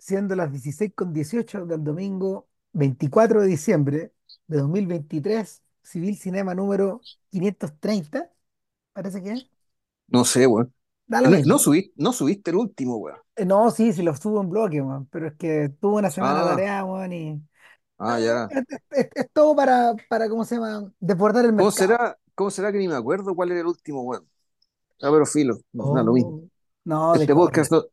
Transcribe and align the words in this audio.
siendo 0.00 0.36
las 0.36 0.52
16 0.52 0.92
con 0.96 1.12
18 1.14 1.66
del 1.66 1.84
domingo 1.84 2.48
24 2.72 3.42
de 3.42 3.48
diciembre 3.48 4.14
de 4.48 4.58
2023, 4.58 5.62
Civil 5.84 6.16
Cinema 6.18 6.54
número 6.56 7.06
530, 7.30 8.32
parece 8.94 9.22
que 9.22 9.32
es. 9.32 9.46
No 10.08 10.24
sé, 10.24 10.46
weón. 10.46 10.74
No, 11.24 11.30
no 11.44 11.58
mismo. 11.58 11.58
subiste, 11.58 11.92
no 11.96 12.12
subiste 12.12 12.50
el 12.50 12.56
último, 12.58 12.96
weón. 12.98 13.18
Eh, 13.36 13.44
no, 13.46 13.70
sí, 13.70 13.92
sí 13.92 14.02
lo 14.02 14.14
subo 14.16 14.40
en 14.40 14.50
bloque, 14.50 14.80
weón, 14.82 15.06
pero 15.06 15.28
es 15.28 15.34
que 15.36 15.68
tuve 15.80 15.98
una 15.98 16.10
semana 16.10 16.42
Ah, 16.42 16.44
tarea, 16.44 16.84
weón, 16.84 17.12
y 17.12 17.42
ah, 17.98 18.18
ya. 18.18 18.50
es, 18.50 18.58
es- 18.68 18.80
es- 18.90 19.08
es 19.14 19.32
todo 19.32 19.56
para, 19.56 19.94
para, 20.08 20.28
¿cómo 20.28 20.44
se 20.44 20.56
llama? 20.56 20.92
Desbordar 21.00 21.44
el 21.44 21.52
¿Cómo 21.54 21.70
mercado. 21.70 21.70
será? 21.70 22.18
¿Cómo 22.34 22.50
será 22.50 22.72
que 22.72 22.78
ni 22.78 22.88
me 22.88 22.94
acuerdo 22.94 23.34
cuál 23.34 23.50
era 23.50 23.60
el 23.60 23.66
último, 23.66 24.02
weón? 24.02 24.24
Ah, 25.02 25.10
pero 25.12 25.26
filo, 25.26 25.58
no, 25.72 25.92
da 25.92 26.02
lo 26.04 26.12
mismo. 26.14 26.34
Oh, 26.34 26.48
no, 26.84 27.16
de 27.18 27.26
Este 27.26 27.34
podcast 27.34 27.72
no, 27.72 27.84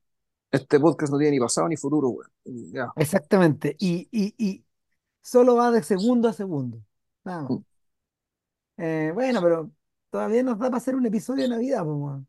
este 0.52 0.80
podcast 0.80 1.12
no 1.12 1.18
tiene 1.18 1.32
ni 1.32 1.40
pasado 1.40 1.68
ni 1.68 1.78
futuro. 1.78 2.18
Ya. 2.46 2.92
Exactamente. 2.96 3.76
Y, 3.80 4.08
y, 4.12 4.34
y 4.38 4.66
solo 5.22 5.56
va 5.56 5.72
de 5.72 5.84
segundo 5.84 6.30
a 6.30 6.34
segundo. 6.34 6.82
Nada 7.24 7.44
más. 7.44 7.62
Eh, 8.78 9.12
bueno, 9.14 9.42
pero 9.42 9.72
todavía 10.10 10.44
nos 10.44 10.60
da 10.60 10.68
para 10.68 10.78
hacer 10.78 10.96
un 10.96 11.06
episodio 11.06 11.44
de 11.44 11.50
Navidad, 11.50 11.84
pues, 11.84 11.98
weón, 11.98 12.28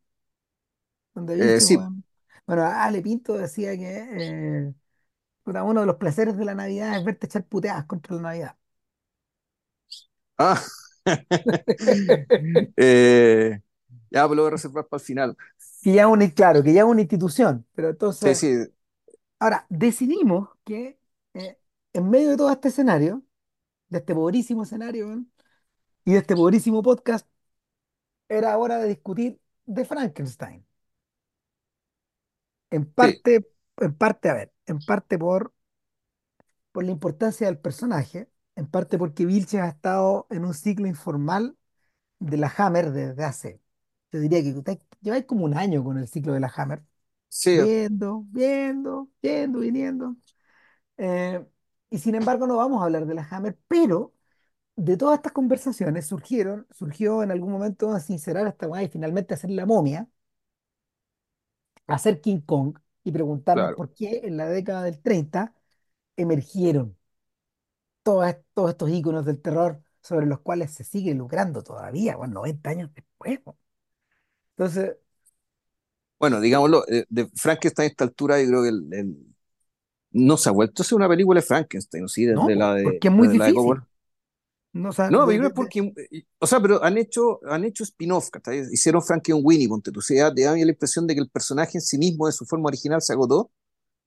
donde 1.15 1.57
Eh, 1.57 1.61
sí. 1.61 1.79
Bueno, 2.47 2.65
Ale 2.65 3.03
Pinto 3.03 3.35
decía 3.35 3.77
que 3.77 4.07
eh, 4.11 4.75
uno 5.45 5.81
de 5.81 5.87
los 5.87 5.97
placeres 5.97 6.37
de 6.37 6.45
la 6.45 6.55
Navidad 6.55 6.97
es 6.99 7.05
verte 7.05 7.27
echar 7.27 7.45
puteadas 7.45 7.85
contra 7.87 8.17
la 8.17 8.23
Navidad. 8.23 8.57
Ah. 10.39 10.63
Eh, 12.77 13.61
ya, 14.11 14.27
pues 14.27 14.37
lo 14.37 14.43
voy 14.43 14.49
a 14.49 14.53
reservar 14.53 14.87
para 14.89 15.01
el 15.01 15.07
final. 15.07 15.37
Que 15.83 15.93
ya 15.93 16.09
una, 16.09 16.29
claro, 16.31 16.63
que 16.63 16.73
ya 16.73 16.85
una 16.85 17.01
institución. 17.01 17.67
Pero 17.75 17.91
entonces, 17.91 18.39
sí, 18.39 18.55
ahora, 19.39 19.67
decidimos 19.69 20.49
que 20.65 20.99
eh, 21.35 21.59
en 21.93 22.11
medio 22.11 22.31
de 22.31 22.37
todo 22.37 22.51
este 22.51 22.69
escenario, 22.69 23.23
de 23.89 23.99
este 23.99 24.15
pobrísimo 24.15 24.65
escenario, 24.65 25.25
y 26.05 26.13
de 26.13 26.19
este 26.19 26.35
pobrísimo 26.35 26.83
podcast, 26.83 27.27
era 28.29 28.57
hora 28.59 28.79
de 28.79 28.89
discutir 28.89 29.41
de 29.67 29.85
Frankenstein. 29.85 30.67
En 32.71 32.85
sí. 32.85 32.91
parte, 32.95 33.49
en 33.79 33.95
parte, 33.95 34.29
a 34.29 34.35
ver, 34.35 34.53
en 34.67 34.79
parte 34.81 35.19
por 35.19 35.53
por 36.79 36.85
la 36.85 36.93
importancia 36.93 37.49
del 37.49 37.59
personaje, 37.59 38.31
en 38.55 38.69
parte 38.69 38.99
porque 38.99 39.27
Vilches 39.27 39.61
ha 39.61 39.67
estado 39.67 40.29
en 40.31 40.45
un 40.45 40.55
ciclo 40.55 40.87
informal 40.87 41.57
de 42.21 42.37
la 42.37 42.53
Hammer 42.57 42.93
desde 42.93 43.25
hace, 43.25 43.61
yo 44.13 44.21
diría 44.21 44.43
que 44.43 44.55
lleváis 45.01 45.25
como 45.27 45.45
un 45.45 45.55
año 45.57 45.85
con 45.85 45.99
el 45.99 46.09
ciclo 46.09 46.33
de 46.35 46.41
la 46.41 46.53
Hammer, 46.57 46.85
Sí, 47.29 47.53
viendo, 47.53 48.25
viendo, 48.31 49.11
yendo, 49.23 49.61
viniendo. 49.61 50.17
eh, 50.99 51.47
y 51.91 51.99
sin 51.99 52.15
embargo 52.17 52.47
no 52.47 52.57
vamos 52.59 52.83
a 52.83 52.87
hablar 52.87 53.07
de 53.07 53.15
la 53.15 53.27
Hammer, 53.31 53.59
pero 53.69 54.15
de 54.77 54.97
todas 54.97 55.17
estas 55.19 55.33
conversaciones 55.33 56.07
surgieron, 56.07 56.67
surgió 56.73 57.23
en 57.23 57.31
algún 57.33 57.53
momento 57.53 57.99
sincerar 58.01 58.57
weá 58.69 58.83
y 58.85 58.89
finalmente 58.91 59.35
hacer 59.35 59.51
la 59.51 59.67
momia, 59.67 60.09
hacer 61.89 62.21
King 62.21 62.41
Kong 62.41 62.79
y 63.05 63.11
preguntarnos 63.13 63.73
claro. 63.73 63.75
por 63.75 63.93
qué 63.95 64.21
en 64.25 64.37
la 64.37 64.47
década 64.49 64.85
del 64.85 65.01
30 65.03 65.55
emergieron 66.17 66.97
todos, 68.03 68.27
est- 68.29 68.45
todos 68.55 68.71
estos 68.71 68.91
íconos 68.91 69.25
del 69.27 69.41
terror 69.41 69.83
sobre 70.03 70.27
los 70.27 70.41
cuales 70.41 70.73
se 70.75 70.85
sigue 70.85 71.15
lucrando 71.15 71.63
todavía, 71.63 72.17
bueno, 72.17 72.35
90 72.35 72.71
años 72.71 72.91
después. 72.95 73.41
po. 73.41 73.59
Entonces, 74.59 74.97
Bueno, 76.19 76.41
digámoslo, 76.41 76.85
eh, 76.89 77.05
de 77.09 77.29
Frankenstein 77.37 77.85
a 77.87 77.91
esta 77.91 78.05
altura 78.05 78.41
yo 78.43 78.49
creo 78.49 78.63
que 78.63 78.69
el, 78.71 78.89
el- 78.93 79.17
no 80.13 80.37
se 80.39 80.49
ha 80.51 80.53
vuelto 80.53 80.83
a 80.83 80.85
hacer 80.85 80.97
una 80.97 81.09
película 81.09 81.41
de 81.41 81.47
Frankenstein, 81.47 82.09
¿sí? 82.09 82.25
no, 82.31 82.45
Desde 82.45 82.55
po, 82.55 82.59
la 82.59 82.75
de, 82.75 82.83
porque 82.83 83.09
es 83.09 83.15
muy 83.15 83.29
de 83.29 83.29
difícil. 83.29 83.85
No, 84.73 84.91
o 84.91 84.93
sea, 84.93 85.11
No, 85.11 85.27
de- 85.27 85.35
yo 85.35 85.41
creo 85.41 85.51
de- 85.51 85.51
que 85.51 85.55
de- 85.57 85.75
porque, 85.75 85.93
o 86.39 86.47
sea, 86.47 86.61
pero 86.61 86.83
han 86.85 86.99
hecho, 86.99 87.41
han 87.49 87.65
hecho 87.65 87.83
spin-off. 87.85 88.29
Hicieron 88.73 89.03
Frankenweenie, 89.03 89.69
ponte 89.69 89.91
tú, 89.91 90.01
o 90.01 90.03
sea, 90.03 90.33
te 90.35 90.43
da 90.43 90.53
la 90.55 90.59
impresión 90.71 91.07
de 91.07 91.15
que 91.15 91.21
el 91.21 91.31
personaje 91.31 91.79
en 91.79 91.83
sí 91.83 91.97
mismo, 91.99 92.27
de 92.27 92.33
su 92.33 92.45
forma 92.45 92.67
original, 92.69 93.01
se 93.01 93.13
agotó, 93.15 93.51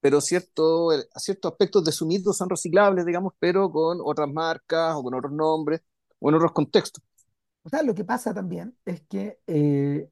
pero 0.02 0.22
cierto, 0.22 0.94
eh, 0.94 1.06
ciertos 1.18 1.52
aspectos 1.54 1.86
de 1.86 1.92
su 1.94 2.08
mito 2.08 2.34
son 2.34 2.50
reciclables, 2.50 3.06
digamos, 3.06 3.34
pero 3.40 3.72
con 3.72 4.00
otras 4.04 4.30
marcas 4.32 4.96
o 4.98 5.04
con 5.04 5.16
otros 5.16 5.34
nombres 5.34 5.82
o 6.20 6.30
en 6.30 6.36
otros 6.36 6.54
contextos. 6.54 7.04
o 7.64 7.70
sea, 7.70 7.84
lo 7.84 7.94
que 7.96 8.04
pasa 8.04 8.34
también 8.34 8.76
es 8.86 9.02
que 9.04 9.40
eh, 9.48 10.10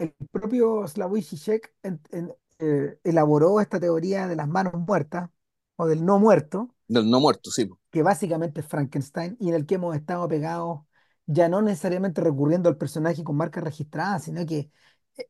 el 0.00 0.14
propio 0.32 0.86
Slavoj 0.88 1.20
Žižek 1.22 1.74
en- 1.84 2.00
en- 2.12 2.34
eh, 2.60 2.98
elaboró 3.04 3.60
esta 3.60 3.80
teoría 3.80 4.26
de 4.28 4.36
las 4.36 4.48
manos 4.48 4.74
muertas 4.76 5.30
o 5.76 5.86
del 5.86 6.04
no 6.04 6.18
muerto, 6.20 6.74
Del 6.88 7.08
no 7.08 7.20
muerto, 7.20 7.50
sí. 7.50 7.70
que 7.90 8.02
básicamente 8.02 8.60
es 8.60 8.66
Frankenstein 8.66 9.36
y 9.40 9.48
en 9.48 9.54
el 9.54 9.66
que 9.66 9.76
hemos 9.76 9.96
estado 9.96 10.28
pegados, 10.28 10.80
ya 11.26 11.48
no 11.48 11.62
necesariamente 11.62 12.20
recurriendo 12.20 12.68
al 12.68 12.76
personaje 12.76 13.24
con 13.24 13.36
marca 13.36 13.60
registrada, 13.60 14.18
sino 14.18 14.44
que 14.46 14.70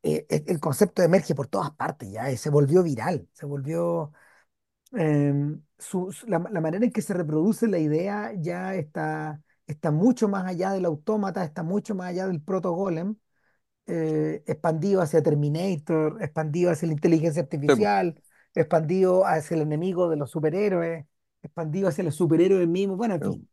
eh, 0.03 0.26
eh, 0.28 0.44
el 0.47 0.60
concepto 0.60 1.02
emerge 1.02 1.34
por 1.34 1.47
todas 1.48 1.70
partes 1.72 2.10
ya, 2.12 2.31
y 2.31 2.37
se 2.37 2.50
volvió 2.50 2.82
viral, 2.82 3.28
se 3.32 3.47
volvió... 3.47 4.12
em, 4.92 5.62
su- 5.78 6.12
su- 6.12 6.26
la, 6.28 6.38
la 6.50 6.60
manera 6.60 6.84
en 6.84 6.92
que 6.92 7.02
se 7.02 7.14
reproduce 7.14 7.69
la 7.69 7.78
idea 7.78 8.32
ya 8.37 8.75
está, 8.75 9.42
está 9.66 9.91
mucho 9.91 10.28
más 10.28 10.47
allá 10.47 10.72
del 10.72 10.84
autómata, 10.87 11.44
está 11.44 11.62
mucho 11.62 11.94
más 11.94 12.10
allá 12.10 12.26
del 12.28 12.42
proto-golem, 12.42 13.16
eh, 13.87 14.43
expandido 14.47 15.03
hacia 15.03 15.23
Terminator, 15.23 16.23
expandido 16.23 16.71
hacia 16.71 16.89
la 16.89 16.95
inteligencia 16.95 17.43
Sí, 17.69 17.75
artificial, 17.75 18.23
expandido 18.55 19.27
hacia 19.27 19.57
el 19.57 19.63
enemigo 19.63 20.09
de 20.11 20.17
los 20.17 20.31
superhéroes, 20.31 21.07
expandido 21.43 21.89
hacia 21.89 22.05
los 22.05 22.15
superhéroes 22.17 22.69
mismos, 22.69 22.97
bueno, 22.99 23.15
en 23.15 23.23
fin, 23.23 23.49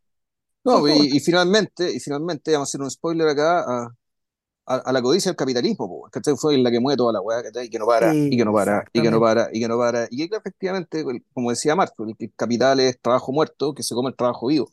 No, 0.64 0.86
todos 0.86 0.86
y, 0.88 1.16
y 1.16 1.20
finalmente, 1.22 1.92
y 1.94 2.00
finalmente, 2.00 2.52
vamos 2.52 2.68
a 2.70 2.72
hacer 2.72 2.82
un 2.82 2.92
spoiler 2.92 3.28
acá, 3.30 3.62
a, 3.62 3.96
a, 4.68 4.76
a 4.78 4.94
la 4.94 5.02
codicia 5.02 5.32
del 5.32 5.38
capitalismo, 5.38 5.88
po, 5.90 6.10
¿cachai? 6.12 6.36
Fue 6.38 6.58
la 6.58 6.72
que 6.72 6.80
mueve 6.80 6.98
toda 6.98 7.14
la 7.14 7.22
weá. 7.22 7.42
Y 7.64 7.70
que 7.70 7.80
no 7.80 7.88
para, 7.88 8.20
y 8.30 8.38
que 8.38 8.46
no 8.46 8.54
para, 8.54 8.86
y 8.94 9.02
que 9.04 9.12
no 9.12 9.20
para, 9.22 9.50
y 9.54 9.62
que 9.62 9.68
no 9.70 9.78
para. 9.80 10.08
Y 10.12 10.30
que 10.30 10.38
efectivamente, 10.38 11.04
como 11.34 11.52
decía 11.52 11.76
Marx, 11.76 11.94
el, 12.00 12.16
el 12.20 12.34
capital 12.36 12.80
es 12.82 13.00
trabajo 13.02 13.32
muerto, 13.34 13.74
que 13.76 13.84
se 13.84 13.96
come 13.96 14.10
el 14.12 14.16
trabajo 14.18 14.48
vivo. 14.48 14.72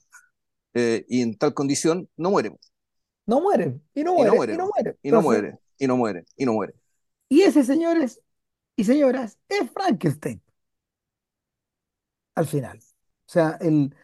Eh, 0.75 1.05
y 1.09 1.23
en 1.23 1.37
tal 1.39 1.55
condición 1.55 2.09
no 2.17 2.31
muere, 2.31 2.53
No 3.27 3.41
muere, 3.41 3.81
y 3.95 4.05
no 4.05 4.15
y 4.19 4.25
no 4.25 4.35
muere, 4.35 4.55
y 4.55 4.57
no 4.57 4.67
muere. 4.75 4.99
y 5.03 5.11
no 5.11 5.23
muere, 5.23 5.59
y 5.79 5.87
no 5.87 5.97
muere, 5.97 6.25
y 6.37 6.45
no 6.47 6.53
muere. 6.53 6.75
y 7.29 7.43
ese, 7.43 7.65
señores 7.65 8.21
y 8.77 8.85
señoras, 8.85 9.39
es 9.49 9.71
Frankenstein 9.73 10.43
al 12.35 12.47
final. 12.47 12.79
O 12.79 13.33
sea, 13.33 13.57
el, 13.61 13.95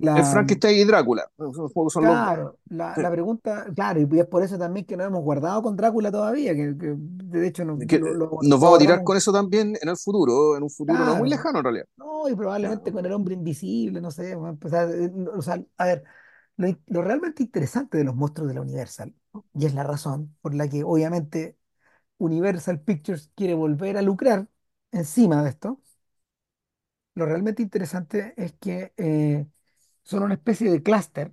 Es 0.00 0.04
la, 0.04 0.24
Frankenstein 0.32 0.78
y 0.80 0.84
Drácula, 0.84 1.30
son, 1.38 1.52
los 1.84 1.92
claro, 1.94 2.58
la, 2.70 2.94
Sí. 2.94 3.02
la 3.02 3.10
pregunta, 3.10 3.66
claro, 3.74 4.00
y 4.00 4.18
es 4.18 4.26
por 4.26 4.42
eso 4.42 4.58
también 4.58 4.86
que 4.86 4.96
no 4.96 5.04
hemos 5.04 5.22
guardado 5.22 5.62
con 5.62 5.76
Drácula 5.76 6.10
todavía, 6.10 6.54
que, 6.54 6.76
que 6.76 6.94
de 6.96 7.46
hecho 7.46 7.64
no- 7.64 7.78
Que, 7.78 7.98
lo, 7.98 8.14
lo- 8.14 8.38
nos 8.42 8.60
vamos 8.60 8.76
a 8.76 8.78
tirar 8.80 9.04
con 9.04 9.16
eso 9.16 9.32
también 9.32 9.76
en 9.80 9.88
el 9.88 9.96
futuro, 9.96 10.56
en 10.56 10.62
un 10.64 10.70
futuro 10.70 10.98
no 10.98 11.16
muy 11.16 11.28
lejano 11.28 11.58
en 11.58 11.64
realidad. 11.64 11.86
no, 11.96 12.28
y 12.28 12.34
probablemente 12.34 12.92
con 12.92 13.04
el 13.06 13.12
hombre 13.12 13.34
invisible, 13.34 14.00
no 14.00 14.10
sé, 14.10 14.36
pues, 14.60 14.72
o 15.36 15.42
sea, 15.42 15.62
a 15.78 15.84
ver, 15.84 16.04
lo, 16.56 17.02
realmente 17.02 17.42
interesante 17.42 17.98
de 17.98 18.04
los 18.04 18.14
monstruos 18.14 18.48
de 18.48 18.54
la 18.54 18.60
Universal, 18.62 19.14
y 19.54 19.66
es 19.66 19.74
la 19.74 19.84
razón 19.84 20.36
por 20.40 20.54
la 20.54 20.68
que 20.68 20.84
obviamente 20.84 21.56
Universal 22.18 22.80
Pictures 22.82 23.30
quiere 23.36 23.54
volver 23.54 23.96
a 23.98 24.02
lucrar 24.02 24.48
encima 24.92 25.42
de 25.42 25.50
esto, 25.50 25.80
lo 27.14 27.26
realmente 27.26 27.62
interesante 27.62 28.34
es 28.36 28.52
que 28.54 28.92
eh, 28.96 29.46
son 30.04 30.22
una 30.24 30.34
especie 30.34 30.70
de 30.70 30.82
clúster 30.82 31.32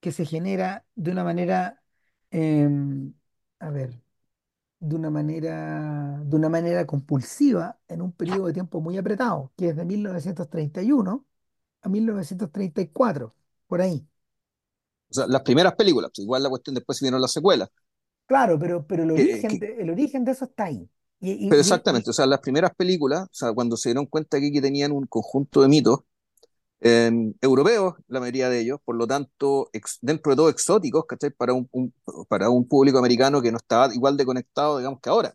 que 0.00 0.12
se 0.12 0.24
genera 0.26 0.86
de 0.94 1.12
una 1.12 1.24
manera, 1.24 1.82
em, 2.30 3.14
a 3.60 3.70
ver, 3.70 4.00
de 4.80 4.96
una 4.96 5.10
manera, 5.10 6.20
de 6.24 6.36
una 6.36 6.48
manera 6.50 6.86
compulsiva 6.86 7.80
en 7.88 8.02
un 8.02 8.12
periodo 8.12 8.46
de 8.48 8.54
tiempo 8.54 8.80
muy 8.80 8.98
apretado, 8.98 9.52
que 9.56 9.70
es 9.70 9.76
de 9.76 9.84
1931 9.84 11.26
a 11.82 11.88
1934, 11.88 13.34
por 13.68 13.80
ahí. 13.82 14.06
O 15.10 15.14
sea, 15.14 15.26
las 15.26 15.42
primeras 15.42 15.74
películas, 15.74 16.10
pues, 16.14 16.24
igual 16.24 16.42
la 16.42 16.48
cuestión 16.50 16.74
después 16.74 17.00
vieron 17.00 17.20
las 17.20 17.32
secuelas. 17.32 17.68
Claro, 18.26 18.58
pero, 18.58 18.86
pero 18.86 19.02
el 19.04 19.10
origen 19.12 19.58
que- 19.58 19.58
de, 19.58 19.76
el 19.80 19.90
origen 19.90 20.24
de 20.24 20.32
eso 20.32 20.44
está 20.46 20.64
ahí. 20.64 20.88
Y, 21.20 21.30
y- 21.32 21.48
pero 21.48 21.60
exactamente, 21.60 22.10
y- 22.10 22.10
o 22.10 22.12
sea, 22.12 22.26
las 22.26 22.40
primeras 22.40 22.74
películas, 22.74 23.24
o 23.24 23.28
sea, 23.34 23.52
cuando 23.52 23.76
se 23.76 23.90
dieron 23.90 24.06
cuenta 24.06 24.40
que, 24.40 24.50
que 24.52 24.60
tenían 24.60 24.92
un 24.92 25.06
conjunto 25.06 25.62
de 25.62 25.68
mitos 25.68 26.00
eh, 26.80 27.10
europeos, 27.42 27.94
la 28.08 28.20
mayoría 28.20 28.50
de 28.50 28.60
ellos, 28.60 28.80
por 28.84 28.96
lo 28.96 29.06
tanto, 29.06 29.70
ex- 29.72 29.98
dentro 30.02 30.32
de 30.32 30.36
todo 30.36 30.50
exóticos, 30.50 31.06
¿cachai? 31.06 31.30
Para 31.30 31.54
un, 31.54 31.68
un- 31.72 31.94
para 32.28 32.50
un 32.50 32.68
público 32.68 32.98
americano 32.98 33.42
que 33.42 33.52
no 33.52 33.58
estaba 33.58 33.94
igual 33.94 34.16
de 34.16 34.26
conectado, 34.26 34.78
digamos, 34.78 35.00
que 35.00 35.10
ahora. 35.10 35.34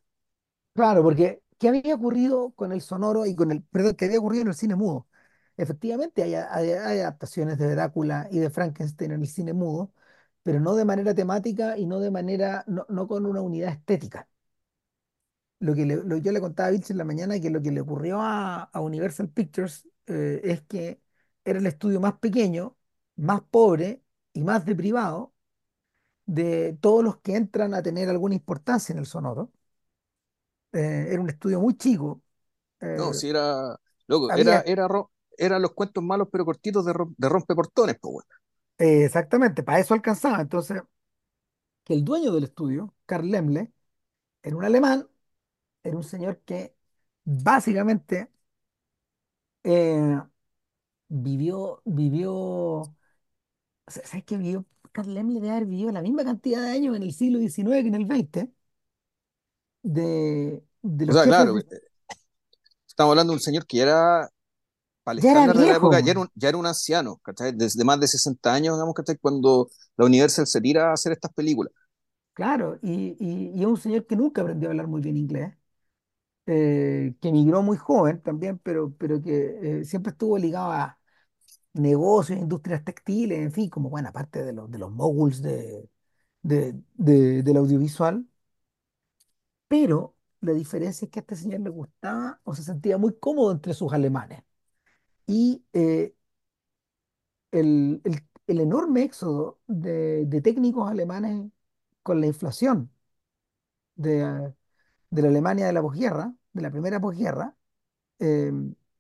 claro, 0.74 1.04
porque 1.04 1.42
¿qué 1.58 1.70
había 1.70 1.96
ocurrido 1.96 2.52
con 2.56 2.72
el 2.72 2.82
sonoro 2.82 3.26
y 3.26 3.36
con 3.36 3.52
el, 3.52 3.64
perdón, 3.64 3.96
qué 3.96 4.06
había 4.06 4.20
ocurrido 4.20 4.44
en 4.44 4.48
el 4.50 4.54
cine 4.56 4.76
mudo? 4.76 5.08
Efectivamente, 5.58 6.24
hay, 6.24 6.36
hay- 6.36 6.70
hay 6.72 7.00
adaptaciones 7.00 7.58
de 7.58 7.70
Drácula 7.72 8.28
y 8.32 8.40
de 8.40 8.50
Frankenstein 8.50 9.12
en 9.12 9.22
el 9.22 9.28
cine 9.28 9.54
mudo, 9.54 9.94
pero 10.44 10.60
no 10.60 10.76
de 10.76 10.86
manera 10.86 11.14
temática 11.16 11.78
y 11.78 11.86
no 11.86 12.00
de 12.00 12.12
manera, 12.12 12.64
no, 12.68 12.86
no 12.90 13.08
con 13.08 13.26
una 13.26 13.42
unidad 13.42 13.72
estética. 13.72 14.28
lo 15.60 15.76
que 15.76 15.86
le- 15.86 16.04
lo- 16.04 16.18
yo 16.18 16.32
le 16.32 16.42
contaba 16.42 16.68
a 16.70 16.72
Vilche 16.72 16.94
en 16.94 16.98
la 16.98 17.04
mañana 17.06 17.40
que 17.40 17.50
lo 17.50 17.62
que 17.62 17.72
le 17.72 17.82
ocurrió 17.82 18.20
a, 18.22 18.64
a 18.64 18.82
Universal 18.82 19.30
Pictures 19.30 19.88
eh, 20.08 20.42
es 20.44 20.62
que 20.64 21.02
era 21.46 21.60
el 21.60 21.66
estudio 21.68 22.00
más 22.00 22.14
pequeño, 22.20 22.78
más 23.16 23.42
pobre 23.44 24.04
y 24.34 24.44
más 24.44 24.66
deprivado 24.66 25.34
de 26.26 26.78
todos 26.82 27.04
los 27.04 27.18
que 27.20 27.36
entran 27.38 27.74
a 27.76 27.84
tener 27.84 28.10
alguna 28.10 28.36
importancia 28.36 28.94
en 28.94 29.00
el 29.00 29.06
sonoro. 29.08 29.52
Eh, 30.74 31.08
era 31.12 31.22
un 31.22 31.30
estudio 31.30 31.60
muy 31.60 31.76
chico. 31.78 32.22
No, 32.96 33.14
eh, 33.14 33.14
si 33.14 33.30
era, 33.30 33.78
loco, 34.08 34.32
era, 34.36 34.62
había 34.62 34.66
era, 34.66 34.88
ro- 34.88 35.12
eran 35.42 35.62
los 35.62 35.74
cuentos 35.74 36.04
malos 36.04 36.30
pero 36.32 36.46
cortitos 36.46 36.86
de, 36.86 36.94
rom- 36.94 37.16
de 37.18 37.30
rompeportones, 37.30 37.98
pues, 38.02 38.26
eh, 38.78 39.06
exactamente, 39.06 39.64
para 39.64 39.80
eso 39.80 39.94
alcanzaba. 39.94 40.42
Entonces, 40.42 40.82
que 41.84 41.94
el 41.94 42.04
dueño 42.04 42.32
del 42.34 42.46
estudio, 42.46 42.94
Karl 43.06 43.30
Lemle, 43.30 43.72
era 44.44 44.56
un 44.58 44.66
alemán, 44.66 45.10
era 45.84 45.98
un 45.98 46.04
señor 46.06 46.42
que 46.46 46.76
básicamente 47.26 48.32
eh, 49.64 50.22
vivió, 51.10 51.82
vivió 51.86 52.96
¿Sabes 53.88 54.24
qué 54.26 54.38
vivió? 54.38 54.66
Carl 54.92 55.14
Laemmle 55.14 55.36
debe 55.40 55.52
haber 55.52 55.66
vivido 55.66 55.92
la 55.92 56.02
misma 56.02 56.24
cantidad 56.24 56.62
de 56.64 56.72
años 56.72 56.96
en 56.96 57.04
el 57.04 57.14
siglo 57.14 57.40
XIX 57.40 57.82
que 57.84 57.88
en 57.90 57.96
el 57.96 58.06
XX 58.08 58.50
de, 59.84 60.64
de 60.82 61.06
O 61.08 61.12
los 61.12 61.14
sea, 61.14 61.28
claro, 61.28 61.58
de... 61.58 61.66
eh, 61.72 61.82
estamos 62.88 63.12
hablando 63.12 63.32
de 63.34 63.38
un 63.38 63.42
señor 63.42 63.66
que 63.66 63.80
era, 63.82 64.30
para 65.04 65.14
el 65.14 65.20
Ya 65.20 65.20
estándar 65.20 65.58
de 65.58 65.66
la 65.68 65.76
época, 65.78 66.00
ya 66.02 66.12
era 66.12 66.22
un, 66.22 66.30
ya 66.36 66.50
era 66.50 66.58
un 66.58 66.66
anciano, 66.68 67.18
¿cachai? 67.24 67.52
Desde 67.54 67.84
más 67.86 68.00
de 68.00 68.08
60 68.08 68.54
años, 68.54 68.76
digamos, 68.76 68.96
¿cachai? 68.96 69.18
Cuando 69.18 69.70
la 69.98 70.06
Universal 70.06 70.48
se 70.48 70.62
tira 70.62 70.92
a 70.92 70.94
hacer 70.94 71.12
estas 71.14 71.34
películas. 71.34 71.74
claro, 72.34 72.80
y, 72.82 73.16
y, 73.20 73.52
y 73.56 73.62
es 73.62 73.68
un 73.68 73.78
señor 73.78 74.06
que 74.08 74.16
nunca 74.16 74.42
aprendió 74.42 74.70
a 74.70 74.72
hablar 74.72 74.88
muy 74.88 75.02
bien 75.02 75.18
inglés, 75.18 75.54
eh, 76.48 77.16
que 77.22 77.30
emigró 77.30 77.62
muy 77.64 77.78
joven 77.78 78.22
también, 78.22 78.60
pero, 78.60 78.94
pero 78.98 79.22
que 79.22 79.82
eh, 79.82 79.86
siempre 79.86 80.12
estuvo 80.12 80.38
ligado 80.40 80.72
a 80.74 81.00
negocios, 81.74 82.40
industrias 82.40 82.84
textiles, 82.84 83.40
en 83.40 83.52
fin, 83.54 83.70
como 83.70 83.90
buena 83.90 84.12
parte 84.14 84.44
de 84.44 84.54
los, 84.54 84.72
de 84.72 84.80
los 84.80 84.92
moguls 84.92 85.42
de, 85.44 85.90
de, 86.44 86.76
de- 86.96 87.44
del 87.44 87.58
audiovisual, 87.58 88.26
pero 89.68 90.16
la 90.42 90.54
diferencia 90.54 91.06
es 91.06 91.12
que 91.12 91.20
a 91.20 91.22
este 91.22 91.36
señor 91.36 91.62
le 91.62 91.70
gustaba 91.70 92.40
o 92.44 92.56
se 92.56 92.64
sentía 92.64 92.98
muy 92.98 93.18
cómodo 93.20 93.52
entre 93.52 93.74
sus 93.74 93.94
alemanes. 93.94 94.44
Y 95.28 95.64
eh, 95.74 96.14
el, 97.52 98.02
el- 98.04 98.60
enorme 98.60 99.04
éxodo 99.04 99.60
de, 99.68 100.26
técnicos 100.42 100.90
alemanes 100.90 101.50
con 102.04 102.20
la 102.22 102.28
inflación 102.28 102.92
de, 103.96 104.54
de 105.12 105.22
la 105.22 105.30
Alemania 105.30 105.68
de 105.68 105.74
la 105.74 105.82
posguerra, 105.82 106.34
de 106.54 106.62
la 106.62 106.72
primera 106.72 107.00
posguerra, 107.02 107.56
eh, 108.20 108.52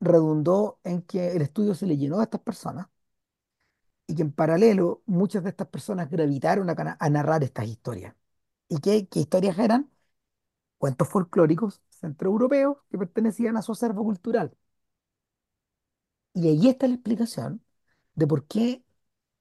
redundó 0.02 0.80
en 0.86 1.04
que 1.04 1.32
el 1.36 1.44
estudio 1.44 1.76
se 1.76 1.88
le 1.88 1.98
llenó 1.98 2.20
a 2.22 2.24
estas 2.26 2.42
personas 2.42 2.88
y 4.08 4.16
que 4.16 4.22
en 4.24 4.32
paralelo 4.32 5.02
muchas 5.06 5.44
de 5.44 5.50
estas 5.52 5.68
personas 5.68 6.10
gravitaron 6.10 6.70
a, 6.70 6.98
a 7.00 7.10
narrar 7.10 7.44
estas 7.44 7.68
historias. 7.68 8.16
¿Y 8.70 8.80
qué, 8.80 9.08
qué 9.08 9.22
historias 9.22 9.58
eran? 9.60 9.90
Cuentos 10.78 11.10
folclóricos 11.10 11.82
centroeuropeos 11.90 12.78
que 12.92 13.00
pertenecían 13.00 13.58
a 13.58 13.64
su 13.64 13.74
acervo 13.74 14.04
cultural. 14.06 14.56
Y 16.34 16.48
ahí 16.48 16.68
está 16.70 16.88
la 16.88 16.94
explicación 16.96 17.62
de 18.16 18.28
por 18.28 18.48
qué 18.48 18.84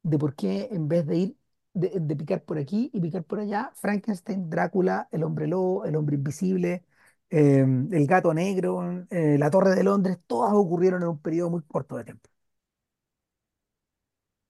de 0.04 0.19
por 0.19 0.34
qué 0.37 0.69
en 0.72 0.88
vez 0.88 1.06
de 1.06 1.16
ir 1.19 1.37
de, 1.75 2.16
picar 2.16 2.44
por 2.44 2.58
aquí 2.58 2.90
y 2.94 3.00
picar 3.00 3.25
por 3.25 3.40
allá, 3.40 3.72
Frankenstein, 3.76 4.50
Drácula, 4.50 5.08
el 5.12 5.25
hombre 5.25 5.46
lobo, 5.48 5.84
el 5.87 5.96
hombre 5.96 6.16
invisible, 6.16 6.84
eh, 7.31 7.60
el 7.92 8.06
gato 8.08 8.34
negro, 8.34 9.06
eh, 9.10 9.38
la 9.38 9.50
Torre 9.50 9.75
de 9.76 9.84
Londres, 9.84 10.19
todas 10.26 10.52
ocurrieron 10.54 11.02
en 11.02 11.08
un 11.10 11.20
periodo 11.20 11.50
muy 11.50 11.62
corto 11.64 11.96
de 11.98 12.04
tiempo, 12.04 12.31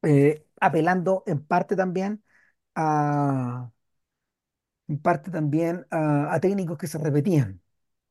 Eh, 0.02 0.46
apelando 0.60 1.22
en 1.26 1.44
parte 1.44 1.76
también 1.76 2.22
a, 2.74 3.70
en 4.88 4.98
parte 5.00 5.30
también 5.30 5.86
a 5.90 6.38
técnicos 6.40 6.76
que 6.78 6.86
se 6.86 6.98
repetían. 6.98 7.60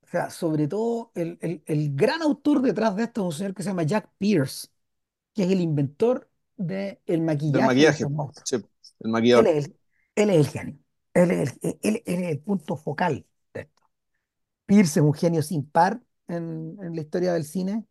O 0.09 0.11
sea, 0.11 0.29
sobre 0.31 0.67
todo 0.67 1.11
el, 1.15 1.37
el, 1.41 1.63
el 1.67 1.95
gran 1.95 2.21
autor 2.23 2.61
detrás 2.63 2.95
de 2.95 3.03
esto 3.03 3.21
es 3.21 3.25
un 3.27 3.33
señor 3.33 3.53
que 3.53 3.63
se 3.63 3.69
llama 3.69 3.83
Jack 3.83 4.09
Pierce, 4.17 4.69
que 5.33 5.43
es 5.45 5.51
el 5.51 5.61
inventor 5.61 6.29
del 6.57 7.21
maquillaje 7.23 7.93
de 7.93 7.93
maquillaje, 7.93 8.09
monstruos. 8.09 8.49
sí, 8.49 8.55
el 8.99 9.09
Él 9.33 9.47
maquillador. 9.47 9.47
es 9.47 9.65
el, 9.67 9.79
él 10.15 10.29
es 10.31 10.37
el 10.37 10.47
genio. 10.47 10.79
Él 11.13 11.31
es 11.31 11.59
el, 11.63 11.79
él- 11.83 12.03
él 12.05 12.23
es 12.23 12.31
el 12.31 12.39
punto 12.41 12.77
focal 12.77 13.25
de 13.53 13.61
esto. 13.61 13.83
Pierce 14.65 14.99
es 14.99 15.05
un 15.05 15.13
genio 15.13 15.41
sin 15.43 15.69
par 15.69 16.01
en, 16.27 16.77
en 16.81 16.95
la 16.95 17.01
historia 17.01 17.33
del 17.33 17.45
cine 17.45 17.85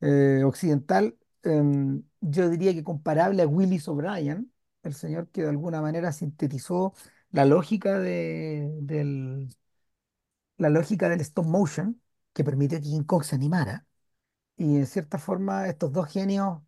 eh, 0.00 0.42
occidental. 0.44 1.16
Em, 1.42 2.02
yo 2.20 2.48
diría 2.50 2.74
que 2.74 2.84
comparable 2.84 3.42
a 3.42 3.46
Willis 3.46 3.88
O'Brien, 3.88 4.52
el 4.82 4.94
señor 4.94 5.30
que 5.30 5.42
de 5.42 5.48
alguna 5.50 5.80
manera 5.82 6.12
sintetizó 6.12 6.94
la 7.30 7.44
lógica 7.44 7.98
de, 7.98 8.70
del, 8.82 9.48
la 10.58 10.70
lógica 10.70 11.08
del 11.08 11.20
stop 11.20 11.46
motion, 11.46 12.00
que 12.32 12.44
permitió 12.44 12.78
que 12.78 12.84
King 12.84 13.04
Kong 13.04 13.24
se 13.24 13.36
animara. 13.36 13.86
Y 14.56 14.76
en 14.78 14.86
cierta 14.86 15.18
forma, 15.18 15.68
estos 15.68 15.92
dos 15.92 16.08
genios 16.12 16.60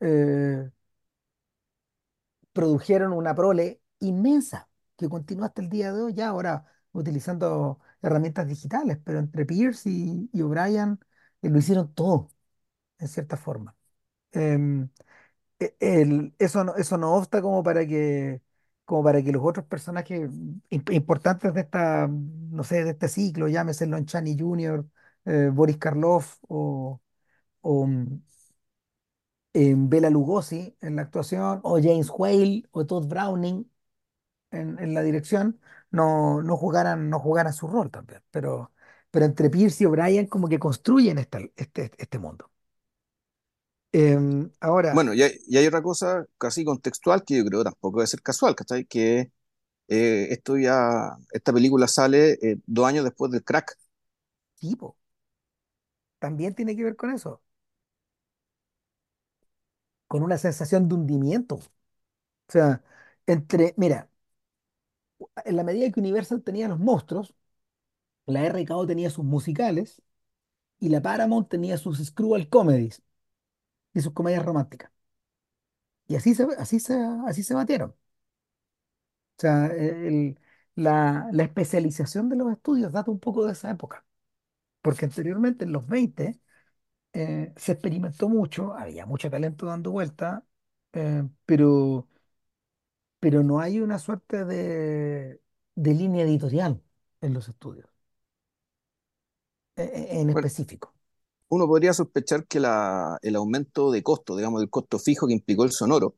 eh, 0.00 0.70
produjeron 2.52 3.12
una 3.12 3.34
prole 3.34 3.80
inmensa 4.00 4.68
que 4.96 5.08
continúa 5.08 5.46
hasta 5.46 5.62
el 5.62 5.68
día 5.68 5.92
de 5.92 6.02
hoy, 6.02 6.14
ya 6.14 6.28
ahora 6.28 6.64
utilizando 6.92 7.80
herramientas 8.02 8.46
digitales, 8.46 8.98
pero 9.04 9.18
entre 9.18 9.44
Pierce 9.46 9.90
y, 9.90 10.30
O'Brien 10.42 10.98
eh, 11.42 11.48
lo 11.50 11.58
hicieron 11.58 11.92
todo, 11.94 12.30
en 12.98 13.08
cierta 13.08 13.36
forma. 13.36 13.76
Em, 14.32 14.88
e- 15.60 15.76
eso 16.38 16.64
no, 16.64 16.76
eso 16.76 16.98
no 16.98 17.14
obsta 17.16 17.42
como 17.42 17.62
para 17.62 17.86
que, 17.86 18.42
como 18.84 19.04
para 19.04 19.22
que 19.22 19.32
los 19.32 19.42
otros 19.44 19.66
personajes 19.66 20.30
imp- 20.70 20.92
importantes 20.94 21.54
de 21.54 21.60
esta, 21.62 22.08
no 22.08 22.64
sé, 22.64 22.84
de 22.84 22.90
este 22.90 23.08
ciclo, 23.08 23.48
llámese 23.48 23.86
Lon 23.86 24.06
Chaney 24.06 24.36
Jr., 24.38 24.86
eh, 25.26 25.50
Boris 25.52 25.78
Karloff 25.78 26.38
o, 26.48 27.00
o 27.62 27.88
em, 29.52 29.88
Bela 29.88 30.10
Lugosi 30.10 30.76
en 30.80 30.96
la 30.96 31.02
actuación, 31.02 31.60
o 31.62 31.78
James 31.80 32.10
Whale 32.10 32.64
o 32.72 32.86
Todd 32.86 33.06
Browning, 33.06 33.70
en, 34.52 34.78
en 34.80 34.94
la 34.94 35.02
dirección 35.02 35.60
no, 35.92 36.42
no 36.42 36.56
jugaran, 36.58 37.10
no 37.10 37.20
jugaran 37.20 37.54
su 37.54 37.68
rol 37.68 37.90
también. 37.92 38.22
Pero, 38.32 38.72
pero 39.12 39.26
entre 39.26 39.50
Pierce 39.50 39.84
y 39.84 39.88
O'Brien 39.88 40.28
como 40.28 40.48
que 40.48 40.60
construyen 40.60 41.18
esta- 41.18 41.40
este, 41.56 41.92
este 41.98 42.20
mundo. 42.20 42.50
Em, 44.00 44.50
ahora, 44.60 44.92
Bueno, 44.92 45.12
y 45.14 45.22
hay, 45.22 45.32
y 45.48 45.56
hay 45.56 45.66
otra 45.66 45.82
cosa 45.82 46.24
casi 46.38 46.64
contextual 46.64 47.24
que 47.24 47.38
yo 47.38 47.44
creo 47.44 47.64
tampoco 47.64 47.98
debe 47.98 48.06
ser 48.06 48.22
casual, 48.22 48.54
¿cachai? 48.54 48.84
Que 48.86 49.32
eh, 49.88 50.28
esto 50.30 50.56
ya, 50.58 51.16
esta 51.32 51.52
película 51.52 51.88
sale 51.88 52.32
eh, 52.42 52.58
dos 52.66 52.86
años 52.86 53.04
después 53.04 53.32
del 53.32 53.44
crack. 53.44 53.76
tipo, 54.56 54.96
también 56.18 56.54
tiene 56.54 56.74
que 56.76 56.82
ver 56.84 56.96
con 56.96 57.10
eso, 57.12 57.42
con 60.08 60.22
una 60.22 60.38
sensación 60.38 60.88
de 60.88 60.94
hundimiento. 60.94 61.56
O 61.56 61.62
sea, 62.48 62.82
entre, 63.26 63.74
mira, 63.78 64.10
en 65.44 65.56
la 65.56 65.64
medida 65.64 65.90
que 65.90 66.00
Universal 66.00 66.42
tenía 66.42 66.68
los 66.68 66.78
monstruos, 66.78 67.34
la 68.26 68.44
RKO 68.46 68.86
tenía 68.86 69.10
sus 69.10 69.26
musicales 69.26 70.02
y 70.80 70.90
la 70.90 71.02
Paramount 71.02 71.50
tenía 71.50 71.78
sus 71.78 72.00
screwball 72.04 72.50
comedies 72.50 73.02
y 73.94 74.00
sus 74.02 74.12
comedias 74.12 74.44
románticas. 74.44 74.90
Y 76.08 76.16
así 76.16 76.34
se, 76.34 76.46
así 76.58 76.80
se, 76.80 76.94
así 77.26 77.42
se 77.42 77.54
batieron. 77.54 77.90
O 77.90 79.40
sea, 79.40 79.66
el- 79.66 80.38
la, 80.76 81.28
la 81.32 81.42
especialización 81.44 82.28
de 82.28 82.36
los 82.36 82.50
estudios 82.52 82.92
data 82.92 83.10
un 83.10 83.20
poco 83.20 83.46
de 83.46 83.52
esa 83.52 83.70
época, 83.70 84.04
porque 84.82 85.06
anteriormente, 85.06 85.64
en 85.66 85.72
los 85.72 85.86
20, 85.88 86.40
eh, 87.14 87.52
se 87.56 87.72
experimentó 87.72 88.28
mucho, 88.30 88.74
había 88.74 89.06
mucho 89.06 89.30
talento 89.30 89.66
dando 89.66 89.92
vuelta, 89.92 90.44
eh, 90.94 91.24
pero, 91.46 92.08
pero 93.20 93.42
no 93.42 93.60
hay 93.60 93.80
una 93.80 93.98
suerte 93.98 94.44
de, 94.44 95.40
de 95.74 95.94
línea 95.94 96.24
editorial 96.24 96.82
en 97.20 97.32
los 97.34 97.48
estudios, 97.48 97.88
eh, 99.76 99.82
eh, 99.94 100.20
en 100.20 100.30
Bueno, 100.30 100.30
específico. 100.30 100.93
Uno 101.54 101.66
podría 101.66 101.92
sospechar 101.94 102.46
que 102.46 102.60
la, 102.60 103.18
el 103.22 103.36
aumento 103.36 103.90
de 103.92 104.02
costo, 104.02 104.36
digamos, 104.36 104.60
del 104.60 104.70
costo 104.70 104.98
fijo 104.98 105.26
que 105.26 105.32
implicó 105.34 105.64
el 105.64 105.72
sonoro, 105.72 106.16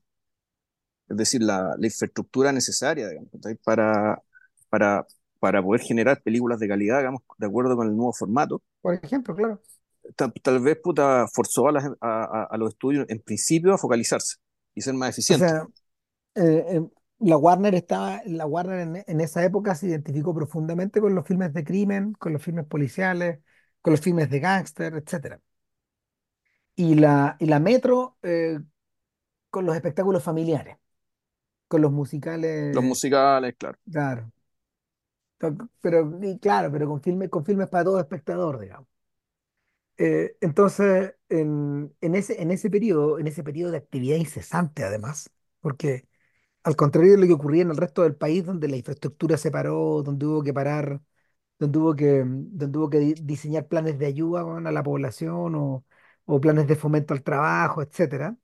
es 1.09 1.17
decir, 1.17 1.43
la, 1.43 1.75
la 1.79 1.87
infraestructura 1.87 2.53
necesaria, 2.53 3.09
digamos, 3.09 3.31
para, 3.65 4.23
para, 4.69 5.07
para 5.39 5.63
poder 5.63 5.81
generar 5.83 6.23
películas 6.23 6.59
de 6.59 6.69
calidad, 6.69 6.99
digamos, 6.99 7.23
de 7.39 7.47
acuerdo 7.47 7.77
con 7.77 7.87
el 7.89 7.97
nuevo 7.97 8.13
formato, 8.13 8.63
Por 8.81 8.95
ejemplo, 8.95 9.35
claro. 9.37 9.61
tal, 10.17 10.33
tal 10.43 10.61
vez 10.61 10.79
puta, 10.83 11.27
forzó 11.33 11.69
a, 11.69 11.73
las- 11.73 11.85
a, 12.01 12.45
a- 12.51 12.57
los 12.59 12.71
estudios 12.71 13.07
en 13.09 13.21
principio 13.21 13.75
a 13.75 13.79
focalizarse 13.79 14.37
y 14.75 14.81
ser 14.83 14.95
más 14.95 15.11
O 15.29 15.35
eficientes. 15.35 15.35
sea, 15.35 15.67
eh, 16.37 16.65
eh, 16.69 16.83
la 17.21 17.37
Warner 17.39 17.75
estaba, 17.75 18.23
la 18.27 18.47
Warner 18.47 18.81
en, 18.81 19.05
en 19.07 19.21
esa 19.23 19.45
época 19.45 19.75
se 19.75 19.89
identificó 19.89 20.35
profundamente 20.35 21.01
con 21.01 21.15
los 21.15 21.27
filmes 21.27 21.53
de 21.55 21.65
crimen, 21.65 22.15
con 22.15 22.33
los 22.35 22.43
filmes 22.43 22.67
policiales, 22.67 23.41
con 23.87 23.93
los 23.95 24.03
filmes 24.03 24.31
de 24.31 24.41
gángster, 24.41 24.95
etcétera. 24.97 25.41
Y 26.75 26.95
la, 26.97 27.37
y 27.41 27.47
la 27.47 27.59
Metro 27.61 28.19
eh, 28.23 28.61
con 29.51 29.67
los 29.67 29.77
espectáculos 29.77 30.23
familiares, 30.25 30.79
con 31.69 31.83
los 31.83 31.93
Los 32.71 32.85
musicales, 32.85 32.85
musicales, 32.85 33.57
claro. 33.59 33.77
claro. 33.91 34.31
Pero, 35.81 36.19
y 36.23 36.39
claro, 36.39 36.71
pero 36.73 36.87
con 36.89 37.03
filmes, 37.03 37.29
con 37.31 37.45
filmes 37.45 37.69
para 37.69 37.85
todo 37.85 38.01
espectador, 38.01 38.59
digamos. 38.61 38.89
Eh, 39.99 40.37
entonces, 40.43 41.15
en, 41.29 41.95
en 42.01 42.15
ese, 42.15 42.43
en 42.43 42.51
ese 42.51 42.69
periodo, 42.71 43.19
en 43.19 43.27
ese 43.29 43.43
periodo 43.43 43.71
de 43.73 43.79
actividad 43.79 44.17
incesante, 44.17 44.85
además, 44.85 45.31
porque 45.61 46.07
al 46.65 46.77
contrario 46.77 47.13
de 47.13 47.19
lo 47.19 47.27
que 47.27 47.35
ocurría 47.35 47.63
en 47.63 47.71
el 47.71 47.77
resto 47.79 48.03
del 48.03 48.17
país, 48.17 48.45
donde 48.47 48.69
la 48.69 48.77
infraestructura 48.77 49.37
se 49.39 49.51
paró, 49.53 50.03
donde 50.05 50.27
hubo 50.27 50.43
que 50.45 50.55
parar, 50.55 51.03
donde 51.59 51.79
hubo 51.79 51.97
que, 51.97 52.23
donde 52.27 52.79
hubo 52.79 52.91
que 52.91 52.99
di- 52.99 53.15
diseñar 53.15 53.67
planes 53.69 53.99
de 53.99 54.07
ayuda, 54.07 54.43
a 54.43 54.73
la 54.73 54.83
población 54.83 55.55
o, 55.55 55.85
o 56.27 56.41
planes 56.41 56.67
de 56.69 56.77
fomento 56.77 57.15
al 57.15 57.23
trabajo, 57.23 57.83
etcétera, 57.83 58.37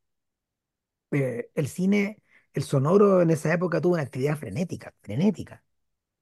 eh, 1.12 1.50
el 1.54 1.68
cine, 1.68 2.22
el 2.54 2.62
sonoro 2.62 3.22
en 3.22 3.30
esa 3.30 3.52
época 3.52 3.80
tuvo 3.80 3.94
una 3.94 4.02
actividad 4.02 4.36
frenética, 4.38 4.94
frenética. 5.02 5.64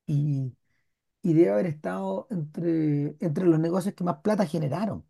Y, 0.06 0.54
y 1.22 1.34
debe 1.34 1.50
haber 1.52 1.66
estado 1.66 2.28
entre, 2.30 3.16
entre 3.20 3.46
los 3.46 3.60
negocios 3.60 3.94
que 3.94 4.04
más 4.04 4.18
plata 4.22 4.46
generaron. 4.46 5.06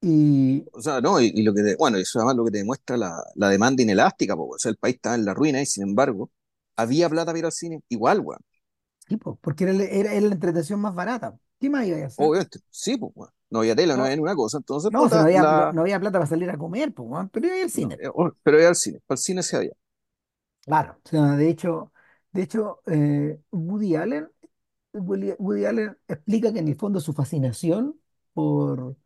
Y 0.00 0.64
O 0.72 0.80
sea, 0.82 1.00
no, 1.00 1.20
y, 1.20 1.26
y 1.34 1.42
lo 1.42 1.54
que 1.54 1.62
te- 1.62 1.76
bueno, 1.76 1.96
eso 1.98 2.18
además 2.18 2.36
lo 2.36 2.44
que 2.44 2.50
te 2.52 2.58
demuestra 2.58 2.96
la, 2.96 3.22
la 3.36 3.48
demanda 3.50 3.82
inelástica, 3.82 4.34
o 4.36 4.58
sea, 4.58 4.70
el 4.70 4.76
país 4.76 4.96
estaba 4.96 5.14
en 5.14 5.24
la 5.24 5.34
ruina 5.34 5.60
y 5.62 5.66
sin 5.66 5.84
embargo, 5.84 6.30
había 6.76 7.08
plata 7.08 7.26
para 7.26 7.38
ir 7.38 7.44
al 7.46 7.52
cine, 7.52 7.82
igual, 7.88 8.20
weón. 8.20 8.40
Sí, 9.12 9.16
po, 9.18 9.36
porque 9.42 9.64
era, 9.64 9.72
era, 9.74 10.12
era 10.14 10.20
la 10.28 10.34
entretención 10.34 10.80
más 10.80 10.94
barata. 10.94 11.38
¿Qué 11.60 11.68
más 11.70 11.86
iba 11.86 11.98
a 11.98 12.06
hacer? 12.06 12.34
Obviamente, 12.34 12.60
sí, 12.70 12.96
pues. 12.96 13.30
No 13.50 13.58
había 13.60 13.76
tele, 13.76 13.96
no 13.96 14.02
No, 14.02 14.04
había 14.04 14.16
ni 14.16 14.22
una 14.22 14.34
cosa, 14.34 14.56
entonces, 14.58 14.90
no, 14.90 15.08
no 15.08 15.20
había, 15.20 15.44
no, 15.46 15.66
la, 15.66 15.72
no 15.72 15.82
había 15.82 16.00
plata 16.00 16.18
para 16.18 16.26
salir 16.28 16.50
a 16.50 16.58
comer, 16.58 16.94
pues, 16.94 17.28
pero 17.32 17.46
iba 17.48 17.56
al 17.64 17.70
cine. 17.70 18.02
eh, 18.02 18.08
oh, 18.14 18.30
pero 18.42 18.58
iba 18.58 18.68
al 18.68 18.76
cine, 18.76 19.00
para 19.06 19.16
el 19.16 19.22
cine 19.22 19.42
se 19.42 19.56
había. 19.56 19.72
Claro. 20.64 21.00
O 21.04 21.08
sea, 21.08 21.36
de 21.36 21.48
hecho, 21.50 21.92
de 22.32 22.42
hecho 22.42 22.82
eh, 22.86 23.40
Woody 23.50 23.96
Allen, 23.96 24.28
Woody, 24.92 25.32
Woody 25.38 25.66
Allen 25.66 25.98
explica 26.08 26.52
que 26.52 26.60
en 26.60 26.68
el 26.68 26.76
fondo 26.76 27.00
su 27.00 27.12
fascinación 27.14 28.00
por, 28.34 28.96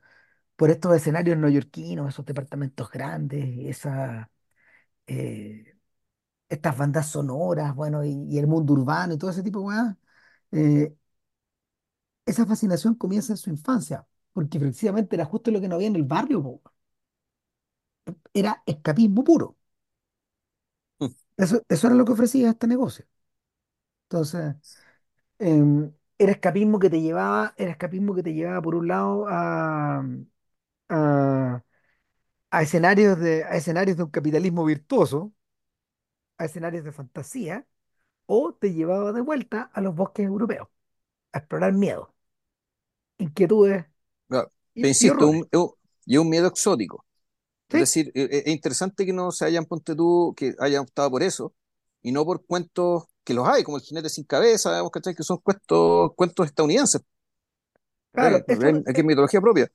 por 0.57 0.71
estos 0.71 0.97
escenarios 0.97 1.39
neoyorquinos, 1.39 2.11
esos 2.11 2.27
departamentos 2.27 2.91
grandes, 2.91 3.45
esa, 3.69 4.31
eh, 5.09 5.76
estas 6.49 6.77
bandas 6.79 7.09
sonoras, 7.11 7.75
bueno, 7.75 8.05
y, 8.05 8.11
y 8.31 8.39
el 8.39 8.47
mundo 8.47 8.73
urbano 8.75 9.15
y 9.15 9.19
todo 9.19 9.31
ese 9.31 9.43
tipo 9.43 9.61
de 9.61 9.67
weas, 9.67 9.97
eh, 10.53 10.95
esa 12.27 12.47
fascinación 12.47 12.95
comienza 12.95 13.33
en 13.33 13.37
su 13.39 13.51
infancia, 13.51 14.07
porque 14.33 14.59
precisamente 14.61 15.17
era 15.17 15.25
justo 15.25 15.51
lo 15.51 15.61
que 15.61 15.69
no 15.69 15.75
había 15.77 15.89
en 15.89 15.97
el 15.97 16.05
barrio, 16.05 16.43
po. 16.43 16.63
Era 18.41 18.53
escapismo 18.67 19.25
puro. 19.25 19.57
Mm, 20.99 21.07
Eso, 21.39 21.63
eso 21.69 21.87
era 21.87 21.97
lo 21.97 22.05
que 22.05 22.13
ofrecía 22.13 22.51
este 22.51 22.67
negocio. 22.67 23.07
Entonces, 24.05 24.57
em, 25.39 25.93
era 26.19 26.33
escapismo 26.33 26.79
que 26.79 26.91
te 26.91 27.01
llevaba, 27.03 27.55
era 27.59 27.73
escapismo 27.73 28.15
que 28.15 28.23
te 28.23 28.35
llevaba 28.35 28.63
por 28.63 28.75
un 28.77 28.89
lado 28.89 29.27
a, 29.29 30.05
a, 30.91 31.65
a 32.51 32.63
escenarios 32.63 33.19
de, 33.21 33.45
a 33.45 33.57
escenarios 33.57 33.97
de 33.99 34.05
un 34.05 34.11
capitalismo 34.11 34.65
virtuoso, 34.67 35.35
a 36.39 36.45
escenarios 36.47 36.85
de 36.85 36.93
fantasía, 36.93 37.67
o 38.27 38.55
te 38.55 38.75
llevaba 38.75 39.13
de 39.13 39.23
vuelta 39.23 39.71
a 39.75 39.81
los 39.83 39.95
bosques 39.97 40.27
europeos, 40.27 40.69
a 41.33 41.39
explorar 41.41 41.73
miedos, 41.75 42.09
inquietudes 43.19 43.85
claro. 44.29 44.53
y, 44.75 44.95
y 44.99 45.09
insisto, 45.09 45.11
horrores. 45.11 45.29
un, 45.29 45.49
un- 45.53 45.71
y 46.07 46.19
miedo 46.19 46.47
exótico. 46.49 47.05
Es 47.71 47.81
decir, 47.81 48.13
e- 48.15 48.23
e- 48.25 48.39
es 48.47 48.49
interesante 48.49 49.07
que 49.07 49.13
no 49.15 49.33
se 49.33 49.45
hayan, 49.47 49.67
ponte 49.67 49.95
tú, 49.97 50.35
que 50.37 50.55
hayan 50.61 50.83
optado 50.83 51.11
por 51.11 51.23
eso, 51.23 51.55
y 52.03 52.13
no 52.13 52.25
por 52.27 52.45
cuentos 52.47 53.05
que 53.25 53.35
los 53.35 53.49
hay, 53.49 53.65
como 53.65 53.79
el 53.79 53.85
jinete 53.85 54.09
sin 54.11 54.25
cabeza, 54.25 54.71
digamos, 54.73 54.93
¿cachai? 54.93 55.15
Que 55.15 55.25
son 55.25 55.39
cuentos, 55.39 56.13
cuentos 56.17 56.47
estadounidenses. 56.47 57.03
Claro, 58.13 58.45
eso, 58.49 58.83
Aquí 58.87 59.01
es 59.01 59.05
mitología 59.07 59.41
propia. 59.41 59.71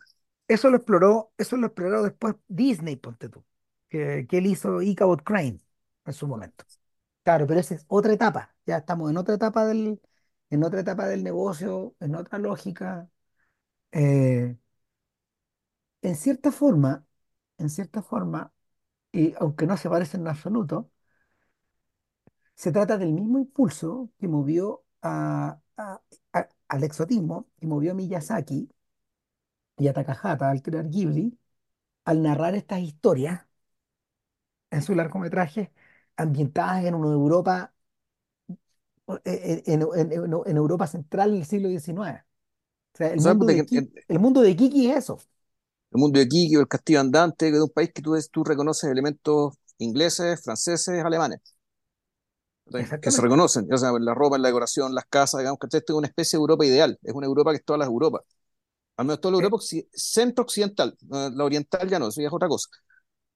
Eso 0.48 0.70
lo 0.70 0.78
exploró, 0.78 1.32
eso 1.38 1.56
lo 1.58 1.68
exploró 1.68 2.04
después 2.04 2.36
Disney, 2.48 2.96
ponte 2.98 3.30
tú, 3.30 3.44
que, 3.90 4.26
que 4.30 4.38
él 4.40 4.48
hizo 4.48 4.82
Ichabod 4.82 5.20
Crane 5.24 5.60
en 6.12 6.16
su 6.18 6.28
momento. 6.28 6.66
Claro, 7.24 7.48
pero 7.48 7.60
esa 7.60 7.76
es 7.76 7.86
otra 7.88 8.14
etapa. 8.14 8.56
Ya 8.66 8.78
estamos 8.78 9.12
en 9.12 9.18
otra 9.18 9.36
etapa 9.36 9.66
del, 9.66 10.02
en 10.50 10.64
otra 10.64 10.82
etapa 10.82 11.08
del 11.08 11.24
negocio, 11.24 11.96
en 12.00 12.16
otra 12.16 12.40
lógica. 12.40 13.10
Eh, 13.92 14.58
en 16.02 16.16
cierta 16.16 16.52
forma, 16.52 17.06
en 17.58 17.70
cierta 17.70 18.02
forma, 18.02 18.54
y 19.12 19.34
aunque 19.40 19.68
no 19.68 19.78
se 19.78 19.90
parecen 19.90 20.22
en 20.22 20.28
absoluto, 20.30 20.92
se 22.56 22.72
trata 22.72 22.98
del 22.98 23.14
mismo 23.14 23.40
impulso 23.40 24.12
que 24.20 24.28
movió 24.28 24.84
a, 25.02 25.60
a- 25.78 26.02
al 26.68 26.84
exotismo, 26.84 27.48
que 27.60 27.68
movió 27.68 27.92
a 27.92 27.96
Miyazaki 27.96 28.70
y 29.78 29.88
a 29.90 29.94
Takahata 29.94 30.50
al 30.50 30.62
crear 30.62 30.88
Ghibli, 30.90 31.38
al 32.06 32.24
narrar 32.24 32.56
estas 32.56 32.82
historias 32.82 33.46
en 34.72 34.82
su 34.82 34.96
largometraje 34.96 35.72
ambientadas 36.18 36.86
en 36.86 36.96
una 36.96 37.12
Europa, 37.14 37.74
eh, 39.26 39.64
en, 39.66 39.82
en- 39.96 40.12
en- 40.12 40.34
en 40.46 40.58
Europa 40.58 40.88
central 40.88 41.32
del 41.34 41.46
siglo 41.46 41.70
XIX. 41.70 42.26
O 42.94 42.98
sea, 42.98 43.08
el 43.14 43.20
O 43.20 43.22
sea, 43.22 43.34
mundo 43.34 43.46
de 43.48 43.64
Kiki, 43.66 43.92
el 44.08 44.20
mundo 44.20 44.42
de 44.42 44.56
Kiki 44.56 44.90
es 44.92 44.98
eso, 45.00 45.20
el 45.92 46.00
mundo 46.00 46.20
de 46.20 46.28
Kiki 46.28 46.56
o 46.58 46.62
el 46.62 46.68
castillo 46.68 47.00
andante, 47.00 47.50
que 47.50 47.56
es 47.58 47.62
un 47.64 47.70
país 47.70 47.92
que 47.94 48.02
tú, 48.02 48.16
tú 48.32 48.44
reconoces 48.44 48.90
elementos 48.90 49.54
ingleses, 49.78 50.42
franceses, 50.44 51.04
alemanes, 51.04 51.40
que 53.02 53.12
se 53.12 53.22
reconocen, 53.22 53.72
o 53.74 53.78
sea, 53.78 53.92
la 54.00 54.14
ropa, 54.14 54.38
la 54.38 54.48
decoración, 54.50 54.94
las 54.96 55.06
casas, 55.06 55.40
digamos, 55.40 55.60
que 55.60 55.68
esto 55.78 55.94
es 55.94 55.98
una 55.98 56.08
especie 56.08 56.38
de 56.38 56.42
Europa 56.42 56.66
ideal, 56.66 56.98
es 57.04 57.14
una 57.14 57.28
Europa 57.28 57.52
que 57.52 57.58
es 57.58 57.66
todas 57.66 57.80
las 57.80 57.88
Europas, 57.90 58.22
al 58.98 59.06
menos 59.06 59.22
toda 59.22 59.34
la 59.34 59.38
Eh, 59.40 59.46
Europa 59.46 59.58
occi- 59.58 59.88
centro-occidental, 59.94 60.98
eh, 61.14 61.30
la 61.34 61.46
oriental 61.46 61.90
ya 61.90 62.00
no, 62.00 62.10
eso 62.10 62.22
ya 62.22 62.28
es 62.28 62.34
otra 62.34 62.48
cosa. 62.50 62.70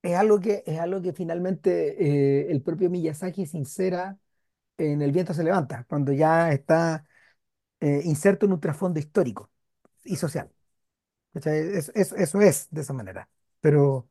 Es 0.06 0.16
algo 0.18 0.40
que, 0.40 0.64
es 0.66 0.80
algo 0.80 1.02
que 1.02 1.14
finalmente 1.14 2.42
eh, 2.48 2.52
el 2.52 2.62
propio 2.62 2.90
Miyazaki 2.90 3.46
sincera 3.46 4.18
en 4.78 5.02
El 5.02 5.12
viento 5.14 5.34
se 5.34 5.44
levanta, 5.44 5.86
cuando 5.90 6.14
ya 6.14 6.52
está 6.54 7.06
eh, 7.82 8.02
inserto 8.06 8.46
en 8.48 8.54
un 8.54 8.60
trasfondo 8.62 9.00
histórico 9.00 9.52
y 10.06 10.16
social. 10.18 10.52
¿cachai? 11.34 11.60
Es- 11.78 11.92
es- 11.96 12.14
eso 12.14 12.42
es 12.42 12.68
de 12.72 12.82
esa 12.82 12.94
manera. 12.94 13.30
Pero, 13.62 14.10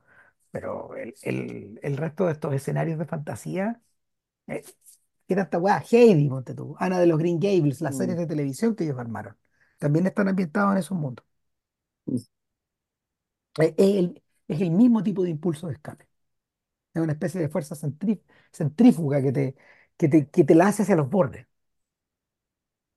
pero 0.53 0.97
el, 0.97 1.15
el- 1.23 1.81
el 1.83 1.97
resto 1.97 2.27
de 2.27 2.33
estos 2.33 2.55
escenarios 2.55 2.99
de 2.99 3.07
fantasía 3.07 3.81
Eh, 4.49 4.63
¿qué 5.29 5.37
tanta 5.37 5.59
weá? 5.59 5.83
Heidi, 5.91 6.29
ponte 6.29 6.55
tú. 6.55 6.77
Ana 6.81 7.01
de 7.01 7.07
los 7.07 7.19
Green 7.19 7.39
Gables, 7.41 7.81
las 7.83 7.97
Mm, 7.97 7.97
series 7.97 8.19
de 8.19 8.27
televisión 8.27 8.75
que 8.77 8.85
ellos 8.85 8.99
armaron. 8.99 9.37
También 9.79 10.07
están 10.07 10.29
ambientados 10.29 10.73
en 10.73 10.79
esos 10.79 10.99
mundos. 10.99 11.25
mm, 12.07 12.17
Eh, 13.61 13.75
el, 13.79 14.23
es 14.49 14.61
el 14.61 14.71
mismo 14.71 15.03
tipo 15.03 15.23
de 15.25 15.31
impulso 15.31 15.67
de 15.69 15.75
escape. 15.75 16.09
Es 16.95 17.03
una 17.03 17.13
especie 17.15 17.41
de 17.41 17.49
fuerza 17.51 17.75
centrí- 17.77 18.23
centrífuga 18.53 19.23
que 19.23 19.33
te, 19.33 19.57
que 19.99 20.09
te, 20.09 20.29
que 20.31 20.45
te 20.45 20.55
la 20.55 20.69
hace 20.69 20.83
hacia 20.85 20.97
los 20.97 21.11
bordes. 21.11 21.47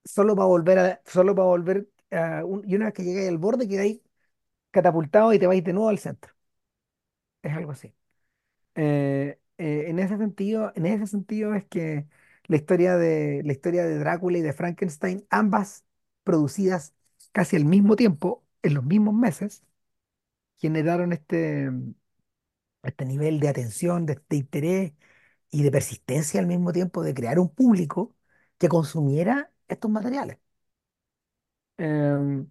Solo 0.05 0.35
para 0.35 0.47
volver 0.47 0.79
a, 0.79 1.01
solo 1.05 1.35
para 1.35 1.47
volver 1.47 1.89
a 2.11 2.43
un- 2.45 2.63
y 2.69 2.75
una 2.75 2.85
vez 2.85 2.93
que 2.93 3.03
llegáis 3.03 3.27
al 3.29 3.37
borde, 3.37 3.67
quedáis 3.67 4.01
catapultado 4.71 5.33
y 5.33 5.39
te 5.39 5.47
vais 5.47 5.63
de 5.63 5.73
nuevo 5.73 5.89
al 5.89 5.99
centro. 5.99 6.33
Es 7.41 7.53
algo 7.53 7.71
así. 7.71 7.93
Eh, 8.75 9.39
eh, 9.59 9.85
en 9.89 9.99
ese 9.99 10.17
sentido, 10.17 10.73
en 10.75 10.85
ese 10.87 11.07
sentido 11.07 11.55
es 11.55 11.65
que 11.67 12.07
la 12.47 12.57
historia 12.57 12.97
de, 12.97 13.43
la 13.45 13.53
historia 13.53 13.85
de 13.85 13.99
Drácula 13.99 14.39
y 14.39 14.41
de 14.41 14.53
Frankenstein, 14.53 15.25
ambas 15.29 15.85
producidas 16.23 16.95
casi 17.33 17.57
al 17.57 17.65
mismo 17.65 17.95
tiempo, 17.95 18.45
en 18.63 18.75
los 18.75 18.85
mismos 18.85 19.15
meses, 19.15 19.63
generaron 20.57 21.13
este, 21.13 21.69
este 22.83 23.05
nivel 23.05 23.39
de 23.39 23.49
atención, 23.49 24.05
de, 24.05 24.19
de 24.29 24.37
interés 24.37 24.93
y 25.51 25.63
de 25.63 25.71
persistencia 25.71 26.39
al 26.39 26.47
mismo 26.47 26.71
tiempo 26.73 27.03
de 27.03 27.13
crear 27.13 27.39
un 27.39 27.49
público 27.53 28.15
que 28.57 28.69
consumiera 28.69 29.51
estos 29.67 29.91
materiales. 29.91 30.39
Em, 31.77 32.47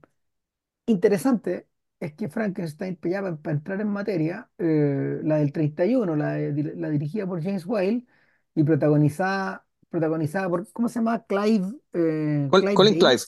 Interesante 0.87 1.69
es 2.01 2.15
que 2.15 2.29
Frankenstein, 2.29 2.99
ya 3.05 3.23
para, 3.23 3.37
para 3.37 3.57
entrar 3.57 3.81
en 3.81 3.89
materia, 3.89 4.51
eh, 4.59 5.21
la 5.25 5.39
del 5.39 5.53
31, 5.53 6.17
la, 6.17 6.33
de- 6.35 6.75
la 6.77 6.91
dirigida 6.91 7.27
por 7.27 7.43
James 7.43 7.67
Whale 7.67 8.07
y 8.55 8.65
protagonizada, 8.65 9.67
protagonizada 9.91 10.49
por, 10.51 10.71
¿cómo 10.73 10.89
se 10.89 10.97
llama? 11.01 11.25
Clive, 11.27 11.69
eh, 11.95 12.49
Col- 12.51 12.63
Clive 12.63 12.75
Colin 12.75 12.95
Clive, 12.99 13.23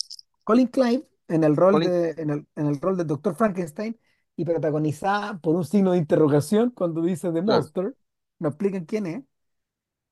Colin 0.45 0.67
Clive 0.69 1.09
en 1.29 1.45
el 1.45 1.57
rol 1.57 1.75
Colin, 1.75 1.91
de, 1.91 2.11
en 2.23 2.31
el, 2.31 2.47
en 2.57 2.67
el 2.67 2.81
rol 2.81 2.97
del 2.99 3.07
Doctor 3.09 3.35
Frankenstein 3.37 3.99
y 4.39 4.45
protagonizada 4.45 5.39
por 5.41 5.57
un 5.57 5.65
signo 5.65 5.93
de 5.93 5.99
interrogación 5.99 6.71
cuando 6.71 7.03
dice 7.03 7.33
The 7.33 7.43
claro, 7.45 7.73
Monster, 7.73 7.97
no 8.39 8.49
explican 8.51 8.85
quién 8.87 9.07
es, 9.07 9.25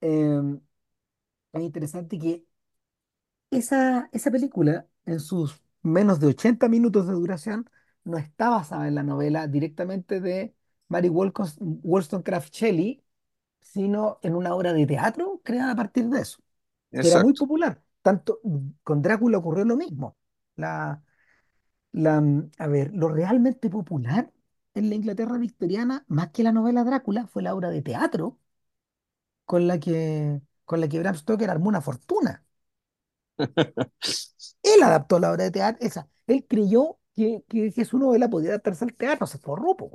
em, 0.03 0.61
es 1.53 1.63
interesante 1.63 2.19
que 2.19 2.47
esa, 3.51 4.09
esa 4.13 4.31
película, 4.31 4.87
en 5.07 5.21
sus 5.21 5.61
menos 5.83 6.21
de 6.21 6.29
80 6.29 6.69
minutos 6.69 7.07
de 7.07 7.13
duración, 7.15 7.69
no 8.05 8.19
está 8.19 8.51
basada 8.51 8.89
en 8.89 8.95
la 8.95 9.03
novela 9.03 9.47
directamente 9.49 10.21
de 10.21 10.55
Mary 10.89 11.09
Wollstonecraft 11.09 12.53
Shelley, 12.55 13.03
sino 13.61 14.19
en 14.23 14.35
una 14.37 14.55
obra 14.55 14.73
de 14.73 14.87
teatro 14.87 15.41
creada 15.45 15.73
a 15.73 15.77
partir 15.77 16.09
de 16.09 16.21
eso, 16.23 16.39
que 17.01 17.09
era 17.09 17.19
muy 17.19 17.33
Exacto. 17.33 17.35
popular. 17.35 17.83
Tanto 18.03 18.41
con 18.85 19.03
Drácula 19.03 19.39
ocurrió 19.39 19.65
lo 19.65 19.77
mismo. 19.77 20.17
La, 20.57 21.03
la, 21.97 22.21
mm, 22.21 22.51
a 22.59 22.67
ver, 22.69 22.93
lo 22.95 23.09
realmente 23.09 23.71
popular 23.71 24.33
en 24.75 24.89
la 24.91 24.95
Inglaterra 24.97 25.39
victoriana, 25.39 26.05
más 26.09 26.31
que 26.31 26.43
la 26.45 26.53
novela 26.53 26.85
Drácula, 26.85 27.27
fue 27.27 27.43
la 27.43 27.55
obra 27.55 27.71
de 27.71 27.83
teatro 27.83 28.39
con 29.45 29.67
la 29.67 29.79
que, 29.81 30.41
con 30.65 30.81
la 30.81 30.89
que 30.89 30.99
Bram 30.99 31.15
Stoker 31.17 31.51
armó 31.51 31.69
una 31.69 31.81
fortuna. 31.81 32.45
Él 34.63 34.83
adaptó 34.83 35.19
la 35.19 35.33
obra 35.33 35.45
de 35.45 35.51
teatro, 35.51 35.87
esa. 35.87 36.09
Él 36.27 36.47
creyó 36.49 36.99
que, 37.15 37.45
que, 37.49 37.73
que 37.73 37.85
su 37.85 37.99
novela 37.99 38.29
podía 38.31 38.51
adaptarse 38.51 38.85
al 38.85 38.95
teatro, 38.95 39.27
se 39.27 39.39
forró, 39.39 39.77
po. 39.77 39.93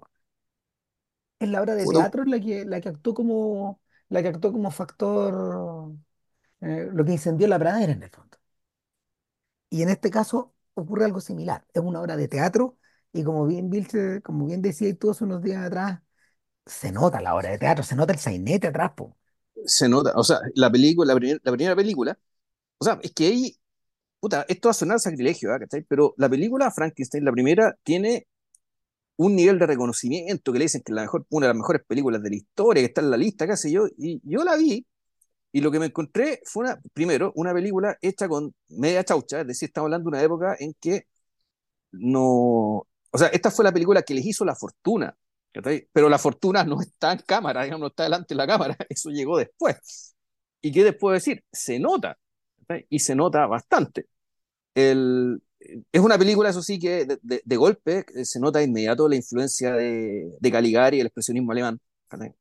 Es 1.39 1.49
la 1.49 1.61
obra 1.61 1.75
de 1.75 1.87
teatro 1.87 2.23
la 2.25 2.39
que, 2.39 2.65
la 2.65 2.79
que 2.81 2.89
actuó 2.89 3.13
como, 3.13 3.81
la 4.09 4.21
que 4.21 4.27
actuó 4.29 4.51
como 4.51 4.69
factor, 4.71 5.93
eh, 6.61 6.89
lo 6.93 7.05
que 7.05 7.13
incendió 7.13 7.47
la 7.47 7.59
pradera 7.59 7.93
en 7.93 8.03
el 8.03 8.09
fondo. 8.09 8.37
Y 9.69 9.81
en 9.83 9.89
este 9.89 10.11
caso 10.11 10.53
ocurre 10.75 11.05
algo 11.05 11.19
similar. 11.21 11.65
Es 11.73 11.81
una 11.81 12.01
obra 12.01 12.17
de 12.17 12.27
teatro 12.27 12.77
y 13.13 13.23
como 13.23 13.45
bien, 13.47 13.69
Vilche- 13.69 14.21
como 14.23 14.45
bien 14.45 14.61
decía 14.61 14.95
tú 14.97 15.11
hace 15.11 15.23
unos 15.25 15.41
días 15.43 15.63
atrás, 15.65 16.01
se 16.65 16.91
nota 16.93 17.21
la 17.21 17.35
obra 17.35 17.51
de 17.51 17.59
teatro, 17.59 17.83
se 17.85 17.95
nota 17.97 18.13
el 18.13 18.19
sainete 18.19 18.67
atrás, 18.67 18.91
po. 18.95 19.17
se 19.65 19.87
nota, 19.89 20.13
o 20.15 20.23
sea, 20.23 20.39
la 20.55 20.71
película, 20.71 21.13
la, 21.13 21.19
primer- 21.19 21.41
la 21.43 21.51
primera 21.51 21.75
película, 21.75 22.17
o 22.79 22.85
sea, 22.85 22.99
es 23.03 23.13
que 23.13 23.27
ahí, 23.27 23.57
puta, 24.19 24.45
esto 24.49 24.69
va 24.69 24.71
a 24.71 24.73
sonar 24.75 24.99
sacrilegio. 25.01 25.49
¿cachai? 25.59 25.83
Pero 25.83 26.15
la 26.17 26.29
película 26.29 26.71
Frankenstein, 26.71 27.25
la 27.25 27.31
primera, 27.33 27.77
tiene 27.83 28.27
un 29.17 29.35
nivel 29.35 29.59
de 29.59 29.67
reconocimiento 29.67 30.53
que 30.53 30.59
le 30.59 30.65
dicen 30.65 30.81
que 30.83 30.91
es 30.93 30.95
la 30.95 31.03
mejor, 31.03 31.25
una 31.29 31.47
de 31.47 31.53
las 31.53 31.57
mejores 31.59 31.83
películas 31.87 32.23
de 32.23 32.29
la 32.31 32.35
historia, 32.37 32.81
que 32.83 32.87
está 32.87 33.01
en 33.01 33.11
la 33.11 33.17
lista, 33.17 33.47
qué 33.47 33.57
sé 33.57 33.71
yo, 33.71 33.87
y 33.97 34.21
yo 34.25 34.43
la 34.43 34.57
vi, 34.57 34.85
y 35.51 35.61
lo 35.61 35.71
que 35.71 35.79
me 35.79 35.87
encontré 35.87 36.41
fue 36.45 36.65
una, 36.65 36.79
primero, 36.93 37.31
una 37.35 37.53
película 37.53 37.97
hecha 38.01 38.27
con 38.27 38.53
media 38.69 39.03
chaucha, 39.03 39.41
es 39.41 39.47
decir, 39.47 39.67
estamos 39.69 39.87
hablando 39.87 40.09
de 40.09 40.17
una 40.17 40.23
época 40.23 40.55
en 40.59 40.73
que 40.79 41.07
no, 41.91 42.87
o 43.11 43.17
sea, 43.17 43.27
esta 43.29 43.51
fue 43.51 43.65
la 43.65 43.71
película 43.73 44.01
que 44.03 44.13
les 44.13 44.25
hizo 44.25 44.45
la 44.45 44.55
fortuna. 44.55 45.15
Pero 45.91 46.07
la 46.09 46.17
fortuna 46.17 46.63
no 46.63 46.81
está 46.81 47.11
en 47.11 47.19
cámara, 47.25 47.67
no 47.77 47.87
está 47.87 48.03
delante 48.03 48.33
de 48.33 48.37
la 48.37 48.47
cámara, 48.47 48.77
eso 48.89 49.09
llegó 49.09 49.37
después. 49.37 50.15
¿Y 50.61 50.71
qué 50.71 50.83
después 50.83 51.23
decir? 51.23 51.43
Se 51.51 51.79
nota, 51.79 52.17
y 52.89 52.99
se 52.99 53.15
nota 53.15 53.45
bastante. 53.47 54.07
El, 54.75 55.41
es 55.59 56.01
una 56.01 56.17
película, 56.17 56.49
eso 56.49 56.61
sí, 56.63 56.79
que 56.79 57.05
de, 57.05 57.19
de, 57.21 57.41
de 57.45 57.57
golpe 57.57 58.05
eh, 58.15 58.25
se 58.25 58.39
nota 58.39 58.59
de 58.59 58.65
inmediato 58.65 59.09
la 59.09 59.15
influencia 59.17 59.73
de, 59.73 60.31
de 60.39 60.51
Caligari 60.51 60.97
y 60.97 61.01
el 61.01 61.07
expresionismo 61.07 61.51
alemán, 61.51 61.79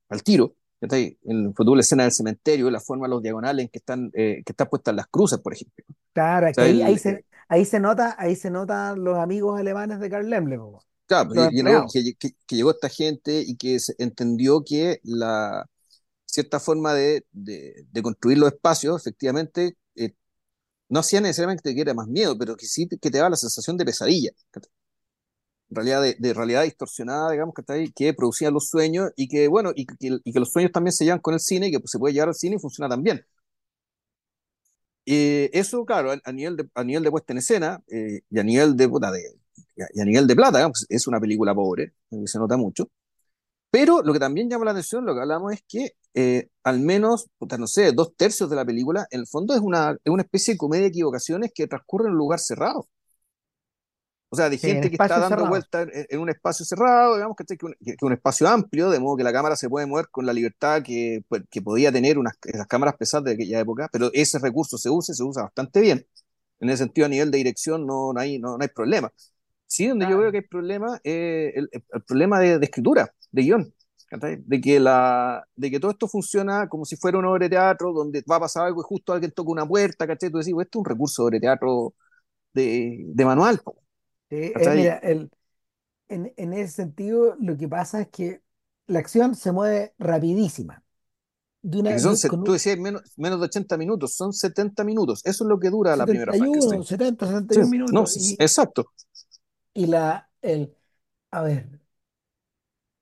al 0.08 0.22
tiro. 0.22 0.54
En 0.80 1.52
la 1.76 1.80
escena 1.82 2.04
del 2.04 2.12
cementerio, 2.12 2.70
la 2.70 2.80
forma, 2.80 3.08
los 3.08 3.22
diagonales 3.22 3.64
en 3.64 3.68
que 3.70 3.78
están, 3.78 4.10
eh, 4.14 4.42
que 4.44 4.52
están 4.52 4.68
puestas 4.68 4.94
las 4.94 5.06
cruces, 5.08 5.38
por 5.40 5.52
ejemplo. 5.54 5.84
Claro, 6.12 6.46
es 6.48 6.56
que 6.56 6.64
sea, 6.64 6.66
ahí, 6.66 6.82
el, 6.82 6.82
ahí 6.82 6.98
se, 6.98 7.24
ahí 7.48 7.64
se 7.64 7.78
nota, 7.80 8.14
ahí 8.18 8.34
se 8.36 8.50
notan 8.50 9.02
los 9.04 9.16
amigos 9.18 9.58
alemanes 9.58 10.00
de 10.00 10.10
Karl 10.10 10.28
Lemle, 10.28 10.58
Claro, 11.06 11.34
y- 11.34 11.50
que, 11.92 12.14
que- 12.14 12.30
que 12.46 12.56
llegó 12.56 12.70
esta 12.70 12.88
gente 12.88 13.42
y 13.44 13.56
que 13.56 13.80
se 13.80 13.94
entendió 13.98 14.62
que 14.64 15.00
la 15.02 15.66
cierta 16.26 16.60
forma 16.60 16.94
de, 16.94 17.26
de- 17.32 17.86
de 17.90 18.02
construir 18.02 18.38
los 18.38 18.52
espacios, 18.52 19.00
efectivamente, 19.02 19.76
eh, 19.96 20.14
no 20.88 21.00
hacía 21.00 21.20
necesariamente 21.20 21.62
que 21.62 21.70
te 21.70 21.74
diera 21.76 21.94
más 21.94 22.08
miedo, 22.08 22.38
pero 22.38 22.56
que 22.56 22.66
sí 22.66 22.88
que 22.88 22.98
te 22.98 23.10
daba 23.18 23.30
la 23.30 23.36
sensación 23.36 23.76
de 23.78 23.84
pesadilla, 23.86 24.30
realidad 25.70 26.02
de, 26.02 26.16
de 26.18 26.34
realidad 26.34 26.64
distorsionada, 26.64 27.30
digamos, 27.32 27.54
¿cachai? 27.54 27.92
que 27.92 28.14
producían 28.14 28.54
los 28.54 28.68
sueños 28.68 29.10
y 29.16 29.28
que, 29.28 29.48
bueno, 29.48 29.72
y 29.74 29.86
que, 29.86 29.94
y 30.24 30.32
que 30.32 30.40
los 30.40 30.50
sueños 30.52 30.72
también 30.72 30.92
se 30.92 31.04
llevan 31.04 31.20
con 31.20 31.34
el 31.34 31.40
cine 31.40 31.68
y 31.68 31.70
que 31.72 31.80
pues, 31.80 31.90
se 31.92 31.98
puede 31.98 32.14
llevar 32.14 32.28
al 32.30 32.34
cine 32.34 32.56
y 32.56 32.58
funciona 32.60 32.88
también. 32.88 33.24
Eh, 35.06 35.50
eso, 35.52 35.84
claro, 35.84 36.12
a, 36.12 36.18
a 36.24 36.32
nivel 36.32 36.56
de, 36.56 36.68
a 36.74 36.84
nivel 36.84 37.02
de 37.02 37.10
puesta 37.10 37.32
en 37.32 37.38
escena 37.38 37.82
eh, 37.90 38.20
y 38.30 38.38
a 38.38 38.42
nivel 38.44 38.76
de, 38.76 38.88
puta, 38.88 39.10
de- 39.10 39.22
y 39.94 40.00
a, 40.00 40.04
nivel 40.04 40.26
de 40.26 40.36
plata, 40.36 40.58
digamos, 40.58 40.86
es 40.88 41.06
una 41.06 41.20
película 41.20 41.54
pobre, 41.54 41.94
eh, 42.10 42.26
se 42.26 42.38
nota 42.38 42.56
mucho. 42.56 42.90
Pero 43.70 44.02
lo 44.02 44.12
que 44.12 44.20
también 44.20 44.50
llama 44.50 44.66
la 44.66 44.72
atención, 44.72 45.06
lo 45.06 45.14
que 45.14 45.20
hablamos 45.22 45.52
es 45.54 45.62
que 45.68 45.92
eh, 46.14 46.48
al 46.64 46.80
menos, 46.80 47.28
puta, 47.38 47.58
no 47.58 47.66
sé, 47.68 47.92
dos 47.92 48.14
tercios 48.16 48.50
de 48.50 48.56
la 48.56 48.64
película, 48.66 49.06
en 49.10 49.20
el 49.20 49.26
fondo 49.28 49.54
es 49.54 49.60
una, 49.60 49.92
es 50.04 50.12
una 50.12 50.22
especie 50.24 50.54
de 50.54 50.58
comedia 50.58 50.84
de 50.84 50.88
equivocaciones 50.90 51.52
que 51.54 51.66
transcurre 51.68 52.06
en 52.06 52.12
un 52.12 52.18
lugar 52.18 52.40
cerrado. 52.40 52.88
O 54.32 54.36
sea, 54.36 54.48
de 54.48 54.58
Sí, 54.62 54.70
gente 54.70 54.90
que 54.90 54.96
está 54.96 55.18
dando 55.18 55.46
cerrados. 55.46 55.46
vueltas 55.46 55.88
en, 55.92 56.06
en 56.08 56.20
un 56.20 56.28
espacio 56.30 56.64
cerrado, 56.64 57.16
digamos, 57.16 57.36
que, 57.36 57.44
que, 57.56 57.66
un, 57.66 57.74
que 57.80 57.96
un 58.04 58.12
espacio 58.12 58.48
amplio, 58.48 58.88
de 58.90 59.00
modo 59.00 59.16
que 59.16 59.24
la 59.24 59.32
cámara 59.32 59.56
se 59.56 59.68
puede 59.68 59.86
mover 59.86 60.08
con 60.10 60.24
la 60.26 60.32
libertad 60.32 60.82
que, 60.84 61.24
pues, 61.28 61.42
que 61.50 61.60
podía 61.62 61.90
tener 61.92 62.16
unas, 62.18 62.34
las 62.54 62.66
cámaras 62.68 62.96
pesadas 62.96 63.24
de 63.24 63.32
aquella 63.32 63.60
época, 63.60 63.88
pero 63.92 64.10
ese 64.12 64.38
recurso 64.38 64.78
se 64.78 64.88
usa 64.90 65.14
se 65.14 65.24
usa 65.24 65.42
bastante 65.44 65.80
bien. 65.80 66.06
En 66.60 66.70
ese 66.70 66.84
sentido, 66.84 67.06
a 67.06 67.08
nivel 67.10 67.30
de 67.30 67.38
dirección 67.38 67.86
no, 67.86 68.12
no 68.12 68.20
hay, 68.20 68.38
no, 68.38 68.56
no 68.58 68.62
hay 68.62 68.68
problema. 68.68 69.12
Sí, 69.66 69.86
donde 69.88 70.06
yo 70.06 70.18
veo 70.18 70.30
que 70.32 70.38
hay 70.38 70.42
problema 70.48 70.96
es 71.04 71.56
el, 71.56 71.68
el 71.72 72.02
problema 72.02 72.40
de, 72.40 72.58
de 72.58 72.64
escritura, 72.66 73.12
de 73.32 73.42
guion. 73.42 73.74
De 74.46 74.60
que, 74.60 74.80
la, 74.80 75.44
de 75.54 75.70
que 75.70 75.78
todo 75.80 75.92
esto 75.92 76.08
funciona 76.08 76.68
como 76.68 76.84
si 76.84 76.96
fuera 76.96 77.18
una 77.18 77.30
obra 77.30 77.44
de 77.44 77.50
teatro 77.50 77.92
donde 77.92 78.24
va 78.30 78.36
a 78.36 78.40
pasar 78.40 78.66
algo 78.66 78.80
y 78.82 78.84
justo 78.84 79.12
alguien 79.12 79.30
toca 79.32 79.52
una 79.52 79.64
puerta, 79.66 80.04
¿cachai? 80.06 80.30
Tú 80.30 80.38
decís, 80.38 80.52
"Pues 80.52 80.66
esto 80.66 80.78
es 80.78 80.80
un 80.80 80.84
recurso 80.86 81.22
de 81.22 81.26
obra 81.28 81.36
de 81.36 81.40
teatro 81.40 81.94
de, 82.54 83.04
de 83.06 83.24
manual, 83.26 83.60
po", 83.64 83.76
Sí, 84.30 84.54
eh, 84.58 84.70
¿cachai? 84.70 84.70
mira, 84.70 84.96
el, 84.98 85.30
en, 86.08 86.32
en 86.36 86.52
ese 86.54 86.72
sentido, 86.74 87.36
lo 87.40 87.56
que 87.58 87.68
pasa 87.68 88.02
es 88.02 88.08
que 88.10 88.42
la 88.86 89.00
acción 89.00 89.34
se 89.36 89.52
mueve 89.52 89.94
rapidísima. 89.98 90.84
De 91.62 91.80
una, 91.80 91.92
que 91.94 92.00
son, 92.00 92.16
de- 92.16 92.16
se- 92.16 92.28
con 92.28 92.42
tú 92.42 92.52
un 92.52 92.52
decías 92.52 92.78
menos, 92.78 93.02
menos 93.16 93.40
de 93.40 93.46
80 93.46 93.76
minutos, 93.76 94.14
son 94.14 94.32
70 94.32 94.84
minutos. 94.84 95.22
Eso 95.24 95.44
es 95.44 95.48
lo 95.48 95.58
que 95.58 95.70
dura 95.70 95.96
la 95.96 96.06
primera 96.06 96.34
Frankenstein. 96.34 96.82
setenta 96.88 97.26
setenta 97.26 97.54
y 97.54 97.56
Sí, 97.56 97.60
uno 97.60 97.68
no, 97.92 98.04
minutos. 98.04 98.04
s- 98.04 98.34
Y, 98.34 98.40
exacto. 98.40 98.92
y 99.74 99.86
la, 99.86 100.30
el, 100.42 100.74
a 101.30 101.42
ver, 101.42 101.80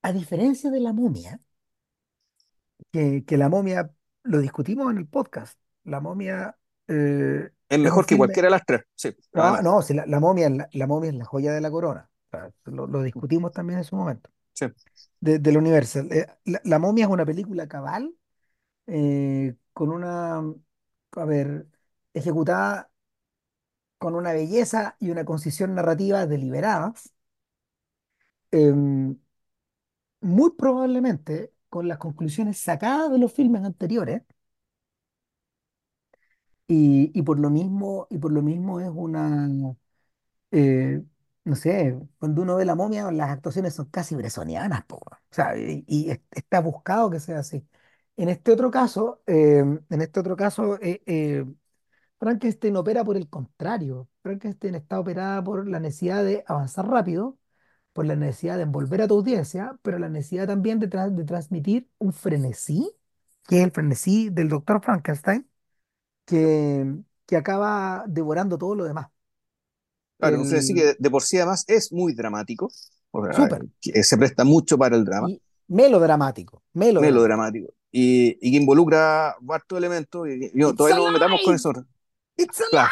a 0.02 0.12
diferencia 0.12 0.70
de 0.72 0.80
la 0.80 0.92
momia, 0.92 1.40
que, 2.92 3.24
que 3.24 3.36
la 3.36 3.48
momia, 3.48 3.92
lo 4.22 4.38
discutimos 4.40 4.90
en 4.90 4.98
el 4.98 5.06
podcast, 5.08 5.58
la 5.84 6.00
momia 6.00 6.58
eh, 6.88 7.50
Es 7.68 7.78
mejor 7.78 8.06
que 8.06 8.16
cualquiera 8.16 8.46
de 8.48 8.50
las 8.52 8.64
tres, 8.66 8.82
sí, 8.94 9.14
no, 9.32 9.56
además. 9.56 9.62
no, 9.62 9.82
si 9.82 9.94
la, 9.94 10.06
la 10.06 10.20
momia, 10.20 10.46
es 10.48 10.52
la, 10.56 10.68
la 10.72 10.86
momia 10.86 11.10
es 11.10 11.16
la 11.16 11.24
joya 11.24 11.52
de 11.52 11.60
la 11.60 11.70
corona. 11.70 12.10
O 12.28 12.30
sea, 12.30 12.50
lo, 12.64 12.86
lo 12.86 13.02
discutimos 13.02 13.52
también 13.52 13.78
en 13.78 13.84
su 13.84 13.96
momento, 13.96 14.30
Sí. 14.54 14.66
de, 15.20 15.38
del 15.38 15.58
Universal. 15.58 16.08
Eh, 16.12 16.26
la, 16.46 16.60
la 16.64 16.78
momia 16.78 17.06
es 17.06 17.10
una 17.12 17.26
película 17.26 17.68
cabal 17.68 18.14
eh, 18.86 19.56
con 19.74 19.90
una, 19.90 20.38
a 21.12 21.26
ver, 21.26 21.68
ejecutada 22.14 22.90
con 23.98 24.14
una 24.16 24.32
belleza 24.32 24.96
y 25.00 25.10
una 25.10 25.24
concisión 25.24 25.74
narrativa 25.76 26.26
deliberadas, 26.26 27.12
em, 28.52 29.18
muy 30.20 30.50
probablemente 30.56 31.52
con 31.68 31.88
las 31.88 31.98
conclusiones 31.98 32.58
sacadas 32.58 33.10
de 33.10 33.18
los 33.18 33.32
filmes 33.32 33.64
anteriores, 33.64 34.22
y, 36.68 37.10
y 37.18 37.22
por 37.22 37.40
lo 37.40 37.50
mismo, 37.50 38.06
y 38.10 38.18
por 38.18 38.32
lo 38.32 38.42
mismo 38.42 38.80
es 38.80 38.90
una, 38.94 39.48
eh, 40.50 41.02
no 41.44 41.56
sé, 41.56 41.98
cuando 42.18 42.42
uno 42.42 42.56
ve 42.56 42.64
la 42.64 42.74
momia, 42.74 43.10
las 43.12 43.30
actuaciones 43.30 43.74
son 43.74 43.86
casi 43.86 44.14
bresonianas, 44.16 44.84
po, 44.86 44.96
o 44.98 45.10
sea, 45.30 45.56
y, 45.56 45.84
y 45.86 46.10
es- 46.10 46.20
está 46.32 46.60
buscado 46.60 47.10
que 47.10 47.20
sea 47.20 47.40
así. 47.40 47.66
En 48.16 48.28
este 48.28 48.52
otro 48.52 48.70
caso, 48.70 49.22
em, 49.26 49.80
en 49.90 50.02
este 50.02 50.20
otro 50.20 50.36
caso, 50.36 50.78
eh, 50.82 51.02
eh, 51.06 51.44
Frankenstein 52.18 52.76
opera 52.76 53.04
por 53.04 53.16
el 53.16 53.28
contrario. 53.28 54.08
Frankenstein 54.22 54.74
está 54.74 54.98
operada 55.00 55.42
por 55.44 55.68
la 55.68 55.80
necesidad 55.80 56.24
de 56.24 56.44
avanzar 56.46 56.86
rápido, 56.88 57.38
por 57.92 58.06
la 58.06 58.16
necesidad 58.16 58.56
de 58.56 58.64
envolver 58.64 59.02
a 59.02 59.08
tu 59.08 59.14
audiencia, 59.16 59.78
pero 59.82 59.98
la 59.98 60.08
necesidad 60.08 60.46
también 60.48 60.80
de, 60.80 60.88
tra- 60.90 61.10
de 61.14 61.24
transmitir 61.24 61.90
un 61.98 62.12
frenesí, 62.12 62.92
que 63.48 63.58
es 63.60 63.64
el 63.64 63.72
frenesí 63.72 64.30
del 64.30 64.48
doctor 64.48 64.82
Frankenstein, 64.82 65.48
que, 66.28 66.84
que 67.26 67.36
acaba 67.36 68.04
devorando 68.08 68.58
todo 68.58 68.74
lo 68.76 68.84
demás. 68.84 69.08
Claro, 70.18 70.36
entonces 70.36 70.66
sí 70.66 70.74
El 70.74 70.78
que 70.80 70.94
de 70.98 71.10
por 71.10 71.22
sí 71.22 71.36
además 71.36 71.64
es 71.68 71.92
muy 71.92 72.12
dramático, 72.14 72.70
o 73.12 73.24
sea, 73.24 73.34
súper 73.34 73.68
se 74.02 74.18
presta 74.18 74.44
mucho 74.44 74.76
para 74.76 74.96
el 74.96 75.04
drama, 75.04 75.28
y 75.28 75.40
melodramático, 75.68 76.62
melodramático. 76.74 77.38
melodramático, 77.40 77.72
y, 77.92 78.36
y 78.46 78.50
que 78.52 78.56
involucra 78.56 79.30
hartos 79.48 79.78
elementos, 79.78 80.28
y, 80.28 80.46
y 80.46 80.50
no, 80.54 80.74
It's 80.74 80.74
todavía 80.74 80.96
no 80.96 81.04
nos 81.04 81.12
metamos 81.12 81.40
con 81.42 81.54
eso. 81.54 81.72
It's 82.36 82.62
Claro! 82.70 82.90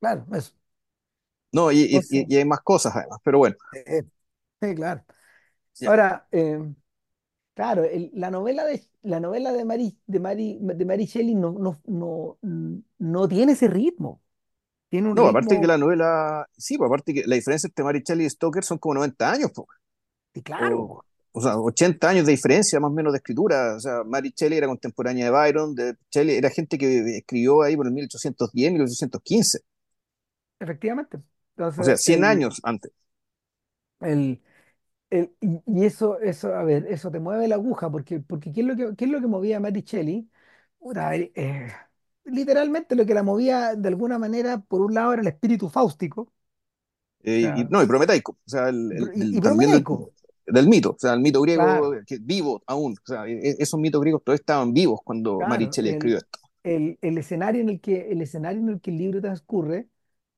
Claro, 0.00 0.26
eso. 0.32 0.52
no, 1.52 1.72
y, 1.72 1.80
y, 2.10 2.26
y 2.28 2.36
hay 2.36 2.44
más 2.44 2.60
cosas 2.62 2.94
además, 2.96 3.20
pero 3.24 3.38
bueno, 3.38 3.56
eh, 3.72 3.84
eh, 3.86 4.02
sí, 4.60 4.74
claro. 4.74 5.04
Ahora, 5.84 6.28
eh, 6.32 6.58
claro, 7.58 7.84
el- 7.84 8.10
la 8.14 8.30
novela 8.30 8.64
de, 8.64 8.88
la 9.02 9.18
novela 9.20 9.52
de 9.52 9.64
Mary, 9.64 9.98
de 10.06 10.20
Mary, 10.20 10.58
de 10.60 10.84
Mary 10.84 11.06
Shelley 11.06 11.34
no, 11.34 11.52
no, 11.52 11.80
no, 11.86 12.38
no 12.98 13.28
tiene 13.28 13.52
ese 13.52 13.68
ritmo. 13.68 14.22
Tiene 14.90 15.10
un 15.10 15.16
No, 15.16 15.26
aparte 15.26 15.58
que 15.60 15.66
ritmo, 15.66 15.66
la 15.66 15.78
novela, 15.78 16.46
sí, 16.56 16.76
pues 16.78 16.88
aparte 16.88 17.14
que 17.14 17.24
la 17.26 17.34
diferencia 17.36 17.66
entre 17.66 17.84
Mary 17.84 18.02
Shelley 18.06 18.26
y 18.26 18.30
Stoker 18.30 18.62
son 18.64 18.78
como 18.78 18.94
90 18.94 19.30
años, 19.32 19.50
po, 19.52 19.66
y 20.34 20.42
claro, 20.42 21.04
o, 21.32 21.40
sea, 21.42 21.56
80 21.58 22.08
años 22.10 22.26
de 22.26 22.32
diferencia 22.32 22.80
más 22.80 22.90
o 22.90 22.94
menos 22.94 23.12
de 23.12 23.18
escritura. 23.18 23.76
O 23.76 23.80
sea, 23.80 24.04
Mary 24.04 24.32
Shelley 24.36 24.58
era 24.58 24.66
contemporánea 24.68 25.26
de 25.26 25.30
Byron, 25.30 25.74
de 25.74 25.94
Shelley 26.10 26.36
era 26.36 26.50
gente 26.50 26.78
que 26.78 27.18
escribió 27.18 27.62
ahí 27.62 27.76
por 27.76 27.86
el 27.86 27.92
1810, 27.92 28.72
1815, 28.72 29.60
efectivamente. 30.60 31.18
o 31.78 31.82
sea, 31.82 31.96
Entonces, 31.96 31.96
100 31.96 32.24
el, 32.24 32.24
años 32.24 32.60
antes. 32.62 32.92
el, 34.00 34.40
el, 35.10 35.34
y, 35.40 35.60
y 35.66 35.84
eso, 35.86 36.20
eso, 36.20 36.54
a 36.54 36.64
ver, 36.64 36.86
eso 36.88 37.10
te 37.10 37.20
mueve 37.20 37.48
la 37.48 37.56
aguja, 37.56 37.90
porque, 37.90 38.20
porque 38.20 38.52
¿qué 38.52 38.60
es 38.62 38.66
lo 38.66 38.76
que, 38.76 38.96
qué 38.96 39.04
es 39.06 39.10
lo 39.10 39.20
que 39.20 39.26
movía 39.26 39.60
a? 39.60 40.28
Puta, 40.78 41.14
eh, 41.16 41.32
eh, 41.34 41.68
literalmente 42.24 42.94
lo 42.96 43.06
que 43.06 43.14
la 43.14 43.22
movía 43.22 43.74
de 43.76 43.88
alguna 43.88 44.18
manera, 44.18 44.60
por 44.60 44.80
un 44.82 44.94
lado, 44.94 45.12
era 45.14 45.22
el 45.22 45.28
espíritu 45.28 45.68
fáustico, 45.68 46.22
o 46.22 46.30
Eh, 47.22 47.52
y, 47.54 47.64
sea, 47.64 47.70
no, 47.70 47.82
y 47.82 47.86
prometaico, 47.86 48.32
o 48.32 48.48
sea, 48.48 48.68
el, 48.68 48.92
el- 48.92 49.12
y, 49.14 49.28
el- 49.28 49.38
y 49.38 49.40
también 49.40 49.70
del, 49.72 49.88
prometeico, 49.88 50.12
del 50.46 50.68
mito, 50.68 50.90
o 50.92 50.98
sea, 50.98 51.14
el 51.14 51.20
mito 51.20 51.40
griego 51.42 51.80
claro, 51.80 51.98
que 52.06 52.18
vivo 52.20 52.62
aún, 52.66 52.92
o 52.94 53.06
sea, 53.06 53.26
e- 53.26 53.56
esos 53.58 53.78
mitos 53.80 54.00
griegos 54.00 54.22
todavía 54.24 54.40
estaban 54.40 54.72
vivos 54.72 55.00
cuando 55.04 55.44
claro, 55.46 55.68
Shelley 55.70 55.92
escribió 55.92 56.18
esto. 56.18 56.38
el, 56.62 56.98
el 57.02 57.18
escenario 57.18 57.62
en 57.62 57.68
el 57.70 57.80
que, 57.80 58.10
el 58.12 58.22
escenario 58.22 58.60
en 58.62 58.68
el 58.70 58.80
que 58.80 58.90
el 58.90 58.98
libro 58.98 59.20
transcurre, 59.20 59.88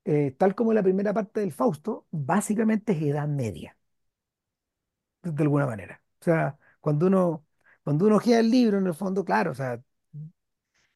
eh, 0.04 0.34
tal 0.38 0.54
como 0.54 0.72
la 0.74 0.82
primera 0.82 1.14
parte 1.14 1.40
del 1.40 1.52
Fausto, 1.52 2.06
básicamente 2.10 2.92
es 2.92 3.02
Edad 3.02 3.28
Media, 3.28 3.76
de 5.22 5.42
alguna 5.42 5.66
manera. 5.66 6.02
O 6.20 6.24
sea, 6.24 6.58
cuando 6.80 7.06
uno, 7.06 7.46
cuando 7.84 8.06
uno 8.06 8.16
ojea 8.16 8.40
el 8.40 8.50
libro, 8.50 8.78
en 8.78 8.86
el 8.86 8.94
fondo, 8.94 9.24
claro, 9.24 9.52
o 9.52 9.54
sea, 9.54 9.82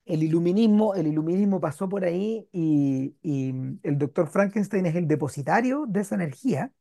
el 0.04 0.22
iluminismo, 0.22 0.94
el 0.94 1.06
iluminismo 1.06 1.60
pasó 1.60 1.88
por 1.88 2.04
ahí 2.04 2.48
y, 2.52 3.16
y 3.22 3.50
el 3.82 3.98
doctor 3.98 4.28
Frankenstein 4.28 4.86
es 4.86 4.94
el 4.96 5.08
depositario 5.08 5.86
de 5.88 6.00
esa 6.00 6.14
energía, 6.16 6.72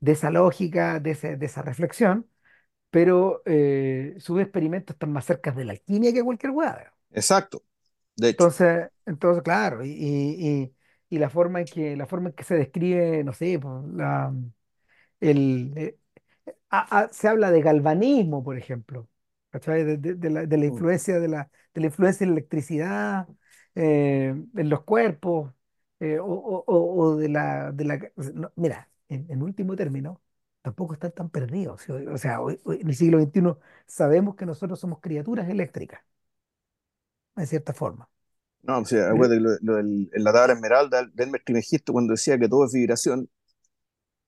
de 0.00 0.12
esa 0.12 0.30
lógica, 0.30 1.00
de, 1.00 1.12
ese- 1.12 1.36
de 1.38 1.46
esa 1.46 1.62
reflexión, 1.62 2.28
pero 2.90 3.42
eh, 3.46 4.16
sus 4.20 4.40
experimentos 4.40 4.94
están 4.96 5.12
más 5.12 5.26
cerca 5.26 5.52
de 5.52 5.64
la 5.66 5.72
alquimia 5.74 6.12
que 6.14 6.24
cualquier 6.24 6.52
hueá. 6.52 6.94
Exacto, 7.10 7.64
de 8.16 8.28
hecho. 8.30 8.48
Entonces, 8.48 8.90
entonces, 9.06 9.42
claro, 9.42 9.84
y, 9.84 9.90
y- 9.90 10.62
y- 10.64 10.74
y 11.08 11.18
la 11.18 11.30
forma 11.30 11.60
en 11.60 11.66
que, 11.68 11.96
la 11.96 12.06
forma 12.06 12.28
en 12.30 12.34
que 12.34 12.44
se 12.44 12.54
describe, 12.56 13.22
no 13.24 13.32
sé, 13.32 13.58
pues, 13.58 13.84
la, 13.94 14.34
el, 15.20 15.72
eh, 15.76 15.98
a- 16.70 17.00
a- 17.04 17.08
se 17.12 17.28
habla 17.28 17.50
de 17.50 17.62
galvanismo, 17.62 18.42
por 18.44 18.56
ejemplo. 18.58 19.08
De, 19.52 19.96
de- 19.96 20.14
de 20.16 20.30
la, 20.30 20.44
de 20.46 20.56
la 20.58 20.66
influencia 20.66 21.18
de 21.18 21.28
la, 21.28 21.50
de 21.74 21.80
la 21.80 21.86
influencia 21.86 22.26
de 22.26 22.32
la 22.32 22.38
electricidad 22.38 23.30
eh, 23.74 24.34
en 24.54 24.68
los 24.68 24.82
cuerpos, 24.84 25.52
eh, 26.00 26.18
o, 26.18 26.26
o- 26.26 26.64
o- 27.04 27.16
de 27.16 27.28
la, 27.30 27.72
de 27.72 27.84
la 27.84 27.98
no, 28.34 28.52
mira, 28.56 28.90
en, 29.08 29.26
en 29.30 29.42
último 29.42 29.74
término, 29.76 30.20
tampoco 30.62 30.92
están 30.94 31.12
tan 31.12 31.30
perdidos. 31.30 31.80
¿sí? 31.82 31.92
O 31.92 32.18
sea, 32.18 32.40
hoy- 32.42 32.60
hoy, 32.64 32.80
en 32.82 32.88
el 32.88 32.94
siglo 32.96 33.18
XXI 33.18 33.58
sabemos 33.86 34.36
que 34.36 34.44
nosotros 34.46 34.78
somos 34.78 35.00
criaturas 35.00 35.48
eléctricas, 35.48 36.02
de 37.36 37.46
cierta 37.46 37.72
forma. 37.74 38.08
No, 38.62 38.78
o 38.80 38.84
sea, 38.84 39.10
Pero, 39.10 39.34
lo, 39.40 39.50
lo 39.62 39.74
del, 39.76 40.10
en 40.12 40.24
la 40.24 40.32
tabla 40.32 40.54
esmeralda 40.54 41.04
de 41.12 41.24
Elmer 41.24 41.42
Trismegisto 41.44 41.92
cuando 41.92 42.12
decía 42.14 42.38
que 42.38 42.48
todo 42.48 42.64
es 42.66 42.72
vibración, 42.72 43.28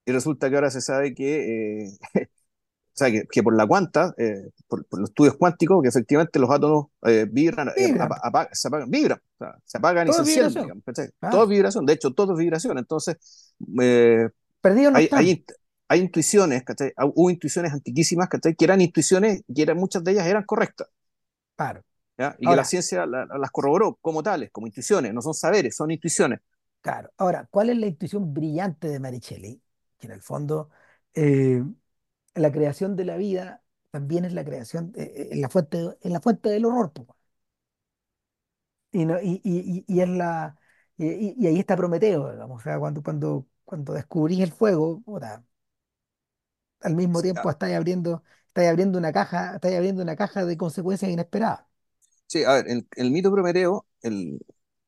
y 0.08 0.12
resulta 0.12 0.48
que 0.50 0.56
ahora 0.56 0.70
se 0.70 0.80
sabe 0.80 1.14
que, 1.14 1.84
eh, 1.84 1.88
o 2.24 2.98
sea, 2.98 3.10
que, 3.10 3.24
que 3.30 3.42
por 3.42 3.56
la 3.56 3.66
cuanta, 3.66 4.14
eh, 4.18 4.50
por, 4.68 4.86
por 4.86 5.00
los 5.00 5.10
estudios 5.10 5.36
cuánticos, 5.36 5.82
que 5.82 5.88
efectivamente 5.88 6.38
los 6.38 6.50
átomos 6.50 6.88
eh, 7.02 7.26
vibran, 7.30 7.70
se 7.76 7.92
apagan, 8.66 8.90
vibran, 8.90 9.18
o 9.18 9.38
sea, 9.38 9.58
se 9.64 9.78
apagan 9.78 10.08
y 10.08 10.12
se 10.12 10.22
encienden, 10.22 10.26
vibración, 10.44 10.62
digamos, 10.62 10.84
¿cachai? 10.84 11.10
Todo 11.28 11.44
es 11.44 11.48
vibración, 11.50 11.86
de 11.86 11.92
hecho, 11.94 12.12
todo 12.12 12.32
es 12.32 12.38
vibración. 12.38 12.78
Entonces, 12.78 13.16
Perdidos 14.60 14.92
no 14.92 14.98
hay, 14.98 15.08
hay, 15.12 15.44
hay 15.88 16.00
intuiciones, 16.00 16.64
¿cachai? 16.64 16.92
Ah, 16.96 17.06
Hubo 17.06 17.30
intuiciones 17.30 17.72
antiquísimas, 17.72 18.28
¿cachai? 18.28 18.54
Que 18.54 18.64
eran 18.64 18.80
intuiciones, 18.80 19.42
que 19.54 19.62
eran, 19.62 19.76
muchas 19.76 20.04
de 20.04 20.12
ellas 20.12 20.26
eran 20.26 20.44
correctas, 20.44 20.88
claro. 21.56 21.82
¿ya? 22.16 22.36
Y 22.40 22.46
que 22.48 22.56
la 22.56 22.64
ciencia 22.64 23.06
la- 23.06 23.26
las 23.26 23.50
corroboró 23.50 23.98
como 24.00 24.22
tales, 24.22 24.50
como 24.52 24.66
intuiciones, 24.66 25.14
no 25.14 25.22
son 25.22 25.34
saberes, 25.34 25.76
son 25.76 25.90
intuiciones. 25.90 26.40
Claro. 26.80 27.10
Ahora, 27.16 27.46
¿cuál 27.50 27.70
es 27.70 27.76
la 27.76 27.86
intuición 27.86 28.32
brillante 28.32 28.88
de 28.88 29.00
Maricelli? 29.00 29.60
Que 29.98 30.06
en 30.06 30.12
el 30.12 30.22
fondo, 30.22 30.70
eh, 31.14 31.62
la 32.34 32.52
creación 32.52 32.96
de 32.96 33.04
la 33.04 33.16
vida 33.16 33.64
también 33.90 34.24
es 34.24 34.32
la 34.34 34.44
creación, 34.44 34.92
eh, 34.96 35.12
eh, 35.16 35.28
en 35.32 35.40
la 35.42 35.48
fuente, 35.50 35.78
en 36.02 36.12
la 36.12 36.20
fuente 36.20 36.48
del 36.50 36.64
horror, 36.66 36.92
po. 36.92 37.16
Y, 38.92 39.04
no, 39.04 39.20
y, 39.20 39.40
y, 39.44 39.84
y- 39.86 40.00
es 40.00 40.08
la, 40.08 40.56
y, 40.96 41.46
ahí 41.46 41.58
está 41.58 41.76
Prometeo, 41.76 42.30
digamos. 42.32 42.60
O 42.60 42.64
sea, 42.64 42.78
cuando, 42.78 43.02
cuando, 43.02 43.46
cuando 43.64 43.92
descubrís 43.92 44.40
el 44.40 44.52
fuego, 44.52 45.00
puta, 45.02 45.44
al 46.80 46.94
mismo 46.96 47.22
tiempo 47.22 47.50
estáis 47.50 47.76
abriendo, 47.76 48.22
estáis 48.48 48.68
abriendo 48.70 48.98
una 48.98 49.12
caja, 49.12 49.54
estáis 49.56 49.76
abriendo 49.76 50.02
una 50.02 50.16
caja 50.16 50.44
de 50.44 50.56
consecuencias 50.56 51.10
inesperadas. 51.10 51.64
Sí, 52.26 52.44
a 52.44 52.54
ver, 52.54 52.68
el, 52.68 52.86
el 52.96 53.10
mito 53.10 53.30
Prometeo, 53.32 53.86
el, 54.02 54.38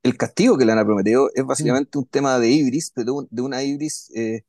el 0.03 0.17
castigo 0.17 0.59
que 0.59 0.65
le 0.65 0.73
dan 0.73 0.79
a 0.81 0.85
Prometeo 0.85 1.31
es 1.35 1.45
Mm, 1.59 1.75
básicamente 1.75 1.97
un 1.99 2.07
tema 2.07 2.39
de 2.39 2.51
ibris, 2.51 2.91
pero 2.95 3.27
de 3.31 3.43
una 3.43 3.63
ibris 3.63 4.11
eh, 4.15 4.43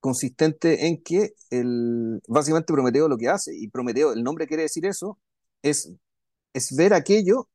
consistente 0.00 0.86
en 0.88 1.02
que 1.02 1.34
el, 1.50 2.20
básicamente 2.28 2.72
Prometeo 2.72 3.08
lo 3.08 3.18
que 3.18 3.28
hace, 3.28 3.54
y 3.56 3.68
Prometeo, 3.68 4.12
el 4.12 4.22
nombre 4.22 4.46
quiere 4.46 4.64
decir 4.64 4.86
eso, 4.86 5.18
es, 5.62 5.92
es 6.54 6.76
ver 6.76 6.94
aquello 6.94 7.48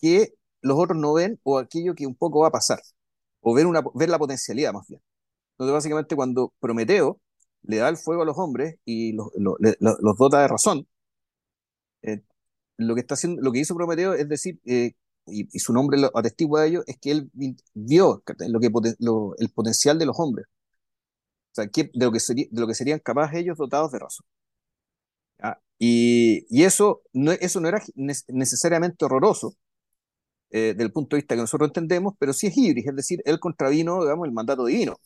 que 0.00 0.34
los 0.62 0.78
otros 0.78 0.98
no 0.98 1.14
ven 1.14 1.40
o 1.42 1.58
aquello 1.58 1.94
que 1.94 2.06
un 2.06 2.14
poco 2.16 2.40
va 2.40 2.48
a 2.48 2.52
pasar, 2.52 2.80
o 3.40 3.54
ver, 3.54 3.66
una, 3.66 3.82
ver 3.94 4.08
la 4.10 4.18
potencialidad 4.18 4.72
más 4.72 4.86
bien. 4.88 5.02
Entonces, 5.54 5.74
básicamente, 5.74 6.16
cuando 6.16 6.54
Prometeo 6.60 7.20
le 7.64 7.78
da 7.78 7.88
el 7.90 7.96
fuego 7.98 8.22
a 8.22 8.26
los 8.26 8.38
hombres 8.38 8.76
y 8.84 9.12
los, 9.14 9.28
los, 9.36 9.56
los- 9.80 10.16
dota 10.18 10.40
de 10.42 10.48
razón, 10.48 10.88
eh, 12.02 12.22
lo 12.78 12.94
que 12.94 13.02
está 13.02 13.14
haciendo, 13.14 13.42
lo 13.42 13.52
que 13.52 13.60
hizo 13.60 13.74
Prometeo 13.76 14.14
es 14.14 14.28
decir, 14.28 14.60
eh, 14.66 14.92
y, 15.26 15.46
su 15.60 15.72
nombre 15.72 15.98
lo 15.98 16.16
atestigua 16.16 16.62
de 16.62 16.68
ello, 16.68 16.84
es 16.86 16.98
que 17.00 17.10
él 17.12 17.30
vi- 17.34 17.56
vio 17.74 18.22
lo 18.48 18.60
que, 18.60 18.70
lo- 19.00 19.34
el 19.38 19.50
potencial 19.50 19.98
de 19.98 20.06
los 20.06 20.16
hombres, 20.20 20.46
o 21.54 21.62
sea, 21.62 21.68
que, 21.68 21.84
de, 21.94 22.06
lo 22.06 22.12
que 22.12 22.20
sería, 22.20 22.46
de 22.50 22.60
lo 22.60 22.66
que 22.66 22.74
serían 22.74 22.98
capaces 23.00 23.40
ellos 23.40 23.58
dotados 23.58 23.92
de 23.92 23.98
razón. 24.00 24.26
Y, 25.78 26.46
y 26.50 26.64
eso, 26.64 27.02
no, 27.12 27.32
eso 27.32 27.60
no 27.60 27.68
era 27.68 27.82
ne- 27.96 28.14
necesariamente 28.28 29.04
horroroso 29.04 29.54
eh, 30.50 30.74
del 30.76 30.92
punto 30.92 31.16
de 31.16 31.22
vista 31.22 31.34
que 31.34 31.42
nosotros 31.42 31.68
entendemos, 31.70 32.14
pero 32.18 32.32
sí 32.32 32.48
es 32.48 32.56
híbrido, 32.56 32.90
es 32.90 32.96
decir, 32.96 33.22
él 33.24 33.40
contravino, 33.40 34.02
digamos, 34.02 34.26
el 34.28 34.32
mandato 34.34 34.66
divino. 34.66 34.96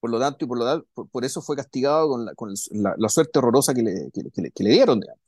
Por 0.00 0.10
lo 0.10 0.20
tanto, 0.20 0.44
y 0.44 0.48
por, 0.48 0.58
lo 0.58 0.84
por, 0.94 1.08
por 1.10 1.24
eso 1.24 1.42
fue 1.42 1.56
castigado 1.56 2.08
con 2.10 2.26
la, 2.26 2.34
con 2.34 2.54
la, 2.72 2.94
la 2.98 3.08
suerte 3.10 3.38
horrorosa 3.40 3.74
que 3.74 3.82
le, 3.82 4.10
que 4.12 4.22
que 4.32 4.50
que 4.52 4.64
le 4.64 4.70
dieron, 4.72 5.00
digamos. 5.00 5.20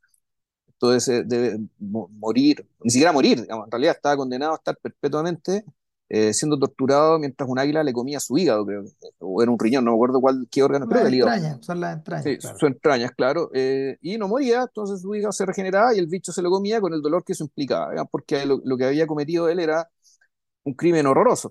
Entonces 0.69 1.09
eh, 1.09 1.25
debe 1.27 1.59
mo- 1.79 2.09
morir, 2.13 2.67
ni 2.83 2.91
siquiera 2.91 3.13
morir, 3.13 3.43
digamos, 3.43 3.67
en 3.67 3.71
realidad 3.73 3.97
estaba 3.97 4.17
condenado 4.17 4.53
a 4.55 4.57
estar 4.57 4.77
perpetuamente 4.79 5.65
eh, 6.09 6.33
siendo 6.35 6.59
torturado 6.59 7.19
mientras 7.19 7.49
un 7.49 7.59
águila 7.59 7.83
le 7.83 7.93
comía 7.93 8.21
su 8.21 8.37
hígado, 8.39 8.65
creo, 8.65 8.85
o 9.19 9.43
era 9.43 9.51
un 9.51 9.59
riñón, 9.59 9.85
no 9.85 9.93
me 9.93 9.97
acuerdo 9.97 10.21
cuál, 10.21 10.47
qué 10.51 10.63
órgano, 10.63 10.89
que 10.89 10.95
el 11.01 11.15
hígado. 11.15 11.63
son 11.63 11.81
las 11.81 11.97
entrañas, 11.97 12.25
Sí, 12.25 12.39
claro. 12.39 12.59
sus 12.59 12.69
entrañas, 12.69 13.11
claro, 13.13 13.51
eh, 13.55 13.97
y 14.01 14.17
no 14.19 14.29
moría, 14.29 14.63
entonces 14.63 15.03
su 15.03 15.15
hígado 15.15 15.33
se 15.33 15.47
regeneraba 15.47 15.95
y 15.95 15.99
el 15.99 16.07
bicho 16.07 16.33
se 16.33 16.43
lo 16.43 16.51
comía 16.51 16.81
con 16.81 16.93
el 16.95 17.03
dolor 17.03 17.25
que 17.25 17.33
eso 17.33 17.45
implicaba, 17.45 17.91
digamos, 17.91 18.11
porque 18.11 18.45
lo, 18.47 18.61
lo 18.65 18.77
que 18.77 18.85
había 18.85 19.07
cometido 19.07 19.49
él 19.49 19.61
era 19.61 19.89
un 20.65 20.75
crimen 20.75 21.07
horroroso. 21.07 21.51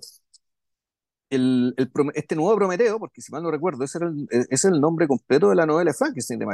El, 1.30 1.74
el 1.76 1.90
este 2.14 2.34
nuevo 2.36 2.56
Prometeo, 2.56 2.98
porque 2.98 3.20
si 3.20 3.30
mal 3.32 3.42
no 3.42 3.50
recuerdo, 3.50 3.84
ese, 3.84 3.98
era 3.98 4.06
el, 4.08 4.26
ese 4.30 4.46
es 4.50 4.64
el 4.64 4.80
nombre 4.80 5.06
completo 5.06 5.50
de 5.50 5.56
la 5.56 5.66
novela 5.66 5.90
de 5.90 5.94
Frankenstein 5.96 6.38
de 6.38 6.46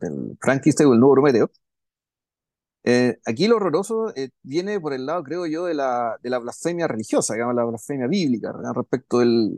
el 0.00 0.38
Frankenstein 0.40 0.88
o 0.88 0.94
el 0.94 1.00
nuevo 1.00 1.14
Prometeo, 1.16 1.50
Eh, 2.84 3.18
aquí 3.26 3.46
lo 3.46 3.56
horroroso 3.56 4.14
eh, 4.16 4.30
viene 4.42 4.80
por 4.80 4.94
el 4.94 5.04
lado, 5.06 5.22
creo 5.22 5.46
yo, 5.46 5.66
de 5.66 5.74
la, 5.74 6.18
blasfemia 6.22 6.88
religiosa, 6.88 7.34
digamos, 7.34 7.54
la 7.54 7.64
blasfemia 7.64 8.06
bíblica. 8.06 8.52
Respecto 8.74 9.18
del, 9.18 9.50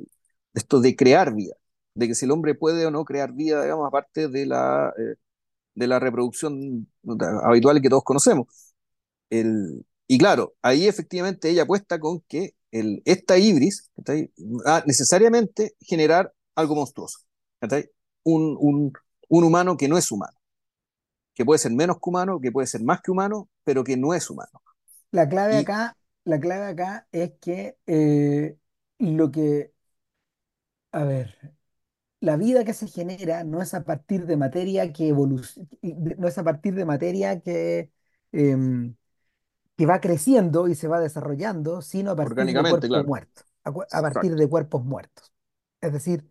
de 0.52 0.58
esto 0.60 0.80
de 0.80 0.96
crear 0.96 1.34
vida, 1.34 1.54
de 1.94 2.08
que 2.08 2.14
si 2.14 2.24
el 2.26 2.32
hombre 2.32 2.54
puede 2.54 2.86
o 2.86 2.90
no 2.90 3.04
crear 3.04 3.32
vida, 3.32 3.62
digamos, 3.62 3.86
aparte 3.88 4.28
de 4.28 4.46
la, 4.46 4.92
eh, 4.98 5.16
de 5.74 5.86
la 5.86 5.98
reproducción 6.00 6.88
habitual 7.44 7.80
que 7.82 7.88
todos 7.90 8.04
conocemos. 8.04 8.46
Y 10.06 10.18
claro, 10.18 10.54
ahí 10.62 10.86
efectivamente 10.86 11.48
ella 11.50 11.62
apuesta 11.62 11.98
con 11.98 12.20
que 12.28 12.54
esta 13.04 13.38
ibris 13.38 13.90
¿está 13.96 14.14
va 14.14 14.78
a 14.78 14.84
necesariamente 14.86 15.74
generar 15.80 16.32
algo 16.54 16.74
monstruoso, 16.76 17.18
un 18.24 18.92
humano 19.30 19.76
que 19.76 19.88
no 19.88 19.98
es 19.98 20.10
humano 20.12 20.36
que 21.34 21.44
puede 21.44 21.58
ser 21.58 21.72
menos 21.72 21.96
que 21.96 22.10
humano, 22.10 22.40
que 22.40 22.52
puede 22.52 22.66
ser 22.66 22.82
más 22.82 23.00
que 23.00 23.10
humano, 23.10 23.48
pero 23.64 23.84
que 23.84 23.96
no 23.96 24.14
es 24.14 24.28
humano. 24.30 24.62
La 25.10 25.28
clave 25.28 25.54
Y 25.54 25.58
acá, 25.58 25.96
la 26.24 26.40
clave 26.40 26.66
acá 26.66 27.06
es 27.12 27.32
que 27.40 27.76
eh, 27.86 28.56
lo 28.98 29.30
que, 29.30 29.72
a 30.92 31.04
ver. 31.04 31.54
la 32.20 32.36
vida 32.36 32.64
que 32.64 32.74
se 32.74 32.86
genera 32.88 33.44
no 33.44 33.60
es 33.62 33.74
a 33.74 33.84
partir 33.84 34.26
de 34.26 34.36
materia 34.36 34.92
que 34.92 35.08
evoluciona, 35.08 35.68
no 35.82 36.28
es 36.28 36.38
a 36.38 36.44
partir 36.44 36.74
de 36.74 36.84
materia 36.84 37.40
que, 37.40 37.90
em, 38.32 38.94
que 39.76 39.86
va 39.86 40.00
creciendo 40.00 40.68
y 40.68 40.74
se 40.74 40.88
va 40.88 41.00
desarrollando, 41.00 41.82
sino 41.82 42.12
a 42.12 42.16
partir 42.16 42.44
de 42.46 42.52
cuerpos 42.54 42.88
claro. 42.88 43.04
muertos, 43.04 43.44
a, 43.64 44.02
partir 44.02 44.34
de 44.36 44.48
cuerpos 44.48 44.84
muertos. 44.84 45.32
Es 45.80 45.92
decir, 45.92 46.24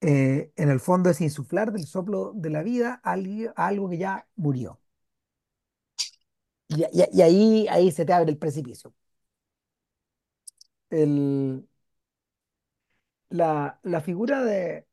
eh, 0.00 0.52
en 0.56 0.70
el 0.70 0.80
fondo 0.80 1.10
es 1.10 1.20
insuflar 1.20 1.72
del 1.72 1.86
soplo 1.86 2.32
de 2.34 2.50
la 2.50 2.62
vida 2.62 3.00
algo, 3.04 3.88
que 3.90 3.98
ya 3.98 4.26
murió. 4.36 4.80
Y, 6.68 6.84
ahí, 7.22 7.66
ahí 7.68 7.90
se 7.92 8.04
te 8.04 8.12
abre 8.12 8.30
el 8.30 8.38
precipicio. 8.38 8.94
La, 13.28 13.78
la 13.84 14.00
figura 14.00 14.42
de, 14.44 14.86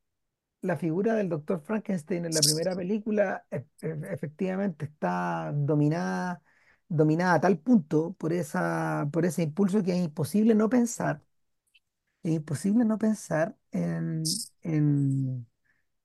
la 0.62 0.78
figura 0.78 1.15
del 1.15 1.30
doctor 1.30 1.62
Frankenstein 1.62 2.26
en 2.26 2.34
la 2.36 2.43
primera 2.43 2.76
película 2.76 3.46
e- 3.52 3.65
e- 3.82 4.00
efectivamente 4.12 4.86
está 4.86 5.52
dominada, 5.56 6.41
dominada 6.89 7.36
a 7.36 7.41
tal 7.41 7.60
punto 7.60 8.13
por 8.15 8.34
esa, 8.34 9.10
por 9.13 9.26
ese 9.26 9.43
impulso 9.43 9.84
que 9.84 9.93
es 9.93 10.00
imposible 10.06 10.56
no 10.56 10.70
pensar, 10.70 11.24
es 12.30 12.36
imposible 12.36 12.86
no 12.86 12.98
pensar 12.98 13.58
en, 13.72 14.46
en, 14.63 15.48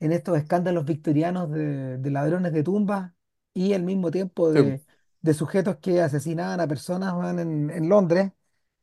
en 0.01 0.13
estos 0.13 0.39
escándalos 0.39 0.85
victorianos 0.87 1.51
de, 1.53 1.99
de 1.99 2.11
ladrones 2.11 2.53
de 2.53 2.63
tumbas 2.65 3.13
y 3.55 3.75
al 3.75 3.83
mismo 3.85 4.11
tiempo 4.11 4.53
Sí, 4.55 4.61
de, 4.63 4.83
de 5.23 5.35
sujetos 5.35 5.79
que 5.79 6.01
asesinaban 6.03 6.61
a 6.61 6.69
personas 6.69 7.15
weón, 7.15 7.39
en, 7.41 7.71
en 7.71 7.89
Londres 7.89 8.33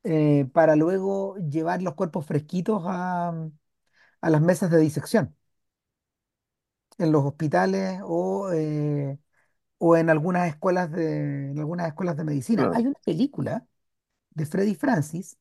eh, 0.03 0.47
para 0.53 0.75
luego 0.77 1.37
llevar 1.37 1.81
los 1.83 1.95
cuerpos 1.95 2.25
fresquitos 2.27 2.83
a, 2.87 3.33
a 4.21 4.29
las 4.29 4.41
mesas 4.41 4.71
de 4.71 4.79
disección 4.79 5.35
en 6.97 7.11
los 7.11 7.23
hospitales 7.25 8.01
o, 8.03 8.51
eh, 8.53 9.17
o 9.79 9.97
en 9.97 10.09
algunas 10.09 10.49
escuelas 10.49 10.91
de, 10.91 11.51
en 11.51 11.59
algunas 11.59 11.87
escuelas 11.89 12.17
de 12.17 12.23
medicina. 12.25 12.69
claro. 12.69 12.73
Hay 12.73 12.87
una 12.87 12.99
película 13.05 13.67
de 14.31 14.45
Freddy 14.45 14.75
Francis 14.75 15.37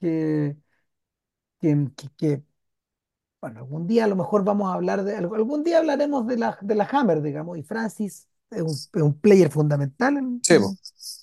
que, 0.00 0.56
que, 1.68 1.88
que- 1.96 2.10
que, 2.16 2.42
bueno, 3.40 3.60
algún 3.60 3.86
día 3.86 4.04
a 4.04 4.06
lo 4.08 4.16
mejor 4.16 4.44
vamos 4.44 4.70
a 4.70 4.74
hablar 4.74 5.04
de, 5.04 5.16
algún 5.16 5.64
día 5.64 5.78
hablaremos 5.78 6.26
de 6.26 6.38
la, 6.38 6.58
de 6.62 6.74
la 6.74 6.84
Hammer, 6.90 7.22
digamos, 7.22 7.58
y 7.58 7.62
Francis 7.62 8.28
es 8.50 8.62
un, 8.62 8.70
es 8.70 9.02
un 9.02 9.20
player 9.20 9.50
fundamental 9.50 10.16
en, 10.16 10.42
Sí, 10.42 10.54
en- 10.54 10.78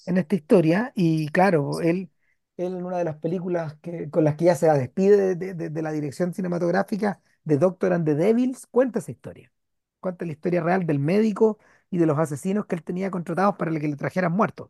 en 0.06 0.18
esta 0.18 0.36
historia 0.36 0.92
y 0.96 1.30
claro, 1.30 1.82
él, 1.82 2.12
él 2.58 2.76
en 2.76 2.86
una 2.86 2.98
de 3.00 3.06
las 3.06 3.18
películas 3.18 3.76
que, 3.82 4.10
con 4.10 4.24
las 4.24 4.36
que 4.36 4.46
ya 4.46 4.56
se 4.56 4.68
despide 4.72 5.18
de, 5.18 5.36
de- 5.36 5.54
de- 5.56 5.70
de 5.70 5.82
la 5.82 5.92
dirección 5.92 6.34
cinematográfica 6.34 7.22
de 7.44 7.58
Doctor 7.58 7.94
and 7.94 8.06
the 8.06 8.16
Devils, 8.16 8.68
cuenta 8.68 9.00
esa 9.00 9.12
historia. 9.12 9.52
Cuenta 10.00 10.26
la 10.26 10.32
historia 10.34 10.62
real 10.64 10.86
del 10.86 11.00
médico 11.00 11.60
y 11.92 11.98
de 11.98 12.06
los 12.08 12.18
asesinos 12.20 12.66
que 12.66 12.76
él 12.76 12.84
tenía 12.84 13.12
contratados 13.12 13.56
para 13.58 13.72
que 13.80 13.88
le 13.88 13.96
trajeran 13.96 14.32
muertos. 14.34 14.70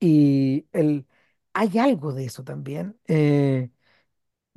Y 0.00 0.66
el, 0.72 1.06
hay 1.56 1.78
algo 1.78 2.12
de 2.12 2.26
eso 2.26 2.44
también 2.44 2.98
eh, 3.08 3.70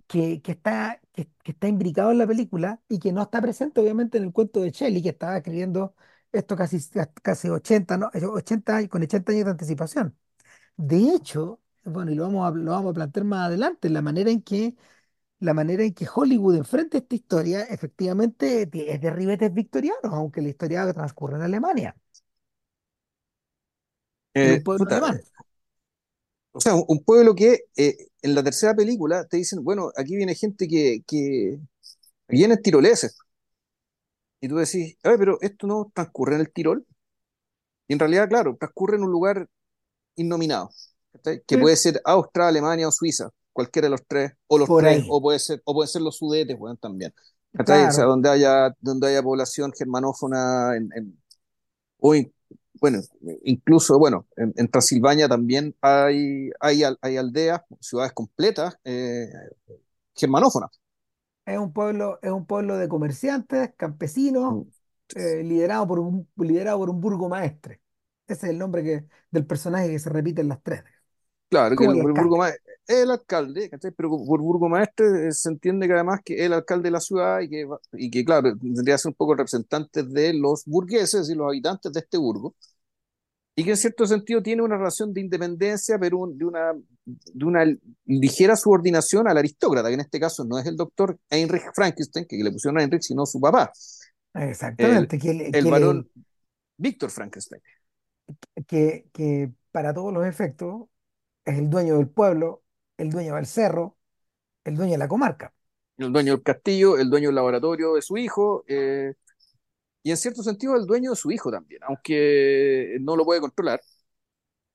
que, 0.08 0.42
que 0.42 0.54
está, 0.54 1.02
que, 1.14 1.30
que 1.44 1.52
está 1.52 1.68
imbricado 1.68 2.12
en 2.12 2.18
la 2.20 2.28
película 2.28 2.82
y 2.90 3.00
que 3.00 3.12
no 3.14 3.24
está 3.24 3.42
presente 3.42 3.82
obviamente 3.82 4.18
en 4.18 4.26
el 4.26 4.34
cuento 4.34 4.62
de 4.62 4.72
Shelley, 4.72 5.04
que 5.04 5.10
estaba 5.10 5.38
escribiendo 5.38 5.96
esto 6.32 6.56
casi, 6.56 6.80
casi 7.24 7.50
80 7.50 7.98
¿no? 7.98 8.12
80 8.34 8.78
años- 8.78 8.90
con 8.90 9.04
80 9.04 9.32
años 9.34 9.46
de 9.46 9.52
anticipación. 9.52 10.18
De 10.78 10.98
hecho, 11.16 11.62
bueno, 11.86 12.12
y 12.12 12.16
lo 12.16 12.24
vamos 12.26 12.48
a, 12.48 12.56
lo 12.58 12.72
vamos 12.72 12.92
a 12.92 12.94
plantear 12.96 13.26
más 13.26 13.48
adelante, 13.48 13.90
la 13.90 14.02
manera 14.04 14.32
en 14.32 14.42
que, 14.44 14.76
la 15.40 15.54
manera 15.56 15.84
en 15.84 15.94
que 15.94 16.08
Hollywood 16.14 16.56
enfrenta 16.58 16.98
esta 17.00 17.16
historia 17.16 17.64
efectivamente 17.64 18.68
ti- 18.68 18.86
es 18.88 19.02
de 19.02 19.12
ribetes 19.12 19.54
victorianos, 19.54 20.14
aunque 20.14 20.42
la 20.42 20.50
historia 20.50 20.92
transcurre 20.94 21.38
en 21.38 21.44
Alemania, 21.44 21.96
en 24.42 24.52
un 24.52 24.60
Eh, 24.60 24.64
pueblo 24.64 24.86
puta, 24.86 25.00
alemán. 25.00 25.24
O 26.60 26.62
sea, 26.62 26.76
un, 26.76 26.84
un 26.88 27.04
pueblo 27.04 27.36
que 27.36 27.66
eh, 27.78 27.98
en 28.22 28.36
la 28.36 28.44
tercera 28.44 28.76
película 28.76 29.26
te 29.26 29.38
dicen, 29.38 29.64
bueno, 29.64 29.92
aquí 29.98 30.16
viene 30.18 30.36
gente 30.36 30.68
que, 30.68 31.04
que 31.08 31.60
vienen 32.30 32.62
tiroleses. 32.62 33.18
Y 34.42 34.50
tú 34.50 34.58
decís, 34.58 34.98
"Ay, 35.04 35.16
pero 35.18 35.38
esto 35.42 35.66
no 35.68 35.92
transcurre 35.94 36.36
en 36.36 36.42
el 36.42 36.52
Tirol. 36.52 36.86
Y 37.88 37.94
en 37.94 38.00
realidad, 38.00 38.30
claro, 38.30 38.56
transcurre 38.60 38.98
en 38.98 39.04
un 39.04 39.12
lugar 39.12 39.48
innominado, 40.16 40.72
¿cachai? 41.14 41.44
Que 41.48 41.58
Sí, 41.58 41.60
puede 41.60 41.76
ser 41.78 42.02
Austria, 42.06 42.48
Alemania 42.50 42.88
o 42.88 42.92
Suiza, 42.92 43.30
cualquiera 43.54 43.88
de 43.88 43.92
los 43.92 44.06
tres, 44.08 44.34
o 44.48 44.58
los 44.60 44.70
por 44.70 44.86
tres, 44.86 45.04
ahí, 45.04 45.06
o 45.08 45.22
puede 45.22 45.40
ser, 45.40 45.62
o 45.66 45.74
pueden 45.74 45.90
ser 45.90 46.02
los 46.04 46.18
Sudetes, 46.18 46.58
weón, 46.60 46.78
también. 46.78 47.14
¿cachai? 47.56 47.86
O 47.88 47.92
sea, 47.92 48.06
claro. 48.06 48.08
donde 48.08 48.30
haya, 48.30 48.76
donde 48.82 49.08
haya 49.10 49.24
población 49.24 49.74
germanófona 49.78 50.76
en, 50.78 50.90
en- 50.96 51.24
o 52.00 52.16
in- 52.16 52.34
bueno, 52.82 53.00
incluso, 53.44 53.98
bueno, 54.00 54.28
en, 54.38 54.54
en 54.58 54.70
Transilvania 54.70 55.28
también 55.30 55.76
hay, 55.82 56.50
hay, 56.60 56.84
hay 57.02 57.18
aldeas, 57.18 57.62
ciudades 57.82 58.14
completas 58.14 58.78
eh, 58.84 59.28
germanófonas. 60.16 60.72
Es 61.46 61.58
un 61.58 61.74
pueblo, 61.74 62.20
es 62.22 62.32
un 62.32 62.46
pueblo 62.46 62.78
de 62.78 62.88
comerciantes, 62.88 63.74
campesinos, 63.78 64.60
Mm. 64.60 64.70
eh, 65.16 65.44
liderado 65.44 65.88
por 65.88 66.00
un, 66.00 66.30
liderado 66.38 66.78
por 66.80 66.90
un 66.92 67.02
burgomaestre. 67.02 67.82
Ese 68.28 68.46
es 68.48 68.52
el 68.54 68.60
nombre 68.60 68.84
que, 68.84 69.06
del 69.32 69.46
personaje 69.48 69.90
que 69.90 70.00
se 70.00 70.10
repite 70.10 70.42
en 70.42 70.50
las 70.50 70.62
tres. 70.64 70.84
Claro 71.50 71.76
que 71.76 71.86
el, 71.86 71.96
el 71.96 72.02
el 72.02 72.02
alcalde. 72.02 72.38
burgoma- 72.38 72.54
el 72.88 73.10
alcalde, 73.12 73.70
¿cachai? 73.72 73.92
Pero 73.92 74.10
por 74.10 74.40
burgomaestre 74.42 75.30
eh, 75.30 75.32
se 75.32 75.50
entiende 75.50 75.88
que 75.88 75.94
además 75.94 76.20
que 76.24 76.36
es 76.36 76.42
el 76.42 76.54
alcalde 76.54 76.84
de 76.90 76.92
la 76.92 77.00
ciudad 77.00 77.40
y 77.42 77.50
que, 77.50 77.68
y 77.94 78.12
que 78.12 78.24
claro, 78.24 78.56
tendría 78.56 78.96
que 78.96 79.00
ser 79.00 79.10
un 79.10 79.16
poco 79.16 79.34
representante 79.36 80.04
de 80.04 80.34
los 80.34 80.64
burgueses 80.66 81.28
y 81.30 81.34
los 81.36 81.48
habitantes 81.48 81.92
de 81.92 82.02
este 82.02 82.18
burgo, 82.20 82.56
y 83.60 83.64
que 83.66 83.72
en 83.72 83.78
cierto 83.78 84.06
sentido 84.08 84.42
tiene 84.44 84.62
una 84.64 84.78
relación 84.78 85.14
de 85.14 85.22
independencia, 85.22 85.98
pero 86.00 86.20
un- 86.20 86.38
de 86.38 86.46
una, 86.46 86.74
de 87.06 87.46
una 87.46 87.66
ligera 88.06 88.56
subordinación 88.56 89.28
al 89.28 89.38
aristócrata, 89.38 89.88
que 89.90 89.96
en 89.96 90.00
este 90.02 90.20
caso 90.20 90.46
no 90.46 90.60
es 90.60 90.66
el 90.68 90.76
doctor 90.78 91.18
Heinrich 91.30 91.64
Frankenstein, 91.74 92.26
que 92.28 92.38
le 92.44 92.52
pusieron 92.52 92.78
a 92.80 92.84
Heinrich, 92.84 93.04
sino 93.04 93.26
su 93.26 93.40
papá, 93.42 93.72
el, 94.78 95.12
Exactamente, 95.14 95.18
que, 95.20 95.32
el 95.52 95.66
que, 95.66 95.70
varón 95.70 96.06
le- 96.06 96.10
Víctor 96.78 97.12
Frankenstein, 97.12 97.62
que, 98.68 99.10
que 99.14 99.52
para 99.72 99.94
todos 99.94 100.14
los 100.14 100.26
efectos 100.26 100.88
es 101.46 101.58
el 101.60 101.70
dueño 101.70 101.98
del 101.98 102.10
pueblo, 102.10 102.64
el 102.98 103.10
dueño 103.12 103.36
del 103.36 103.46
cerro, 103.48 103.98
el 104.66 104.76
dueño 104.76 104.94
de 104.94 104.98
la 105.00 105.10
comarca. 105.10 105.54
el 105.98 106.12
dueño 106.14 106.34
del 106.34 106.44
castillo, 106.44 106.98
el 106.98 107.10
dueño 107.10 107.28
del 107.30 107.36
laboratorio 107.36 107.96
de 107.96 108.02
su 108.02 108.18
hijo, 108.18 108.64
eh, 108.68 109.14
y 110.10 110.12
en 110.12 110.18
cierto 110.18 110.44
sentido 110.44 110.76
el 110.76 110.86
dueño 110.88 111.12
de 111.12 111.16
su 111.18 111.32
hijo 111.32 111.52
también, 111.52 111.82
aunque 111.86 112.98
no 113.02 113.16
lo 113.16 113.26
puede 113.26 113.42
controlar. 113.42 113.82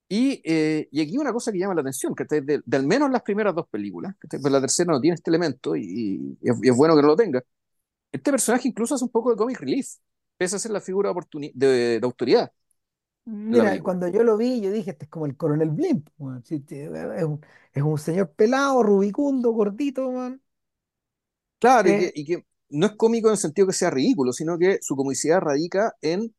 Y, 0.07 0.41
eh, 0.45 0.87
y 0.91 1.01
aquí 1.01 1.17
una 1.17 1.33
cosa 1.33 1.51
que 1.51 1.57
llama 1.59 1.73
la 1.73 1.81
atención, 1.81 2.13
que 2.15 2.25
de, 2.25 2.61
de 2.63 2.77
al 2.77 2.85
menos 2.85 3.09
las 3.11 3.23
primeras 3.23 3.55
dos 3.55 3.67
películas, 3.69 4.15
que 4.29 4.39
pues 4.39 4.51
la 4.53 4.61
tercera 4.61 4.93
no 4.93 5.01
tiene 5.01 5.15
este 5.15 5.31
elemento 5.31 5.75
y, 5.75 6.37
y 6.41 6.49
es, 6.49 6.57
y 6.61 6.69
es 6.69 6.75
bueno 6.77 6.95
que 6.95 7.01
no 7.01 7.07
lo 7.09 7.15
tenga. 7.15 7.41
Este 8.11 8.31
personaje 8.31 8.67
incluso 8.69 8.95
hace 8.95 9.05
un 9.05 9.11
poco 9.11 9.31
de 9.31 9.37
comic 9.37 9.59
relief, 9.59 9.87
pese 10.37 10.57
a 10.57 10.59
ser 10.59 10.71
la 10.71 10.81
figura 10.81 11.13
de, 11.55 11.67
de 11.99 12.05
autoridad 12.05 12.51
la 13.49 13.65
Mira, 13.65 13.81
cuando 13.81 14.07
yo 14.07 14.23
lo 14.23 14.37
vi, 14.37 14.61
yo 14.61 14.71
dije, 14.71 14.91
este 14.91 15.05
es 15.05 15.09
como 15.09 15.25
el 15.25 15.35
coronel 15.35 15.71
Blimp. 15.71 16.09
Sí, 16.43 16.63
sí, 16.67 16.75
Es 16.79 17.23
un, 17.23 17.41
es 17.73 17.81
un 17.83 17.97
señor 17.97 18.31
pelado, 18.33 18.83
rubicundo, 18.83 19.51
gordito, 19.51 20.11
man. 20.11 20.41
Claro, 21.59 21.89
y 21.89 21.95
que, 21.97 22.11
Eh, 22.11 22.15
y 22.15 22.25
que 22.25 22.45
no 22.69 22.87
es 22.87 22.93
cómico 22.93 23.27
en 23.29 23.33
el 23.33 23.37
sentido 23.39 23.67
que 23.67 23.73
sea 23.73 23.89
ridículo, 23.89 24.33
sino 24.33 24.57
que 24.57 24.79
su 24.81 24.95
comicidad 24.95 25.39
radica 25.41 25.93
en, 26.01 26.35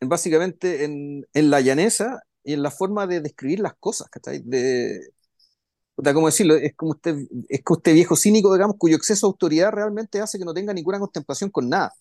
en 0.00 0.08
básicamente 0.08 0.84
en, 0.84 1.26
en 1.34 1.50
la 1.50 1.60
llaneza 1.60 2.22
y 2.44 2.54
en 2.54 2.62
la 2.62 2.70
forma 2.70 3.06
de 3.06 3.20
describir 3.20 3.60
las 3.60 3.74
cosas, 3.76 4.08
¿cachai? 4.10 4.40
De, 4.44 5.00
puta, 5.94 6.14
¿cómo 6.14 6.26
decirlo? 6.26 6.56
Es 6.56 6.74
como 6.76 6.92
usted, 6.92 7.16
es 7.48 7.62
que 7.62 7.72
usted 7.72 7.94
viejo 7.94 8.16
cínico, 8.16 8.52
digamos, 8.54 8.76
cuyo 8.78 8.96
exceso 8.96 9.26
de 9.26 9.30
autoridad 9.32 9.72
realmente 9.72 10.20
hace 10.20 10.38
que 10.38 10.44
no 10.44 10.54
tenga 10.54 10.72
ninguna 10.74 10.98
contemplación 10.98 11.50
con 11.50 11.68
nada. 11.68 11.92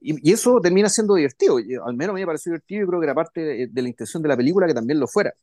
Y, 0.00 0.32
eso 0.32 0.60
termina 0.60 0.88
siendo 0.88 1.14
divertido. 1.14 1.56
Al 1.84 1.94
menos 1.94 2.12
a 2.12 2.14
mí 2.14 2.20
me 2.20 2.26
pareció 2.26 2.50
divertido 2.50 2.84
y 2.84 2.86
creo 2.86 3.00
que 3.00 3.06
era 3.06 3.14
parte 3.14 3.68
de 3.68 3.82
la 3.82 3.88
intención 3.88 4.22
de 4.22 4.28
la 4.28 4.36
película 4.36 4.66
que 4.66 4.74
también 4.74 4.98
lo 5.00 5.06
fuera. 5.06 5.34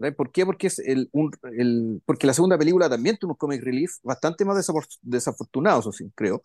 ¿Sabes 0.00 0.16
¿Por 0.16 0.32
qué? 0.32 0.46
Porque, 0.46 0.68
es 0.68 0.80
el, 0.80 1.10
un, 1.12 1.32
el, 1.58 2.02
porque 2.06 2.26
la 2.28 2.34
segunda 2.34 2.58
película 2.58 2.90
también 2.90 3.18
tuvo 3.18 3.32
unos 3.32 3.38
comic 3.38 3.62
relief 3.62 3.92
bastante 4.02 4.46
más 4.46 4.58
desafor- 4.58 4.98
desafortunados, 5.02 5.86
o 5.88 5.92
sí, 5.92 6.10
creo. 6.16 6.42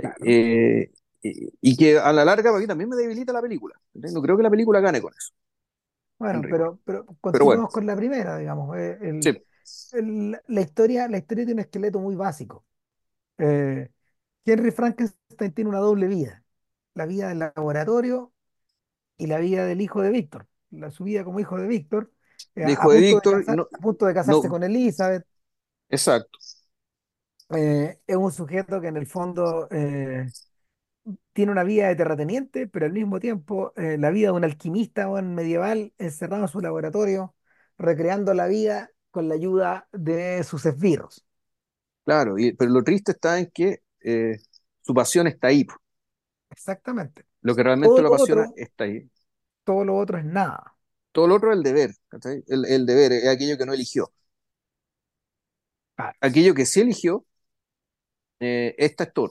claro. 0.00 0.26
Eh, 0.26 0.90
y, 1.22 1.76
que 1.76 1.98
a 1.98 2.12
la 2.12 2.24
larga 2.24 2.50
para 2.50 2.60
mí 2.60 2.66
también 2.66 2.90
me 2.90 2.96
debilita 2.96 3.32
la 3.32 3.40
película. 3.42 3.74
No 3.94 4.20
creo 4.22 4.36
que 4.36 4.42
la 4.42 4.50
película 4.50 4.80
gane 4.80 5.00
con 5.00 5.12
eso, 5.16 5.32
en 6.32 6.42
Bueno, 6.42 6.46
pero, 6.48 6.80
pero 6.84 7.04
Pero 7.30 7.44
bueno, 7.46 7.64
continuemos 7.64 7.70
con 7.72 7.86
la 7.86 7.96
primera, 7.96 8.38
digamos. 8.38 8.76
eh, 8.78 8.98
el- 9.02 9.32
sí, 9.32 9.44
el- 9.92 10.40
la 10.46 10.60
historia, 10.60 11.08
la 11.08 11.18
historia 11.18 11.44
tiene 11.44 11.60
un 11.60 11.66
esqueleto 11.66 11.98
muy 12.00 12.14
básico. 12.14 12.64
Eh, 13.38 13.90
Henry 14.46 14.72
Frankenstein 14.72 15.52
tiene 15.54 15.70
una 15.70 15.80
doble 15.80 16.08
vida. 16.08 16.44
La 16.94 17.06
vida 17.06 17.28
del 17.30 17.40
laboratorio 17.40 18.32
y 19.18 19.28
la 19.28 19.38
vida 19.40 19.66
del 19.66 19.82
hijo 19.82 20.02
de 20.02 20.10
Víctor. 20.10 20.48
La, 20.70 20.92
su 20.92 21.04
vida 21.04 21.24
como 21.24 21.40
hijo 21.40 21.58
de 21.58 21.68
Víctor, 21.68 22.12
de 22.54 23.00
Víctor, 23.00 23.44
no, 23.56 23.68
a 23.72 23.78
punto 23.78 24.06
de 24.06 24.14
casarse 24.14 24.48
no, 24.48 24.50
con 24.50 24.62
Elizabeth. 24.62 25.24
exacto. 25.88 26.38
Eh, 27.50 28.00
es 28.06 28.16
un 28.16 28.32
sujeto 28.32 28.80
que 28.80 28.88
en 28.88 28.96
el 28.96 29.06
fondo 29.06 29.68
eh, 29.70 30.26
tiene 31.32 31.52
una 31.52 31.64
vida 31.64 31.88
de 31.88 31.96
terrateniente, 31.96 32.66
pero 32.66 32.86
al 32.86 32.92
mismo 32.92 33.20
tiempo 33.20 33.72
eh, 33.76 33.96
la 33.98 34.10
vida 34.10 34.28
de 34.28 34.32
un 34.32 34.44
alquimista 34.44 35.08
o 35.08 35.18
un 35.18 35.34
medieval 35.34 35.92
encerrado 35.98 36.42
en 36.42 36.48
su 36.48 36.60
laboratorio, 36.60 37.34
recreando 37.78 38.34
la 38.34 38.46
vida 38.46 38.90
con 39.10 39.28
la 39.28 39.34
ayuda 39.34 39.88
de 39.92 40.42
sus 40.44 40.64
esbirros. 40.66 41.24
Claro, 42.04 42.38
y, 42.38 42.52
pero 42.52 42.70
lo 42.70 42.82
triste 42.84 43.12
está 43.12 43.38
en 43.38 43.50
que 43.50 43.80
su 44.82 44.94
pasión 44.94 45.26
está 45.26 45.48
ahí. 45.48 45.66
Exactamente. 46.50 47.26
Lo 47.42 47.54
que 47.54 47.62
realmente 47.62 47.88
Todo 47.94 48.02
lo 48.02 48.08
lo 48.08 48.08
apasiona 48.08 48.42
otro, 48.42 48.54
está 48.56 48.84
ahí. 48.84 49.08
todo 49.64 49.84
lo 49.84 49.96
otro 49.96 50.18
es 50.18 50.24
nada. 50.24 50.73
Todo 51.14 51.28
lo 51.28 51.36
otro 51.36 51.52
es 51.52 51.56
el 51.58 51.64
deber. 51.64 51.92
El, 52.48 52.66
el 52.66 52.86
deber 52.86 53.12
es 53.12 53.28
aquello 53.28 53.58
que 53.58 53.66
no 53.66 53.72
eligió. 53.74 54.12
Claro. 55.96 56.12
Aquello 56.20 56.54
que 56.54 56.66
sí 56.66 56.80
eligió, 56.80 57.24
eh, 58.40 58.74
esta 58.78 59.04
es 59.04 59.12
todo. 59.12 59.30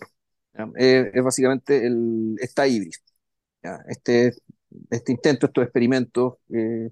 Eh, 0.78 1.12
es 1.14 1.24
básicamente 1.24 1.86
el, 1.88 2.36
esta 2.40 2.68
híbrida. 2.68 2.98
Este, 3.88 4.34
este 4.92 5.12
intento, 5.14 5.48
estos 5.48 5.64
experimentos, 5.66 6.36
eh, 6.54 6.90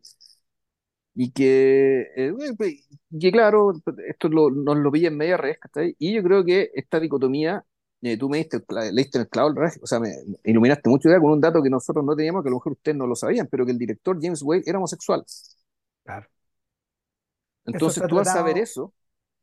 y 1.14 1.32
que, 1.32 2.02
eh, 2.16 2.34
pues, 2.58 2.88
que 3.20 3.32
claro, 3.32 3.74
esto 4.08 4.30
lo- 4.30 4.50
nos 4.52 4.78
lo 4.78 4.92
pilla 4.92 5.10
en 5.10 5.18
media 5.18 5.38
red. 5.38 5.56
Y 6.00 6.14
yo 6.16 6.24
creo 6.24 6.46
que 6.46 6.72
esta 6.74 7.00
dicotomía, 7.00 7.66
eh, 8.02 8.18
tú 8.18 8.30
me 8.30 8.38
diste, 8.38 8.64
leíste 8.92 9.18
en 9.18 9.22
el 9.24 9.30
clavo, 9.30 9.54
o 9.82 9.88
sea, 9.88 10.00
me, 10.00 10.10
iluminaste 10.44 10.90
mucho 10.90 11.10
ya 11.10 11.20
con 11.20 11.32
un 11.32 11.42
dato 11.42 11.62
que 11.62 11.70
nosotros 11.70 12.04
no 12.04 12.16
teníamos, 12.16 12.44
que 12.44 12.50
a 12.50 12.52
lo 12.52 12.58
mejor 12.58 12.74
ustedes 12.74 12.98
no 12.98 13.08
lo 13.08 13.16
sabían, 13.16 13.48
pero 13.50 13.66
que 13.66 13.72
el 13.72 13.78
director 13.78 14.18
James 14.22 14.42
Wade 14.42 14.64
era 14.66 14.78
homosexual. 14.78 15.24
Claro. 16.04 16.28
Entonces 17.66 18.04
tú 18.08 18.18
al 18.18 18.26
saber 18.26 18.54
tratado, 18.54 18.64
eso, 18.64 18.94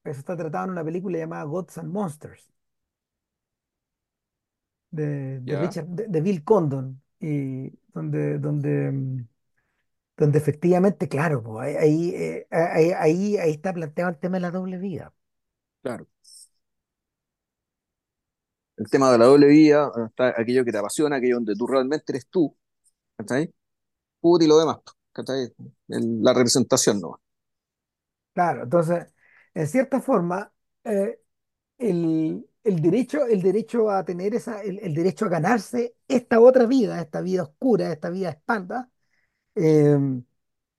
eso 0.04 0.18
está 0.18 0.36
tratado 0.36 0.64
en 0.64 0.70
una 0.72 0.84
película 0.84 1.18
llamada 1.18 1.44
Gods 1.44 1.78
and 1.78 1.90
Monsters 1.90 2.50
de, 4.90 5.40
de 5.40 5.60
Richard, 5.60 5.86
de, 5.86 6.06
de 6.08 6.20
Bill 6.20 6.42
Condon, 6.44 7.00
y 7.20 7.70
donde, 7.92 8.38
donde, 8.38 9.24
donde 10.16 10.38
efectivamente, 10.38 11.08
claro, 11.08 11.60
ahí, 11.60 12.10
eh, 12.14 12.46
ahí, 12.50 12.90
ahí, 12.92 13.36
ahí 13.38 13.50
está 13.52 13.72
planteado 13.72 14.10
el 14.10 14.18
tema 14.18 14.36
de 14.36 14.40
la 14.40 14.50
doble 14.50 14.78
vida. 14.78 15.12
claro, 15.82 16.06
el 18.78 18.90
tema 18.90 19.12
de 19.12 19.18
la 19.18 19.26
doble 19.26 19.48
vida, 19.48 19.90
aquello 20.36 20.64
que 20.64 20.72
te 20.72 20.78
apasiona, 20.78 21.16
aquello 21.16 21.36
donde 21.36 21.56
tú 21.56 21.66
realmente 21.66 22.12
eres 22.12 22.28
tú, 22.28 22.56
¿cachai? 23.18 23.52
Puta 24.20 24.44
y 24.44 24.48
lo 24.48 24.58
demás, 24.58 24.78
¿cachai? 25.12 25.52
El- 25.88 26.22
la 26.22 26.34
representación, 26.34 27.00
¿no? 27.00 27.20
Claro, 28.32 28.62
entonces, 28.64 29.06
en 29.54 29.66
cierta 29.66 30.00
forma, 30.00 30.52
eh, 30.84 31.20
el, 31.78 32.48
el 32.64 32.82
derecho, 32.82 33.26
el 33.26 33.42
derecho 33.42 33.90
a 33.90 34.04
tener 34.04 34.34
esa, 34.34 34.62
el, 34.62 34.94
derecho 34.94 35.26
a 35.26 35.28
ganarse 35.30 35.96
esta 36.08 36.40
otra 36.40 36.66
vida, 36.66 37.00
esta 37.00 37.20
vida 37.22 37.44
oscura, 37.44 37.92
esta 37.92 38.10
vida 38.10 38.28
a 38.28 38.32
espalda, 38.32 38.90
eh, 39.56 39.98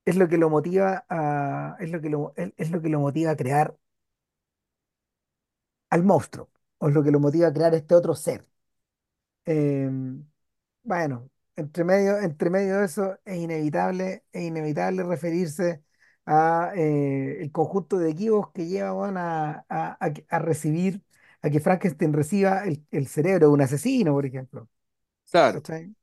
es 0.06 0.18
lo 0.18 0.28
que 0.30 0.38
lo 0.38 0.50
motiva 0.50 1.06
a, 1.10 1.78
es 1.80 1.92
lo 1.92 2.02
que 2.02 2.10
lo, 2.10 2.34
es 2.38 2.72
lo 2.72 2.82
que 2.82 2.90
lo 2.90 3.00
motiva 3.02 3.32
a 3.32 3.38
crear 3.38 3.76
al 5.92 6.04
monstruo, 6.04 6.50
o 6.80 6.90
lo 6.90 7.04
que 7.04 7.12
lo 7.12 7.20
motiva 7.22 7.48
a 7.50 7.54
crear 7.54 7.76
este 7.76 7.96
otro 7.96 8.16
ser. 8.16 8.48
Eh, 9.46 9.90
bueno, 10.84 11.30
entre 11.56 11.84
medio, 11.84 12.20
entre 12.20 12.50
medio 12.50 12.80
de 12.80 12.86
eso 12.86 13.18
es 13.26 13.38
inevitable, 13.38 14.24
es 14.32 14.44
inevitable 14.44 15.04
referirse 15.04 15.84
a 16.26 16.72
eh, 16.76 17.42
el 17.42 17.52
conjunto 17.52 17.98
de 17.98 18.12
equipos 18.12 18.52
que 18.54 18.68
lleva 18.68 18.94
weón, 18.94 19.18
a, 19.18 19.66
a, 19.70 19.98
a 20.06 20.14
que- 20.14 20.26
recibir, 20.40 21.04
a 21.42 21.50
que 21.50 21.60
Frankenstein 21.60 22.14
reciba 22.14 22.64
el, 22.66 22.86
el 22.92 23.08
cerebro 23.08 23.48
de 23.48 23.54
un 23.54 23.62
asesino, 23.62 24.14
por 24.14 24.26
ejemplo. 24.26 24.70
Claro. 25.32 25.64
¿Cachai? 25.64 25.96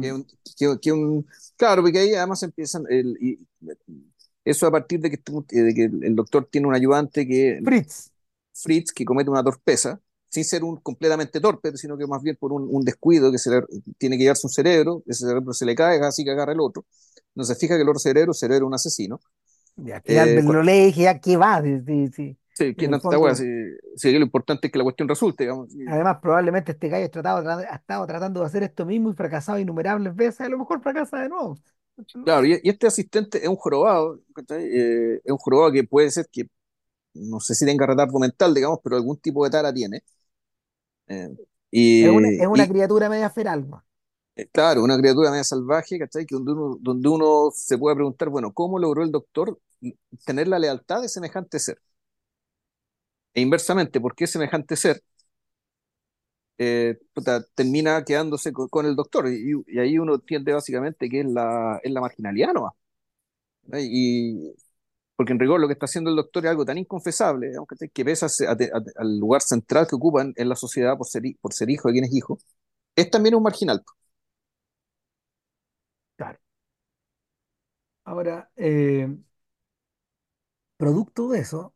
Que 0.00 0.12
Em, 0.12 0.14
un, 0.14 0.24
que- 0.56 0.78
que 0.80 0.92
un- 0.92 1.26
claro, 1.56 1.82
porque 1.82 1.98
ahí 1.98 2.14
además 2.14 2.42
empiezan, 2.42 2.84
el, 2.88 3.16
y- 3.20 3.46
eso 4.44 4.66
a 4.66 4.70
partir 4.70 5.00
de 5.00 5.10
que, 5.10 5.18
de 5.62 5.74
que 5.74 5.84
el 5.84 6.16
doctor 6.16 6.46
tiene 6.50 6.66
un 6.68 6.74
ayudante 6.74 7.26
que, 7.26 7.60
Fritz, 7.64 8.10
Fritz, 8.62 8.92
que 8.92 9.04
comete 9.04 9.30
una 9.30 9.44
torpeza, 9.44 10.00
sin 10.28 10.44
ser 10.44 10.64
un 10.64 10.76
completamente 10.78 11.40
torpe, 11.40 11.76
sino 11.76 11.96
que 11.98 12.06
más 12.06 12.22
bien 12.22 12.36
por 12.36 12.52
un, 12.52 12.68
un 12.70 12.84
descuido 12.84 13.32
que 13.32 13.38
se 13.38 13.50
le, 13.50 13.62
tiene 13.98 14.16
que 14.16 14.24
llevarse 14.24 14.46
un 14.46 14.52
cerebro, 14.52 15.02
ese 15.06 15.26
cerebro 15.26 15.52
se 15.52 15.64
le 15.66 15.74
cae, 15.74 16.00
así 16.00 16.24
que 16.24 16.30
agarra 16.32 16.52
el 16.52 16.60
otro. 16.60 16.84
No 17.34 17.44
se 17.44 17.54
fija 17.56 17.76
que 17.76 17.82
el 17.82 17.88
otro 17.88 18.00
cerebro, 18.00 18.34
cerebro 18.34 18.66
es 18.66 18.68
un 18.68 18.74
asesino. 18.74 19.20
y 19.76 19.90
al 19.92 20.02
final 20.02 20.34
Eh, 20.34 20.42
lo 20.52 20.62
lee 20.62 20.72
y 20.82 20.86
dije, 20.86 21.08
¿a 21.08 21.20
qué 21.20 21.36
va? 21.36 21.62
Sí, 21.62 21.80
sí, 21.86 22.08
sí. 22.08 22.38
sí, 22.52 22.74
En 22.76 22.76
¿quién 22.76 22.94
el 22.94 22.94
esta 22.94 23.18
weá? 23.18 23.34
Si, 23.34 23.44
fondo, 23.44 23.58
si 23.96 24.08
aquí 24.08 24.18
lo 24.18 24.24
importante 24.24 24.66
es 24.68 24.72
que 24.72 24.78
la 24.78 24.84
cuestión 24.84 25.08
resulte, 25.08 25.44
digamos. 25.44 25.68
Además, 25.84 26.18
probablemente 26.20 26.72
este 26.72 26.88
gallo 26.88 27.06
ha, 27.06 27.10
tratado, 27.10 27.38
ha 27.58 27.74
estado 27.76 28.06
tratando 28.06 28.40
de 28.40 28.46
hacer 28.46 28.62
esto 28.62 28.84
mismo 28.86 29.10
y 29.10 29.14
fracasado 29.14 29.58
innumerables 29.58 30.14
veces, 30.14 30.42
a 30.42 30.48
lo 30.48 30.58
mejor 30.58 30.82
fracasa 30.82 31.18
de 31.22 31.28
nuevo. 31.28 31.56
No 31.96 32.04
claro, 32.24 32.46
y, 32.46 32.60
y 32.62 32.68
este 32.70 32.86
asistente 32.86 33.38
es 33.42 33.48
un 33.48 33.56
jorobado. 33.56 34.20
Eh, 34.50 35.20
es 35.24 35.32
un 35.32 35.38
jorobado 35.38 35.72
que 35.72 35.84
puede 35.84 36.10
ser 36.10 36.28
que, 36.30 36.48
no 37.18 37.40
sé 37.40 37.54
si 37.54 37.64
tenga 37.66 37.86
retardo 37.86 38.18
mental, 38.18 38.54
digamos, 38.54 38.80
pero 38.82 38.96
algún 38.96 39.18
tipo 39.18 39.44
de 39.44 39.50
tara 39.50 39.72
tiene. 39.72 40.02
Eh, 41.08 41.28
Es 42.00 42.10
una, 42.10 42.28
y, 42.30 42.38
es 42.38 42.46
una 42.48 42.66
y, 42.66 42.68
criatura 42.68 43.08
media 43.08 43.30
feral, 43.30 43.68
¿no? 43.70 43.84
eh, 44.36 44.48
claro, 44.52 44.82
una 44.84 44.96
criatura 44.98 45.30
media 45.30 45.44
salvaje, 45.44 45.98
¿cachai? 45.98 46.26
Que 46.26 46.34
donde 46.36 46.52
uno, 46.52 46.76
donde 46.80 47.08
uno 47.08 47.50
se 47.54 47.78
puede 47.78 47.96
preguntar, 47.96 48.28
bueno, 48.28 48.52
¿cómo 48.52 48.78
logró 48.78 49.02
el 49.02 49.10
doctor 49.12 49.58
tener 50.26 50.48
la 50.48 50.58
lealtad 50.58 51.02
de 51.02 51.08
semejante 51.08 51.58
ser? 51.58 51.78
E 53.34 53.40
inversamente, 53.40 54.00
¿por 54.00 54.14
qué 54.14 54.26
semejante 54.26 54.76
ser 54.76 55.02
eh, 56.58 56.98
puta, 57.14 57.44
termina 57.54 58.04
quedándose 58.04 58.52
co- 58.52 58.68
con, 58.68 58.86
el 58.86 58.96
doctor? 58.96 59.28
Y, 59.28 59.52
y 59.66 59.78
ahí 59.78 59.98
uno 59.98 60.14
entiende 60.16 60.52
básicamente 60.52 61.08
que 61.08 61.20
es 61.20 61.26
la, 61.26 61.80
es 61.82 61.92
la 61.92 62.00
marginalidad, 62.00 62.52
¿no? 62.54 62.74
Y, 63.78 64.54
porque 65.18 65.34
en 65.34 65.40
rigor 65.40 65.60
lo 65.60 65.68
que 65.68 65.74
está 65.74 65.86
haciendo 65.86 66.10
el 66.10 66.16
doctor 66.16 66.46
es 66.46 66.52
algo 66.52 66.66
tan 66.66 66.78
inconfesable, 66.78 67.52
¿cachai? 67.68 67.90
que 67.90 68.06
pese 68.06 68.26
a 68.26 68.30
se- 68.30 68.48
a- 68.48 68.52
a- 68.52 68.56
al 68.98 69.18
lugar 69.20 69.42
central 69.42 69.88
que 69.88 69.96
ocupan 69.96 70.34
en 70.38 70.48
la 70.50 70.56
sociedad 70.56 70.98
por 70.98 71.08
ser, 71.08 71.24
por 71.42 71.54
ser 71.54 71.70
hijo 71.70 71.88
de 71.88 71.94
quien 71.94 72.06
es 72.06 72.14
hijo, 72.14 72.38
es 72.96 73.10
también 73.10 73.34
un 73.36 73.42
marginal. 73.44 73.82
Claro. 76.16 76.38
Ahora, 78.04 78.50
eh, 78.56 79.06
producto 80.76 81.28
de 81.30 81.40
eso, 81.40 81.74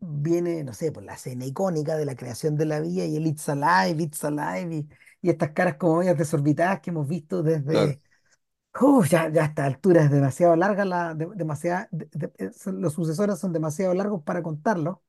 viene, 0.00 0.64
no 0.64 0.74
sé, 0.74 0.92
por 0.92 1.02
la 1.04 1.14
escena 1.14 1.46
icónica 1.46 1.96
de 1.96 2.06
la 2.06 2.16
creación 2.16 2.56
de 2.56 2.66
la 2.66 2.80
vía 2.80 3.06
y 3.06 3.16
el 3.16 3.26
It's 3.28 3.48
Alive, 3.50 4.02
It's 4.04 4.24
Alive, 4.24 4.74
y, 4.76 4.88
y 5.22 5.30
estas 5.30 5.52
caras 5.52 5.76
como 5.76 5.98
medias 5.98 6.18
desorbitadas 6.18 6.80
que 6.82 6.90
hemos 6.90 7.08
visto 7.08 7.42
Claro, 7.70 7.94
desde, 7.94 8.02
Uf, 8.80 9.08
ya, 9.10 9.28
ya 9.30 9.42
a 9.42 9.46
esta 9.46 9.66
altura 9.66 10.02
es 10.04 10.10
demasiado 10.10 10.56
larga 10.56 10.84
la, 10.84 11.14
de- 11.14 11.28
demasiada- 11.34 11.88
de- 11.92 12.08
de- 12.12 12.32
eh, 12.38 12.50
son- 12.52 12.80
los 12.80 12.94
sucesores 12.94 13.38
son 13.38 13.52
demasiado 13.52 13.92
largos 13.94 14.22
para 14.22 14.42
contarlo, 14.42 15.02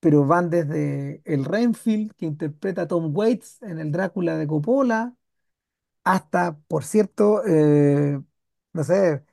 pero 0.00 0.26
van 0.26 0.50
desde 0.50 1.22
el 1.26 1.44
Renfield 1.46 2.14
que 2.16 2.26
interpreta 2.26 2.82
a 2.82 2.88
Tom 2.88 3.12
Waits 3.16 3.62
en 3.62 3.80
el 3.80 3.92
Drácula 3.92 4.36
de 4.38 4.46
Coppola, 4.48 5.14
hasta, 6.04 6.58
por 6.68 6.84
cierto, 6.84 7.44
eh, 7.46 8.20
no 8.74 8.84
sé, 8.84 9.24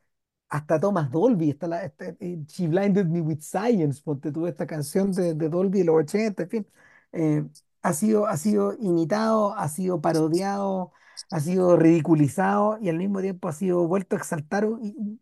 hasta 0.50 0.80
Thomas 0.80 1.12
Dolby, 1.12 1.50
está 1.52 1.67
la, 1.67 1.84
este, 1.86 2.15
eh, 2.20 2.43
She 2.48 2.67
Blinded 2.67 3.06
Me 3.08 3.22
with 3.22 3.39
Science, 3.41 4.02
ponte 4.04 4.32
tú 4.32 4.48
esta 4.48 4.65
canción 4.67 5.12
de, 5.12 5.34
de 5.34 5.50
Dolby 5.50 5.80
de 5.80 5.86
los 5.86 5.96
80, 5.98 6.43
en 6.43 6.50
fin, 6.50 6.67
eh, 7.12 7.43
ha 7.82 7.93
sido, 7.93 8.28
ha 8.28 8.38
sido 8.38 8.74
imitado, 8.80 9.54
ha 9.58 9.67
sido 9.70 10.00
parodiado, 10.02 10.91
ha 11.32 11.40
sido 11.40 11.78
ridiculizado 11.78 12.78
y 12.82 12.90
al 12.90 12.98
mismo 12.98 13.22
tiempo 13.22 13.48
ha 13.50 13.54
sido 13.54 13.88
vuelto 13.88 14.16
a 14.16 14.20
exaltar 14.20 14.68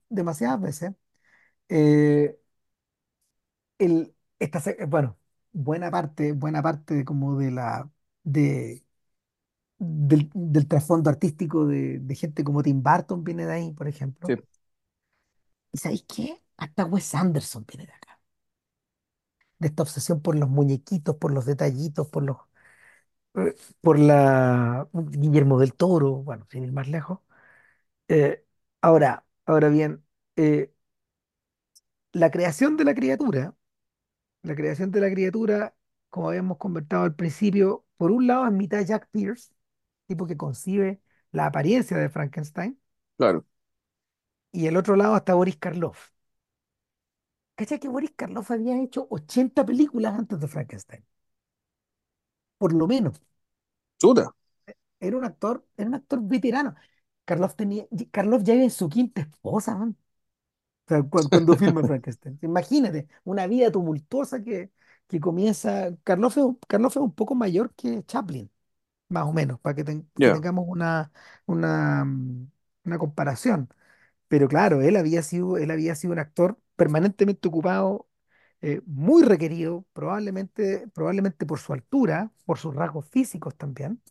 demasiadas 0.10 0.62
veces. 0.62 0.94
Eh, 1.70 2.38
el, 3.78 4.16
esta, 4.40 4.60
se- 4.62 4.86
bueno, 4.86 5.18
buena 5.52 5.92
parte, 5.92 6.32
buena 6.34 6.62
parte 6.62 6.94
de 6.96 7.06
como 7.06 7.38
de 7.38 7.52
la, 7.52 7.90
de, 8.24 8.84
del, 9.80 10.32
del 10.34 10.68
trasfondo 10.68 11.10
artístico 11.10 11.68
de, 11.68 12.00
de 12.00 12.16
gente 12.16 12.44
como 12.44 12.64
Tim 12.64 12.84
Burton 12.84 13.24
viene 13.24 13.46
de 13.46 13.54
ahí, 13.54 13.74
por 13.74 13.88
ejemplo. 13.88 14.36
sí, 14.36 14.46
¿Y 15.72 15.78
sabéis 15.78 16.06
qué? 16.08 16.42
Hasta 16.58 16.86
Wes 16.86 17.14
Anderson 17.16 17.66
viene 17.68 17.86
de 17.86 17.94
acá. 17.94 18.20
De 19.60 19.68
esta 19.68 19.84
obsesión 19.84 20.22
por 20.22 20.36
los 20.38 20.50
muñequitos, 20.50 21.16
por 21.18 21.32
los 21.34 21.46
detallitos, 21.46 22.08
por 22.08 22.24
los, 22.24 22.38
eh, 23.38 23.56
por 23.82 24.00
la 24.00 24.88
Guillermo 24.94 25.60
del 25.60 25.74
Toro, 25.76 26.12
bueno, 26.24 26.46
sin 26.50 26.64
ir 26.64 26.72
más 26.72 26.88
lejos. 26.88 27.20
Eh, 28.10 28.46
ahora, 28.82 29.26
ahora 29.46 29.70
bien, 29.70 30.06
eh, 30.38 30.74
la 32.14 32.32
creación 32.32 32.78
de 32.78 32.84
la 32.86 32.96
criatura, 32.96 33.56
la 34.44 34.56
creación 34.56 34.92
de 34.92 35.02
la 35.02 35.12
criatura, 35.12 35.76
como 36.12 36.30
habíamos 36.30 36.58
conversado 36.60 37.04
al 37.06 37.16
principio, 37.16 37.86
por 37.98 38.12
un 38.12 38.28
lado 38.28 38.46
es 38.48 38.54
mitad 38.54 38.86
Jack 38.86 39.10
Pierce, 39.12 39.54
tipo 40.08 40.28
que 40.28 40.38
concibe 40.38 41.02
la 41.32 41.48
apariencia 41.48 41.98
de 41.98 42.10
Frankenstein, 42.10 42.80
claro. 43.18 43.46
y 44.52 44.66
el 44.68 44.78
otro 44.78 44.96
lado 44.96 45.18
está 45.18 45.34
Boris 45.36 45.58
Karloff. 45.58 46.10
¿Cachai 47.58 47.80
que 47.82 47.90
Boris 47.94 48.14
Karloff 48.16 48.50
había 48.52 48.82
hecho 48.82 49.08
80 49.10 49.66
películas 49.66 50.14
antes 50.18 50.40
de 50.40 50.48
Frankenstein? 50.48 51.04
Por 52.58 52.74
lo 52.74 52.88
menos. 52.88 53.22
Chuta. 54.00 54.34
Era 55.00 55.18
un 55.18 55.26
actor, 55.26 55.66
era 55.78 55.88
un 55.90 55.96
actor 55.96 56.20
veterano. 56.24 56.76
Karloff 57.26 57.56
tenía, 57.56 57.86
Karloff 58.12 58.44
ya 58.44 58.54
era 58.56 58.70
su 58.70 58.90
quinta 58.90 59.22
esposa, 59.22 59.76
man. 59.78 59.98
O 60.88 60.90
sea, 60.90 61.04
cu- 61.04 61.30
cuando, 61.32 61.56
filma 61.58 61.84
Frankenstein. 61.86 62.40
Imagínate, 62.44 63.08
una 63.26 63.48
vida 63.48 63.72
tumultuosa 63.72 64.44
que, 64.44 64.72
que 65.08 65.20
comienza. 65.22 65.96
Karloff 66.04 66.38
es, 66.38 66.44
un- 66.46 66.60
Karloff 66.68 66.98
es 66.98 67.04
un 67.04 67.14
poco 67.16 67.36
mayor 67.36 67.74
que 67.76 68.04
Chaplin, 68.06 68.52
más 69.10 69.26
o 69.28 69.34
menos, 69.34 69.60
para 69.62 69.76
que, 69.76 69.84
ten- 69.86 70.10
que 70.22 70.30
Ya. 70.30 70.32
tengamos 70.32 70.66
una, 70.68 71.12
una, 71.48 72.06
mm, 72.06 72.52
una 72.86 73.00
comparación. 73.00 73.70
Pero 74.28 74.48
claro, 74.48 74.82
él 74.82 74.96
había 74.98 75.24
sido, 75.24 75.58
él 75.58 75.72
había 75.72 75.96
sido 75.96 76.14
un 76.14 76.20
actor 76.20 76.60
permanentemente 76.76 77.48
ocupado, 77.48 78.08
eh, 78.66 78.82
muy 78.86 79.24
requerido, 79.24 79.86
probablemente, 79.94 80.88
probablemente 80.94 81.46
por 81.46 81.60
su 81.60 81.74
altura, 81.74 82.32
por 82.46 82.58
sus 82.60 82.76
rasgos 82.76 83.08
físicos 83.10 83.56
también. 83.58 84.02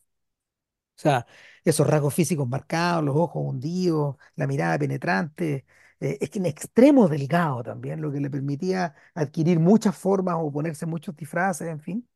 O 0.97 1.01
sea, 1.01 1.27
esos 1.65 1.87
rasgos 1.89 2.15
físicos 2.15 2.49
marcados, 2.49 3.03
los 3.05 3.17
ojos 3.17 3.43
hundidos, 3.45 4.17
la 4.37 4.47
mirada 4.47 4.79
penetrante, 4.79 5.67
eh, 6.01 6.19
es 6.21 6.31
que 6.31 6.39
en 6.39 6.47
extremo 6.47 7.09
delgado 7.09 7.63
también, 7.65 8.01
lo 8.01 8.13
que 8.13 8.21
le 8.21 8.31
permitía 8.31 8.95
adquirir 9.15 9.59
muchas 9.59 9.97
formas 9.97 10.37
o 10.39 10.53
ponerse 10.53 10.87
muchos 10.87 11.17
disfraces, 11.17 11.69
en 11.69 11.81
fin. 11.81 12.09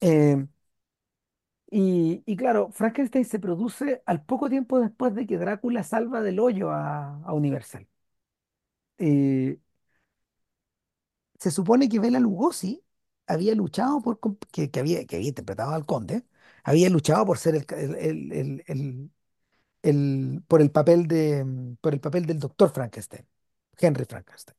Eh, 0.00 0.46
y, 1.70 2.22
y 2.26 2.36
claro, 2.36 2.70
Frankenstein 2.72 3.24
se 3.24 3.38
produce 3.38 4.02
al 4.06 4.24
poco 4.24 4.48
tiempo 4.48 4.80
después 4.80 5.14
de 5.14 5.26
que 5.26 5.36
Drácula 5.38 5.82
salva 5.82 6.22
del 6.22 6.40
hoyo 6.40 6.70
a, 6.70 7.22
a 7.24 7.32
Universal. 7.34 7.86
Eh, 8.98 9.58
se 11.38 11.50
supone 11.50 11.88
que 11.88 12.00
Bela 12.00 12.20
Lugosi 12.20 12.84
había 13.26 13.54
luchado 13.54 14.00
por, 14.02 14.18
que, 14.52 14.70
que 14.70 14.80
había, 14.80 15.06
que 15.06 15.16
había 15.16 15.28
interpretado 15.28 15.72
al 15.72 15.86
conde, 15.86 16.24
había 16.64 16.90
luchado 16.90 17.26
por 17.26 17.38
ser 17.38 17.54
el, 17.56 17.66
el, 17.96 18.32
el, 18.66 19.10
el- 19.82 20.42
por 20.48 20.60
el 20.62 20.70
papel 20.70 21.06
de, 21.08 21.44
por 21.80 21.94
el 21.94 22.00
papel 22.00 22.26
del 22.26 22.38
doctor 22.40 22.70
Frankenstein, 22.72 23.26
Henry 23.78 24.04
Frankenstein. 24.04 24.56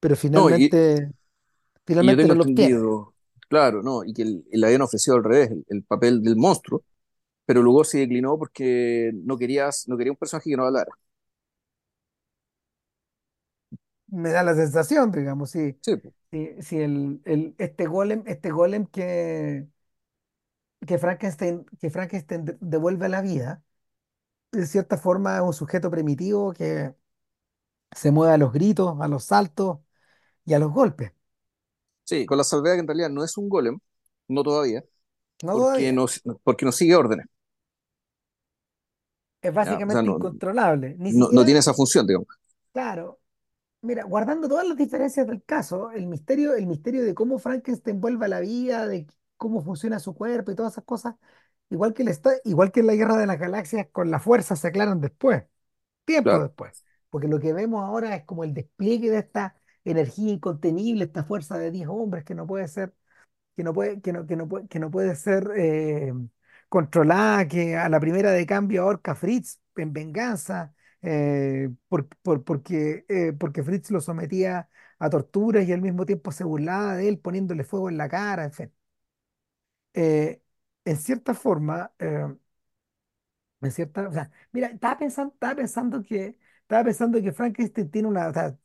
Pero 0.00 0.16
No, 0.32 0.50
y, 0.50 0.74
finalmente, 0.74 1.10
y 1.98 2.08
yo 2.08 2.16
finalmente 2.16 2.16
tengo 2.16 2.34
no 2.34 2.34
lo 2.34 2.44
obtiene. 2.44 2.80
claro, 3.48 3.82
¿no? 3.82 4.04
Y 4.04 4.12
que 4.14 4.24
le 4.24 4.66
habían 4.66 4.82
ofrecido 4.82 5.16
al 5.16 5.24
revés, 5.24 5.50
el, 5.50 5.64
el 5.68 5.82
papel 5.84 6.22
del 6.22 6.36
monstruo, 6.36 6.84
pero 7.46 7.62
luego 7.62 7.84
se 7.84 7.98
declinó 8.00 8.38
porque 8.38 9.12
no 9.14 9.38
querías, 9.38 9.88
no 9.88 9.96
quería 9.96 10.12
un 10.12 10.18
personaje 10.18 10.50
que 10.50 10.56
no 10.56 10.64
hablara. 10.66 10.92
Me 14.14 14.30
da 14.30 14.42
la 14.42 14.54
sensación, 14.54 15.10
digamos, 15.12 15.50
si, 15.50 15.78
Sí, 15.82 15.92
si, 16.30 16.62
si 16.62 16.80
el, 16.80 17.20
el- 17.24 17.54
este 17.58 17.86
golem, 17.86 18.22
este 18.26 18.50
golem 18.50 18.86
que, 18.86 19.68
que 20.86 20.98
Frankenstein, 20.98 21.64
que 21.80 21.90
Frankenstein 21.90 22.44
de- 22.44 22.58
devuelve 22.60 23.06
a 23.06 23.08
la 23.08 23.22
vida, 23.22 23.62
de 24.52 24.66
cierta 24.66 24.98
forma 24.98 25.36
es 25.38 25.42
un 25.42 25.54
sujeto 25.54 25.90
primitivo 25.90 26.52
que 26.54 26.94
se 27.92 28.10
mueve 28.10 28.34
a 28.34 28.38
los 28.38 28.52
gritos, 28.52 28.96
a 29.00 29.08
los 29.08 29.24
saltos 29.24 29.78
y 30.46 30.54
a 30.54 30.58
los 30.60 30.72
golpes. 30.72 31.12
Sí, 32.04 32.26
con 32.26 32.38
la 32.38 32.44
salvedad 32.44 32.74
que 32.74 32.80
en 32.80 32.86
realidad 32.86 33.10
no 33.10 33.24
es 33.24 33.36
un 33.38 33.48
golem, 33.48 33.78
no 34.28 34.42
todavía, 34.42 34.84
No 35.42 35.52
porque 35.52 35.54
todavía. 35.54 35.94
no, 35.94 36.06
porque 36.44 36.66
no 36.66 36.72
sigue 36.72 36.96
órdenes, 36.96 37.26
Es 39.42 39.54
¿ya? 39.60 39.82
O 39.86 39.90
sea, 39.90 40.02
básicamente 40.02 40.02
no, 40.02 40.18
incontrolable. 40.18 40.96
Ni 40.98 41.12
no, 41.32 41.44
tiene 41.44 41.60
esa 41.60 41.74
función, 41.74 42.06
digamos. 42.06 42.28
claro, 42.72 43.20
Mira, 43.84 44.04
guardando 44.04 44.48
todas 44.48 44.66
las 44.66 44.76
diferencias 44.78 45.26
del 45.26 45.42
caso, 45.44 45.90
el 45.92 46.06
misterio, 46.06 46.54
el 46.54 46.66
misterio 46.66 47.04
de 47.04 47.14
cómo 47.14 47.38
Frankenstein 47.38 48.00
vuelve 48.00 48.24
a 48.26 48.28
la 48.28 48.40
vida, 48.40 48.86
de 48.86 49.06
cómo 49.36 49.62
funciona 49.62 49.98
su 50.00 50.14
cuerpo 50.14 50.50
y 50.50 50.54
todas 50.54 50.72
esas 50.72 50.84
cosas, 50.84 51.16
igual 51.68 51.92
que, 51.92 52.02
el 52.02 52.08
esta- 52.08 52.32
igual 52.44 52.72
que 52.72 52.80
en 52.80 52.86
la 52.86 52.94
Guerra 52.94 53.16
de 53.18 53.26
las 53.26 53.38
Galaxias, 53.38 53.86
con 53.92 54.10
la 54.10 54.20
fuerza 54.20 54.56
se 54.56 54.68
aclaran 54.68 55.00
después, 55.02 55.44
tiempo 56.04 56.38
Claro. 56.38 56.42
después. 56.42 56.84
Porque 57.10 57.28
lo 57.28 57.40
que 57.40 57.52
vemos 57.54 57.84
ahora 57.84 58.16
es 58.16 58.24
como 58.24 58.44
el 58.44 58.54
despliegue 58.54 59.10
de 59.10 59.18
esta 59.20 59.56
energía 59.84 60.32
incontenible, 60.32 61.04
esta 61.06 61.24
fuerza 61.24 61.58
de 61.58 61.70
10 61.72 61.88
hombres 61.88 62.24
que 62.24 62.34
no 62.36 62.46
puede 62.46 62.68
ser 62.68 62.94
que 63.56 63.64
no 63.64 63.72
puede, 63.74 64.00
que 64.00 64.12
no, 64.12 64.26
que 64.26 64.36
no 64.36 64.48
puede, 64.48 64.68
que 64.68 64.78
no 64.80 64.90
puede 64.90 65.14
ser 65.16 65.50
eh, 65.56 66.12
controlada, 66.68 67.46
que 67.48 67.76
a 67.76 67.88
la 67.88 68.00
primera 68.00 68.30
de 68.32 68.46
cambio 68.46 68.82
ahorca 68.82 69.12
a 69.12 69.14
Fritz 69.14 69.60
en 69.76 69.92
venganza, 69.92 70.74
eh, 71.04 71.70
por- 71.88 72.08
por- 72.22 72.44
porque, 72.44 73.06
eh, 73.10 73.34
porque 73.34 73.62
Fritz 73.64 73.90
lo 73.92 74.00
sometía 74.02 74.70
a 75.00 75.10
torturas 75.10 75.68
y 75.68 75.72
al 75.74 75.82
mismo 75.82 76.06
tiempo 76.06 76.32
se 76.32 76.44
burlaba 76.44 76.96
de 76.96 77.08
él 77.08 77.20
poniéndole 77.20 77.64
fuego 77.64 77.90
en 77.90 77.98
la 77.98 78.08
cara, 78.10 78.44
en 78.44 78.52
fin. 78.54 78.72
Eh, 79.94 80.42
en 80.84 80.96
cierta 80.96 81.34
forma, 81.34 81.92
en 83.60 83.70
cierta, 83.70 84.08
o 84.08 84.12
sea, 84.12 84.30
mira, 84.52 84.68
estaba 84.68 84.98
pensando, 84.98 85.32
estaba 85.34 85.54
pensando 85.56 86.02
que, 86.02 86.38
estaba 86.62 86.84
pensando 86.84 87.20
que 87.22 87.32
Frankenstein 87.32 87.90
tiene 87.90 88.08
una, 88.08 88.28
o 88.28 88.32
sea, 88.32 88.56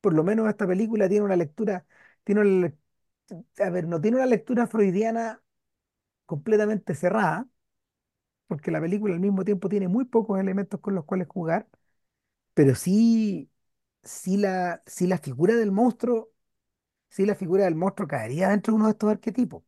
por 0.00 0.14
lo 0.14 0.24
menos 0.24 0.48
esta 0.48 0.66
película 0.66 1.08
tiene 1.08 1.24
una 1.26 1.36
lectura, 1.36 1.86
tiene 2.24 2.74
a 3.60 3.70
ver, 3.70 3.86
no 3.88 4.00
tiene 4.00 4.18
una 4.18 4.26
lectura 4.26 4.66
freudiana 4.66 5.42
completamente 6.26 6.94
cerrada, 6.94 7.48
porque 8.46 8.70
la 8.70 8.80
película 8.80 9.14
al 9.14 9.20
mismo 9.20 9.44
tiempo 9.44 9.68
tiene 9.68 9.88
muy 9.88 10.04
pocos 10.06 10.38
elementos 10.40 10.80
con 10.80 10.94
los 10.94 11.04
cuales 11.04 11.28
jugar, 11.28 11.68
pero 12.54 12.74
sí, 12.76 13.50
sí 14.04 14.36
la, 14.38 14.82
sí 14.86 15.06
la 15.08 15.18
figura 15.18 15.54
del 15.56 15.72
monstruo, 15.72 16.32
sí 17.10 17.26
la 17.26 17.34
figura 17.36 17.64
del 17.66 17.76
monstruo 17.76 18.08
caería 18.08 18.50
dentro 18.50 18.72
de 18.72 18.76
uno 18.76 18.86
de 18.86 18.92
estos 18.92 19.10
arquetipos, 19.10 19.62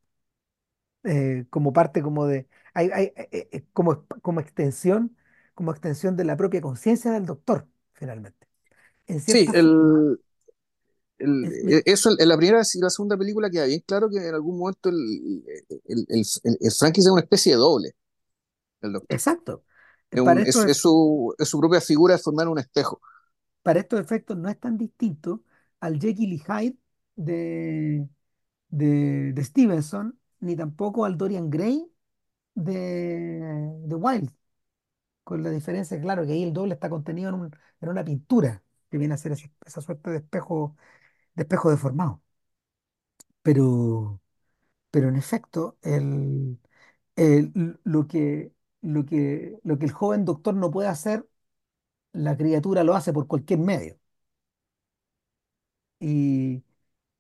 eh, 1.05 1.47
como 1.51 1.73
parte 1.73 2.03
como 2.03 2.27
de, 2.27 2.49
hay, 2.75 2.91
hay- 2.93 3.13
eh, 3.17 3.49
eh, 3.53 3.67
como, 3.73 4.07
como 4.23 4.41
extensión, 4.41 5.17
como 5.55 5.71
extensión 5.73 6.17
de 6.17 6.25
la 6.25 6.37
propia 6.37 6.61
conciencia 6.61 7.13
del 7.13 7.27
doctor, 7.27 7.69
finalmente. 7.95 8.49
En 9.07 9.21
Sí, 9.25 9.51
cierta 9.51 9.55
forma, 9.55 9.77
el, 9.99 10.19
el- 11.19 11.55
es- 11.63 11.79
e- 11.79 11.83
eso 11.87 12.11
en 12.19 12.29
la 12.29 12.37
primera 12.37 12.63
y 12.75 12.79
la 12.81 12.91
segunda 12.91 13.17
película 13.17 13.51
queda 13.51 13.65
bien 13.67 13.83
claro 13.87 14.09
que 14.11 14.19
en 14.19 14.35
algún 14.35 14.59
momento 14.59 14.89
el, 14.91 14.97
el, 15.87 16.07
el, 16.09 16.25
el, 16.45 16.59
el 16.61 16.73
Frankenstein 16.73 17.07
es 17.09 17.13
una 17.13 17.21
especie 17.23 17.53
de 17.53 17.59
doble 17.59 17.95
doctor. 18.93 19.23
exacto. 19.31 19.65
Es, 20.11 20.23
un, 20.57 20.69
su, 20.77 21.35
es 21.39 21.49
su 21.49 21.61
propia 21.61 21.81
figura 21.81 22.15
de 22.17 22.23
formar 22.23 22.49
un 22.49 22.59
espejo. 22.59 23.01
para 23.63 23.81
estos 23.81 24.01
efectos 24.01 24.37
no 24.37 24.49
es 24.49 24.59
tan 24.59 24.77
distinto 24.79 25.43
al 25.81 25.99
Jekyll 26.01 26.33
y 26.33 26.39
Hyde 26.39 26.77
de, 27.17 28.09
de, 28.69 29.33
de 29.33 29.45
Stevenson, 29.45 30.19
ni 30.41 30.57
tampoco 30.57 31.05
al 31.05 31.17
Dorian 31.19 31.51
Gray 31.51 31.91
de, 32.55 33.41
de 33.87 33.95
Wilde, 33.97 34.33
con 35.25 35.43
la 35.43 35.51
diferencia, 35.51 36.01
claro, 36.01 36.27
que 36.27 36.33
ahí 36.35 36.43
el 36.45 36.53
doble 36.55 36.75
está 36.75 36.91
contenido 36.91 37.31
en, 37.31 37.37
un- 37.37 37.53
en 37.83 37.89
una 37.89 38.05
pintura, 38.05 38.65
que 38.91 38.99
viene 38.99 39.15
a 39.15 39.19
ser 39.19 39.33
ese- 39.33 39.53
esa 39.67 39.81
suerte 39.83 40.11
de 40.11 40.19
espejo, 40.19 40.77
de 41.35 41.45
espejo 41.45 41.71
deformado. 41.71 42.23
Pero, 43.43 44.21
pero 44.91 45.09
en 45.11 45.17
efecto, 45.17 45.79
el, 45.83 46.61
el- 47.17 47.81
lo 47.85 48.09
que, 48.09 48.55
lo 48.93 49.05
que, 49.07 49.59
lo 49.65 49.79
que 49.79 49.87
el 49.87 49.93
joven 49.93 50.25
doctor 50.25 50.55
no 50.55 50.71
puede 50.71 50.89
hacer, 50.89 51.27
la 52.13 52.37
criatura 52.37 52.85
lo 52.85 52.95
hace 52.97 53.13
por 53.15 53.27
cualquier 53.29 53.61
medio. 53.61 53.99
Y, 56.01 56.63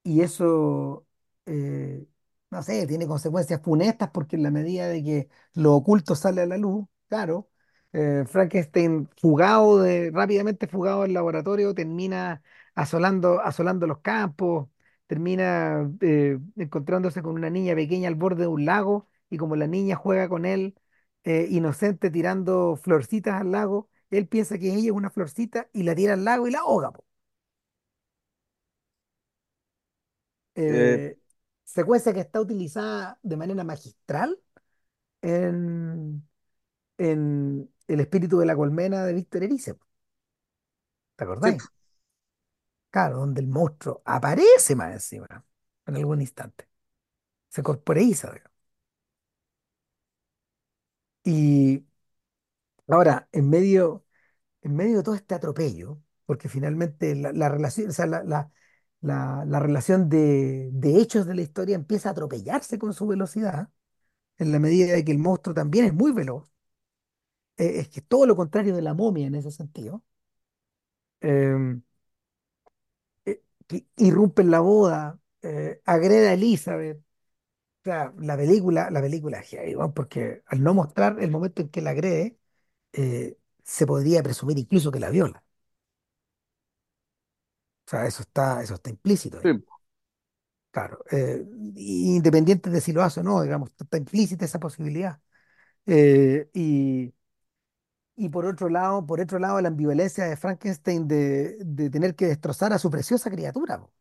Y 0.04 0.22
eso, 0.22 1.06
eh, 1.46 2.06
no 2.50 2.62
sé, 2.64 2.86
tiene 2.88 3.06
consecuencias 3.08 3.62
funestas 3.62 4.10
porque 4.12 4.36
en 4.36 4.44
la 4.44 4.52
medida 4.52 4.88
de 4.88 5.04
que 5.04 5.28
lo 5.54 5.74
oculto 5.76 6.16
sale 6.16 6.42
a 6.42 6.46
la 6.46 6.58
luz, 6.58 6.86
claro, 7.08 7.50
eh, 7.94 8.24
Frankenstein 8.28 9.08
fugado 9.20 9.84
rápidamente 10.12 10.68
fugado 10.68 11.02
del 11.02 11.14
laboratorio, 11.14 11.74
termina 11.74 12.42
asolando, 12.76 13.40
asolando 13.42 13.86
los 13.88 14.00
campos, 14.00 14.68
termina 15.08 15.90
eh, 16.02 16.38
encontrándose 16.56 17.22
con 17.22 17.34
una 17.36 17.50
niña 17.50 17.74
pequeña 17.76 18.08
al 18.08 18.16
borde 18.16 18.42
de 18.42 18.48
un 18.48 18.64
lago 18.66 19.08
y 19.30 19.38
como 19.38 19.56
la 19.56 19.66
niña 19.68 19.96
juega 19.96 20.28
con 20.28 20.46
él, 20.46 20.76
eh, 21.26 21.48
inocente 21.50 22.10
tirando 22.10 22.76
florcitas 22.78 23.40
al 23.42 23.52
lago, 23.52 23.90
él 24.10 24.28
piensa 24.28 24.58
que 24.58 24.74
ella 24.74 24.86
es 24.88 24.92
una 24.92 25.10
florcita 25.10 25.70
y 25.74 25.84
la 25.84 25.96
tira 25.96 26.14
al 26.14 26.24
lago 26.26 26.48
y 26.48 26.52
la 26.52 26.60
ahoga. 26.60 26.92
po. 26.92 27.06
Eh, 30.68 30.98
eh, 31.08 31.18
secuencia 31.64 32.12
que 32.14 32.20
está 32.20 32.40
utilizada 32.40 33.18
de 33.22 33.36
manera 33.36 33.64
magistral 33.64 34.38
en, 35.22 36.28
en 36.98 37.70
El 37.88 38.00
espíritu 38.00 38.38
de 38.40 38.46
la 38.46 38.56
colmena 38.56 39.04
de 39.06 39.14
Víctor 39.14 39.44
Erice, 39.44 39.76
¿te 41.16 41.24
sí, 41.42 41.50
acordáis? 41.50 41.72
Claro, 42.90 43.18
donde 43.18 43.40
el 43.42 43.48
monstruo 43.48 44.02
aparece 44.04 44.74
más 44.74 44.92
encima 44.92 45.44
en 45.86 45.96
algún 45.96 46.20
instante, 46.20 46.68
se 47.50 47.62
corporeiza, 47.62 48.32
digamos. 48.32 48.55
Y 51.26 51.84
ahora, 52.88 53.28
en 53.32 53.48
medio, 53.50 54.04
en 54.62 54.76
medio 54.76 54.98
de 54.98 55.02
todo 55.04 55.14
este 55.14 55.34
atropello, 55.36 56.00
porque 56.26 56.48
finalmente 56.50 57.14
la, 57.16 57.32
la 57.32 57.48
relación, 57.48 57.90
o 57.90 57.92
sea, 57.92 58.06
la, 58.06 58.24
la, 58.24 58.50
la- 59.02 59.44
la 59.46 59.60
relación 59.60 60.08
de, 60.10 60.70
de 60.72 61.00
hechos 61.00 61.26
de 61.26 61.34
la 61.34 61.42
historia 61.42 61.76
empieza 61.76 62.10
a 62.10 62.12
atropellarse 62.12 62.78
con 62.78 62.94
su 62.94 63.06
velocidad, 63.08 63.70
en 64.38 64.52
la 64.52 64.60
medida 64.60 64.94
de 64.94 65.04
que 65.04 65.12
el 65.12 65.18
monstruo 65.20 65.54
también 65.54 65.86
es 65.86 65.94
muy 65.94 66.12
veloz. 66.12 66.50
Eh, 67.58 67.80
es 67.80 67.88
que 67.90 68.00
todo 68.02 68.24
lo 68.26 68.34
contrario 68.36 68.74
de 68.74 68.80
la 68.82 68.94
momia 68.94 69.26
en 69.26 69.34
ese 69.34 69.50
sentido. 69.50 70.02
Em, 71.20 71.82
eh, 73.24 73.42
que 73.66 73.86
irrumpe 73.96 74.42
en 74.42 74.50
la 74.50 74.60
boda, 74.60 75.18
eh, 75.42 75.80
agrede 75.84 76.28
a 76.28 76.34
Elizabeth. 76.34 77.00
O 77.86 77.88
sea, 77.88 78.12
la 78.18 78.36
película, 78.36 78.90
la 78.90 79.00
película 79.00 79.38
es 79.40 79.48
heavy, 79.50 79.76
weón, 79.76 79.92
porque 79.94 80.42
al 80.46 80.62
no 80.62 80.74
mostrar 80.74 81.18
el 81.22 81.30
momento 81.30 81.62
en 81.62 81.68
que 81.68 81.80
la 81.82 81.90
agrede, 81.90 82.36
eh, 82.92 83.38
se 83.64 83.86
podría 83.86 84.22
presumir 84.24 84.58
incluso 84.58 84.90
que 84.92 85.00
la 85.00 85.10
viola. 85.10 85.44
O 87.86 87.90
sea, 87.90 88.06
eso 88.06 88.22
está, 88.22 88.62
eso 88.62 88.74
está 88.74 88.90
implícito 88.90 89.38
ahí. 89.40 89.50
Sí. 89.52 89.64
Claro, 90.70 90.98
eh, 91.10 91.42
independiente 91.76 92.68
de 92.68 92.80
si 92.82 92.92
lo 92.92 93.02
hace 93.02 93.20
o 93.20 93.22
no, 93.22 93.40
digamos, 93.42 93.70
está 93.80 93.96
implícita 93.96 94.44
esa 94.44 94.60
posibilidad. 94.60 95.20
Eh, 95.86 96.50
y, 96.54 97.14
y 98.16 98.28
por 98.30 98.46
otro 98.46 98.68
lado, 98.68 99.04
por 99.06 99.20
otro 99.20 99.38
lado, 99.38 99.60
la 99.60 99.68
ambivalencia 99.68 100.24
de 100.24 100.36
Frankenstein 100.36 101.06
de, 101.08 101.56
de 101.60 101.90
tener 101.90 102.14
que 102.16 102.26
destrozar 102.26 102.72
a 102.72 102.78
su 102.78 102.90
preciosa 102.90 103.30
criatura. 103.30 103.78
po. 103.80 103.86
O 103.86 103.92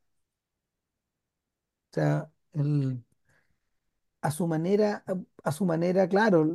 sea, 1.91 2.29
el- 2.53 3.03
a 4.25 4.31
su 4.31 4.47
manera, 4.47 5.03
a, 5.43 5.51
su 5.51 5.65
manera, 5.65 6.07
claro, 6.09 6.53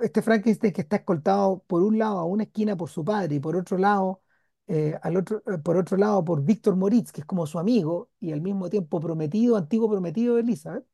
este 0.00 0.22
Frankenstein 0.22 0.72
que 0.72 0.82
está 0.82 0.96
escoltado 0.96 1.62
por 1.66 1.82
un 1.82 1.98
lado 1.98 2.18
a 2.18 2.24
una 2.24 2.44
esquina 2.44 2.76
por 2.76 2.90
su 2.90 3.04
padre 3.04 3.36
y 3.36 3.40
por 3.40 3.56
otro 3.56 3.78
lado, 3.78 4.22
eh, 4.66 4.98
otro, 5.16 5.42
eh, 5.46 5.58
por 5.58 5.76
otro 5.76 5.96
lado 5.96 6.24
por 6.24 6.42
Víctor 6.44 6.76
Moritz, 6.76 7.12
que 7.12 7.20
es 7.22 7.26
como 7.26 7.46
su 7.46 7.58
amigo 7.58 8.10
y 8.20 8.32
al 8.32 8.40
mismo 8.40 8.68
tiempo 8.70 9.00
prometido, 9.00 9.56
antiguo 9.56 9.88
prometido 9.90 10.34
de 10.36 10.42
Elizabeth 10.42 10.84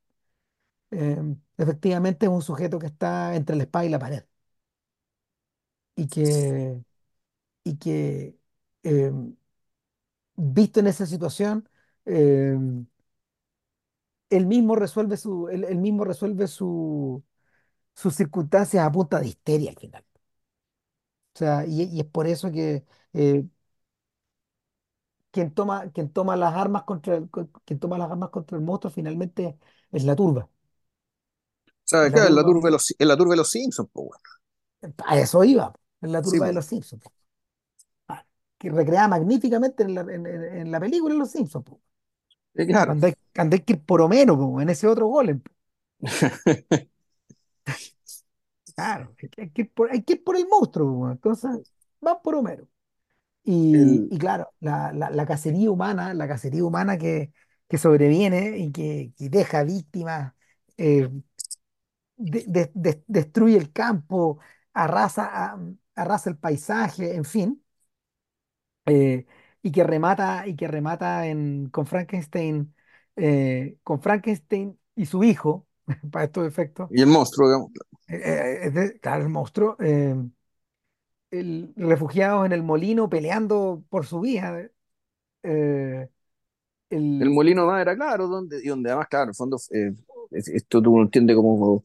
eh, 0.91 1.19
efectivamente 1.57 2.27
es 2.27 2.33
un 2.33 2.43
sujeto 2.43 2.79
que 2.79 2.87
está 2.87 3.35
entre 3.37 3.57
la 3.57 3.65
espada 3.65 3.85
y 3.87 3.89
la 3.91 3.99
pared. 3.99 4.25
Y 5.97 6.07
que, 6.09 6.81
y 7.65 7.77
que 7.79 8.39
eh, 8.85 9.13
visto 10.37 10.81
en 10.81 10.87
esa 10.87 11.07
situación, 11.07 11.69
eh, 12.05 12.57
él 14.31 14.47
mismo 14.47 14.77
resuelve 14.77 15.17
su, 15.17 15.49
él, 15.49 15.65
él 15.65 15.79
mismo 15.79 16.05
resuelve 16.05 16.47
su, 16.49 17.23
sus 17.95 18.15
circunstancias 18.17 18.85
a 18.87 18.93
punta 18.93 19.21
de 19.21 19.29
histeria 19.29 19.71
al 19.73 19.79
final. 19.79 20.05
O 21.35 21.39
sea, 21.39 21.65
y, 21.67 21.83
y 21.85 22.01
es 22.01 22.07
por 22.07 22.27
eso 22.27 22.51
que 22.51 22.85
eh, 23.13 23.45
quien 25.31 25.53
toma, 25.55 25.91
quien 25.93 26.11
toma 26.13 26.37
las 26.37 26.55
armas 26.55 26.85
contra 26.85 27.17
el, 27.17 27.31
co- 27.31 27.49
quien 27.65 27.79
toma 27.81 27.99
las 27.99 28.11
armas 28.11 28.31
contra 28.31 28.57
el 28.59 28.65
monstruo 28.65 28.93
finalmente 28.93 29.59
es 29.93 30.05
la 30.05 30.17
turba. 30.17 30.49
O 31.67 31.89
sea, 31.91 32.07
Es 32.07 32.11
la 32.11 32.13
claro, 32.13 32.29
en 32.29 32.35
la 32.37 32.45
turba, 32.45 32.45
turba 32.45 32.69
de 32.69 32.73
los, 32.73 32.95
en 32.99 33.09
la 33.09 33.17
turba 33.17 33.33
de 33.33 33.37
los 33.39 33.51
Simpsons, 33.51 33.89
pues, 33.93 34.07
weón. 34.11 34.21
a 35.07 35.19
eso 35.19 35.45
iba, 35.45 35.73
es 36.01 36.11
la 36.11 36.23
Sí, 36.23 36.23
turba 36.23 36.47
de 36.47 36.53
pues. 36.53 36.55
los 36.55 36.67
Simpsons. 36.67 37.03
Ah, 38.09 38.25
que 38.59 38.71
recrea 38.71 39.09
magníficamente 39.09 39.83
en 39.83 39.95
la, 39.95 40.01
en, 40.03 40.27
en- 40.27 40.45
en 40.59 40.71
la 40.71 40.81
película 40.81 41.15
Los 41.15 41.31
Simpsons, 41.33 41.65
po. 41.65 41.81
Eh, 42.55 42.67
claro. 42.67 42.95
Cuando 42.95 43.07
hay, 43.07 43.15
hay 43.57 43.61
que 43.63 43.75
ir 43.75 43.85
por 43.85 44.01
Homero, 44.03 44.37
po, 44.39 44.61
en 44.61 44.69
ese 44.71 44.87
otro 44.89 45.07
golem. 45.09 45.43
Claro, 48.75 49.15
hay 49.21 49.29
que, 49.29 49.43
hay 49.43 49.51
que 49.51 49.63
ir 49.63 49.73
por, 49.73 49.91
hay 49.91 50.03
que 50.03 50.13
ir 50.15 50.25
por 50.25 50.37
el 50.37 50.47
monstruo, 50.49 50.95
po. 51.01 51.11
Entonces, 51.11 51.51
van 52.01 52.17
por 52.23 52.35
Homero. 52.37 52.69
Y, 53.45 53.75
El, 53.79 54.09
y 54.11 54.19
claro, 54.19 54.53
la, 54.61 54.93
la, 54.93 55.11
la 55.11 55.27
cacería 55.27 55.71
humana, 55.71 56.15
la 56.15 56.29
cacería 56.29 56.65
humana 56.65 56.99
que, 56.99 57.33
que 57.69 57.79
sobreviene 57.79 58.59
y 58.59 58.73
que, 58.73 59.13
que 59.19 59.31
deja 59.31 59.65
víctimas, 59.65 60.35
eh, 60.79 61.11
de- 62.17 62.45
de- 62.47 62.71
de- 62.75 63.05
destruye 63.07 63.57
el 63.57 63.73
campo, 63.73 64.39
arrasa, 64.73 65.25
a- 65.53 65.59
arrasa 65.95 66.31
el 66.31 66.37
paisaje, 66.39 67.15
en 67.15 67.25
fin 67.25 67.63
eh, 68.87 69.27
y 69.63 69.73
que 69.73 69.85
remata, 69.85 70.47
y 70.47 70.57
que 70.57 70.69
remata 70.69 71.27
en, 71.27 71.69
con 71.71 71.87
Frankenstein, 71.87 72.75
eh, 73.19 73.79
con 73.83 74.01
Frankenstein 74.03 74.79
y 74.97 75.07
su 75.07 75.25
hijo, 75.25 75.67
para 76.13 76.27
estos 76.27 76.47
efectos, 76.47 76.91
y 76.91 77.01
el 77.03 77.09
monstruo, 77.09 77.49
digamos. 77.49 77.71
eh, 78.09 78.61
eh, 78.65 78.71
de- 78.71 79.01
claro, 79.01 79.23
el 79.25 79.29
monstruo, 79.29 79.77
eh, 79.81 80.15
el- 81.31 81.73
refugiados 81.77 82.47
en 82.47 82.53
el 82.53 82.63
molino 82.63 83.09
peleando 83.09 83.85
por 83.91 84.07
su 84.07 84.21
vida. 84.21 84.59
eh, 85.45 86.09
El 87.21 87.29
el, 87.29 87.31
molino 87.31 87.63
de 87.63 87.67
madera, 87.69 87.97
claro, 87.97 88.29
donde, 88.29 88.61
y 88.63 88.69
donde 88.69 88.91
además, 88.91 89.09
claro, 89.09 89.25
en 89.25 89.29
el 89.31 89.35
fondo, 89.35 89.57
es- 90.31 90.49
esto 90.49 90.83
tú 90.83 90.97
lo 90.97 91.03
entiendes 91.03 91.37
como 91.37 91.83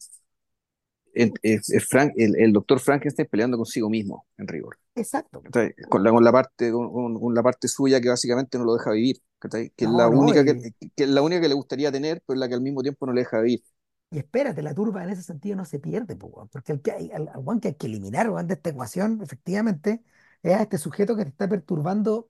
es- 1.13 1.87
Frank, 1.87 2.13
el, 2.17 2.35
el 2.39 2.53
doctor 2.53 2.79
Frankenstein 2.79 3.27
peleando 3.29 3.57
consigo 3.57 3.89
mismo, 3.89 4.25
en 4.37 4.47
rigor. 4.47 4.77
exacto. 4.95 5.41
¿cachai? 5.43 5.73
Con 5.89 6.03
la, 6.03 6.11
con 6.11 6.23
la 6.23 6.31
parte, 6.31 6.71
con- 6.71 7.19
con 7.19 7.33
la 7.35 7.43
parte 7.43 7.67
suya 7.67 8.01
que 8.01 8.09
básicamente 8.09 8.57
no 8.57 8.65
lo 8.65 8.75
deja 8.75 8.91
vivir, 8.91 9.17
¿cachai? 9.43 9.71
Que 9.75 9.85
es 9.85 9.91
la 9.91 10.07
No, 10.07 10.11
no, 10.11 10.33
única 10.33 10.43
que, 10.45 10.55
y, 10.55 10.91
que 10.95 11.03
es 11.03 11.09
la 11.09 11.21
única 11.21 11.41
que 11.41 11.47
le 11.49 11.53
gustaría 11.55 11.91
tener, 11.91 12.23
pero 12.25 12.39
la 12.39 12.47
que 12.47 12.55
al 12.55 12.61
mismo 12.61 12.81
tiempo 12.83 13.05
no 13.05 13.13
le 13.13 13.21
deja 13.21 13.41
vivir. 13.41 13.63
y 14.11 14.19
espérate, 14.19 14.61
la 14.61 14.73
turba 14.75 15.03
en 15.03 15.09
ese 15.09 15.23
sentido 15.23 15.55
no 15.55 15.65
se 15.65 15.79
pierde, 15.79 16.15
po, 16.15 16.47
porque 16.51 16.71
el 16.73 16.81
que 16.81 16.91
hay, 16.91 17.11
al, 17.11 17.29
que 17.61 17.69
hay 17.69 17.75
que 17.75 17.87
eliminar 17.87 18.29
weón, 18.29 18.47
de 18.47 18.53
esta 18.55 18.69
ecuación, 18.69 19.19
efectivamente, 19.23 20.03
es 20.43 20.53
a 20.55 20.61
este 20.61 20.77
sujeto 20.77 21.15
que 21.15 21.23
te 21.23 21.29
está 21.31 21.47
perturbando, 21.49 22.29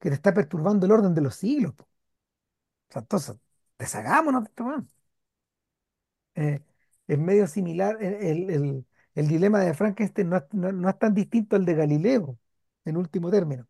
que 0.00 0.10
te 0.10 0.16
está 0.16 0.34
perturbando 0.34 0.86
el 0.86 0.92
orden 0.92 1.14
de 1.14 1.22
los 1.22 1.36
siglos. 1.36 1.74
sea, 2.90 3.00
entonces, 3.02 3.36
deshagámonos 3.78 4.44
de 4.44 4.48
esto. 4.50 4.64
Eh, 6.34 6.60
es 7.06 7.18
medio 7.18 7.46
similar, 7.46 7.98
el, 8.02 8.14
el- 8.14 8.50
el- 8.50 8.86
el 9.14 9.28
dilema 9.28 9.60
de 9.60 9.74
Frankenstein 9.74 10.30
no 10.30 10.42
no- 10.52 10.72
no 10.72 10.88
es 10.88 10.98
tan 10.98 11.12
distinto 11.14 11.56
al 11.56 11.64
de 11.66 11.74
Galileo, 11.74 12.38
en 12.84 12.96
último 12.96 13.30
término. 13.30 13.66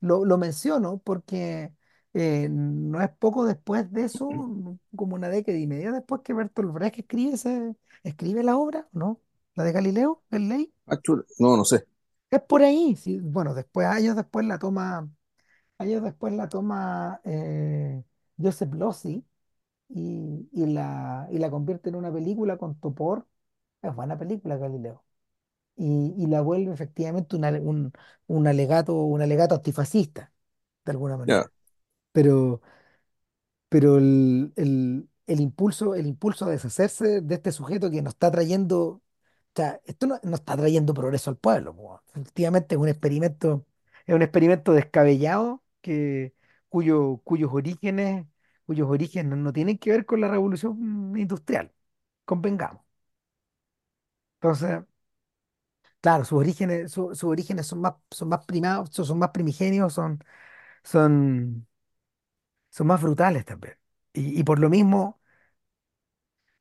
Lo, 0.00 0.24
lo 0.26 0.38
menciono 0.38 0.98
porque 1.00 1.72
eh, 2.16 2.48
no 2.50 3.02
es 3.02 3.10
poco 3.10 3.46
después 3.46 3.90
de 3.92 4.04
eso, 4.04 4.52
como 4.96 5.16
una 5.16 5.28
década 5.28 5.58
y 5.58 5.66
media 5.66 5.92
después 5.92 6.22
que 6.22 6.34
Bertolt 6.34 6.72
Brecht 6.72 6.98
escribe, 7.00 7.34
ese- 7.34 7.76
escribe 8.04 8.42
la 8.44 8.56
obra, 8.56 8.88
¿no? 8.92 9.20
La 9.54 9.64
de 9.64 9.72
Galileo, 9.72 10.22
el 10.30 10.48
ley. 10.48 10.72
Ah, 10.86 10.96
chuta, 11.02 11.24
No, 11.38 11.56
no 11.56 11.64
sé. 11.64 11.86
Es 12.30 12.42
por 12.42 12.62
ahí, 12.62 12.96
sí. 12.96 13.20
Bueno, 13.20 13.54
después, 13.54 13.86
años 13.86 14.16
después 14.16 14.44
la 14.46 14.58
toma, 14.58 15.08
años 15.78 16.02
después 16.04 16.34
la 16.34 16.48
toma 16.48 17.20
eh, 17.24 18.04
Joseph 18.38 18.72
Losey 18.74 19.24
y, 19.88 20.48
y 20.52 20.66
la, 20.66 21.28
y 21.32 21.38
la 21.38 21.50
convierte 21.50 21.90
en 21.90 21.96
una 21.96 22.12
película 22.12 22.58
con 22.58 22.78
Topor. 22.80 23.26
Es 23.82 23.94
buena 23.94 24.18
película, 24.18 24.56
Galileo. 24.58 25.04
Y, 25.76 26.14
y 26.18 26.26
la 26.28 26.42
vuelve 26.42 26.72
efectivamente 26.72 27.36
una- 27.36 27.50
un, 27.52 27.92
un 28.28 28.48
alegato, 28.48 28.94
un 28.96 29.22
alegato 29.22 29.56
antifascista, 29.56 30.32
de 30.84 30.92
alguna 30.92 31.16
Ya. 31.26 31.46
manera. 31.46 31.50
Pero, 32.16 32.60
pero 33.68 33.98
el, 33.98 34.52
el- 34.56 35.08
el 35.26 35.40
impulso, 35.40 35.94
el 35.96 36.06
impulso 36.06 36.44
a 36.46 36.50
deshacerse 36.50 37.20
de 37.20 37.34
este 37.34 37.50
sujeto 37.52 37.90
que 37.90 38.00
nos 38.02 38.12
está 38.14 38.30
trayendo, 38.30 38.78
o 38.80 39.02
sea, 39.56 39.80
esto 39.84 40.06
no, 40.06 40.20
no 40.22 40.36
está 40.36 40.56
trayendo 40.56 40.94
progreso 40.94 41.30
al 41.30 41.36
pueblo. 41.38 42.00
Efectivamente 42.14 42.74
es 42.76 42.80
un 42.80 42.88
experimento, 42.88 43.66
es 44.06 44.14
un 44.14 44.22
experimento 44.22 44.72
descabellado 44.72 45.62
que, 45.80 46.32
cuyo, 46.68 47.20
cuyos 47.24 47.50
orígenes, 47.52 48.24
cuyos 48.66 48.88
orígenes 48.88 49.36
no, 49.38 49.52
tienen 49.52 49.78
que 49.78 49.90
ver 49.90 50.06
con 50.06 50.20
la 50.20 50.28
revolución 50.28 51.14
industrial, 51.16 51.72
convengamos. 52.24 52.82
Entonces, 54.40 54.84
claro, 56.00 56.24
sus 56.24 56.38
orígenes, 56.38 56.92
su- 56.92 57.14
sus 57.14 57.24
orígenes 57.24 57.66
son 57.66 57.80
más, 57.80 57.94
son 58.10 58.28
más 58.28 58.44
primados, 58.46 58.90
son 58.92 59.18
más 59.18 59.30
primigenios, 59.30 59.92
son, 59.94 60.18
son, 60.84 61.66
son 62.76 62.86
más 62.88 63.02
brutales 63.02 63.44
también. 63.46 63.76
Y, 64.14 64.42
por 64.44 64.58
lo 64.60 64.70
mismo 64.70 65.20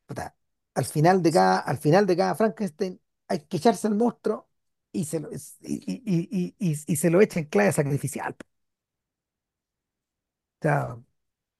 puta, 0.05 0.35
al 0.73 0.85
final 0.85 1.21
de 1.21 1.31
cada, 1.31 1.59
al 1.59 1.77
final 1.77 2.05
de 2.05 2.17
cada 2.17 2.35
Frankenstein 2.35 2.99
hay 3.27 3.39
que 3.45 3.57
echarse 3.57 3.87
al 3.87 3.95
monstruo 3.95 4.49
y 4.91 5.05
se 5.05 5.19
lo, 5.19 5.29
y, 5.31 5.39
y- 5.61 6.55
y- 6.59 6.75
y- 6.87 6.95
se 6.95 7.09
lo 7.09 7.21
echa 7.21 7.39
en 7.39 7.45
clave 7.47 7.71
sacrificial. 7.71 8.35
O 8.39 8.45
sea, 10.61 10.97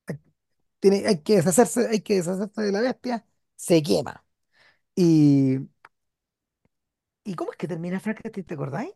hay, 0.08 0.20
tiene, 0.80 1.08
hay 1.08 1.22
que 1.24 1.38
deshacerse, 1.38 1.88
hay 1.90 2.02
que 2.02 2.16
deshacerse 2.18 2.62
de 2.64 2.74
la 2.74 2.82
bestia, 2.82 3.26
se 3.58 3.84
quema. 3.84 4.26
¿Y, 4.96 5.60
¿y 7.24 7.36
cómo 7.36 7.52
es 7.52 7.58
que 7.58 7.68
termina 7.68 8.00
Frankenstein? 8.00 8.46
¿Te 8.46 8.54
acordáis? 8.54 8.94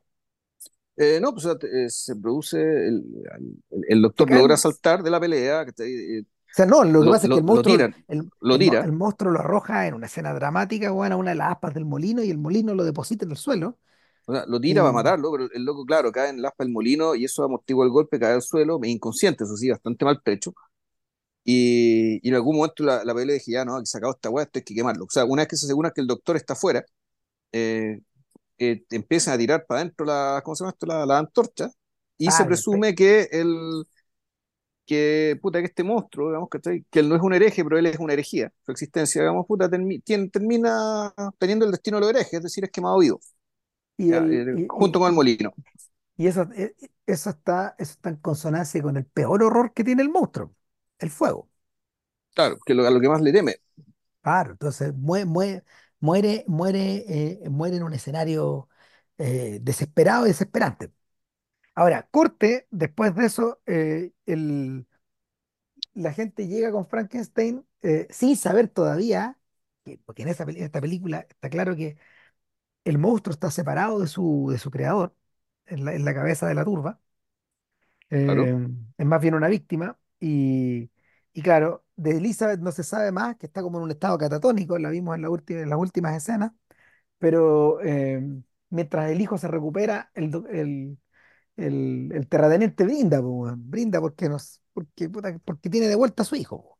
Eh, 1.01 1.19
no, 1.21 1.33
pues 1.33 1.45
o 1.45 1.57
eh, 1.63 1.89
se 1.89 2.15
produce, 2.17 2.59
el, 2.61 3.05
el, 3.71 3.85
el 3.87 4.01
doctor 4.01 4.29
el- 4.29 4.33
logra 4.33 4.57
o 4.57 4.57
saltar 4.57 5.01
de 5.01 5.09
la 5.09 5.19
pelea, 5.19 5.65
que 5.65 5.71
sea, 6.51 6.65
no, 6.65 6.83
lo 6.83 7.03
que 7.03 7.09
lo, 7.09 7.11
pasa 7.11 7.27
es 7.27 7.31
que 7.31 7.39
lo, 7.39 7.39
el 7.39 7.45
lo 7.47 7.63
monstruo, 7.63 7.65
tiran, 7.65 7.95
el, 8.07 8.29
lo 8.41 8.57
el, 8.57 8.59
tira, 8.59 8.81
el 8.81 8.91
monstruo 8.91 9.31
lo 9.31 9.39
arroja 9.39 9.87
en 9.87 9.93
una 9.93 10.07
escena 10.07 10.33
dramática, 10.33 10.91
bueno, 10.91 11.15
a 11.15 11.17
una 11.19 11.31
de 11.31 11.35
las 11.37 11.51
aspas 11.51 11.73
del 11.73 11.85
molino 11.85 12.23
y 12.23 12.29
el 12.31 12.37
molino 12.37 12.73
lo 12.73 12.83
deposita 12.83 13.25
en 13.25 13.31
el 13.31 13.37
suelo 13.37 13.77
O 14.25 14.33
sea, 14.33 14.45
lo 14.47 14.59
tira 14.61 14.81
para 14.83 14.93
Y, 14.93 14.93
matarlo, 14.93 15.31
pero 15.31 15.49
el 15.51 15.63
loco, 15.65 15.85
claro, 15.85 16.11
cae 16.11 16.29
en 16.29 16.37
el 16.39 16.45
aspa 16.45 16.63
del 16.63 16.71
molino 16.73 17.15
y 17.15 17.25
eso 17.25 17.43
amortigua 17.43 17.83
el 17.85 17.91
golpe, 17.91 18.19
cae 18.19 18.33
al 18.33 18.41
suelo, 18.43 18.79
inconsciente, 18.83 19.43
eso 19.43 19.57
sí, 19.57 19.69
bastante 19.69 20.05
mal 20.05 20.21
pecho. 20.21 20.53
Y, 21.45 22.19
y 22.25 22.29
en 22.29 22.35
algún 22.35 22.57
momento 22.57 22.83
la, 22.83 23.03
la 23.05 23.15
pelea 23.15 23.35
dije, 23.35 23.53
ya 23.53 23.65
no, 23.65 23.79
que 23.79 23.85
sacar 23.87 24.11
esta 24.11 24.29
weá, 24.29 24.45
esto 24.45 24.59
hay 24.59 24.63
que 24.65 24.75
quemarlo. 24.75 25.05
O 25.05 25.09
sea, 25.11 25.25
una 25.25 25.43
vez 25.43 25.49
que 25.49 25.57
se 25.57 25.65
asegura 25.67 25.91
que 25.91 26.01
el 26.01 26.07
doctor 26.07 26.37
está 26.37 26.55
fuera, 26.55 26.85
eh, 27.53 28.01
eh, 28.59 28.83
empiezan 28.91 29.35
a 29.35 29.37
tirar 29.37 29.65
para 29.67 29.81
adentro 29.81 30.05
la, 30.05 30.41
¿cómo 30.43 30.55
se 30.55 30.63
llama 30.63 30.71
esto? 30.71 30.85
La, 30.85 31.05
la 31.05 31.17
antorcha 31.19 31.69
y 32.17 32.31
se 32.31 32.45
presume 32.45 32.95
que 32.95 33.29
el 33.31 33.85
que 34.85 35.37
puta 35.41 35.59
que 35.59 35.65
este 35.67 35.83
monstruo, 35.83 36.29
digamos, 36.29 36.49
que 36.89 36.99
él 36.99 37.09
no 37.09 37.15
es 37.15 37.21
un 37.21 37.33
hereje, 37.33 37.63
pero 37.63 37.77
él 37.77 37.85
es 37.85 37.99
una 37.99 38.13
herejía. 38.13 38.51
Su 38.65 38.71
existencia, 38.71 39.21
digamos, 39.21 39.45
puta, 39.47 39.69
termi- 39.69 40.03
tien- 40.03 40.31
termina 40.31 41.13
teniendo 41.37 41.65
el 41.65 41.71
destino 41.71 41.97
de 41.97 42.01
los 42.01 42.09
herejes, 42.11 42.33
es 42.33 42.43
decir, 42.43 42.63
es 42.63 42.71
quemado 42.71 42.97
vivo, 42.99 43.19
y, 43.97 44.11
ya, 44.11 44.25
el, 44.29 44.29
eh, 44.29 44.45
y, 44.51 44.61
junto 44.67 44.99
y- 44.99 44.99
con 44.99 45.09
el 45.09 45.15
molino. 45.15 45.53
y 46.17 46.27
eso, 46.27 46.43
eh, 46.55 46.75
eso 47.05 47.29
está, 47.31 47.75
eso 47.77 47.93
está 47.93 48.09
en 48.09 48.17
consonancia 48.17 48.81
con 48.81 48.97
el 48.97 49.05
peor 49.05 49.41
horror 49.43 49.73
que 49.73 49.83
tiene 49.83 50.01
el 50.03 50.09
monstruo, 50.09 50.53
el 50.99 51.09
fuego. 51.09 51.49
Claro, 52.33 52.57
que 52.65 52.73
lo, 52.73 52.85
a 52.87 52.91
lo 52.91 52.99
que 52.99 53.09
más 53.09 53.21
le 53.21 53.31
teme. 53.31 53.55
Claro, 54.21 54.51
entonces 54.51 54.93
muere, 54.95 55.25
muere, 55.25 55.63
muere, 55.99 56.43
muere, 56.47 57.05
eh, 57.45 57.49
muere 57.49 57.77
en 57.77 57.83
un 57.83 57.93
escenario 57.93 58.69
eh, 59.17 59.59
desesperado 59.61 60.25
y 60.25 60.29
desesperante. 60.29 60.91
Ahora, 61.75 62.07
corte, 62.11 62.67
después 62.71 63.15
de 63.15 63.25
eso, 63.27 63.61
eh, 63.67 64.13
el, 64.27 64.87
la 65.93 66.13
gente 66.13 66.47
llega 66.47 66.71
con 66.71 66.87
Frankenstein 66.87 67.65
sin 68.09 68.35
saber 68.35 68.67
todavía, 68.69 69.37
que- 69.85 69.97
porque 70.05 70.23
en 70.23 70.29
esta, 70.29 70.43
esta 70.45 70.81
película 70.81 71.25
está 71.29 71.49
claro 71.49 71.75
que 71.75 71.97
el 72.85 72.97
monstruo 72.99 73.33
está 73.33 73.51
separado 73.51 73.99
de 74.01 74.07
su, 74.07 74.49
de 74.51 74.59
su 74.59 74.71
creador, 74.71 75.15
en 75.67 75.85
la, 75.85 75.95
en 75.95 76.05
la 76.05 76.13
cabeza 76.15 76.47
de 76.47 76.55
la 76.55 76.65
turba, 76.65 77.01
Claro. 78.23 78.53
es 78.97 79.05
más 79.05 79.21
bien 79.21 79.33
una 79.35 79.47
víctima, 79.47 79.97
y, 80.19 80.89
y 81.33 81.41
claro, 81.41 81.85
de 82.01 82.17
Elizabeth 82.17 82.59
no 82.61 82.71
se 82.71 82.83
sabe 82.83 83.11
más, 83.11 83.37
que 83.37 83.47
está 83.47 83.61
como 83.61 83.77
en 83.79 83.83
un 83.85 83.91
estado 83.91 84.17
catatónico, 84.17 84.77
la 84.79 84.89
vimos 84.89 85.15
en, 85.15 85.21
la 85.23 85.29
última, 85.29 85.61
en 85.61 85.69
las 85.69 85.79
últimas 85.79 86.15
escenas, 86.17 86.51
pero 87.19 87.81
eh, 87.83 88.21
mientras 88.69 89.11
el 89.11 89.21
hijo 89.21 89.37
se 89.37 89.47
recupera, 89.47 90.11
el, 90.15 90.31
el, 90.51 90.97
el, 91.57 92.11
el 92.13 92.27
terrateniente 92.29 92.85
brinda, 92.85 93.21
po, 93.21 93.51
brinda 93.57 94.01
porque, 94.01 94.29
nos, 94.29 94.61
porque, 94.73 95.09
porque 95.09 95.69
tiene 95.71 95.87
de 95.89 95.95
vuelta 95.95 96.23
a 96.23 96.25
su 96.27 96.35
hijo. 96.37 96.79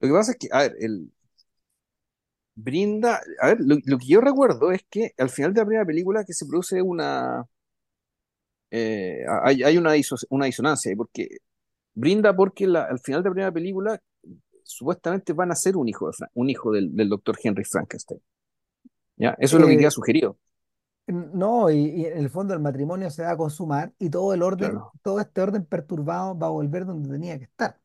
Lo 0.00 0.08
que 0.08 0.14
pasa 0.14 0.32
es 0.32 0.38
que, 0.38 0.48
a 0.52 0.58
ver, 0.60 0.76
el 0.80 1.10
brinda, 2.54 3.20
a 3.40 3.46
ver, 3.48 3.58
lo, 3.60 3.98
que 3.98 4.06
yo 4.06 4.20
recuerdo 4.20 4.70
es 4.72 4.82
que 4.90 5.12
al 5.18 5.30
final 5.30 5.52
de 5.54 5.60
la 5.60 5.66
primera 5.66 5.86
película 5.86 6.24
que 6.24 6.32
se 6.34 6.46
produce 6.46 6.80
una, 6.82 7.44
eh, 8.70 9.24
hay, 9.44 9.62
hay 9.62 9.76
una, 9.78 9.94
diso- 9.94 10.16
una 10.30 10.46
disonancia, 10.46 10.92
porque 10.96 11.28
brinda 11.94 12.34
porque 12.36 12.66
la- 12.66 12.84
al 12.84 13.00
final 13.00 13.22
de 13.22 13.30
la 13.30 13.34
primera 13.34 13.52
película 13.52 14.00
supuestamente 14.70 15.32
van 15.32 15.50
a 15.52 15.54
ser 15.56 15.76
un 15.76 15.88
hijo, 15.88 16.06
de 16.08 16.12
Fra- 16.14 16.30
un 16.34 16.50
hijo 16.50 16.72
del, 16.72 16.94
del 16.94 17.08
doctor 17.08 17.36
Henry 17.42 17.64
Frankenstein. 17.64 18.20
¿ya? 19.16 19.36
Eso 19.38 19.56
es 19.56 19.62
lo 19.62 19.68
que 19.68 19.76
queda 19.78 19.88
Eh, 19.88 19.90
sugerido. 19.90 20.38
no, 21.06 21.70
y, 21.70 21.76
y 22.02 22.06
en 22.06 22.18
el 22.18 22.30
fondo 22.30 22.54
el 22.54 22.60
matrimonio 22.60 23.10
se 23.10 23.22
va 23.22 23.32
a 23.32 23.36
consumar 23.36 23.92
y 23.98 24.10
todo 24.10 24.32
el 24.34 24.42
orden, 24.42 24.70
Claro. 24.70 24.92
todo 25.02 25.20
este 25.20 25.40
orden 25.40 25.64
perturbado 25.66 26.38
va 26.38 26.46
a 26.46 26.50
volver 26.50 26.86
donde 26.86 27.10
tenía 27.10 27.38
que 27.38 27.44
estar. 27.44 27.78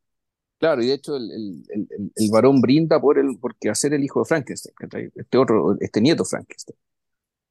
Claro, 0.57 0.81
y 0.81 0.87
de 0.87 0.93
hecho 0.93 1.15
el, 1.17 1.31
el, 1.31 2.11
el, 2.15 2.29
varón 2.31 2.61
brinda 2.61 2.99
por 2.99 3.19
el, 3.19 3.37
porque 3.39 3.73
ser 3.75 3.93
el 3.93 4.03
hijo 4.03 4.19
de 4.21 4.25
Frankenstein, 4.25 4.75
este 5.15 5.37
otro, 5.37 5.75
este 5.79 6.01
nieto 6.01 6.23
Frankenstein. 6.25 6.77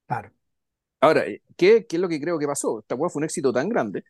Claro. 0.07 0.31
Ahora, 1.01 1.27
eh, 1.27 1.43
¿qué, 1.57 1.87
qué 1.87 1.97
es 1.97 2.03
lo 2.03 2.09
que 2.09 2.21
creo 2.21 2.39
que 2.39 2.47
pasó? 2.47 2.81
Esta 2.81 2.95
weá 2.95 3.11
fue 3.11 3.21
un 3.21 3.25
éxito 3.25 3.53
tan 3.53 3.69
grande 3.69 4.05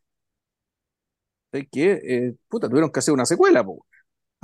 que, 1.70 1.92
eh, 2.04 2.34
puta, 2.48 2.68
tuvieron 2.68 2.90
que 2.90 2.98
hacer 2.98 3.14
una 3.14 3.26
secuela, 3.26 3.64
po. 3.64 3.86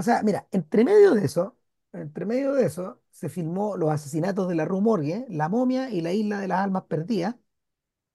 O 0.01 0.03
sea, 0.03 0.23
mira, 0.23 0.49
entre 0.51 0.83
medio 0.85 1.15
de 1.15 1.27
eso, 1.27 1.59
entre 1.93 2.25
medio 2.25 2.55
de 2.55 2.65
eso, 2.65 3.03
se 3.11 3.29
filmó 3.29 3.77
los 3.77 3.91
asesinatos 3.91 4.49
de 4.49 4.55
la 4.55 4.65
Rue 4.65 4.81
Morgue, 4.81 5.27
La 5.29 5.49
Momia 5.51 5.91
y 5.91 6.01
la 6.01 6.13
Isla 6.13 6.41
de 6.41 6.49
las 6.49 6.61
Almas 6.61 6.85
Perdidas, 6.85 7.37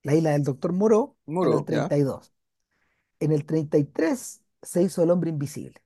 la 0.03 0.15
isla 0.15 0.31
del 0.31 0.43
Doctor 0.43 0.73
Moreau, 0.73 1.17
en 1.41 1.53
el 1.53 1.63
Moro, 1.63 1.65
¿ya? 1.69 1.87
32. 1.87 2.33
En 3.19 3.31
el 3.31 3.45
33 3.45 4.41
se 4.61 4.83
hizo 4.83 5.03
El 5.03 5.11
Hombre 5.11 5.29
Invisible. 5.31 5.83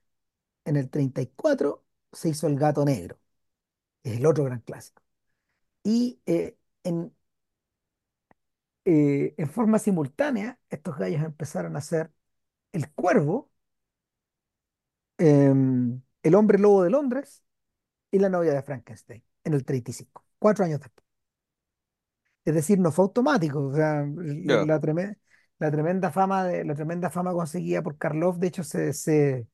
En 0.66 0.78
el 0.78 0.90
34 0.90 1.86
se 2.14 2.30
hizo 2.30 2.48
El 2.48 2.58
Gato 2.60 2.86
Negro, 2.86 3.20
es 4.04 4.18
el 4.20 4.26
otro 4.26 4.46
gran 4.46 4.62
clásico. 4.62 5.04
Y 5.84 6.22
eh, 6.28 6.58
en, 6.84 7.14
eh, 8.86 9.36
en 9.38 9.50
forma 9.50 9.80
simultánea, 9.80 10.60
estos 10.70 10.98
gallos 10.98 11.24
empezaron 11.24 11.76
a 11.76 11.80
hacer 11.80 12.12
El 12.74 12.92
Cuervo, 12.94 13.49
em, 15.20 16.02
El 16.24 16.36
Hombre 16.36 16.60
Lobo 16.60 16.84
de 16.84 16.90
Londres 16.92 17.44
y 18.12 18.20
La 18.20 18.30
Novia 18.30 18.54
de 18.54 18.64
Frankenstein, 18.64 19.24
en 19.46 19.54
el 19.56 19.66
35, 19.66 20.26
cuatro 20.40 20.66
años 20.66 20.82
después. 20.82 21.06
Es 22.46 22.56
decir, 22.56 22.80
no 22.80 22.92
fue 22.92 23.04
automático, 23.06 23.68
o 23.68 23.74
sea, 23.76 24.04
la, 24.16 24.34
Ya, 24.46 24.66
la 24.66 24.80
treme- 24.82 25.18
la 25.60 25.70
tremenda 25.72 26.12
fama 26.12 26.46
de, 26.46 26.64
la 26.66 26.74
tremenda 26.76 27.10
fama 27.10 27.34
conseguida 27.34 27.82
por 27.84 27.98
Karloff, 27.98 28.38
de 28.40 28.48
hecho, 28.48 28.64
se, 28.64 28.94
se, 28.94 29.48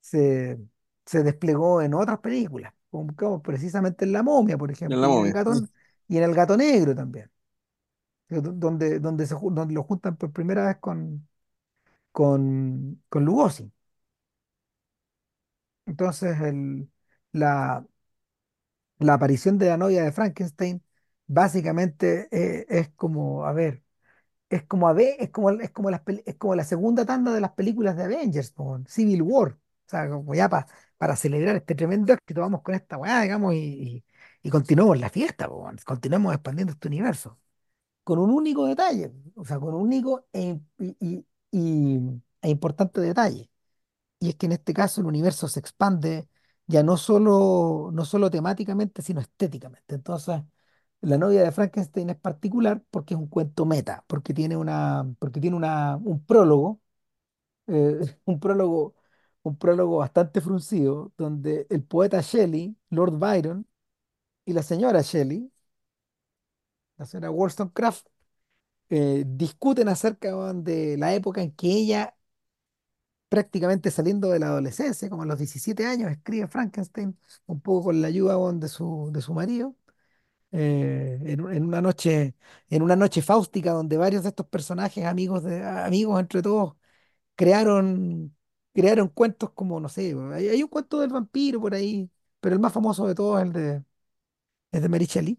se, 0.00 0.58
se 1.06 1.22
desplegó 1.24 1.82
en 1.82 1.94
otras 1.94 2.20
películas, 2.20 2.74
como, 2.90 3.14
como 3.16 3.42
precisamente 3.42 4.04
en 4.04 4.12
La 4.12 4.22
Momia, 4.22 4.58
por 4.58 4.70
en 4.86 4.92
ejemplo, 4.92 5.08
y 5.08 5.18
en 5.18 5.26
El. 5.26 5.32
Gato, 5.32 5.52
y 6.08 6.18
en 6.18 6.24
El 6.24 6.34
Gato 6.34 6.56
Negro 6.56 6.94
también, 6.94 7.30
donde, 8.28 9.00
donde, 9.00 9.26
se, 9.26 9.34
donde 9.34 9.74
lo 9.74 9.82
juntan 9.84 10.16
por 10.16 10.32
primera 10.32 10.66
vez 10.66 10.76
con, 10.78 11.28
con, 12.12 13.02
con 13.08 13.24
Lugosi. 13.24 13.72
Entonces, 15.88 16.36
la, 17.32 17.84
aparición 19.14 19.58
de 19.58 19.66
la 19.68 19.76
novia 19.76 20.02
de 20.04 20.12
Frankenstein 20.12 20.82
básicamente 21.26 22.28
eh, 22.30 22.66
es 22.68 22.88
como, 22.90 23.44
a 23.46 23.52
ver, 23.52 23.82
es 24.50 24.64
como, 24.64 24.88
a 24.88 24.94
ver, 24.94 25.16
es 25.20 25.30
como, 25.30 25.50
es 25.52 25.70
como, 25.72 25.90
las, 25.90 26.02
es 26.26 26.36
como 26.36 26.54
la 26.56 26.64
segunda 26.64 27.06
tanda 27.06 27.32
de 27.34 27.40
las 27.42 27.52
películas 27.52 27.96
de 27.96 28.04
Avengers, 28.04 28.52
po, 28.52 28.80
Civil 28.88 29.22
War. 29.22 29.52
O 29.86 29.90
sea, 29.90 30.08
como 30.10 30.34
ya 30.34 30.48
pa- 30.48 30.66
para 30.98 31.16
celebrar 31.16 31.56
este 31.56 31.74
tremendo 31.74 32.12
éxito, 32.14 32.40
vamos 32.42 32.62
con 32.62 32.74
esta 32.76 32.96
weá, 32.98 33.22
digamos, 33.22 33.54
y, 33.54 33.58
y, 33.60 34.04
la 35.00 35.10
fiesta, 35.10 35.48
po, 35.48 35.70
continuemos 35.86 36.34
expandiendo 36.34 36.72
este 36.74 36.88
universo. 36.88 37.38
Con 38.04 38.18
un 38.20 38.30
único 38.30 38.66
detalle, 38.66 39.12
o 39.36 39.44
sea, 39.44 39.58
con 39.60 39.74
un 39.74 39.82
único 39.82 40.26
e, 40.32 40.58
y- 40.78 41.26
e 42.42 42.50
importante 42.50 43.00
detalle 43.00 43.50
y 44.20 44.30
es 44.30 44.36
que 44.36 44.46
en 44.46 44.52
este 44.52 44.74
caso 44.74 45.00
el 45.00 45.06
universo 45.06 45.48
se 45.48 45.60
expande 45.60 46.28
ya 46.66 46.82
no 46.82 46.96
solo, 46.96 47.90
no 47.92 48.04
solo 48.04 48.30
temáticamente, 48.30 49.02
sino 49.02 49.20
estéticamente. 49.20 49.94
Entonces, 49.94 50.42
La 51.02 51.18
novia 51.18 51.44
de 51.44 51.52
Frankenstein 51.52 52.10
es 52.10 52.16
particular 52.18 52.82
porque 52.92 53.14
es 53.14 53.20
un 53.20 53.28
cuento 53.28 53.66
meta, 53.66 54.04
porque 54.08 54.34
tiene 54.34 54.56
una, 54.58 55.06
porque 55.20 55.40
tiene 55.40 55.56
una, 55.56 55.96
un 55.98 56.24
prólogo, 56.26 56.80
eh, 57.68 57.98
un 58.26 58.40
prólogo, 58.40 58.94
un 59.42 59.56
prólogo 59.58 59.98
bastante 59.98 60.40
fruncido, 60.40 61.12
donde 61.18 61.66
el 61.70 61.82
poeta 61.84 62.20
Shelley, 62.22 62.76
Lord 62.90 63.18
Byron, 63.18 63.66
y 64.46 64.52
la 64.54 64.62
señora 64.64 65.02
Shelley, 65.02 65.52
la 66.96 67.06
señora 67.06 67.30
Wollstonecraft, 67.30 68.06
eh, 68.90 69.24
discuten 69.28 69.88
acerca 69.90 70.54
de 70.54 70.98
la 70.98 71.14
época 71.14 71.42
en 71.42 71.52
que 71.52 71.68
ella 71.68 72.16
prácticamente 73.28 73.90
saliendo 73.90 74.30
de 74.30 74.38
la 74.38 74.48
adolescencia, 74.48 75.08
como 75.10 75.22
a 75.22 75.26
los 75.26 75.38
17 75.38 75.86
años, 75.86 76.10
escribe 76.10 76.48
Frankenstein, 76.48 77.18
un 77.46 77.60
poco 77.60 77.84
con 77.86 78.00
la 78.02 78.08
ayuda 78.08 78.36
de 78.54 78.68
su, 78.68 79.10
de 79.12 79.20
su 79.22 79.34
marido, 79.34 79.76
eh, 80.52 81.18
en, 81.26 81.40
un- 81.42 81.52
en 81.54 81.64
una 81.64 81.80
noche, 81.82 82.34
en 82.70 82.82
una 82.82 82.96
noche 82.96 83.22
fáustica 83.22 83.72
donde 83.72 83.96
varios 83.96 84.22
de 84.22 84.30
estos 84.30 84.46
personajes, 84.46 85.04
amigos, 85.04 85.44
de, 85.44 85.64
amigos 85.64 86.20
entre 86.20 86.42
todos, 86.42 86.74
crearon, 87.36 88.36
crearon 88.74 89.08
cuentos 89.08 89.50
como, 89.52 89.80
no 89.80 89.88
sé, 89.90 90.14
hay, 90.34 90.48
hay 90.48 90.62
un 90.64 90.68
cuento 90.70 91.00
del 91.00 91.10
vampiro 91.12 91.60
por 91.60 91.74
ahí, 91.74 92.10
pero 92.40 92.54
el 92.56 92.60
más 92.62 92.72
famoso 92.74 93.06
de 93.08 93.14
todos 93.16 93.40
es 93.40 93.46
el 93.48 93.52
de, 93.54 93.84
es 94.72 94.82
de 94.82 94.88
Mary 94.88 95.06
Shelley. 95.06 95.38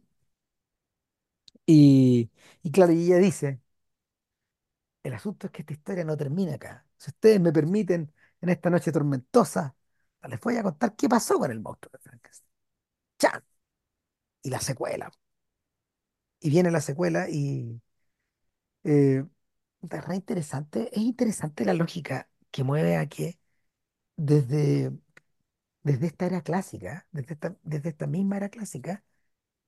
Y, 1.65 2.31
y 2.63 2.71
claro, 2.71 2.91
y 2.93 3.05
ella 3.05 3.17
dice, 3.17 3.61
el 5.03 5.13
asunto 5.13 5.47
es 5.47 5.51
que 5.53 5.61
esta 5.63 5.73
historia 5.73 6.05
no 6.05 6.15
termina 6.17 6.53
acá. 6.55 6.85
Si 6.99 7.11
ustedes 7.11 7.41
me 7.41 7.53
permiten, 7.53 8.13
en 8.41 8.49
esta 8.49 8.69
noche 8.71 8.91
tormentosa, 8.91 9.75
les 10.29 10.39
voy 10.41 10.57
a 10.57 10.63
contar 10.63 10.95
qué 10.95 11.09
pasó 11.09 11.39
con 11.39 11.51
el 11.51 11.61
monstruo 11.61 11.91
de 11.93 11.99
Frankenstein. 11.99 12.51
¡Chan! 13.19 13.43
Y 14.43 14.49
la 14.49 14.59
secuela. 14.59 15.11
Y 16.41 16.49
viene 16.49 16.71
la 16.71 16.81
secuela 16.81 17.29
y 17.29 17.81
eh, 18.83 19.25
es 19.89 20.05
re 20.05 20.15
interesante. 20.15 20.89
Es 20.93 20.99
interesante 21.01 21.65
la 21.65 21.73
lógica 21.73 22.29
que 22.51 22.63
mueve 22.63 22.97
a 22.97 23.07
que 23.07 23.39
desde, 24.17 24.91
desde 25.83 26.07
esta 26.07 26.27
era 26.27 26.43
clásica, 26.43 27.07
desde 27.11 27.33
esta, 27.35 27.57
desde 27.63 27.89
esta 27.89 28.07
misma 28.07 28.37
era 28.37 28.49
clásica, 28.49 29.03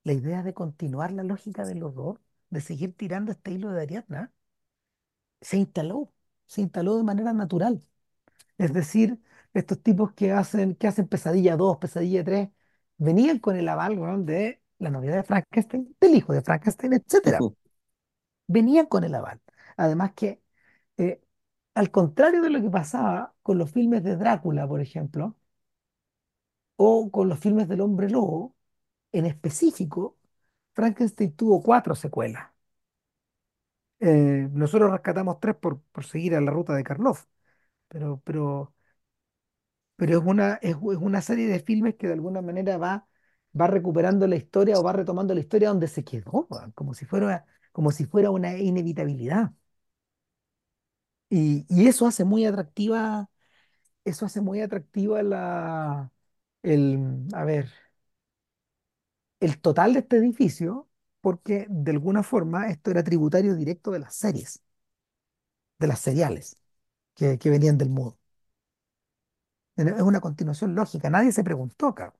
la 0.03 0.13
idea 0.13 0.43
de 0.43 0.53
continuar 0.55 1.11
la 1.11 1.23
lógica 1.23 1.65
del 1.65 1.83
horror 1.83 2.21
de 2.51 2.61
seguir 2.61 2.95
tirando 2.97 3.31
este 3.33 3.51
hilo 3.51 3.71
de 3.71 3.83
Ariadna 3.83 4.33
se 5.41 5.57
instaló, 5.57 6.11
se 6.51 6.61
instaló 6.61 6.97
de 6.97 7.03
manera 7.03 7.31
natural. 7.33 7.81
Es 8.57 8.73
decir, 8.73 9.19
estos 9.53 9.81
tipos 9.83 10.13
que 10.13 10.31
hacen, 10.33 10.75
que 10.75 10.87
hacen 10.87 11.07
Pesadilla 11.07 11.57
2, 11.57 11.77
Pesadilla 11.79 12.23
3, 12.23 12.49
venían 12.97 13.39
con 13.39 13.55
el 13.57 13.69
aval, 13.69 13.99
weón, 13.99 14.25
de 14.25 14.61
la 14.79 14.89
novia 14.91 15.15
de 15.15 15.23
Frankenstein, 15.23 15.95
del 16.01 16.15
hijo 16.15 16.33
de 16.33 16.41
Frankenstein, 16.43 16.93
etcétera. 16.93 17.39
Venían 18.47 18.85
con 18.87 19.03
el 19.03 19.15
aval. 19.15 19.41
Además 19.77 20.13
que, 20.15 20.41
eh, 20.97 21.21
al 21.75 21.91
contrario 21.91 22.41
de 22.41 22.49
lo 22.51 22.61
que 22.61 22.69
pasaba 22.69 23.35
con 23.43 23.57
los 23.57 23.71
filmes 23.71 24.03
de 24.03 24.17
Drácula, 24.17 24.67
por 24.67 24.81
ejemplo, 24.81 25.37
o 26.75 27.09
con 27.11 27.29
los 27.29 27.39
filmes 27.39 27.67
del 27.69 27.81
hombre 27.81 28.09
lobo, 28.09 28.55
en 29.13 29.25
específico, 29.27 30.17
Frankenstein 30.73 31.35
tuvo 31.35 31.63
cuatro 31.63 31.95
secuelas. 31.95 32.50
Eh, 34.03 34.47
nosotros 34.51 34.91
rescatamos 34.91 35.39
tres 35.39 35.55
por, 35.55 35.79
por 35.91 36.03
seguir 36.05 36.35
a 36.35 36.41
la 36.41 36.49
ruta 36.51 36.73
de 36.75 36.83
Karloff, 36.83 37.25
pero, 37.89 38.21
pero, 38.25 38.73
pero 39.95 40.17
es 40.19 40.25
una, 40.25 40.55
es, 40.61 40.71
es 40.75 40.77
una 40.97 41.21
serie 41.21 41.47
de 41.47 41.59
filmes 41.59 41.95
que 41.95 42.07
de 42.07 42.13
alguna 42.13 42.41
manera 42.41 42.77
va, 42.77 43.07
va 43.59 43.67
recuperando 43.67 44.27
la 44.27 44.35
historia 44.35 44.79
o 44.79 44.83
va 44.83 44.93
retomando 44.93 45.33
la 45.33 45.39
historia 45.41 45.69
donde 45.69 45.87
se 45.87 46.03
quedó, 46.03 46.47
como 46.75 46.93
si 46.93 47.05
fuera, 47.05 47.45
como 47.71 47.91
si 47.91 48.05
fuera 48.05 48.31
una 48.31 48.57
inevitabilidad. 48.57 49.51
Y, 51.29 51.65
y 51.69 51.87
eso 51.87 52.07
hace 52.07 52.25
muy 52.25 52.45
atractiva, 52.45 53.29
eso 54.05 54.25
hace 54.25 54.41
muy 54.41 54.61
atractiva 54.61 55.23
la, 55.23 56.11
el, 56.63 57.27
a 57.33 57.45
ver, 57.45 57.69
el 59.41 59.59
total 59.59 59.93
de 59.93 59.99
este 59.99 60.17
edificio, 60.17 60.87
porque 61.21 61.67
de 61.69 61.91
alguna 61.91 62.23
forma 62.23 62.69
esto 62.69 62.91
era 62.91 63.03
tributario 63.03 63.55
directo 63.55 63.91
de 63.91 63.99
las 63.99 64.15
series, 64.15 64.61
de 65.79 65.87
las 65.87 65.99
seriales 65.99 66.57
que, 67.15 67.37
que 67.39 67.49
venían 67.51 67.77
del 67.79 67.89
mundo. 67.89 68.17
Es 69.75 70.01
una 70.01 70.19
continuación 70.21 70.75
lógica, 70.75 71.09
nadie 71.09 71.31
se 71.31 71.43
preguntó 71.43 71.87
acá. 71.87 72.13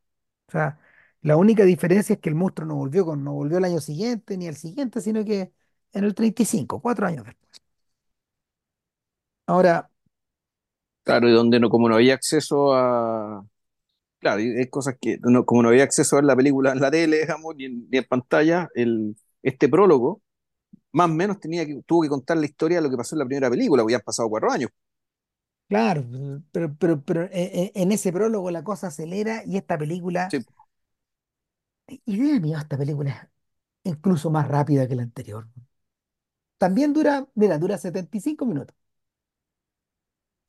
O 0.47 0.51
sea, 0.51 0.79
la 1.21 1.37
única 1.37 1.63
diferencia 1.65 2.13
es 2.13 2.19
que 2.19 2.29
el 2.29 2.35
monstruo 2.35 2.67
no 2.67 2.75
volvió, 2.75 3.15
no 3.15 3.33
volvió 3.33 3.57
el 3.59 3.65
año 3.65 3.79
siguiente 3.81 4.37
ni 4.37 4.47
el 4.47 4.55
siguiente, 4.55 5.01
sino 5.01 5.23
que 5.25 5.53
en 5.93 6.03
el 6.05 6.15
35, 6.15 6.81
cuatro 6.81 7.05
años 7.07 7.25
después. 7.25 7.61
Ahora, 9.47 9.89
Claro, 11.03 11.27
y 11.29 11.31
donde 11.33 11.59
no, 11.59 11.69
como 11.69 11.89
no 11.89 11.95
había 11.95 12.13
acceso 12.13 12.73
a. 12.73 13.43
Claro, 14.21 14.39
hay 14.41 14.69
cosas 14.69 14.95
que, 15.01 15.17
no- 15.23 15.45
como 15.45 15.63
no 15.63 15.69
había 15.69 15.83
acceso 15.83 16.15
a 16.15 16.19
ver 16.19 16.25
la 16.25 16.35
película 16.35 16.71
en 16.73 16.79
la 16.81 16.91
tele, 16.91 17.19
digamos, 17.21 17.55
ni 17.55 17.65
en, 17.65 17.89
ni 17.89 17.97
en 17.97 18.03
pantalla, 18.05 18.69
el, 18.75 19.15
este 19.41 19.67
prólogo, 19.67 20.21
más 20.93 21.09
o 21.09 21.13
menos 21.13 21.39
tenía 21.39 21.65
que, 21.65 21.81
tuvo 21.85 22.03
que 22.03 22.09
contar 22.09 22.37
la 22.37 22.45
historia 22.47 22.77
de 22.79 22.83
lo 22.83 22.91
que 22.91 22.97
pasó 22.97 23.15
en 23.15 23.19
la 23.19 23.25
primera 23.25 23.49
película, 23.49 23.83
porque 23.83 23.93
ya 23.93 23.97
han 23.99 24.03
pasado 24.03 24.29
cuatro 24.29 24.51
años. 24.51 24.71
claro, 25.67 26.03
pero, 26.51 26.75
pero, 26.77 27.03
pero 27.03 27.23
en, 27.23 27.31
en- 27.33 27.71
en 27.75 27.91
ese 27.91 28.11
prólogo 28.13 28.51
la 28.51 28.63
cosa 28.63 28.87
acelera 28.87 29.43
y 29.45 29.57
esta 29.57 29.77
película, 29.77 30.31
Sí, 30.31 30.45
idea 32.05 32.39
mía, 32.39 32.59
esta 32.59 32.77
película 32.77 33.31
es 33.83 33.93
incluso 33.93 34.29
más 34.31 34.47
rápida 34.47 34.87
que 34.87 34.95
la 34.95 35.03
anterior. 35.03 35.47
También 36.57 36.93
dura, 36.93 37.27
mira, 37.35 37.57
dura 37.57 37.77
75 37.77 38.45
minutos. 38.45 38.75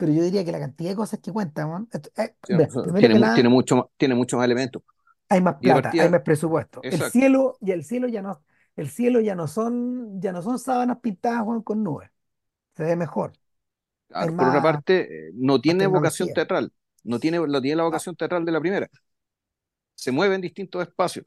Pero 0.02 0.12
yo 0.14 0.22
diría 0.24 0.44
que 0.44 0.50
la 0.52 0.58
cantidad 0.58 0.90
de 0.90 0.96
cosas 0.96 1.20
que 1.20 1.32
cuentan, 1.32 1.88
eh, 2.16 2.34
sí, 2.42 2.54
tiene, 2.98 3.18
que 3.20 3.32
tiene 3.32 3.48
mucho, 3.48 3.76
más- 3.76 3.86
tiene 3.96 4.14
mucho 4.14 4.36
más 4.36 4.44
elementos. 4.46 4.82
hay 5.28 5.40
más 5.40 5.56
plata, 5.62 5.94
hay 5.98 6.08
más 6.08 6.22
presupuesto. 6.22 6.86
El 6.90 7.02
cielo, 7.02 7.56
y 7.60 7.72
el 7.72 7.84
cielo 7.84 8.08
ya 8.08 8.22
no, 8.22 8.42
el 8.76 8.90
cielo 8.90 9.20
ya 9.20 9.34
no 9.34 9.48
son, 9.48 10.20
ya 10.20 10.32
no 10.32 10.42
son 10.42 10.58
sábanas 10.58 10.98
pintadas, 11.00 11.42
weón, 11.46 11.62
con 11.62 11.82
nubes. 11.82 12.10
Se 12.76 12.84
ve 12.84 12.96
mejor. 12.96 13.34
Claro, 14.08 14.34
por 14.36 14.52
más, 14.52 14.62
parte, 14.62 15.28
eh, 15.28 15.30
no 15.34 15.60
tiene 15.60 15.86
vocación 15.86 16.30
teatral, 16.32 16.72
no 17.04 17.18
tiene, 17.18 17.38
no 17.38 17.60
tiene 17.62 17.76
la 17.76 17.84
Ah, 17.90 18.02
vocación 18.02 18.14
teatral 18.16 18.44
de 18.44 18.52
la 18.52 18.60
primera. 18.60 18.88
Se 19.94 20.12
mueve 20.12 20.34
en 20.34 20.42
distintos 20.42 20.82
espacios. 20.82 21.24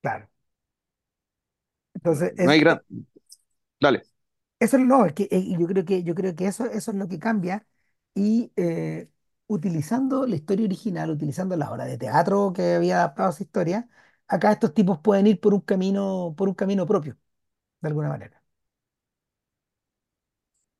claro. 0.00 0.28
No, 2.04 2.18
Entonces, 2.18 2.32
no 2.36 2.50
es, 2.50 2.52
hay 2.52 2.60
gran. 2.60 2.82
Dale. 3.80 4.04
Eso 4.64 4.76
es 5.06 5.12
que 5.14 5.28
eh, 5.30 5.56
yo 5.58 5.66
creo 5.66 5.84
que, 5.84 6.02
yo 6.02 6.14
creo 6.14 6.34
que 6.34 6.46
eso, 6.46 6.66
eso 6.66 6.90
es 6.90 6.96
lo 6.96 7.08
que 7.08 7.18
cambia. 7.18 7.66
Y 8.14 8.52
eh, 8.56 9.10
utilizando 9.46 10.26
la 10.26 10.36
historia 10.36 10.66
original, 10.66 11.10
utilizando 11.10 11.56
la 11.56 11.70
obra 11.70 11.84
de 11.86 11.98
teatro 11.98 12.52
que 12.52 12.74
había 12.74 12.96
adaptado 12.98 13.28
a 13.28 13.32
esa 13.32 13.42
historia, 13.42 13.88
acá 14.28 14.52
estos 14.52 14.74
tipos 14.74 14.98
pueden 15.00 15.26
ir 15.26 15.40
por 15.40 15.54
un 15.54 15.60
camino, 15.60 16.34
por 16.36 16.48
un 16.48 16.54
camino 16.54 16.86
propio, 16.86 17.16
de 17.82 17.88
alguna 17.88 18.08
manera. 18.10 18.42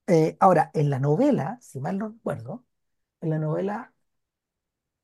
Eh, 0.06 0.36
ahora, 0.40 0.70
en 0.74 0.90
la 0.90 0.98
novela, 0.98 1.58
si 1.62 1.80
mal 1.80 1.98
no 1.98 2.08
recuerdo, 2.10 2.64
en 3.22 3.30
la 3.30 3.38
novela, 3.38 3.94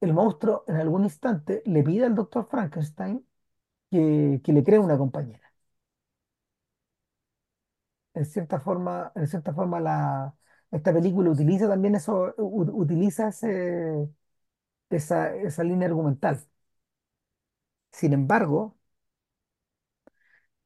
el 0.03 0.12
monstruo 0.12 0.64
en 0.68 0.76
algún 0.76 1.05
instante 1.05 1.62
le 1.66 1.83
pide 1.83 2.05
al 2.07 2.14
doctor 2.14 2.47
Frankenstein 2.51 3.24
que, 3.91 4.41
que 4.45 4.53
le 4.55 4.64
cree 4.64 4.78
una 4.81 4.99
compañera. 4.99 5.50
En 8.21 8.27
cierta 8.27 8.61
forma, 8.61 9.12
en 9.16 9.27
cierta 9.29 9.55
forma 9.55 9.81
la, 9.81 10.35
esta 10.71 10.93
película 10.93 11.31
utiliza 11.31 11.68
también 11.68 11.95
eso, 11.97 12.35
u- 12.39 12.62
utiliza 12.83 13.29
ese, 13.29 14.09
esa, 14.91 15.35
esa 15.37 15.64
línea 15.64 15.89
argumental. 15.89 16.41
Sin 17.93 18.12
embargo, 18.12 18.77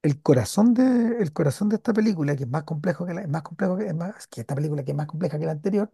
el 0.02 0.20
corazón 0.22 0.74
de, 0.74 0.82
el 1.22 1.32
corazón 1.32 1.68
de 1.68 1.76
esta 1.76 1.92
película, 1.92 2.36
que 2.36 2.44
es 2.44 2.48
más 2.50 2.64
complejo 2.64 3.06
que 3.06 3.14
la, 3.14 3.22
es 3.22 3.28
más 3.28 3.42
complejo 3.42 3.76
que, 3.78 3.86
es 3.86 3.94
más, 3.94 4.26
que 4.28 4.40
esta 4.42 4.54
película 4.54 4.84
que 4.84 4.90
es 4.92 4.96
más 4.96 5.06
compleja 5.06 5.38
que 5.38 5.46
la 5.46 5.52
anterior, 5.52 5.90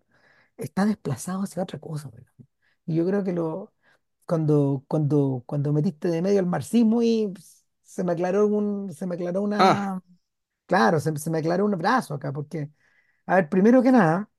está 0.56 0.86
desplazado 0.86 1.42
hacia 1.44 1.62
otra 1.62 1.78
cosa. 1.80 2.08
weón. 2.08 2.26
Y 2.86 2.96
yo 2.96 3.06
creo 3.06 3.24
que 3.24 3.32
lo, 3.32 3.72
cuando, 4.26 4.84
cuando, 4.88 5.44
cuando 5.46 5.72
metiste 5.74 6.08
de 6.08 6.22
medio 6.22 6.40
el 6.40 6.46
marxismo 6.46 7.02
y 7.02 7.32
se 7.84 8.04
me 8.04 8.12
aclaró 8.12 8.46
un, 8.48 8.92
se 8.94 9.06
me 9.06 9.16
aclaró 9.16 9.42
Ah, 9.58 9.80
una, 9.82 10.02
claro, 10.70 11.00
se, 11.00 11.16
se 11.18 11.30
me 11.30 11.38
aclaró 11.38 11.64
un 11.64 11.72
brazo 11.72 12.14
acá, 12.14 12.32
porque, 12.32 12.70
a 13.26 13.34
ver, 13.34 13.48
primero 13.48 13.82
que 13.82 13.90
nada, 13.90 14.30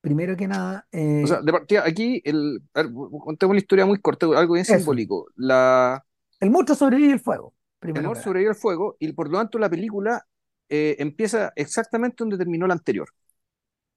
primero 0.00 0.36
que 0.36 0.46
nada, 0.46 0.86
o 1.20 1.26
sea, 1.26 1.38
eh, 1.38 1.42
de 1.42 1.52
partida, 1.52 1.82
aquí, 1.84 2.22
el, 2.24 2.62
a 2.74 2.82
ver, 2.82 2.92
contemos 2.92 3.56
la 3.56 3.60
historia 3.60 3.86
muy 3.86 4.00
corta, 4.00 4.26
algo 4.26 4.54
bien 4.54 4.64
eso, 4.64 4.76
simbólico. 4.76 5.26
La, 5.34 6.04
el 6.38 6.50
monstruo 6.50 6.76
sobrevive 6.76 7.12
al 7.14 7.20
fuego, 7.20 7.54
el 7.92 7.92
primero 7.92 8.02
que 8.02 8.06
monstruo 8.06 8.32
nada, 8.32 8.32
sobrevive 8.32 8.50
al 8.50 8.56
fuego 8.56 8.96
y 9.00 9.12
por 9.12 9.28
lo 9.30 9.38
tanto 9.38 9.58
la 9.58 9.68
película 9.68 10.24
eh, 10.68 10.94
empieza 11.00 11.52
exactamente 11.56 12.16
donde 12.18 12.38
terminó 12.38 12.66
la 12.68 12.74
anterior, 12.74 13.08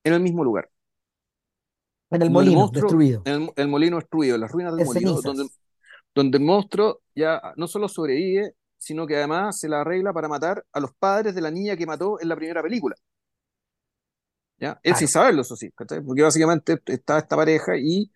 en 0.04 0.14
el 0.14 0.22
mismo 0.22 0.44
lugar, 0.44 0.70
en 2.10 2.22
el 2.22 2.30
donde 2.30 2.44
el 2.44 2.52
molino, 2.52 2.60
monstruo, 2.60 2.90
destruido, 2.90 3.22
en 3.26 3.34
el, 3.44 3.50
el 3.56 3.68
molino 3.68 3.98
destruido, 3.98 4.36
en 4.36 4.42
las 4.42 4.52
ruinas 4.52 4.74
del 4.74 4.82
en 4.82 4.88
molino, 4.88 5.22
donde, 5.22 5.44
cenizas, 5.44 5.60
donde 6.16 6.38
el 6.38 6.44
monstruo 6.44 7.02
ya 7.16 7.42
no 7.56 7.68
solo 7.68 7.88
sobrevive, 7.88 8.54
sino 8.78 9.08
que 9.08 9.18
además 9.18 9.60
se 9.60 9.70
la 9.70 9.82
arregla 9.82 10.14
para 10.14 10.28
matar 10.30 10.66
a 10.74 10.80
los 10.80 10.94
padres 10.96 11.36
de 11.36 11.42
la 11.42 11.52
niña 11.52 11.76
que 11.78 11.86
mató 11.86 12.20
en 12.22 12.30
la 12.30 12.36
primera 12.36 12.62
película. 12.64 12.96
¿ya? 14.58 14.80
Él 14.84 14.96
sin 14.96 15.08
claro, 15.08 15.08
saberlo, 15.08 15.42
eso 15.42 15.56
sí, 15.56 15.72
¿cachai? 15.72 16.02
porque 16.02 16.22
básicamente 16.24 16.80
está 16.86 17.20
esta 17.20 17.36
pareja 17.36 17.78
y, 17.78 18.12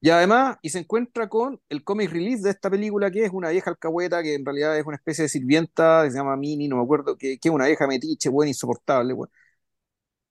y 0.00 0.10
además, 0.10 0.58
y 0.62 0.70
se 0.70 0.80
encuentra 0.80 1.28
con 1.28 1.60
el 1.70 1.84
comic 1.84 2.10
relief 2.12 2.40
de 2.42 2.50
esta 2.50 2.70
película 2.70 3.10
que 3.10 3.24
es 3.26 3.32
una 3.32 3.50
vieja 3.50 3.70
alcahueta 3.70 4.22
que 4.22 4.34
en 4.34 4.44
realidad 4.44 4.78
es 4.78 4.86
una 4.86 4.96
especie 4.96 5.24
de 5.24 5.28
sirvienta 5.28 6.02
que 6.04 6.10
se 6.12 6.18
llama 6.18 6.36
Mini, 6.36 6.68
no 6.68 6.76
me 6.78 6.84
acuerdo, 6.84 7.16
que, 7.18 7.38
que 7.38 7.48
es 7.48 7.54
una 7.54 7.66
vieja 7.66 7.86
metiche, 7.86 8.28
buena, 8.30 8.50
insoportable, 8.50 9.14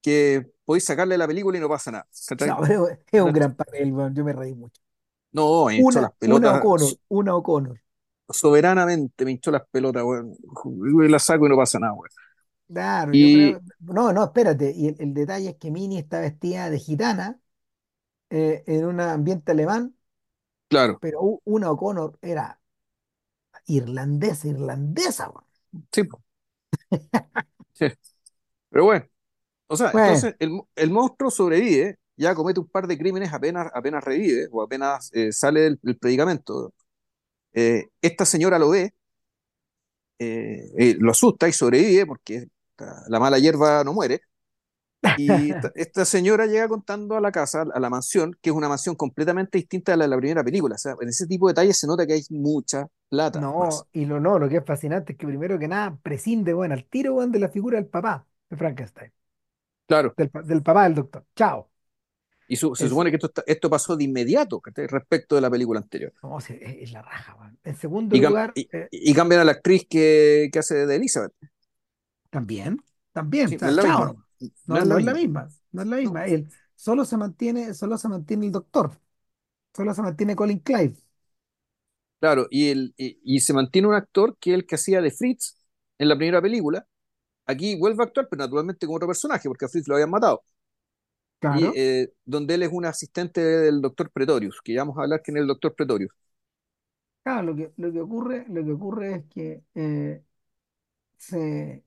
que 0.01 0.51
podéis 0.65 0.85
sacarle 0.85 1.17
la 1.17 1.27
película 1.27 1.57
y 1.57 1.61
no 1.61 1.69
pasa 1.69 1.91
nada. 1.91 2.07
¿cachai? 2.25 2.55
no, 2.55 2.61
pero 2.61 2.87
es 3.11 3.21
un 3.21 3.31
gran 3.33 3.55
papel, 3.55 3.89
yo 4.13 4.23
me 4.25 4.33
reí 4.33 4.53
mucho. 4.55 4.81
No, 5.31 5.69
hinchó 5.71 6.01
Una, 6.01 6.01
las 6.01 6.11
una 6.25 6.51
pelotas 6.51 6.51
O'Connor, 6.51 6.97
so- 6.97 6.99
una 7.09 7.33
O'Connor. 7.35 7.81
Soberanamente, 8.29 9.25
me 9.25 9.31
hinchó 9.31 9.51
las 9.51 9.63
pelotas, 9.69 10.03
weón. 10.03 10.35
La 11.09 11.19
saco 11.19 11.45
y 11.45 11.49
no 11.49 11.57
pasa 11.57 11.79
nada, 11.79 11.93
weón. 11.93 12.09
Claro, 12.67 13.13
yo 13.13 13.31
Y 13.31 13.31
creo. 13.31 13.61
No, 13.79 14.11
no, 14.11 14.25
espérate. 14.25 14.73
Y 14.75 14.87
el, 14.89 14.95
el 14.99 15.13
detalle 15.13 15.49
es 15.51 15.55
que 15.57 15.71
Minnie 15.71 15.99
está 15.99 16.19
vestida 16.19 16.69
de 16.69 16.79
gitana 16.79 17.39
eh, 18.29 18.63
en 18.67 18.85
un 18.85 18.99
ambiente 19.01 19.51
alemán, 19.53 19.95
claro, 20.69 21.01
pero 21.01 21.41
una 21.45 21.71
O'Connor 21.71 22.17
era 22.21 22.59
irlandesa, 23.67 24.47
irlandesa, 24.47 25.29
weón. 25.29 25.45
sí, 25.91 26.03
sí. 27.73 27.85
Pero 28.69 28.85
bueno, 28.85 29.05
o 29.67 29.77
sea, 29.77 29.91
Bueno, 29.91 29.97
entonces 29.97 30.35
el, 30.39 30.61
el 30.75 30.91
monstruo 30.91 31.31
sobrevive, 31.31 31.99
ya 32.17 32.35
comete 32.35 32.59
un 32.61 32.67
par 32.69 32.87
de 32.87 32.97
crímenes 32.97 33.33
apenas, 33.33 33.71
apenas 33.73 34.03
revive 34.03 34.47
o 34.51 34.61
apenas 34.63 35.11
eh, 35.13 35.31
sale 35.33 35.61
del, 35.61 35.79
del 35.83 35.97
predicamento. 35.97 36.73
Eh, 37.57 37.89
esta 38.01 38.25
señora 38.25 38.59
lo 38.59 38.69
ve, 38.71 38.93
eh, 40.19 40.71
eh, 40.77 40.95
lo 40.99 41.11
asusta 41.11 41.47
y 41.47 41.53
sobrevive 41.53 42.05
porque 42.05 42.47
la 43.07 43.19
mala 43.19 43.39
hierba 43.39 43.83
no 43.83 43.93
muere. 43.93 44.21
Y 45.15 45.51
esta, 45.51 45.71
esta 45.75 46.05
señora 46.05 46.45
llega 46.47 46.67
contando 46.69 47.15
a 47.17 47.21
la 47.21 47.31
casa, 47.31 47.63
a 47.73 47.79
la 47.79 47.89
mansión, 47.89 48.37
que 48.41 48.51
es 48.51 48.55
una 48.55 48.69
mansión 48.69 48.95
completamente 48.95 49.57
distinta 49.57 49.93
a 49.93 49.97
la 49.97 50.05
de 50.05 50.09
la 50.09 50.17
primera 50.17 50.43
película. 50.43 50.75
O 50.75 50.77
sea, 50.77 50.95
en 51.01 51.09
ese 51.09 51.27
tipo 51.27 51.47
de 51.47 51.53
detalles 51.53 51.77
se 51.79 51.87
nota 51.87 52.07
que 52.07 52.13
hay 52.13 52.23
mucha 52.31 52.87
plata 53.09 53.45
más. 53.57 53.83
No, 53.83 53.87
y 53.91 54.05
lo 54.05 54.19
no, 54.19 54.39
lo 54.39 54.49
que 54.49 54.57
es 54.57 54.65
fascinante 54.65 55.13
es 55.13 55.17
que 55.19 55.27
primero 55.27 55.59
que 55.59 55.67
nada 55.67 55.97
prescinde, 56.01 56.53
bueno, 56.53 56.73
al 56.73 56.85
tiro, 56.85 57.13
weón, 57.15 57.31
de 57.31 57.39
la 57.39 57.49
figura 57.49 57.77
del 57.77 57.87
papá 57.87 58.25
de 58.49 58.57
Frankenstein, 58.57 59.11
Claro. 59.87 60.15
del, 60.17 60.29
del 60.45 60.63
papá 60.63 60.83
del 60.85 60.95
doctor. 60.95 61.25
Chao. 61.35 61.69
Y 62.47 62.55
su- 62.57 62.75
se 62.75 62.87
Es, 62.87 62.89
supone 62.89 63.09
que 63.11 63.17
esto, 63.17 63.27
está- 63.27 63.43
esto 63.47 63.69
pasó 63.69 63.95
de 63.97 64.03
inmediato, 64.05 64.61
respecto 64.75 65.35
de 65.35 65.41
la 65.41 65.49
película 65.51 65.79
anterior. 65.79 66.13
no, 66.21 66.37
es, 66.39 66.91
la 66.91 67.01
raja, 67.01 67.35
weón. 67.35 67.59
En 67.63 67.75
segundo 67.75 68.17
Y, 68.17 68.19
lugar, 68.19 68.59
y, 68.61 68.71
eh, 68.71 68.89
y 68.91 69.13
cambian 69.13 69.41
a 69.41 69.45
la 69.45 69.51
actriz 69.53 69.85
que, 69.89 70.49
que 70.51 70.59
hace 70.59 70.85
de 70.85 70.95
Elizabeth. 70.95 71.33
también, 72.29 72.83
también, 73.11 73.49
Sí, 73.49 73.57
o 73.61 73.61
no 73.61 73.69
es 73.69 73.73
la 73.75 73.83
misma. 73.83 74.13
no, 74.65 74.77
es 74.79 74.85
la 74.85 74.85
no 74.85 74.97
es 74.97 75.03
la 75.03 75.13
misma. 75.13 75.13
misma, 75.13 75.49
no 75.71 75.81
es 75.81 75.87
la 75.87 75.97
No, 76.03 76.17
misma. 76.17 76.25
Él 76.25 76.49
solo 76.75 77.05
se 77.05 77.17
mantiene, 77.17 77.73
solo 77.73 77.97
se 77.97 78.07
mantiene 78.09 78.45
el 78.47 78.51
doctor, 78.51 78.99
solo 79.75 79.93
se 79.93 80.01
mantiene 80.03 80.35
Colin 80.35 80.59
Clive. 80.59 80.95
claro, 82.19 82.47
y, 82.49 82.69
el, 82.69 82.93
y, 82.97 83.19
y 83.23 83.39
se 83.41 83.53
mantiene 83.53 83.87
un 83.87 83.95
actor 83.95 84.37
que 84.39 84.51
es 84.51 84.55
el 84.55 84.65
que 84.65 84.75
hacía 84.75 85.01
de 85.01 85.11
Fritz 85.11 85.57
en 85.97 86.09
la 86.09 86.15
primera 86.17 86.41
película. 86.41 86.85
Aquí 87.45 87.75
vuelve 87.79 88.03
a 88.03 88.07
actuar, 88.07 88.27
pero 88.29 88.41
naturalmente 88.43 88.85
como 88.85 88.97
otro 88.97 89.07
personaje, 89.09 89.49
porque 89.49 89.65
a 89.65 89.69
Fritz 89.69 89.87
lo 89.87 89.95
habían 89.95 90.11
matado. 90.11 90.43
Y 91.49 91.65
eh, 91.79 92.09
donde 92.25 92.55
él 92.55 92.63
es 92.63 92.69
un 92.71 92.85
asistente 92.85 93.41
del 93.41 93.81
doctor 93.81 94.11
Pretorius, 94.11 94.61
que 94.63 94.73
ya 94.73 94.81
vamos 94.81 94.97
a 94.97 95.03
hablar 95.03 95.21
quién 95.23 95.37
es 95.37 95.41
el 95.41 95.47
doctor 95.47 95.75
Pretorius. 95.75 96.11
claro, 97.23 97.43
lo 97.43 97.55
que, 97.55 97.73
lo 97.77 97.91
que 97.91 98.01
ocurre, 98.01 98.45
lo 98.49 98.63
que 98.65 98.71
ocurre 98.71 99.15
es 99.15 99.25
que 99.25 99.63
eh, 99.75 100.23
se, 101.17 101.83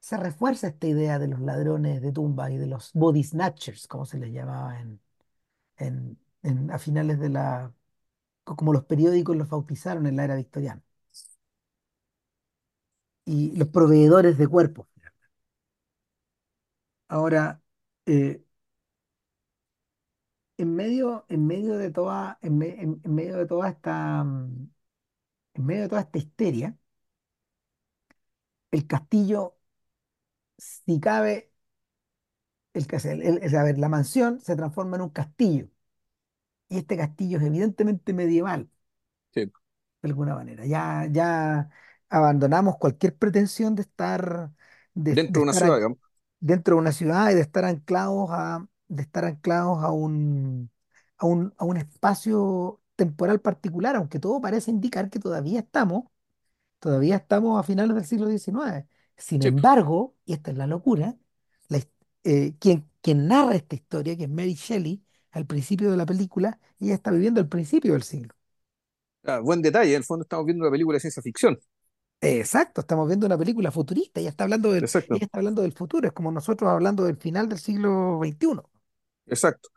se 0.00 0.18
refuerza 0.18 0.68
esta 0.68 0.86
idea 0.88 1.18
de 1.20 1.28
los 1.28 1.40
ladrones 1.40 2.02
de 2.02 2.12
tumbas 2.12 2.52
y 2.52 2.58
de 2.58 2.66
los 2.66 2.92
body 2.94 3.24
snatchers, 3.24 3.88
como 3.88 4.06
se 4.06 4.18
les 4.18 4.32
llamaba 4.32 4.80
en, 4.80 5.00
en, 5.78 6.18
en- 6.42 6.70
a 6.70 6.78
finales 6.78 7.20
de 7.20 7.28
la, 7.30 7.74
co- 8.44 8.56
como 8.56 8.72
los 8.74 8.84
periódicos 8.86 9.36
los 9.36 9.48
bautizaron 9.50 10.06
en 10.08 10.16
la 10.16 10.24
era 10.26 10.36
victoriana, 10.36 10.82
y 13.24 13.56
los 13.56 13.68
proveedores 13.68 14.38
de 14.38 14.46
cuerpos. 14.48 14.86
Ahora, 17.08 17.62
eh, 18.06 18.42
en 20.62 20.74
medio, 20.76 21.24
en 21.28 21.46
medio 21.46 21.76
de 21.78 21.90
toda, 21.90 22.38
en, 22.42 22.58
me- 22.58 22.80
en- 22.82 23.00
en 23.04 23.14
medio 23.14 23.36
de 23.38 23.46
toda 23.46 23.68
esta, 23.70 24.24
mm, 24.24 24.70
en 25.54 25.66
medio 25.66 25.82
de 25.84 25.88
toda 25.90 26.02
esta 26.02 26.18
histeria, 26.18 26.76
el 28.72 28.86
castillo, 28.88 29.56
si 30.58 31.00
cabe, 31.00 31.50
el, 32.74 32.86
cas- 32.86 33.04
el- 33.06 33.22
el- 33.22 33.38
el- 33.42 33.56
a 33.56 33.62
ver, 33.64 33.78
la 33.78 33.88
mansión 33.88 34.40
se 34.40 34.56
transforma 34.56 34.96
en 34.96 35.02
un 35.02 35.08
castillo, 35.10 35.68
y 36.68 36.78
este 36.78 36.96
castillo 36.96 37.38
es 37.38 37.44
evidentemente 37.44 38.12
medieval 38.12 38.68
Sí, 39.34 39.52
de 40.02 40.08
alguna 40.08 40.34
manera. 40.34 40.64
Ya, 40.66 41.06
ya 41.10 41.70
abandonamos 42.08 42.76
cualquier 42.78 43.16
pretensión 43.16 43.74
de 43.74 43.82
estar, 43.82 44.50
de, 44.94 45.20
de 45.22 45.22
dentro 45.22 45.40
de 45.40 45.44
una 45.44 45.52
estar 45.52 45.54
ciudad, 45.54 45.76
digamos. 45.76 45.98
dentro 46.40 46.76
de 46.76 46.80
una 46.82 46.92
ciudad 46.92 47.30
y 47.32 47.34
de 47.34 47.42
estar 47.42 47.64
anclados 47.66 48.30
a, 48.32 48.66
de 48.96 49.02
estar 49.02 49.24
anclados 49.24 49.82
a 49.84 49.90
un, 49.90 50.70
a 51.18 51.26
un, 51.26 51.54
a 51.58 51.64
un 51.64 51.76
espacio 51.76 52.80
temporal 52.96 53.40
particular, 53.40 53.96
aunque 53.96 54.18
todo 54.20 54.40
parece 54.40 54.70
indicar 54.70 55.10
que 55.10 55.18
todavía 55.20 55.60
estamos, 55.60 56.04
todavía 56.80 57.16
estamos 57.16 57.58
a 57.60 57.62
finales 57.64 57.94
del 57.96 58.04
siglo 58.06 58.28
XIX. 58.28 58.88
Sin 59.16 59.42
Sí, 59.42 59.48
embargo, 59.48 60.16
y 60.24 60.34
esta 60.34 60.50
es 60.52 60.56
la 60.58 60.66
locura, 60.66 61.16
la 61.68 61.78
his- 61.78 61.88
eh, 62.24 62.54
quien, 62.58 62.88
quien 63.02 63.28
narra 63.28 63.54
esta 63.56 63.74
historia, 63.76 64.16
que 64.16 64.24
es 64.24 64.30
Mary 64.30 64.54
Shelley, 64.54 65.04
al 65.32 65.46
principio 65.46 65.90
de 65.90 65.96
la 65.96 66.06
película, 66.06 66.58
ella 66.80 66.94
está 66.94 67.10
viviendo 67.10 67.40
el 67.40 67.48
principio 67.48 67.92
del 67.94 68.02
siglo. 68.02 68.34
ah, 69.24 69.40
buen 69.40 69.62
detalle. 69.62 69.90
En 69.92 69.96
el 69.98 70.04
fondo 70.04 70.22
estamos 70.24 70.46
viendo 70.46 70.62
una 70.64 70.70
película 70.70 70.96
de 70.96 71.00
ciencia 71.00 71.22
ficción. 71.22 71.58
Exacto, 72.24 72.80
estamos 72.82 73.08
viendo 73.08 73.26
una 73.26 73.36
película 73.36 73.72
futurista, 73.72 74.20
ella 74.20 74.30
está 74.30 74.44
hablando 74.44 74.70
del, 74.72 74.88
ella 75.10 75.24
está 75.24 75.38
hablando 75.38 75.62
del 75.62 75.72
futuro, 75.72 76.06
es 76.06 76.12
como 76.12 76.30
nosotros 76.30 76.70
hablando 76.70 77.02
del 77.04 77.16
final 77.16 77.48
del 77.48 77.58
siglo 77.58 78.18
XXI. 78.20 78.62
Exacto. 79.26 79.70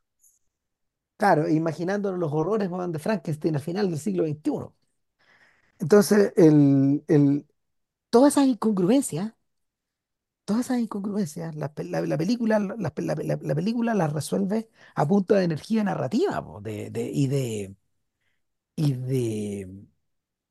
Claro, 1.17 1.47
imaginándonos 1.49 2.19
los 2.19 2.33
horrores 2.33 2.69
de 2.69 2.99
Frankenstein 2.99 3.55
al 3.55 3.61
final 3.61 3.89
del 3.89 3.99
siglo 3.99 4.23
XXI. 4.25 4.73
Entonces, 5.79 6.33
el, 6.37 7.03
el, 7.09 7.47
todas 8.11 8.33
esas 8.35 8.47
incongruencias, 8.47 9.33
todas 10.45 10.65
esas 10.67 10.79
incongruencias, 10.79 11.55
la, 11.55 11.71
la- 11.77 12.01
la 12.01 12.17
película, 12.17 12.59
la, 12.59 12.75
la- 12.77 12.93
la- 13.15 13.39
la 13.41 13.55
película 13.55 13.93
las 13.93 14.13
resuelve 14.13 14.69
a 14.95 15.07
punto 15.07 15.33
de 15.35 15.43
energía 15.45 15.83
narrativa 15.83 16.43
de, 16.61 16.89
de- 16.91 17.11
y 17.11 17.27
de, 17.27 17.75
y 18.75 18.93
de 18.93 19.85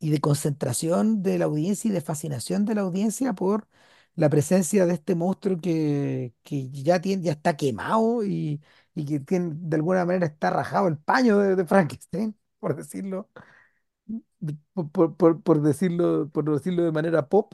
y 0.00 0.10
de 0.10 0.20
concentración 0.20 1.22
de 1.22 1.38
la 1.38 1.46
audiencia 1.46 1.90
y 1.90 1.92
de 1.94 2.00
fascinación 2.02 2.64
de 2.66 2.74
la 2.76 2.82
audiencia 2.82 3.34
por 3.34 3.68
la 4.16 4.30
presencia 4.30 4.86
de 4.86 4.94
este 4.94 5.14
monstruo 5.16 5.60
que, 5.60 6.34
que 6.44 6.70
ya, 6.70 7.00
tiene, 7.00 7.22
ya 7.24 7.32
está 7.32 7.56
quemado 7.56 8.24
y, 8.24 8.62
y 8.94 9.04
que 9.06 9.20
tiene, 9.20 9.50
de 9.54 9.76
alguna 9.76 10.04
manera 10.04 10.26
está 10.26 10.50
rajado 10.50 10.88
el 10.88 10.98
paño 10.98 11.38
de, 11.38 11.56
de 11.56 11.66
Frankenstein, 11.66 12.36
por 12.60 12.76
decirlo, 12.76 13.30
por, 14.74 14.90
por- 14.90 15.16
por- 15.16 15.42
por 15.42 15.62
decirlo, 15.62 16.28
por 16.30 16.44
decirlo 16.52 16.84
de 16.84 16.92
manera 16.92 17.28
pop. 17.28 17.52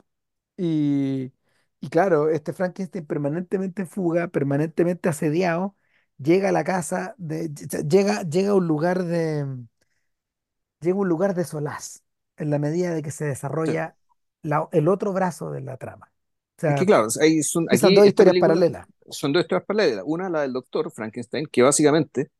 Y, 0.57 1.33
y 1.79 1.89
claro, 1.89 2.29
este 2.29 2.53
Frankenstein 2.53 3.05
permanentemente 3.05 3.83
en 3.83 3.87
fuga, 3.87 4.27
permanentemente 4.29 5.09
asediado, 5.09 5.75
llega 6.17 6.49
a 6.49 6.51
la 6.51 6.63
casa, 6.63 7.15
de, 7.17 7.49
llega, 7.87 8.23
llega 8.23 8.51
a 8.51 8.55
un 8.55 8.67
lugar 8.67 9.03
de 9.05 9.45
llega 10.81 10.95
a 10.97 10.99
un 11.01 11.07
lugar 11.09 11.33
de 11.35 11.45
solaz 11.45 12.03
en 12.37 12.49
la 12.49 12.59
medida 12.59 12.93
de 12.93 13.01
que 13.03 13.11
se 13.11 13.25
desarrolla 13.25 13.97
la- 14.41 14.67
el 14.71 14.87
otro 14.87 15.13
brazo 15.13 15.51
de 15.51 15.61
la 15.61 15.77
trama. 15.77 16.10
Es 16.65 16.75
que 16.75 16.85
sea, 16.85 16.85
claro, 16.85 17.07
hay, 17.21 17.41
son, 17.43 17.67
dos 17.93 18.05
historias 18.07 18.37
paralelas. 18.37 18.87
son 19.09 19.33
dos 19.33 19.41
historias 19.43 19.65
paralelas. 19.65 20.03
Una, 20.07 20.29
la 20.29 20.41
del 20.41 20.53
doctor 20.53 20.91
Frankenstein, 20.91 21.47
que 21.51 21.61
básicamente 21.63 22.31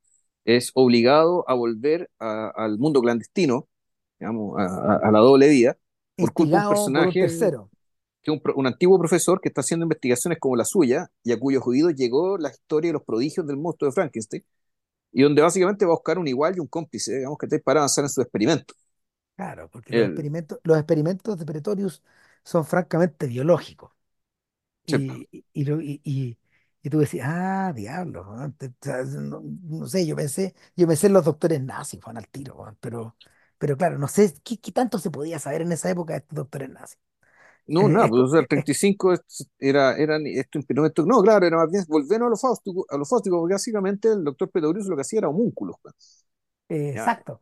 es 0.45 0.71
obligado 0.75 1.45
a 1.49 1.55
volver 1.55 2.09
a- 2.19 2.49
al 2.55 2.77
mundo 2.79 3.01
clandestino, 3.01 3.69
digamos, 4.19 4.59
a, 4.59 5.11
la 5.11 5.19
doble 5.19 5.49
vida, 5.49 5.77
por 6.19 6.31
culpa 6.33 6.57
de 6.57 6.61
un 6.61 6.67
por 6.93 7.07
un 7.07 7.15
personaje, 7.15 7.19
tercero. 7.19 7.69
que 8.23 8.31
un, 8.31 8.41
un 8.55 8.67
antiguo 8.67 8.99
profesor 8.99 9.41
que 9.41 9.49
está 9.49 9.61
haciendo 9.61 9.85
investigaciones 9.85 10.39
como 10.39 10.55
la 10.57 10.65
suya 10.65 11.09
y 11.23 11.31
a 11.33 11.39
cuyos 11.39 11.63
oídos 11.65 11.95
llegó 11.95 12.37
la 12.37 12.49
historia 12.51 12.89
de 12.89 12.93
los 12.93 13.03
prodigios 13.03 13.47
del 13.47 13.57
monstruo 13.57 13.89
de 13.91 13.95
Frankenstein, 13.95 14.43
y 15.13 15.23
donde 15.23 15.41
básicamente 15.43 15.85
va 15.85 15.93
a 15.93 15.95
buscar 15.95 16.19
un 16.19 16.27
igual 16.27 16.55
y 16.57 16.61
un 16.61 16.67
cómplice, 16.67 17.17
digamos, 17.17 17.37
que 17.39 17.47
para 17.59 17.81
avanzar 17.81 18.05
en 18.05 18.09
su 18.09 18.21
experimento. 18.21 18.73
Claro, 19.35 19.69
porque 19.69 19.93
los 19.95 20.05
experimentos, 20.05 20.59
los 20.63 20.77
experimentos 20.77 21.37
de 21.37 21.45
Pretorius 21.45 22.03
son 22.43 22.65
francamente 22.65 23.27
biológicos. 23.27 23.91
Sí, 24.87 24.97
Y, 24.97 25.27
y, 25.31 25.45
y 25.53 25.65
lo- 25.65 25.81
y- 25.81 26.01
y- 26.03 26.37
y 26.83 26.89
tú 26.89 26.99
decís, 26.99 27.21
ah, 27.23 27.71
diablo, 27.75 28.23
weón, 28.31 28.53
te- 28.53 28.73
sea, 28.81 29.03
no, 29.03 29.41
no 29.63 29.87
sé, 29.87 30.05
yo 30.07 30.15
pensé, 30.15 30.55
yo 30.75 30.87
pensé 30.87 31.07
en 31.07 31.13
los 31.13 31.25
doctores 31.25 31.61
nazis, 31.61 32.01
Juan, 32.03 32.17
al 32.17 32.27
tiro, 32.27 32.55
weón, 32.55 32.77
pero, 32.81 33.15
pero 33.59 33.77
claro, 33.77 33.97
no 33.99 34.07
sé 34.07 34.33
qué, 34.43 34.59
qué 34.59 34.71
tanto 34.71 34.97
se 34.97 35.11
podía 35.11 35.37
saber 35.39 35.61
en 35.61 35.71
esa 35.71 35.89
época 35.91 36.13
de 36.13 36.19
estos 36.19 36.35
doctores 36.35 36.69
nazis. 36.69 36.97
No, 37.67 37.87
Eh, 37.87 37.89
nada, 37.89 38.07
es 38.07 38.09
pues 38.09 38.21
co- 38.21 38.23
o 38.23 38.27
sea, 38.27 38.41
el 38.41 38.47
es- 38.55 38.55
es- 38.55 38.65
35 38.65 39.13
es- 39.13 39.47
era, 39.59 39.95
eran 39.97 40.25
estos 40.27 40.59
experimentos. 40.61 41.05
No, 41.07 41.21
claro, 41.21 41.45
era 41.45 41.57
más 41.57 41.69
bien 41.71 41.83
volver 41.87 42.21
a 42.21 42.27
los 42.29 42.41
fáusticos, 42.41 42.85
a 42.89 42.97
los 42.97 43.07
fáusticos, 43.09 43.39
porque 43.39 43.53
básicamente 43.53 44.09
el 44.11 44.23
doctor 44.23 44.49
Pretorius 44.51 44.87
lo 44.87 44.95
que 44.95 45.01
hacía 45.03 45.19
era 45.19 45.29
homúnculos. 45.29 45.75
pues. 45.81 46.25
eh, 46.69 46.91
Ya, 46.93 47.11
exacto. 47.11 47.41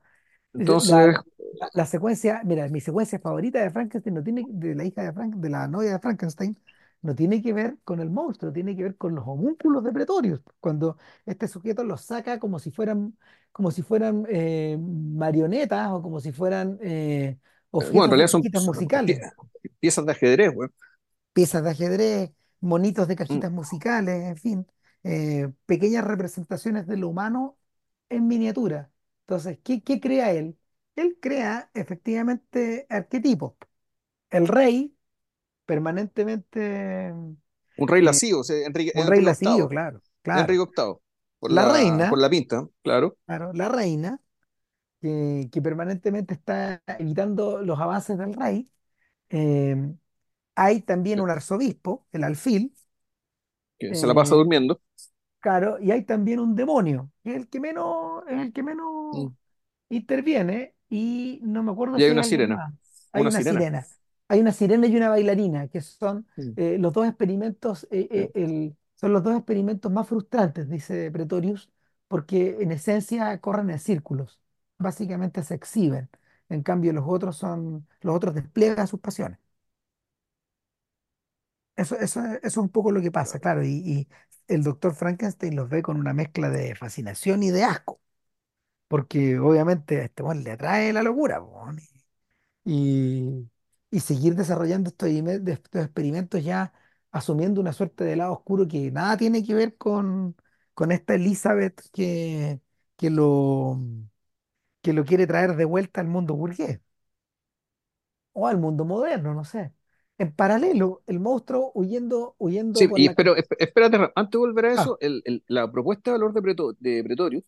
La, 0.54 0.78
Entonces, 0.78 1.18
la, 1.54 1.70
la 1.74 1.86
secuencia, 1.86 2.42
mira, 2.46 2.68
mi 2.70 2.82
secuencia 2.82 3.20
favorita 3.20 3.62
de 3.62 3.72
Frankenstein 3.72 4.16
no 4.16 4.24
tiene, 4.24 4.46
de 4.50 4.76
la 4.76 4.86
hija 4.86 5.04
de 5.04 5.14
Frank, 5.14 5.36
de 5.36 5.50
la 5.50 5.68
novia 5.68 5.94
de 5.94 6.00
Frankenstein, 6.00 6.58
no 7.02 7.16
tiene 7.16 7.42
que 7.42 7.54
ver 7.54 7.78
con 7.84 8.00
el 8.02 8.10
monstruo, 8.10 8.52
tiene 8.54 8.76
que 8.76 8.84
ver 8.84 8.98
con 8.98 9.16
los 9.16 9.26
homúnculos 9.28 9.84
de 9.84 9.92
Pretorius. 9.94 10.42
Cuando 10.60 10.98
este 11.26 11.48
sujeto 11.48 11.84
los 11.84 12.02
saca 12.06 12.40
como 12.40 12.60
si 12.60 12.72
fueran, 12.72 13.18
como 13.52 13.72
si 13.72 13.82
fueran 13.84 14.26
eh, 14.30 14.78
marionetas 14.80 15.90
o 15.92 16.02
como 16.02 16.20
si 16.20 16.32
fueran 16.32 16.78
eh, 16.82 17.38
eh, 17.78 17.86
bueno, 17.92 18.06
en 18.06 18.10
realidad 18.12 18.28
son, 18.28 18.44
pie- 18.52 18.62
musicales, 18.66 19.22
piezas 19.80 20.06
de 20.06 20.12
ajedrez, 20.12 20.54
güey. 20.54 20.70
piezas 21.34 21.64
de 21.64 21.70
ajedrez, 21.72 22.32
monitos 22.62 23.08
de 23.08 23.16
Mm, 23.30 23.42
cajitas 23.42 23.52
musicales, 23.52 24.24
en 24.26 24.38
fin, 24.38 24.68
eh, 25.04 25.52
pequeñas 25.66 26.04
representaciones 26.06 26.88
de 26.88 26.98
lo 26.98 27.10
humano 27.10 27.58
en 28.10 28.28
miniatura. 28.28 28.92
Entonces, 29.22 29.60
¿qué, 29.64 29.82
qué 29.84 30.00
crea 30.00 30.32
él? 30.32 30.58
Él 30.96 31.18
crea 31.22 31.70
efectivamente 31.74 32.86
arquetipos. 32.90 33.54
El 34.32 34.48
rey, 34.50 34.96
permanentemente 35.70 37.14
Un 37.78 37.88
rey 37.88 38.02
eh, 38.02 38.04
lascivo, 38.04 38.44
sea, 38.44 38.66
Enrique, 38.66 38.92
un 38.94 39.08
rey 39.08 39.22
lascivo, 39.22 39.68
claro, 39.70 40.02
claro. 40.22 40.54
Enrique 40.54 40.62
VIII, 40.62 41.02
por 41.40 41.52
La 41.52 41.66
la, 41.66 42.06
por 42.08 42.20
reina, 42.20 42.20
la 42.20 42.30
pinta, 42.30 42.68
claro. 42.84 43.18
claro, 43.26 43.54
la 43.54 43.70
reina, 43.70 44.22
que, 45.02 45.50
que 45.52 45.64
permanentemente 45.64 46.36
está 46.36 46.84
evitando 47.00 47.62
los 47.64 47.80
avances 47.80 48.18
del 48.18 48.34
rey. 48.34 48.72
Eh, 49.30 49.76
hay 50.56 50.82
también 50.84 51.22
un 51.22 51.30
arzobispo, 51.32 52.08
el 52.14 52.24
alfil, 52.26 52.76
que 53.78 53.96
se 53.96 54.08
la 54.08 54.14
pasa 54.14 54.36
Eh, 54.36 54.36
durmiendo. 54.36 54.82
claro, 55.40 55.80
y 55.82 55.92
hay 55.92 56.06
también 56.06 56.40
un 56.40 56.56
demonio, 56.56 57.12
que 57.24 57.32
es 57.32 57.38
el 57.38 57.50
que 57.50 57.60
menos, 57.60 58.24
es 58.28 58.40
el 58.42 58.54
que 58.54 58.64
menos 58.64 58.88
Mm. 59.14 59.30
interviene, 59.90 60.76
y 60.90 61.40
no 61.44 61.64
me 61.64 61.72
acuerdo 61.74 62.00
Y 62.00 62.02
si 62.02 62.12
hay 62.12 62.12
hay 62.12 62.18
una 62.18 62.24
sirena. 62.24 62.66
Hay 63.14 63.24
una 63.24 63.32
una 63.32 63.42
sirena. 63.44 63.70
sirena. 63.72 63.88
Hay 64.30 64.42
una 64.42 64.54
sirena 64.54 64.88
y 64.88 64.98
una 64.98 65.10
bailarina, 65.10 65.70
que 65.70 65.82
son 65.82 66.28
eh, 66.58 66.78
los 66.80 66.94
dos 66.94 67.08
experimentos, 67.08 67.86
eh, 67.92 68.10
Sí. 68.12 68.12
eh, 68.12 68.32
el- 68.36 68.78
son 68.96 69.14
los 69.14 69.24
dos 69.24 69.36
experimentos 69.38 69.92
más 69.92 70.08
frustrantes, 70.10 70.70
dice 70.70 71.12
Pretorius, 71.12 71.72
porque 72.10 72.58
en 72.62 72.72
esencia 72.74 73.40
corren 73.42 73.72
en 73.72 73.80
círculos. 73.80 74.40
Básicamente 74.80 75.44
se 75.44 75.56
exhiben. 75.56 76.10
En 76.50 76.64
cambio, 76.64 76.94
los 76.94 77.06
otros 77.08 77.38
son, 77.38 77.88
los 78.02 78.16
otros 78.16 78.36
despliegan 78.36 78.88
sus 78.88 79.00
pasiones. 79.02 79.40
Eso, 81.76 81.96
eso, 81.98 82.22
eso 82.26 82.40
es 82.44 82.58
un 82.58 82.70
poco 82.70 82.92
lo 82.92 83.02
que 83.02 83.12
pasa, 83.12 83.40
claro. 83.40 83.64
Y, 83.64 83.70
y 83.70 84.08
el 84.48 84.64
doctor 84.64 84.94
Frankenstein 84.96 85.56
los 85.56 85.70
ve 85.70 85.82
con 85.82 85.98
una 85.98 86.14
mezcla 86.14 86.50
de 86.50 86.76
fascinación 86.76 87.42
y 87.44 87.52
de 87.52 87.64
asco, 87.64 88.02
porque 88.88 89.40
obviamente 89.40 90.02
a 90.02 90.06
este 90.06 90.24
hombre 90.24 90.42
le 90.42 90.52
atrae 90.54 90.94
la 90.94 91.04
locura, 91.04 91.42
y, 92.66 92.72
y 93.46 93.50
seguir 94.00 94.36
desarrollando 94.36 94.90
estos, 94.90 95.10
ime- 95.10 95.40
de 95.40 95.54
estos 95.54 95.82
experimentos 95.84 96.44
ya 96.44 96.74
asumiendo 97.12 97.60
una 97.62 97.74
suerte 97.74 98.04
de 98.04 98.16
lado 98.16 98.34
oscuro 98.34 98.68
que 98.68 98.92
nada 98.92 99.18
tiene 99.18 99.44
que 99.44 99.54
ver 99.56 99.78
con, 99.78 100.36
con 100.74 100.92
esta 100.92 101.16
Elizabeth 101.16 101.82
que, 101.94 102.62
que 102.98 103.10
lo, 103.10 103.80
que 104.82 104.94
lo 104.94 105.06
quiere 105.06 105.28
traer 105.28 105.56
de 105.56 105.66
vuelta 105.66 106.02
al 106.02 106.08
mundo 106.08 106.36
burgués 106.36 106.80
o 108.34 108.48
al 108.48 108.58
mundo 108.58 108.86
moderno, 108.86 109.34
no 109.34 109.44
sé. 109.44 109.74
En 110.18 110.34
paralelo, 110.36 111.04
el 111.08 111.20
monstruo 111.20 111.72
huyendo, 111.76 112.36
huyendo 112.40 112.86
Sí, 112.86 112.88
por 112.88 113.02
y 113.02 113.06
la... 113.06 113.18
esp- 113.36 113.56
espérate, 113.60 113.98
antes 114.16 114.32
de 114.32 114.38
volver 114.38 114.66
a 114.66 114.74
Ah, 114.76 114.90
eso, 114.90 114.98
el- 115.02 115.22
el- 115.26 115.44
la 115.48 115.72
propuesta 115.72 116.12
de 116.12 116.18
valor 116.18 116.34
de, 116.34 116.42
Preto- 116.42 116.74
de 116.80 117.04
Pretorius 117.04 117.44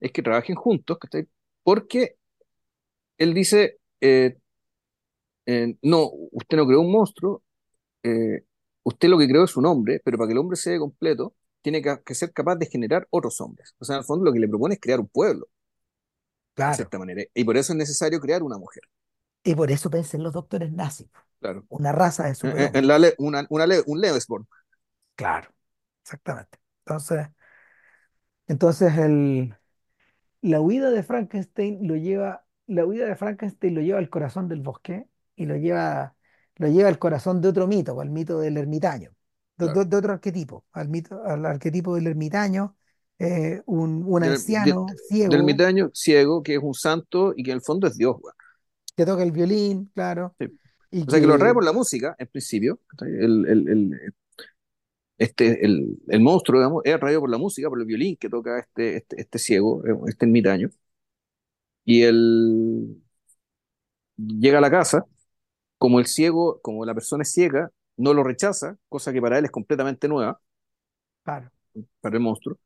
es 0.00 0.12
que 0.12 0.22
trabajen 0.22 0.56
juntos, 0.56 0.98
¿cachai? 0.98 1.28
Porque 1.64 2.16
él 3.18 3.34
dice, 3.34 3.78
eh, 5.46 5.64
eh, 5.64 5.78
no, 5.82 6.10
usted 6.32 6.56
no 6.56 6.66
creó 6.66 6.80
un 6.80 6.92
monstruo, 6.92 7.42
eh, 8.02 8.44
usted 8.84 9.08
lo 9.10 9.18
que 9.18 9.28
creó 9.28 9.44
es 9.44 9.56
un 9.56 9.66
hombre, 9.66 10.00
pero 10.04 10.18
para 10.18 10.28
que 10.28 10.32
el 10.34 10.38
hombre 10.38 10.56
sea 10.56 10.78
completo, 10.78 11.34
tiene 11.62 11.82
que, 11.82 11.98
que 12.04 12.14
ser 12.16 12.32
capaz 12.32 12.56
de 12.56 12.66
generar 12.66 13.06
otros 13.10 13.40
hombres. 13.40 13.74
O 13.78 13.84
sea, 13.86 13.96
en 13.96 14.00
el 14.00 14.06
fondo 14.06 14.24
lo 14.26 14.32
que 14.32 14.40
le 14.40 14.48
propone 14.48 14.74
es 14.76 14.80
crear 14.82 15.00
un 15.00 15.08
pueblo, 15.08 15.48
claro. 16.54 16.92
cierta 16.92 16.96
manera, 16.98 17.22
y 17.34 17.42
por 17.44 17.56
eso 17.56 17.72
es 17.72 17.76
necesario 17.78 18.20
crear 18.20 18.42
una 18.44 18.56
mujer, 18.58 18.82
Y 19.44 19.54
por 19.54 19.70
eso 19.70 19.88
pensé 19.90 20.16
en 20.18 20.22
los 20.24 20.32
doctores 20.34 20.72
nazis, 20.72 21.08
claro. 21.40 21.66
una 21.68 21.92
raza 21.92 22.24
de 22.26 22.34
en- 22.42 22.70
en 22.74 22.86
superhombres. 22.86 22.88
la, 22.88 22.98
le- 23.00 23.14
una, 23.18 23.46
una 23.50 23.66
le- 23.66 23.82
un 23.86 24.00
Lebensborn, 24.00 24.46
Claro, 25.14 25.50
exactamente. 26.02 26.58
Entonces, 26.84 27.28
entonces 28.46 28.96
el, 28.98 29.54
La 30.42 30.60
huida 30.60 30.90
de 30.90 31.02
Frankenstein 31.02 31.86
lo 31.88 31.96
lleva, 31.96 32.46
la 32.66 32.86
huida 32.86 33.06
de 33.06 33.16
Frankenstein 33.16 33.74
lo 33.76 33.80
lleva 33.82 33.98
al 34.00 34.10
corazón 34.10 34.48
del 34.48 34.62
bosque 34.62 35.08
y 35.36 35.46
lo 35.46 35.56
lleva, 35.56 36.16
lo 36.56 36.68
lleva 36.68 36.88
al 36.88 36.98
corazón 36.98 37.40
de 37.40 37.48
otro 37.48 37.66
mito, 37.66 38.00
al 38.00 38.10
mito 38.10 38.40
del 38.40 38.56
ermitaño, 38.58 39.12
de, 39.56 39.66
claro. 39.66 39.80
de- 39.80 39.84
de 39.86 39.96
otro 39.96 40.12
arquetipo, 40.14 40.64
al 40.72 40.88
mito, 40.88 41.22
al 41.24 41.46
arquetipo 41.46 41.94
del 41.94 42.08
ermitaño, 42.08 42.76
eh, 43.18 43.62
un, 43.66 44.04
un 44.06 44.24
Del, 44.24 44.32
de- 44.32 44.32
anciano 44.32 44.86
del 44.86 44.98
ciego 45.08 45.34
ermitaño 45.38 45.90
ciego, 45.94 46.42
que 46.42 46.54
es 46.56 46.60
un 46.62 46.74
santo 46.74 47.32
y 47.36 47.42
que 47.42 47.50
en 47.52 47.56
el 47.56 47.62
fondo 47.62 47.86
es 47.86 47.96
Dios, 47.96 48.16
que 48.96 49.04
toca 49.06 49.22
el 49.22 49.32
violín, 49.32 49.90
claro, 49.94 50.36
Sí. 50.38 50.46
y 50.90 51.06
O 51.06 51.10
sea, 51.10 51.20
que 51.20 51.26
lo 51.26 51.34
atrae 51.34 51.52
que, 51.52 51.54
por 51.54 51.64
la 51.64 51.72
música, 51.72 52.14
en 52.18 52.26
principio. 52.28 52.80
El, 53.00 53.46
el, 53.46 53.68
el, 53.68 54.12
este, 55.18 55.64
el, 55.64 55.98
el 56.08 56.20
monstruo, 56.20 56.60
digamos, 56.60 56.82
es 56.84 56.94
atraído 56.94 57.20
por 57.20 57.30
la 57.30 57.38
música, 57.38 57.68
por 57.68 57.80
el 57.80 57.86
violín 57.86 58.16
que 58.16 58.28
toca 58.28 58.58
este, 58.58 58.96
este, 58.98 59.20
este 59.20 59.38
ciego, 59.38 59.82
eh, 59.86 59.94
este 60.08 60.26
ermitaño. 60.26 60.70
Y 61.84 62.02
él 62.02 63.00
llega 64.16 64.58
a 64.58 64.60
la 64.60 64.70
casa, 64.70 65.06
como 65.78 65.98
el 66.00 66.06
ciego, 66.06 66.60
como 66.62 66.84
la 66.84 66.94
persona 66.94 67.22
es 67.22 67.32
ciega, 67.32 67.70
no 67.96 68.14
lo 68.14 68.24
rechaza, 68.24 68.76
cosa 68.88 69.12
que 69.12 69.20
para 69.20 69.38
él 69.38 69.44
es 69.46 69.50
completamente 69.50 70.08
nueva, 70.08 70.40
claro, 71.24 71.50
para 72.00 72.16
el 72.16 72.22
monstruo. 72.22 72.58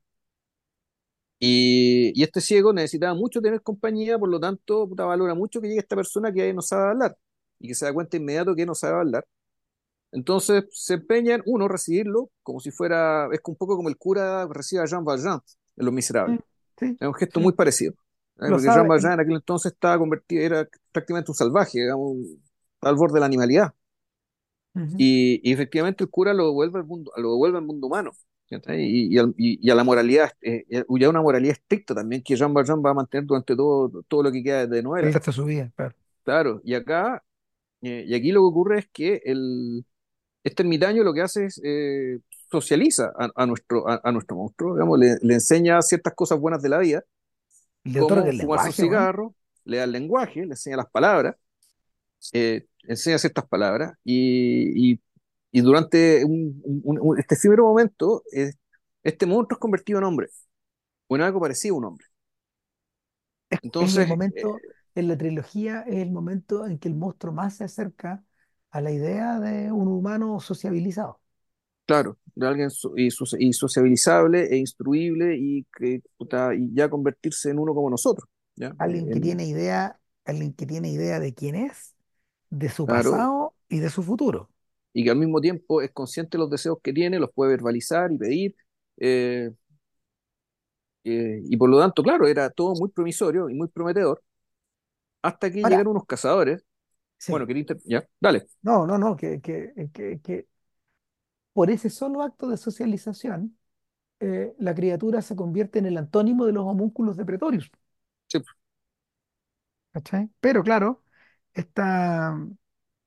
Y, 1.39 2.13
y 2.15 2.23
este 2.23 2.41
ciego 2.41 2.73
necesitaba 2.73 3.15
mucho 3.15 3.41
tener 3.41 3.63
compañía, 3.63 4.19
por 4.19 4.29
lo 4.29 4.39
tanto, 4.39 4.87
puta, 4.89 5.05
valora 5.05 5.35
mucho 5.35 5.61
que 5.61 5.69
llegue 5.69 5.81
esta 5.81 5.97
persona 5.97 6.33
que 6.33 6.53
no 6.53 6.61
sabe 6.61 6.91
hablar 6.91 7.17
y 7.59 7.69
que 7.69 7.75
se 7.75 7.87
da 7.87 7.95
cuenta 7.95 8.17
inmediato 8.19 8.55
que 8.55 8.67
no 8.67 8.75
sabe 8.75 8.99
hablar. 8.99 9.27
Entonces 10.13 10.65
se 10.71 10.95
empeña 10.95 11.37
en, 11.37 11.43
uno, 11.47 11.69
recibirlo 11.69 12.31
como 12.43 12.61
si 12.61 12.71
fuera, 12.71 13.29
es 13.33 13.41
un 13.47 13.57
poco 13.57 13.77
como 13.77 13.89
el 13.89 13.97
cura 13.97 14.47
recibe 14.49 14.83
a 14.83 14.87
Jean 14.87 15.05
Valjean 15.05 15.41
en 15.77 15.85
Los 15.85 15.95
Miserables. 15.95 16.41
sí, 16.79 16.97
Es 16.99 17.07
un 17.07 17.15
gesto 17.15 17.41
muy 17.41 17.53
sí, 17.53 17.57
parecido. 17.57 17.93
¿eh? 18.41 18.49
Porque 18.49 18.71
Jean 18.71 18.75
sabe, 18.75 18.89
Valjean 18.89 19.15
en 19.15 19.21
aquel 19.21 19.37
entonces 19.37 19.73
estaba 19.73 19.99
convertido, 19.99 20.43
era 20.43 20.69
prácticamente 20.93 21.31
un 21.31 21.37
salvaje, 21.37 21.79
digamos, 21.81 22.17
al 22.83 22.97
borde 22.97 23.15
de 23.15 23.21
la 23.21 23.27
animalidad. 23.27 23.75
Y, 24.97 25.41
y 25.49 25.53
efectivamente 25.53 26.05
el 26.05 26.11
cura 26.11 26.35
lo 26.35 26.47
devuelve 26.47 26.79
al 26.81 26.85
mundo, 26.87 27.13
lo 27.17 27.31
devuelve 27.33 27.59
al 27.59 27.65
mundo 27.65 27.87
humano. 27.87 28.13
Y, 28.69 29.15
y, 29.15 29.19
al- 29.19 29.35
y- 29.39 29.71
a 29.71 29.75
la 29.75 29.85
moralidad, 29.85 30.33
eh, 30.43 30.65
y 30.69 31.05
a 31.05 31.09
una 31.11 31.23
moralidad 31.23 31.53
estricta 31.55 31.95
también 31.95 32.23
que 32.23 32.35
Jean 32.37 32.53
Valjean 32.53 32.83
va 32.85 32.91
a 32.91 32.95
mantener 32.95 33.25
durante 33.27 33.55
todo, 33.57 34.03
todo 34.09 34.23
lo 34.25 34.33
que 34.33 34.43
queda 34.43 34.67
de 34.67 34.83
el 35.01 35.13
novela. 35.13 35.13
resto 35.13 35.31
de 35.33 35.35
su 35.35 35.45
vida, 35.45 35.73
claro. 35.77 35.95
Claro, 36.25 36.61
y 36.65 36.75
acá, 36.75 37.25
eh, 37.83 38.05
y 38.09 38.15
aquí 38.15 38.33
lo 38.33 38.41
que 38.43 38.47
ocurre 38.47 38.79
es 38.81 38.89
que 38.93 39.23
el, 39.25 39.85
este 40.45 40.63
ermitaño 40.65 41.05
lo 41.05 41.15
que 41.15 41.23
hace 41.23 41.47
es 41.47 41.61
eh, 41.65 42.21
socializa 42.51 43.13
a, 43.19 43.31
a 43.37 43.47
nuestro, 43.47 43.89
a, 43.89 44.01
a 44.05 44.13
nuestro 44.13 44.37
monstruo, 44.37 44.75
digamos, 44.75 44.99
le, 45.01 45.17
le 45.23 45.35
enseña 45.35 45.83
ciertas 45.83 46.15
cosas 46.15 46.41
buenas 46.41 46.63
de 46.63 46.71
la 46.71 46.79
vida, 46.79 47.05
Le 47.85 48.01
como 48.01 48.23
lenguaje, 48.23 48.83
weón. 48.85 49.13
cigarro, 49.13 49.35
le 49.65 49.79
da 49.79 49.85
el 49.85 49.93
lenguaje, 49.93 50.41
le 50.47 50.53
enseña 50.53 50.77
las 50.79 50.91
palabras, 50.91 51.37
eh, 52.33 52.67
enseña 52.85 53.19
ciertas 53.19 53.47
palabras, 53.49 53.95
y, 54.05 54.93
y, 54.95 55.01
y 55.53 55.61
durante 55.63 56.25
un, 56.25 56.61
un- 56.65 56.99
un- 57.01 57.19
este 57.19 57.35
efímero 57.37 57.65
momento, 57.65 58.23
eh, 58.33 58.53
este 59.03 59.27
monstruo 59.27 59.57
es 59.57 59.61
convertido 59.61 59.99
en 59.99 60.05
hombre, 60.07 60.29
o 61.09 61.17
en 61.17 61.23
algo 61.23 61.41
parecido 61.41 61.77
a 61.77 61.79
un 61.79 61.85
hombre. 61.87 62.07
Es, 63.49 63.61
es 63.79 63.95
el 63.97 64.03
Entonces, 64.03 64.17
eh, 64.35 64.47
momento, 64.47 64.65
en 64.95 65.09
la 65.09 65.17
trilogía, 65.19 65.83
es 65.83 65.97
el 65.97 66.11
momento 66.11 66.67
en 66.67 66.79
que 66.79 66.89
el 66.89 66.95
monstruo 66.97 67.33
más 67.33 67.57
se 67.57 67.65
acerca 67.65 68.25
a 68.71 68.81
la 68.81 68.91
idea 68.93 69.39
de 69.41 69.73
un 69.73 69.89
humano 69.89 70.41
sociabilizado. 70.41 71.21
claro, 71.87 72.19
de 72.35 72.47
alguien 72.47 72.71
so- 72.71 72.93
y, 72.97 73.09
y 73.39 73.53
sociabilizable 73.53 74.47
e 74.53 74.57
instruible 74.59 75.37
y, 75.39 75.65
que, 75.77 76.03
puta, 76.17 76.55
y 76.55 76.73
ya 76.75 76.89
convertirse 76.89 77.51
en 77.51 77.59
uno 77.59 77.75
como 77.75 77.91
nosotros, 77.91 78.29
¿ya? 78.57 78.75
Alguien 78.79 79.11
que 79.11 79.21
en- 79.21 79.21
tiene 79.21 79.47
idea, 79.47 80.01
alguien 80.25 80.53
que 80.55 80.67
tiene 80.67 80.91
idea 80.91 81.21
de 81.21 81.35
quién 81.35 81.55
es, 81.55 81.95
de 82.51 82.69
su 82.71 82.87
claro, 82.87 83.29
pasado 83.29 83.55
y 83.69 83.79
de 83.81 83.91
su 83.91 84.03
futuro. 84.03 84.51
y 84.93 85.05
que 85.05 85.11
al 85.11 85.17
mismo 85.19 85.41
tiempo 85.41 85.83
es 85.83 85.93
consciente 85.93 86.37
de 86.37 86.41
los 86.43 86.51
deseos 86.51 86.79
que 86.83 86.93
tiene, 86.93 87.19
los 87.19 87.31
puede 87.33 87.53
verbalizar 87.53 88.11
y 88.13 88.19
pedir, 88.19 88.57
eh, 88.99 89.51
eh, 91.05 91.41
y 91.45 91.57
por 91.57 91.71
lo 91.71 91.79
tanto, 91.81 92.03
claro, 92.03 92.27
era 92.27 92.51
todo 92.51 92.75
muy 92.75 92.91
promisorio 92.91 93.49
y 93.51 93.55
muy 93.55 93.69
prometedor, 93.69 94.23
hasta 95.23 95.51
que 95.53 95.63
Ahora, 95.63 95.67
llegaron 95.67 95.93
unos 95.93 96.07
cazadores, 96.07 96.65
bueno, 97.27 97.47
sí, 97.47 97.49
quería 97.49 97.63
inter- 97.63 97.79
ya, 97.87 98.05
dale, 98.21 98.49
no, 98.63 98.87
no, 98.87 98.99
no, 98.99 99.17
que, 99.17 99.41
que, 99.41 99.73
que, 99.93 100.21
que 100.21 100.47
por 101.53 101.71
ese 101.71 101.91
solo 101.91 102.23
acto 102.23 102.49
de 102.49 102.57
socialización, 102.57 103.59
eh, 104.21 104.55
la 104.59 104.75
criatura 104.75 105.23
se 105.23 105.37
convierte 105.37 105.79
en 105.81 105.87
el 105.87 105.99
antónimo 105.99 106.47
de 106.47 106.53
los 106.53 106.65
homúnculos 106.67 107.17
de 107.17 107.25
Pretorius. 107.27 107.71
sí, 108.29 108.41
¿cachai? 109.93 110.31
Pero 110.41 110.63
claro, 110.63 111.03
esta, 111.55 112.37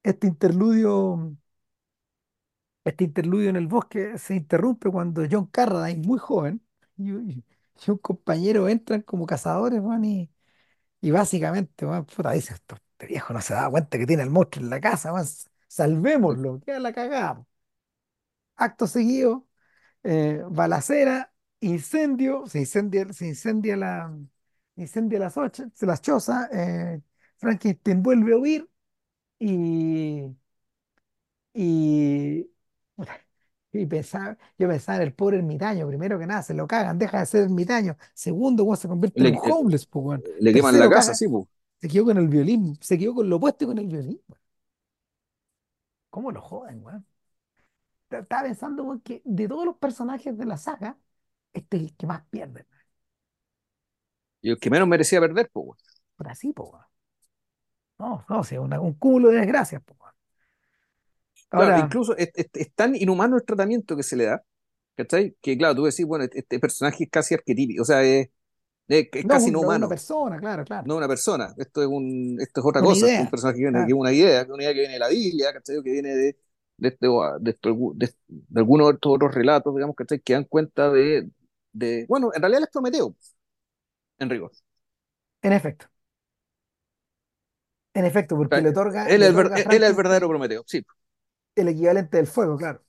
este 0.04 0.28
interludio, 0.28 1.36
este 2.84 3.04
interludio 3.06 3.50
en 3.50 3.56
el 3.56 3.68
bosque 3.68 4.18
se 4.18 4.36
interrumpe 4.36 4.90
cuando 4.90 5.24
John 5.30 5.46
Carradine, 5.48 6.06
muy 6.06 6.20
joven, 6.20 6.62
y, 6.98 7.44
un 7.88 7.98
compañero 7.98 8.70
entran 8.70 9.02
como 9.02 9.26
cazadores, 9.26 9.82
weón, 9.82 10.06
y, 10.06 10.30
básicamente, 11.12 11.86
weón, 11.86 12.06
puta, 12.06 12.32
dice, 12.32 12.54
este 12.54 13.08
viejo 13.08 13.34
no 13.34 13.42
se 13.42 13.54
da 13.54 13.70
cuenta 13.70 13.98
que 13.98 14.06
tiene 14.08 14.24
el 14.24 14.30
monstruo 14.30 14.64
en 14.64 14.70
la 14.70 14.82
casa, 14.82 15.24
sí, 15.24 15.48
salvémoslo, 15.68 16.62
queda 16.62 16.80
la 16.80 16.94
cagada. 16.94 17.46
Acto 18.56 18.88
seguido, 18.88 19.48
eh, 20.04 20.44
balacera, 20.50 21.34
incendio, 21.62 22.46
se 22.48 22.60
incendia, 22.60 23.12
se 23.14 23.28
incendia 23.28 23.78
la, 23.78 24.16
incendia 24.76 25.20
las, 25.20 25.36
las 25.82 26.02
chozas, 26.02 26.50
eh, 26.54 27.02
Frankenstein 27.44 28.02
vuelve 28.04 28.34
a 28.34 28.38
huir 28.38 28.70
y, 29.40 30.24
y, 31.54 32.50
y 33.74 33.86
pensaba, 33.86 34.38
yo 34.58 34.68
pensaba 34.68 34.98
en 34.98 35.04
el 35.04 35.14
pobre 35.14 35.38
ermitaño, 35.38 35.88
primero 35.88 36.20
que 36.20 36.28
nada, 36.28 36.44
se 36.44 36.54
lo 36.54 36.68
cagan, 36.68 36.98
deja 37.00 37.20
de 37.20 37.26
ser 37.26 37.44
ermitaño, 37.44 37.98
segundo, 38.14 38.64
weón, 38.64 38.78
se 38.78 38.88
convierte 38.88 39.24
en 39.24 39.24
le, 39.24 39.32
un 39.32 39.38
eh, 39.46 39.52
homeless, 39.52 39.86
po, 39.86 40.00
weón. 40.02 40.24
le 40.40 40.54
queman 40.54 40.80
la 40.80 40.88
tercero, 40.88 40.90
casa, 40.90 41.08
caga, 41.08 41.16
sí, 41.16 41.28
pues, 41.28 41.46
se 41.82 41.88
quedó 41.90 42.06
con 42.06 42.18
el 42.18 42.28
violín, 42.28 42.78
se 42.82 42.98
quedó 42.98 43.16
con 43.16 43.30
lo 43.30 43.38
opuesto 43.38 43.66
y 43.66 43.68
con 43.68 43.78
el 43.78 43.88
violín, 43.88 44.22
weón. 44.28 44.42
¿Cómo 46.10 46.32
lo 46.32 46.42
joden, 46.42 46.84
weón? 46.84 47.06
estaba 48.12 48.44
pensando 48.44 48.84
weón, 48.84 49.02
que 49.02 49.22
de 49.26 49.48
todos 49.48 49.66
los 49.66 49.78
personajes 49.78 50.38
de 50.38 50.46
la 50.46 50.58
saga, 50.58 50.98
este 51.54 51.78
es 51.78 51.84
el 51.84 51.96
que 51.98 52.08
más 52.08 52.24
pierde. 52.30 52.66
Y 54.42 54.52
el 54.52 54.60
que 54.60 54.70
menos 54.70 54.88
merecía 54.88 55.20
perder, 55.20 55.50
pues, 55.52 55.66
weón. 55.66 55.78
Por 56.16 56.28
así, 56.30 56.54
po, 56.54 56.70
weón. 56.70 56.93
No, 58.04 58.26
no, 58.30 58.40
o 58.40 58.44
sea, 58.44 58.62
una- 58.62 58.80
un 58.82 58.94
cúmulo 58.94 59.30
de 59.30 59.38
desgracias, 59.40 59.82
po. 59.84 59.96
Claro, 61.56 61.78
Ahora, 61.78 61.80
incluso 61.80 62.16
es, 62.18 62.30
es- 62.36 62.50
es 62.54 62.74
tan 62.74 62.96
inhumano 62.96 63.36
el 63.38 63.44
tratamiento 63.46 63.96
que 63.96 64.04
se 64.04 64.16
le 64.16 64.26
da, 64.26 64.44
¿cachai? 64.96 65.36
Que 65.42 65.58
claro, 65.58 65.76
tú 65.76 65.84
decís, 65.86 66.06
bueno, 66.06 66.24
este, 66.26 66.40
este 66.40 66.60
personaje 66.60 67.04
es 67.06 67.10
casi 67.12 67.36
arquetípico, 67.36 67.84
o 67.84 67.86
sea, 67.86 68.04
es, 68.04 68.30
es, 68.88 69.10
es 69.14 69.26
no 69.30 69.36
es 69.36 69.40
casi 69.40 69.52
un- 69.52 69.60
no 69.60 69.60
no 69.60 69.70
es 69.70 69.74
una 69.76 69.88
humano, 69.88 69.88
persona, 69.88 70.40
claro, 70.40 70.64
claro. 70.66 70.88
no 70.88 70.98
una 70.98 71.08
persona. 71.08 71.54
Esto 71.58 71.82
es 71.84 71.88
un, 71.90 72.38
esto 72.42 72.62
es 72.62 72.66
otra 72.68 72.82
Una 72.82 72.88
cosa, 72.88 73.08
es 73.08 73.14
un 73.18 73.30
personaje 73.30 73.58
que 73.60 73.64
viene, 73.66 73.80
Claro, 73.80 73.88
es 73.88 73.94
una 73.94 74.14
idea, 74.14 74.46
que 74.46 74.52
es 74.52 74.56
una 74.56 74.64
idea 74.64 74.74
que 74.74 74.80
viene 74.82 74.94
de 74.96 75.00
la 75.00 75.10
Biblia, 75.10 75.54
¿cachai? 75.54 75.84
Que 75.84 75.92
viene 75.92 76.10
de, 76.16 76.38
de, 76.78 76.92
de, 77.00 77.10
de- 77.96 78.16
de 78.28 78.60
algunos 78.62 78.88
de 78.90 78.94
estos 78.96 79.14
otros 79.16 79.36
relatos, 79.36 79.76
digamos, 79.76 79.96
¿cachai? 79.98 80.20
Que 80.22 80.34
dan 80.34 80.46
cuenta 80.46 80.92
de, 80.92 81.30
de, 81.74 82.06
bueno, 82.10 82.32
en 82.36 82.42
realidad 82.42 82.62
les 82.62 82.70
Prometeo, 82.72 83.16
en 84.20 84.30
rigor. 84.30 84.52
en 85.42 85.54
efecto. 85.54 85.88
En 87.96 88.06
efecto, 88.06 88.36
porque 88.38 88.62
le 88.62 88.70
¿cachai? 88.70 88.74
otorga, 88.74 89.02
Él 89.06 89.22
le 89.22 89.26
es 89.26 89.30
el, 89.30 89.38
otorga 89.38 89.58
él 89.70 89.84
es 89.84 89.90
el 89.90 89.96
verdadero 89.96 90.30
Prometeo, 90.30 90.64
sí. 90.68 90.84
el 91.56 91.68
equivalente 91.70 92.18
del 92.18 92.28
fuego, 92.28 92.58
claro. 92.58 92.84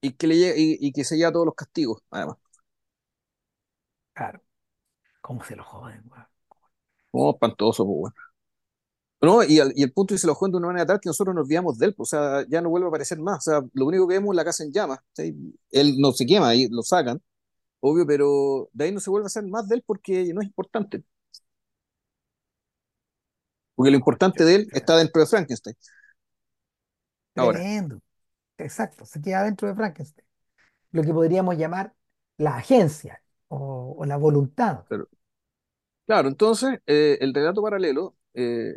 Y 0.00 0.12
que, 0.12 0.26
le, 0.28 0.34
y, 0.36 0.78
y 0.80 0.92
que 0.92 1.02
se 1.04 1.16
lleva 1.16 1.32
todos 1.32 1.46
los 1.46 1.54
castigos, 1.54 2.00
además. 2.10 2.36
Claro. 4.12 4.42
¿Cómo 5.22 5.44
se 5.44 5.56
lo 5.56 5.64
joden, 5.64 6.02
weón? 6.10 6.26
Como 7.10 7.30
espantoso, 7.30 7.84
pues, 7.86 7.98
bueno. 7.98 8.14
No, 9.20 9.42
y, 9.42 9.58
al- 9.58 9.72
y 9.74 9.82
el 9.82 9.92
punto 9.92 10.14
y 10.14 10.18
se 10.18 10.26
lo 10.26 10.34
juegan 10.34 10.52
de 10.52 10.58
una 10.58 10.66
manera 10.68 10.84
tal 10.86 11.00
que 11.00 11.08
nosotros 11.08 11.34
nos 11.34 11.44
olvidamos 11.46 11.78
de 11.78 11.86
él, 11.86 11.94
pues, 11.94 12.12
o 12.12 12.16
sea, 12.16 12.46
ya 12.48 12.60
no 12.60 12.68
vuelve 12.68 12.86
a 12.86 12.88
aparecer 12.88 13.18
más. 13.18 13.38
O 13.48 13.50
sea, 13.50 13.62
lo 13.72 13.86
único 13.86 14.06
que 14.06 14.14
vemos 14.14 14.34
es 14.34 14.36
la 14.36 14.44
casa 14.44 14.64
en 14.64 14.72
llamas. 14.72 14.98
¿sí? 15.14 15.34
Él 15.70 15.94
no 15.98 16.12
se 16.12 16.26
quema, 16.26 16.48
ahí 16.50 16.68
lo 16.70 16.82
sacan, 16.82 17.22
obvio, 17.80 18.06
pero 18.06 18.70
de 18.72 18.84
ahí 18.86 18.92
no 18.92 19.00
se 19.00 19.10
vuelve 19.10 19.26
a 19.26 19.28
hacer 19.28 19.44
más 19.46 19.68
de 19.68 19.76
él 19.76 19.84
porque 19.86 20.32
no 20.34 20.42
es 20.42 20.48
importante. 20.48 21.04
Porque 23.74 23.90
lo 23.90 23.96
importante 23.96 24.44
de 24.44 24.54
él 24.56 24.68
está 24.72 24.96
dentro 24.96 25.20
de 25.20 25.26
Frankenstein. 25.28 25.76
Ahora, 27.36 27.60
Tremendo. 27.62 28.00
Exacto, 28.58 29.06
se 29.06 29.20
queda 29.22 29.44
dentro 29.44 29.68
de 29.68 29.74
Frankenstein. 29.74 30.26
Lo 30.92 31.02
que 31.04 31.12
podríamos 31.14 31.56
llamar 31.58 31.94
la 32.38 32.56
agencia 32.58 33.22
o, 33.48 33.96
o 33.98 34.06
la 34.06 34.16
voluntad. 34.18 34.86
pero, 34.88 35.08
claro, 36.06 36.28
entonces 36.28 36.80
eh, 36.86 37.18
el 37.20 37.34
relato 37.34 37.62
paralelo, 37.62 38.16
eh, 38.34 38.74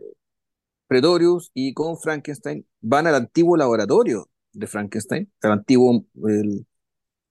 Pretorius 0.87 1.51
y 1.53 1.73
con 1.73 1.97
Frankenstein 1.99 2.67
van 2.81 3.07
al 3.07 3.15
antiguo 3.15 3.57
laboratorio 3.57 4.29
de 4.53 4.67
Frankenstein, 4.67 5.31
al 5.43 5.53
antiguo, 5.53 6.05
el- 6.27 6.67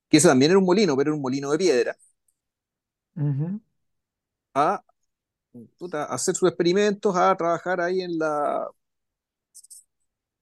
que 0.09 0.17
ese 0.17 0.29
también 0.29 0.51
era 0.51 0.59
un 0.59 0.65
molino, 0.65 0.97
pero 0.97 1.11
era 1.11 1.15
un 1.17 1.21
molino 1.23 1.51
de 1.51 1.57
piedra, 1.59 1.97
a 4.55 4.83
puta, 5.77 6.05
hacer 6.05 6.35
sus 6.35 6.49
experimentos, 6.49 7.15
a 7.15 7.35
trabajar 7.35 7.81
ahí 7.81 8.01
en 8.01 8.17
la 8.17 8.67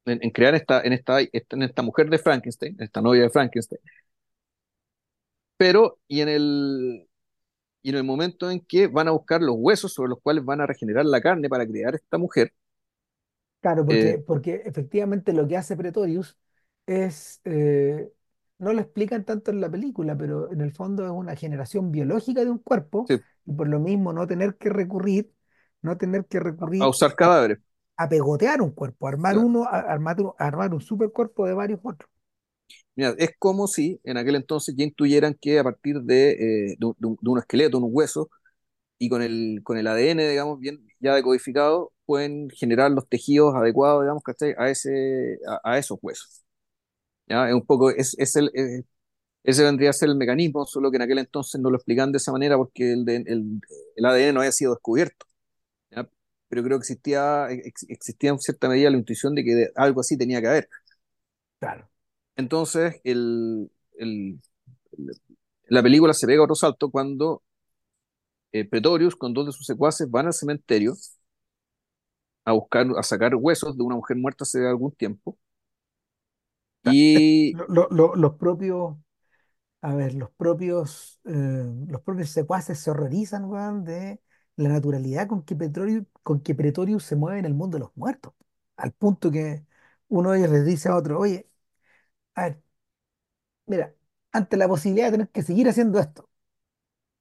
en, 0.05 0.19
en 0.23 0.29
crear 0.31 0.55
esta, 0.55 0.81
en 0.81 0.93
esta, 0.93 1.19
esta- 1.21 1.55
en 1.55 1.63
esta 1.63 1.81
mujer 1.81 2.09
de 2.09 2.19
Frankenstein, 2.19 2.75
esta 2.79 3.01
novia 3.01 3.23
de 3.23 3.29
Frankenstein, 3.29 3.79
pero 5.57 5.99
y 6.07 6.21
en 6.21 6.29
el 6.29 7.07
y 7.83 7.89
en 7.91 7.95
el 7.97 8.03
momento 8.05 8.51
en 8.51 8.61
que 8.61 8.87
van 8.87 9.07
a 9.09 9.11
buscar 9.11 9.41
los 9.41 9.55
huesos 9.59 9.93
sobre 9.93 10.09
los 10.11 10.21
cuales 10.21 10.45
van 10.45 10.61
a 10.61 10.67
regenerar 10.67 11.05
la 11.05 11.21
carne 11.21 11.49
para 11.49 11.67
crear 11.67 11.95
esta 11.95 12.17
mujer, 12.19 12.53
Claro, 13.61 13.85
porque, 13.85 14.07
eh, 14.07 14.23
porque 14.25 14.61
efectivamente 14.65 15.33
lo 15.33 15.47
que 15.47 15.57
hace 15.57 15.75
Pretorius 15.75 16.37
es, 16.85 17.41
eh, 17.45 18.11
no 18.59 18.73
lo 18.73 18.81
explican 18.81 19.25
tanto 19.25 19.49
en 19.51 19.59
la 19.59 19.69
película, 19.71 20.15
pero 20.15 20.51
en 20.51 20.61
el 20.61 20.71
fondo 20.71 21.03
es 21.05 21.11
una 21.11 21.35
generación 21.35 21.91
biológica 21.91 22.43
de 22.43 22.51
un 22.51 22.59
cuerpo 22.59 23.07
sí, 23.07 23.25
y 23.45 23.53
por 23.53 23.67
lo 23.67 23.79
mismo 23.79 24.13
no 24.13 24.27
tener 24.27 24.57
que 24.57 24.69
recurrir, 24.69 25.33
no 25.81 25.97
tener 25.97 26.25
que 26.25 26.39
a, 26.79 26.85
a 26.85 26.87
recurrir 26.87 26.89
usar 26.89 27.15
cadáveres, 27.15 27.59
a 27.97 28.07
pegotear 28.09 28.61
un 28.61 28.71
cuerpo, 28.71 29.07
a 29.07 29.09
armar 29.11 29.37
claro. 29.37 29.47
uno, 29.47 29.65
a- 29.65 29.79
armar, 29.81 30.15
a 30.39 30.45
armar 30.47 30.73
un 30.73 30.81
supercuerpo 30.81 31.45
de 31.45 31.53
varios 31.53 31.79
otros. 31.83 32.09
Mira, 32.95 33.13
es 33.17 33.31
como 33.39 33.67
si 33.67 33.99
en 34.03 34.17
aquel 34.17 34.35
entonces 34.35 34.75
ya 34.77 34.83
intuyeran 34.85 35.35
que 35.39 35.59
a 35.59 35.63
partir 35.63 36.01
de, 36.01 36.31
eh, 36.71 36.75
de, 36.79 36.85
un, 36.85 36.95
de 36.97 37.07
un- 37.07 37.17
de 37.21 37.29
un 37.29 37.39
esqueleto, 37.39 37.77
un 37.79 37.89
hueso, 37.93 38.29
y 38.99 39.09
con 39.09 39.21
el, 39.23 39.61
con 39.63 39.77
el 39.77 39.87
ADN, 39.87 40.29
digamos, 40.29 40.59
bien 40.59 40.87
ya 40.99 41.15
decodificado, 41.15 41.93
pueden 42.05 42.49
generar 42.51 42.91
los 42.91 43.07
tejidos 43.09 43.55
adecuados, 43.55 44.03
digamos, 44.03 44.23
¿cachai? 44.23 44.55
A, 44.57 44.69
ese, 44.69 45.39
a, 45.47 45.61
a 45.73 45.77
esos 45.79 45.99
huesos. 46.01 46.43
¿ya? 47.27 47.47
Es 47.49 47.55
un 47.55 47.65
poco, 47.65 47.91
es, 47.91 48.15
es 48.19 48.35
el, 48.37 48.51
ese 49.45 49.63
vendría 49.63 49.91
a 49.91 49.93
ser 49.93 50.09
el 50.09 50.17
mecanismo, 50.17 50.65
solo 50.67 50.91
que 50.91 50.97
en 50.97 51.03
aquel 51.03 51.19
entonces 51.19 51.61
no 51.61 51.71
lo 51.71 51.77
explican 51.77 52.11
de 52.11 52.17
esa 52.17 52.33
manera 52.33 52.57
porque 52.57 52.93
el, 52.93 53.05
de- 53.05 53.17
el, 53.27 53.61
el 53.97 54.05
ADN 54.05 54.33
no 54.33 54.41
había 54.41 54.51
sido 54.53 54.73
descubierto. 54.73 55.25
¿ya? 55.91 56.09
Pero 56.49 56.63
creo 56.63 56.79
que 56.79 56.83
existía, 56.83 57.47
ex- 57.51 57.85
existía 57.89 58.31
en 58.31 58.39
cierta 58.39 58.69
medida 58.69 58.89
la 58.91 58.97
intuición 58.97 59.35
de 59.35 59.43
que 59.45 59.55
de- 59.55 59.71
algo 59.75 60.01
así 60.01 60.17
tenía 60.17 60.41
que 60.41 60.47
haber. 60.49 60.69
Claro, 61.59 61.89
Entonces, 62.35 62.99
el, 63.03 63.71
el- 63.97 64.39
la 65.67 65.83
película 65.83 66.13
se 66.13 66.25
pega 66.27 66.43
otro 66.43 66.55
salto 66.55 66.89
cuando 66.89 67.43
eh, 68.51 68.65
Pretorius 68.67 69.15
con 69.15 69.33
dos 69.33 69.45
de 69.47 69.51
sus 69.51 69.65
secuaces 69.65 70.09
van 70.09 70.27
al 70.27 70.33
cementerio 70.33 70.95
a 72.45 72.53
buscar, 72.53 72.87
a 72.97 73.03
sacar 73.03 73.35
huesos 73.35 73.77
de 73.77 73.83
una 73.83 73.95
mujer 73.95 74.17
muerta 74.17 74.43
hace 74.43 74.65
algún 74.67 74.91
tiempo. 74.93 75.37
Y 76.83 77.61
lo- 77.67 77.87
lo- 77.91 78.15
los 78.15 78.33
propios, 78.35 78.95
a 79.85 79.93
ver, 79.95 80.15
los 80.15 80.31
propios, 80.31 81.21
eh, 81.25 81.31
los 81.87 82.01
propios 82.01 82.29
secuaces 82.31 82.79
se 82.79 82.89
horrorizan, 82.89 83.45
weón, 83.45 83.83
de 83.85 84.19
la 84.55 84.69
naturalidad 84.69 85.27
con 85.27 85.43
que 85.43 85.55
Pretorius, 85.55 86.05
con 86.23 86.41
que 86.41 86.55
Pretorius 86.55 87.03
se 87.03 87.15
mueve 87.15 87.39
en 87.39 87.45
el 87.45 87.53
mundo 87.53 87.77
de 87.77 87.81
los 87.81 87.95
muertos, 87.95 88.33
al 88.77 88.93
punto 88.93 89.29
que 89.31 89.63
uno 90.07 90.31
de 90.31 90.39
ellos 90.39 90.51
les 90.51 90.65
dice 90.65 90.89
a 90.89 90.95
otro, 90.95 91.19
oye, 91.19 91.47
a 92.35 92.43
ver, 92.49 92.63
mira, 93.67 93.93
ante 94.31 94.57
la 94.57 94.67
posibilidad 94.67 95.07
de 95.07 95.11
tener 95.11 95.29
que 95.29 95.43
seguir 95.43 95.69
haciendo 95.69 95.99
esto, 95.99 96.29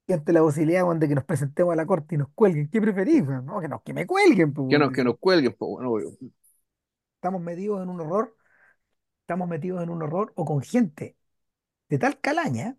y 0.07 0.15
ante 0.15 0.33
la 0.33 0.41
posibilidad, 0.41 0.85
weón, 0.85 1.01
de 1.01 1.09
que 1.09 1.15
nos 1.15 1.25
presentemos 1.25 1.73
a 1.75 1.77
la 1.77 1.85
corte 1.85 2.15
y 2.15 2.19
nos 2.19 2.29
cuelguen, 2.35 2.71
¿qué 2.71 2.81
preferís, 2.81 3.27
weón? 3.29 3.45
No, 3.45 3.61
que, 3.61 3.69
nos, 3.69 3.83
que 3.83 3.93
me 3.93 4.07
cuelguen, 4.07 4.55
pues, 4.55 4.69
que 4.71 4.79
nos, 4.79 4.91
que 4.91 5.05
nos 5.05 5.19
cuelguen, 5.19 5.55
pues, 5.59 5.87
bueno, 5.87 6.11
estamos 7.17 7.43
metidos 7.43 7.83
en 7.83 7.91
un 7.91 8.01
horror, 8.01 8.35
estamos 9.21 9.49
metidos 9.49 9.83
en 9.83 9.91
un 9.91 10.03
horror 10.03 10.33
o 10.37 10.47
con 10.47 10.63
gente 10.63 11.17
de 11.95 11.99
tal 12.01 12.21
calaña 12.21 12.77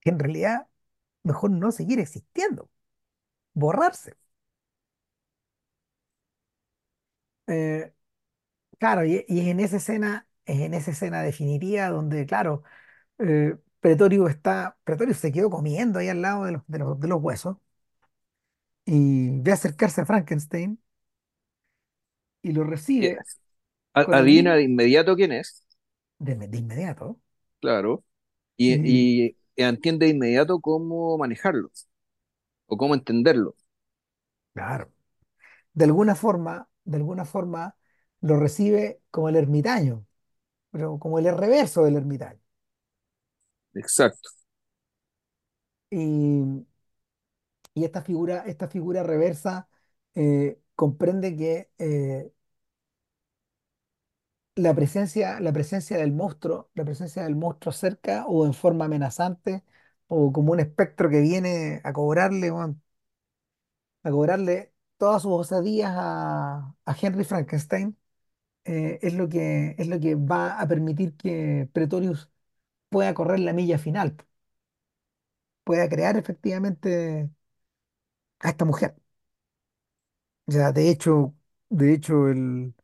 que 0.00 0.10
en 0.10 0.18
realidad 0.20 0.68
mejor 1.24 1.50
no 1.52 1.72
seguir 1.72 2.00
existiendo, 2.00 2.70
borrarse. 3.54 4.16
Eh, 7.46 7.92
claro, 8.78 9.04
y, 9.06 9.24
y 9.28 9.40
es 9.40 9.48
en 9.48 9.60
esa 9.60 9.78
escena, 9.78 10.28
es 10.46 10.60
en 10.60 10.74
esa 10.74 10.92
escena 10.92 11.22
definitiva 11.22 11.88
donde, 11.90 12.26
claro, 12.26 12.64
eh, 13.18 13.56
Pretorio 13.80 14.28
está, 14.28 14.78
Pretorio 14.84 15.14
se 15.14 15.32
quedó 15.32 15.50
comiendo 15.50 15.98
ahí 16.00 16.08
al 16.08 16.22
lado 16.22 16.44
de 16.46 16.52
los, 16.54 16.62
de 16.68 16.78
los, 16.80 17.00
de 17.00 17.08
los 17.08 17.22
huesos 17.22 17.58
y 18.84 19.40
ve 19.42 19.52
acercarse 19.52 20.00
a 20.02 20.06
Frankenstein 20.06 20.80
y 22.42 22.52
lo 22.52 22.64
recibe 22.64 23.22
adivina 23.94 24.54
de 24.56 24.64
inmediato 24.64 25.16
quién 25.16 25.32
es, 25.32 25.64
de, 26.18 26.34
de 26.48 26.58
inmediato, 26.58 27.18
claro, 27.60 28.04
y, 28.56 28.80
y 29.28 29.36
y 29.58 29.62
entiende 29.62 30.06
de 30.06 30.12
inmediato 30.12 30.60
cómo 30.60 31.16
manejarlo 31.18 31.70
o 32.66 32.76
cómo 32.78 32.94
entenderlo. 32.94 33.56
claro, 34.54 34.92
de 35.74 35.84
alguna 35.86 36.14
forma, 36.16 36.68
de 36.84 36.98
alguna 36.98 37.24
forma 37.24 37.76
lo 38.20 38.38
recibe 38.40 39.00
como 39.10 39.28
el 39.28 39.36
ermitaño, 39.36 40.06
pero 40.70 40.98
como 40.98 41.18
el 41.20 41.36
reverso 41.36 41.84
del 41.84 41.96
ermitaño. 41.96 42.40
Exacto, 43.74 44.30
Y, 45.90 46.66
y 47.74 47.84
esta 47.84 48.02
figura, 48.02 48.44
esta 48.46 48.68
figura 48.68 49.02
reversa 49.02 49.68
eh, 50.14 50.58
comprende 50.74 51.36
que 51.36 51.70
eh, 51.78 52.32
la 54.56 54.74
presencia, 54.74 55.40
la 55.40 55.52
presencia 55.52 55.98
del 55.98 56.12
monstruo, 56.12 56.70
la 56.74 56.84
presencia 56.84 57.24
del 57.24 57.36
monstruo 57.36 57.72
cerca 57.72 58.26
o 58.26 58.46
en 58.46 58.54
forma 58.54 58.86
amenazante 58.86 59.64
o 60.08 60.32
como 60.32 60.52
un 60.52 60.60
espectro 60.60 61.10
que 61.10 61.20
viene 61.22 61.80
a 61.84 61.92
cobrarle, 61.94 62.50
a 64.02 64.10
cobrarle 64.10 64.72
todas 64.98 65.22
sus 65.22 65.32
osadías 65.32 65.92
a, 65.96 66.74
a 66.84 66.96
Henry 67.00 67.24
Frankenstein, 67.24 67.96
eh, 68.64 68.98
es 69.02 69.14
lo 69.14 69.28
que, 69.30 69.76
es 69.78 69.88
lo 69.88 70.00
que 70.00 70.16
va 70.16 70.60
a 70.60 70.68
permitir 70.68 71.16
que 71.16 71.68
Pretorius 71.74 72.30
pueda 72.90 73.14
correr 73.14 73.40
la 73.40 73.52
milla 73.52 73.78
final, 73.78 74.16
pueda 75.64 75.88
crear 75.88 76.16
efectivamente 76.16 77.30
a 78.40 78.50
esta 78.50 78.64
mujer. 78.64 78.94
Ya, 80.46 80.70
de 80.72 80.90
hecho, 80.90 81.34
de 81.68 81.92
hecho, 81.94 82.28
el, 82.28 82.74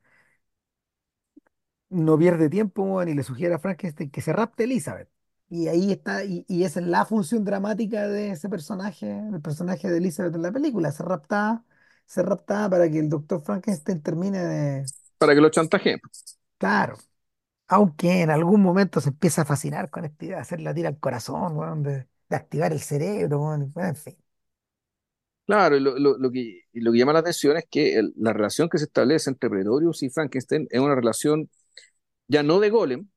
no 1.93 2.19
pierde 2.19 2.51
tiempo 2.51 2.83
weón, 2.85 3.09
y 3.09 3.15
le 3.15 3.23
sugiere 3.23 3.55
a 3.55 3.59
Frankenstein 3.59 4.11
que 4.11 4.21
se 4.23 4.33
rapte 4.33 4.65
a 4.65 4.67
Elizabeth. 4.67 5.09
Y 5.49 5.69
ahí 5.69 5.93
está, 5.93 6.25
y, 6.25 6.45
y 6.49 6.65
esa 6.65 6.81
es 6.81 6.87
la 6.87 7.05
función 7.05 7.45
dramática 7.45 8.09
de 8.09 8.31
ese 8.33 8.49
personaje, 8.49 9.11
el 9.33 9.41
personaje 9.43 9.91
de 9.91 9.99
Elizabeth 9.99 10.35
en 10.35 10.43
la 10.43 10.53
película, 10.53 10.91
ser 10.93 11.07
raptada, 11.07 11.65
ser 12.07 12.27
raptada 12.27 12.71
para 12.71 12.91
que 12.91 12.99
el 12.99 13.09
doctor 13.11 13.43
Frankenstein 13.45 14.03
termine 14.03 14.39
de, 14.41 14.93
para 15.19 15.35
que 15.35 15.41
lo 15.41 15.51
chantajeen. 15.51 16.01
claro, 16.59 16.97
aunque 17.69 18.23
en 18.23 18.31
algún 18.31 18.63
momento 18.63 19.01
se 19.01 19.11
empieza 19.11 19.43
a 19.43 19.45
fascinar 19.47 19.91
con 19.91 20.05
esta 20.05 20.25
idea 20.27 20.37
de 20.39 20.43
hacer 20.43 20.61
la 20.63 20.75
tira 20.75 20.91
al 20.91 20.99
corazón, 21.01 21.57
weón, 21.59 21.83
de, 21.85 22.09
de 22.29 22.37
activar 22.37 22.73
el 22.73 22.81
cerebro, 22.81 23.41
weón, 23.43 23.73
en 23.77 23.97
fin. 23.97 24.17
Claro, 25.47 25.77
y 25.77 25.81
lo, 25.81 25.99
lo- 25.99 26.17
lo 26.19 26.31
que, 26.31 26.63
lo 26.73 26.93
que 26.93 26.99
llama 26.99 27.13
la 27.13 27.19
atención 27.19 27.57
es 27.57 27.65
que 27.69 27.99
el- 27.99 28.13
la 28.17 28.33
relación 28.33 28.69
que 28.69 28.79
se 28.79 28.85
establece 28.85 29.29
entre 29.31 29.51
Pretorius 29.51 30.03
y 30.03 30.11
Frankenstein 30.11 30.67
es 30.71 30.81
una 30.81 30.95
relación 30.95 31.51
ya 32.29 32.43
no 32.43 32.61
de 32.61 32.71
golem, 32.71 33.09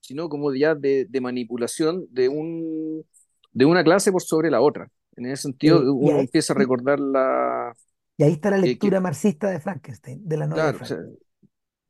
sino 0.00 0.28
como 0.28 0.54
ya 0.54 0.74
de, 0.74 1.06
de 1.08 1.20
manipulación 1.20 2.06
de 2.10 2.28
un, 2.28 3.04
de 3.52 3.64
una 3.66 3.84
clase 3.84 4.12
por 4.12 4.22
sobre 4.22 4.50
la 4.50 4.60
otra. 4.62 4.90
En 5.16 5.26
ese 5.26 5.44
sentido, 5.44 5.80
Eh, 5.80 5.92
y, 5.98 6.10
uno 6.10 6.20
ahí, 6.20 6.26
empieza 6.26 6.52
a 6.54 6.56
y- 6.56 6.58
recordar 6.58 7.00
la, 7.00 7.74
y 8.16 8.24
ahí 8.24 8.32
está 8.32 8.50
la 8.50 8.58
que, 8.60 8.78
que, 8.78 8.90
lectura 8.90 9.00
marxista 9.00 9.48
de 9.50 9.60
Frankenstein, 9.60 10.28
de 10.28 10.36
la 10.36 10.46
novela 10.46 10.72
claro, 10.72 10.78
o 10.80 10.84
sea, 10.84 10.98
Frankenstein. 10.98 11.18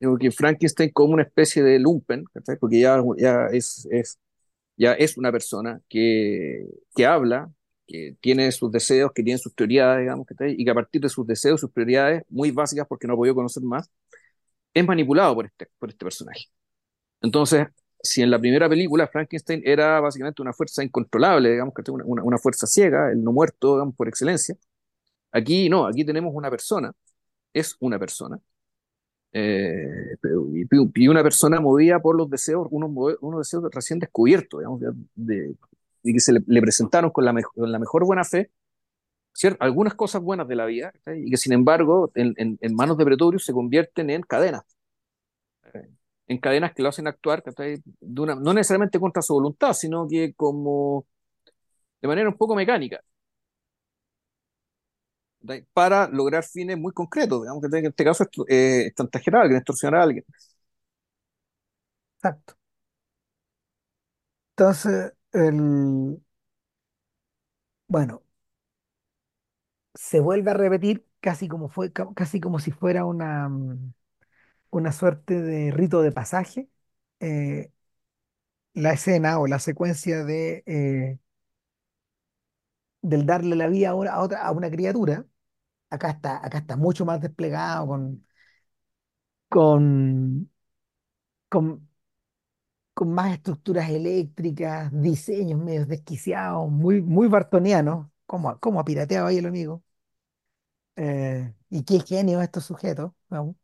digo 0.00 0.18
que 0.18 0.30
Frankenstein 0.32 0.90
como 0.92 1.14
una 1.14 1.24
especie 1.24 1.62
de 1.62 1.78
lumpen, 1.78 2.24
¿cachai? 2.34 2.58
Porque 2.58 2.80
ya, 2.80 3.02
ya 3.18 3.46
es, 3.52 3.88
es, 3.90 4.18
ya 4.76 4.94
es 4.94 5.16
una 5.18 5.32
persona 5.32 5.80
que, 5.88 6.66
que 6.96 7.06
habla, 7.06 7.52
que 7.86 8.16
tiene 8.20 8.52
sus 8.52 8.72
deseos, 8.72 9.12
que 9.14 9.22
tiene 9.22 9.38
sus 9.38 9.54
prioridades, 9.54 10.02
digamos, 10.02 10.26
¿cachai? 10.26 10.54
Y 10.58 10.64
que 10.64 10.70
a 10.70 10.74
partir 10.74 11.00
de 11.02 11.08
sus 11.10 11.26
deseos, 11.26 11.60
sus 11.60 11.72
prioridades, 11.72 12.24
muy 12.30 12.50
básicas 12.52 12.86
porque 12.88 13.06
no 13.06 13.14
ha 13.14 13.16
podido 13.16 13.34
conocer 13.36 13.62
más, 13.64 13.90
es 14.74 14.86
manipulado 14.86 15.34
por 15.36 15.46
este, 15.46 15.68
por 15.78 15.90
este 15.90 16.04
personaje. 16.06 16.46
Entonces, 17.20 17.66
si 18.02 18.22
en 18.22 18.30
la 18.30 18.38
primera 18.38 18.68
película 18.68 19.06
Frankenstein 19.08 19.62
era 19.64 20.00
básicamente 20.00 20.42
una 20.42 20.52
fuerza 20.52 20.84
incontrolable, 20.84 21.50
digamos, 21.52 21.74
que 21.74 21.90
una, 21.90 22.04
una, 22.04 22.22
una 22.22 22.38
fuerza 22.38 22.66
ciega, 22.66 23.10
el 23.12 23.22
no 23.24 23.32
muerto, 23.32 23.74
digamos, 23.74 23.94
por 23.96 24.08
excelencia, 24.08 24.56
aquí 25.32 25.68
no, 25.70 25.86
aquí 25.86 26.04
tenemos 26.04 26.32
una 26.34 26.50
persona, 26.50 26.92
es 27.52 27.76
una 27.80 27.98
persona, 27.98 28.40
eh, 29.32 30.16
y, 30.94 31.08
una 31.08 31.22
persona 31.22 31.60
movida 31.60 32.00
por 32.00 32.16
los 32.16 32.30
deseos, 32.30 32.66
unos, 32.70 32.90
unos 33.20 33.40
deseos 33.40 33.64
recién 33.72 33.98
descubiertos, 33.98 34.60
digamos, 34.60 34.80
de, 35.14 35.54
y 36.02 36.12
que 36.14 36.20
se 36.20 36.32
le, 36.32 36.40
le 36.46 36.60
presentaron 36.60 37.10
con 37.10 37.24
la, 37.24 37.32
mejo- 37.32 37.52
con 37.54 37.70
la 37.72 37.78
mejor 37.78 38.04
buena 38.06 38.24
fe, 38.24 38.50
¿cierto? 39.32 39.62
algunas 39.64 39.94
cosas 39.94 40.22
buenas 40.22 40.48
de 40.48 40.56
la 40.56 40.66
vida, 40.66 40.92
¿cachai? 40.92 41.24
y 41.26 41.30
que 41.30 41.36
sin 41.38 41.52
embargo 41.54 42.10
en, 42.14 42.34
en- 42.38 42.58
en 42.60 42.74
manos 42.74 42.98
de 42.98 43.04
Pretorius 43.06 43.44
se 43.46 43.52
convierten 43.52 44.10
en 44.10 44.22
cadenas. 44.22 44.64
En 46.28 46.38
cadenas 46.38 46.74
que 46.74 46.82
lo 46.82 46.88
hacen 46.90 47.06
actuar. 47.08 47.42
De 47.44 47.50
no 48.36 48.54
necesariamente 48.54 49.00
contra 49.00 49.22
su 49.22 49.34
voluntad, 49.34 49.72
sino 49.74 50.06
que 50.08 50.34
como 50.34 51.06
de 52.02 52.08
manera 52.08 52.28
un 52.30 52.36
poco 52.38 52.54
mecánica, 52.56 53.00
para 55.72 56.08
lograr 56.08 56.44
fines 56.44 56.78
muy 56.78 56.92
concretos, 56.92 57.42
digamos, 57.42 57.62
que 57.62 57.78
en 57.78 57.86
este 57.86 58.04
caso 58.04 58.24
es 58.24 58.30
eh, 58.48 58.86
a 59.40 59.42
alguien, 59.42 59.58
extorsionar 59.58 60.00
a 60.00 60.04
alguien. 60.04 60.24
Exacto. 62.16 62.56
Entonces, 64.56 65.12
el, 65.32 66.20
bueno, 67.86 68.22
se 69.94 70.20
vuelve 70.20 70.50
a 70.50 70.54
repetir 70.54 71.06
casi 71.20 71.48
como 71.48 71.68
fue, 71.68 71.92
ca- 71.92 72.08
casi 72.14 72.40
como 72.40 72.58
si 72.58 72.70
fuera 72.72 73.04
una, 73.04 73.48
mm, 73.48 73.92
una 74.70 74.92
suerte 74.92 75.40
de 75.42 75.70
rito 75.72 76.02
de 76.02 76.12
pasaje, 76.12 76.68
eh, 77.20 77.72
la 78.74 78.92
escena 78.94 79.38
o 79.40 79.46
la 79.46 79.58
secuencia 79.58 80.24
de 80.24 80.62
eh, 80.66 81.18
del 83.02 83.26
darle 83.26 83.56
la 83.56 83.66
vida 83.68 83.90
a 83.90 83.94
una, 83.94 84.12
a 84.12 84.20
otra, 84.22 84.42
a 84.46 84.52
una 84.52 84.70
criatura. 84.70 85.26
Acá 85.90 86.10
está, 86.12 86.44
acá 86.46 86.58
está 86.58 86.76
mucho 86.76 87.04
más 87.06 87.20
desplegado 87.20 87.86
con, 87.88 88.26
con, 89.48 90.48
con, 91.48 91.88
con 92.94 93.12
más 93.12 93.32
estructuras 93.34 93.88
eléctricas, 93.90 94.90
diseños 94.92 95.60
medios 95.60 95.88
desquiciados, 95.88 96.70
muy, 96.70 97.00
muy 97.02 97.28
bartonianos. 97.28 98.08
¿Cómo, 98.26 98.58
cómo 98.60 98.80
ha 98.80 98.84
pirateado 98.84 99.26
ahí 99.28 99.38
el 99.38 99.46
amigo? 99.46 99.82
Eh, 100.96 101.54
y 101.70 101.84
qué 101.84 102.00
genio 102.00 102.42
estos 102.42 102.64
sujetos, 102.64 103.12
vamos, 103.28 103.56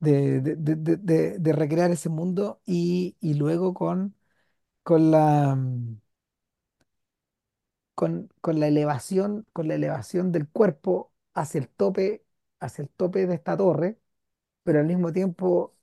de, 0.00 0.40
de, 0.40 0.56
de- 0.56 0.96
de- 0.96 1.38
de 1.38 1.52
recrear 1.52 1.90
ese 1.90 2.08
mundo 2.08 2.60
y, 2.66 3.16
y 3.20 3.34
luego 3.34 3.74
con, 3.74 4.14
con 4.84 5.10
la, 5.12 5.54
mm, 5.56 5.98
con, 7.94 8.30
con 8.40 8.60
la 8.60 8.68
elevación, 8.68 9.46
con 9.52 9.68
la 9.68 9.74
elevación 9.74 10.32
del 10.32 10.48
cuerpo 10.48 11.12
hacia 11.34 11.60
el 11.60 11.68
tope, 11.68 12.24
hacia 12.60 12.82
el 12.82 12.88
tope 12.90 13.26
de 13.26 13.34
esta 13.34 13.56
torre, 13.56 13.98
pero 14.64 14.80
al 14.80 14.86
mismo 14.86 15.12
tiempo 15.12 15.76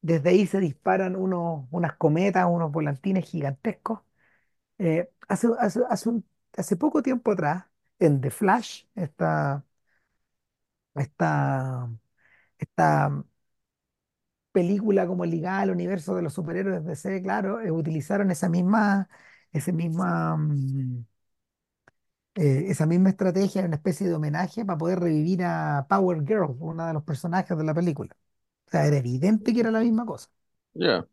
desde 0.00 0.30
ahí 0.30 0.46
se 0.46 0.60
disparan 0.60 1.16
unos, 1.16 1.66
unas 1.70 1.96
cometas, 1.96 2.46
unos 2.50 2.72
volantines 2.72 3.26
gigantescos. 3.28 4.00
Eh, 4.78 5.10
hace, 5.28 5.48
hace, 5.60 5.80
hace, 5.90 6.08
un- 6.10 6.26
hace 6.56 6.76
poco 6.76 7.02
tiempo 7.02 7.32
atrás, 7.32 7.66
en 8.00 8.20
The 8.20 8.30
Flash, 8.32 8.84
esta, 8.96 9.64
esta, 10.94 11.88
esta 12.58 13.24
película 14.52 15.06
como 15.06 15.24
ligada 15.24 15.60
al 15.60 15.70
universo 15.70 16.14
de 16.16 16.22
los 16.22 16.34
superhéroes 16.34 16.82
de 16.84 16.90
DC, 16.90 17.22
claro, 17.22 17.60
eh, 17.60 17.70
utilizaron 17.70 18.30
esa 18.30 18.48
misma, 18.48 19.08
ese 19.52 19.72
misma, 19.72 20.36
mm, 20.36 21.04
eh, 22.34 22.66
esa 22.68 22.86
misma 22.86 23.10
estrategia, 23.10 23.64
una 23.64 23.76
especie 23.76 24.06
de 24.08 24.14
homenaje 24.14 24.64
para 24.64 24.78
poder 24.78 25.00
revivir 25.00 25.42
a 25.44 25.86
Power 25.88 26.24
Girl, 26.26 26.56
una 26.60 26.88
de 26.88 26.94
los 26.94 27.02
personajes 27.04 27.56
de 27.56 27.64
la 27.64 27.74
película. 27.74 28.16
O 28.68 28.70
sea, 28.70 28.86
era 28.86 28.96
evidente 28.98 29.52
que 29.54 29.60
era 29.60 29.70
la 29.70 29.80
misma 29.80 30.06
cosa. 30.06 30.30
Ya. 30.74 31.08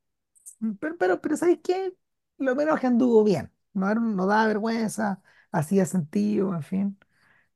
Mm, 0.60 0.74
Pero, 0.80 0.98
pero, 0.98 1.22
pero 1.22 1.38
¿sabéis 1.38 1.60
qué? 1.64 1.94
Lo 2.38 2.56
menos 2.56 2.80
que 2.80 2.88
anduvo 2.88 3.24
bien. 3.24 3.52
No, 3.74 3.90
era, 3.92 4.00
no 4.00 4.26
daba 4.28 4.48
vergüenza, 4.48 5.22
hacía 5.52 5.86
sentido, 5.86 6.54
en 6.56 6.64
fin. 6.64 7.00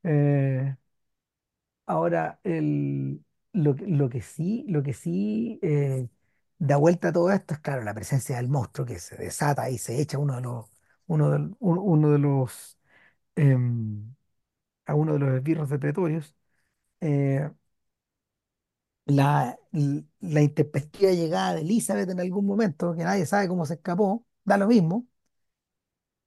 Eh, 0.04 0.76
Ahora, 1.86 2.40
el, 2.44 3.24
lo, 3.54 3.76
que- 3.76 3.88
lo 3.88 4.10
que 4.10 4.22
sí, 4.22 4.66
lo 4.68 4.84
que 4.84 4.94
sí 4.94 5.60
eh, 5.62 6.08
da 6.58 6.78
vuelta 6.78 7.10
a 7.10 7.14
todo 7.14 7.32
esto 7.32 7.54
es, 7.56 7.60
claro, 7.62 7.84
la 7.84 7.94
presencia 7.94 8.38
del 8.38 8.48
monstruo 8.50 8.86
que 8.86 9.00
se 9.00 9.16
desata 9.18 9.70
y 9.70 9.78
se 9.78 10.02
echa 10.02 10.18
uno 10.18 10.36
de 10.36 10.42
los, 10.42 10.66
uno 11.08 11.30
un- 11.60 11.78
uno 11.80 12.12
de 12.12 12.20
los, 12.20 12.78
em, 13.36 14.16
a 14.86 14.96
uno 14.96 15.14
de 15.14 15.20
los 15.20 15.36
esbirros 15.38 15.70
de 15.70 15.80
Pretorius. 15.80 16.36
Eh, 17.02 17.50
la, 19.06 19.58
la 20.22 20.42
intempestiva 20.42 21.12
llegada 21.12 21.56
de 21.56 21.62
Elizabeth 21.62 22.10
en 22.10 22.20
algún 22.20 22.46
momento, 22.46 22.96
que 22.96 23.04
nadie 23.04 23.26
sabe 23.26 23.48
cómo 23.48 23.66
se 23.66 23.76
escapó, 23.76 24.26
da 24.44 24.58
lo 24.58 24.68
mismo, 24.68 25.08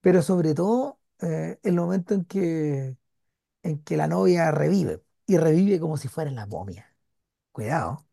pero 0.01 0.23
sobre 0.23 0.55
todo 0.55 1.01
eh, 1.20 1.59
el 1.62 1.74
momento 1.77 2.15
en 2.15 2.24
que, 2.24 2.97
en 3.65 3.85
que 3.85 3.99
la 3.99 4.09
novia 4.09 4.53
revive, 4.53 5.03
y 5.27 5.39
revive 5.39 5.81
como 5.81 5.99
si 5.99 6.09
fuera 6.09 6.31
la 6.32 6.47
momia. 6.47 6.91
Cuidado. 7.53 8.07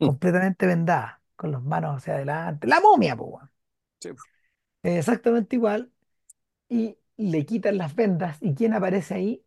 Mm. 0.00 0.10
completamente 0.10 0.66
vendada, 0.66 1.22
con 1.36 1.52
las 1.52 1.62
manos 1.62 1.96
hacia 1.98 2.14
adelante. 2.16 2.66
La 2.68 2.80
momia, 2.80 3.14
weón. 3.16 3.50
Sí. 4.00 4.10
Exactamente 4.82 5.56
igual. 5.56 5.92
Y 6.68 6.98
le 7.18 7.46
quitan 7.46 7.78
las 7.78 7.94
vendas. 7.96 8.38
¿Y 8.42 8.54
quién 8.54 8.74
aparece 8.74 9.14
ahí? 9.16 9.46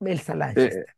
Elsa 0.00 0.34
Eh, 0.54 0.70
Lanchester. 0.74 0.94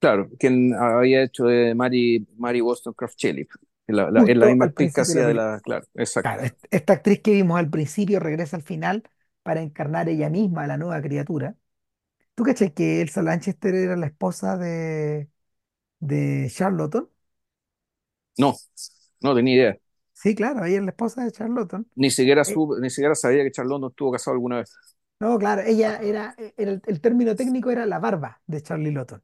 claro, 0.00 0.30
quien 0.38 0.74
había 0.74 1.22
hecho 1.24 1.46
de 1.46 1.74
Mary, 1.74 2.26
Mary 2.38 2.60
Wollstonecraft 2.62 3.18
Shelley. 3.18 3.48
La, 3.88 4.10
la- 4.10 4.22
es 4.22 4.36
la 4.38 4.46
misma 4.48 4.66
actriz 4.66 4.92
que 4.92 5.02
hacía 5.02 5.26
de 5.26 5.34
la. 5.34 5.60
Claro, 5.62 5.86
exacto. 5.94 6.38
Claro, 6.38 6.42
esta 6.70 6.94
actriz 6.94 7.20
que 7.22 7.32
vimos 7.32 7.58
al 7.58 7.70
principio 7.70 8.20
regresa 8.20 8.56
al 8.56 8.62
final 8.62 9.04
para 9.42 9.62
encarnar 9.62 10.08
ella 10.08 10.28
misma 10.30 10.64
a 10.64 10.66
la 10.66 10.76
nueva 10.78 11.00
criatura. 11.02 11.56
¿Tú 12.34 12.44
cachai 12.44 12.74
que 12.74 13.02
Elsa 13.02 13.22
Lanchester 13.22 13.74
era 13.74 13.96
la 13.96 14.06
esposa 14.08 14.56
de, 14.58 15.30
de 16.00 16.48
Charlotte? 16.50 17.08
No, 18.38 18.54
no 19.22 19.34
tenía 19.34 19.54
idea. 19.56 19.78
Sí, 20.14 20.34
claro, 20.34 20.64
ella 20.64 20.78
es 20.78 20.82
la 20.84 20.90
esposa 20.90 21.22
de 21.24 21.30
Charlotte. 21.32 21.74
Ni 21.96 22.10
siquiera, 22.10 22.42
Eh, 22.46 22.60
ni 22.80 22.90
siquiera 22.90 23.14
sabía 23.14 23.42
que 23.44 23.50
Charlotte 23.50 23.80
no 23.80 23.88
estuvo 23.88 24.12
casado 24.12 24.34
alguna 24.34 24.58
vez. 24.58 24.72
no, 25.20 25.38
claro, 25.38 25.62
ella 25.62 25.96
era, 26.02 26.34
el, 26.56 26.82
el 26.86 27.00
término 27.00 27.34
técnico 27.36 27.70
era 27.70 27.86
la 27.86 27.98
barba 27.98 28.42
de 28.46 28.62
Charlie 28.62 28.92
Lawton. 28.92 29.22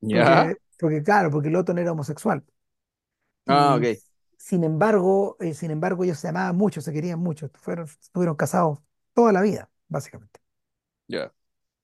¿Ya? 0.00 0.44
Porque, 0.44 0.58
porque 0.78 1.02
claro, 1.02 1.30
porque 1.30 1.50
Lawton 1.50 1.78
era 1.78 1.92
homosexual. 1.92 2.44
Ah, 3.46 3.74
Y 3.76 3.76
ok. 3.76 3.98
sin 4.38 4.64
embargo, 4.64 5.36
eh, 5.40 5.54
sin 5.54 5.70
embargo, 5.70 6.04
ellos 6.04 6.18
se 6.18 6.28
amaban 6.28 6.56
mucho, 6.56 6.80
se 6.80 6.92
querían 6.92 7.20
mucho, 7.20 7.50
fueron, 7.54 7.86
estuvieron 7.86 8.36
casados 8.36 8.80
toda 9.14 9.32
la 9.32 9.42
vida, 9.42 9.70
básicamente. 9.88 10.40
Ya. 11.08 11.32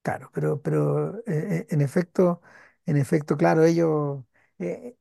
Claro, 0.03 0.31
pero, 0.33 0.63
pero 0.63 1.19
eh, 1.27 1.67
en 1.71 1.81
efecto, 1.83 2.41
en 2.91 2.97
efecto, 2.97 3.37
claro, 3.37 3.65
ellos, 3.65 4.25
eh, 4.59 4.97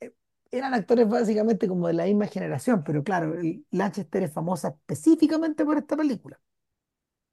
eh, 0.00 0.14
eran 0.52 0.74
actores 0.74 1.08
básicamente 1.08 1.68
como 1.68 1.88
de 1.88 1.94
la 1.94 2.04
misma 2.06 2.26
generación, 2.28 2.84
pero 2.84 3.04
claro, 3.04 3.34
el- 3.40 3.66
Lanchester 3.72 4.24
es 4.24 4.32
famosa 4.32 4.68
específicamente 4.70 5.64
por 5.64 5.78
esta 5.78 5.96
película. 5.96 6.40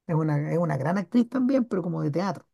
Es 0.06 0.14
una, 0.14 0.50
es 0.52 0.58
una 0.58 0.76
gran 0.78 0.98
actriz 0.98 1.28
también, 1.28 1.64
pero 1.66 1.82
como 1.82 2.02
de 2.02 2.10
teatro. 2.10 2.46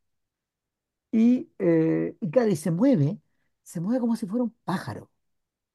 Y, 1.12 1.50
eh, 1.58 2.16
y 2.20 2.30
claro, 2.30 2.48
y 2.50 2.56
se 2.56 2.70
mueve, 2.70 3.18
se 3.62 3.80
mueve 3.80 4.00
como 4.00 4.14
si 4.16 4.26
fuera 4.26 4.44
un 4.44 4.54
pájaro, 4.64 5.10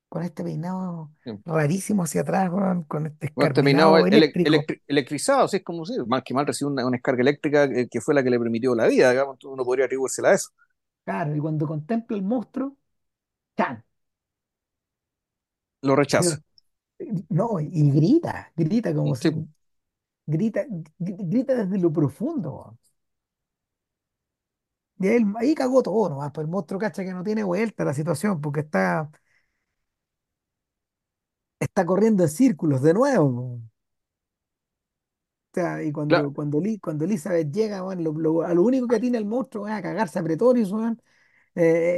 con 0.09 0.23
este 0.23 0.43
peinado 0.43 1.13
rarísimo 1.45 2.03
hacia 2.03 2.21
atrás, 2.21 2.51
weón, 2.51 2.83
con 2.85 3.07
este 3.07 3.27
Bueno, 3.33 3.51
terminado 3.53 3.97
escarbinado 3.97 4.07
ele- 4.07 4.07
eléctrico. 4.07 4.43
electri- 4.43 4.81
electrizado, 4.87 5.43
así 5.45 5.57
es 5.57 5.63
como 5.63 5.85
si, 5.85 5.93
mal 6.07 6.23
que 6.23 6.33
mal 6.33 6.47
recibió 6.47 6.69
una, 6.71 6.85
una 6.85 6.95
descarga 6.95 7.21
eléctrica 7.21 7.65
eh, 7.65 7.87
que 7.91 7.99
fue 7.99 8.13
la 8.15 8.23
que 8.23 8.29
le 8.29 8.39
permitió 8.39 8.73
la 8.75 8.87
vida, 8.87 9.09
digamos, 9.11 9.35
entonces 9.35 9.53
uno 9.53 9.65
podría 9.65 9.85
atribuírsela 9.85 10.29
a 10.29 10.33
eso. 10.35 10.49
Claro, 11.05 11.35
y 11.35 11.39
cuando 11.39 11.67
contempla 11.67 12.17
el 12.17 12.23
monstruo, 12.23 12.77
¡chan! 13.57 13.83
Lo 15.81 15.95
rechaza. 15.95 16.41
No, 17.29 17.59
y 17.59 17.91
grita, 17.91 18.51
grita 18.55 18.93
como 18.93 19.15
si, 19.15 19.23
Sí, 19.23 19.31
pues. 19.31 19.45
grita, 20.27 20.65
gr- 20.67 21.17
grita 21.29 21.55
desde 21.55 21.79
lo 21.79 21.91
profundo, 21.93 22.53
weón. 22.55 22.79
Y 24.99 25.07
ahí, 25.09 25.23
ahí 25.39 25.55
cagó 25.55 25.83
todo 25.83 26.09
nomás, 26.09 26.31
pues 26.33 26.45
el 26.45 26.51
monstruo 26.51 26.79
cacha 26.79 27.03
que 27.03 27.11
no 27.13 27.23
tiene 27.23 27.43
vuelta 27.43 27.83
la 27.83 27.93
situación, 27.93 28.39
porque 28.41 28.61
está, 28.61 29.09
está 31.59 31.85
corriendo 31.85 32.23
en 32.23 32.29
círculos 32.29 32.81
de 32.81 32.93
nuevo. 32.93 33.59
Sea, 35.55 35.83
y 35.83 35.91
claro, 36.07 36.25
cuando, 36.25 36.33
cuando, 36.33 36.61
Li- 36.61 36.79
cuando 36.79 37.05
Elizabeth 37.05 37.51
llega, 37.51 37.83
weón, 37.83 38.03
lo, 38.03 38.13
lo- 38.13 38.41
a 38.43 38.53
lo 38.53 38.63
único 38.63 38.87
que 38.87 38.99
tiene 38.99 39.17
el 39.17 39.25
monstruo 39.25 39.67
es 39.67 39.73
a 39.73 39.81
cagarse 39.81 40.19
a 40.19 40.23
Pretorius, 40.23 40.71
weón, 40.71 41.01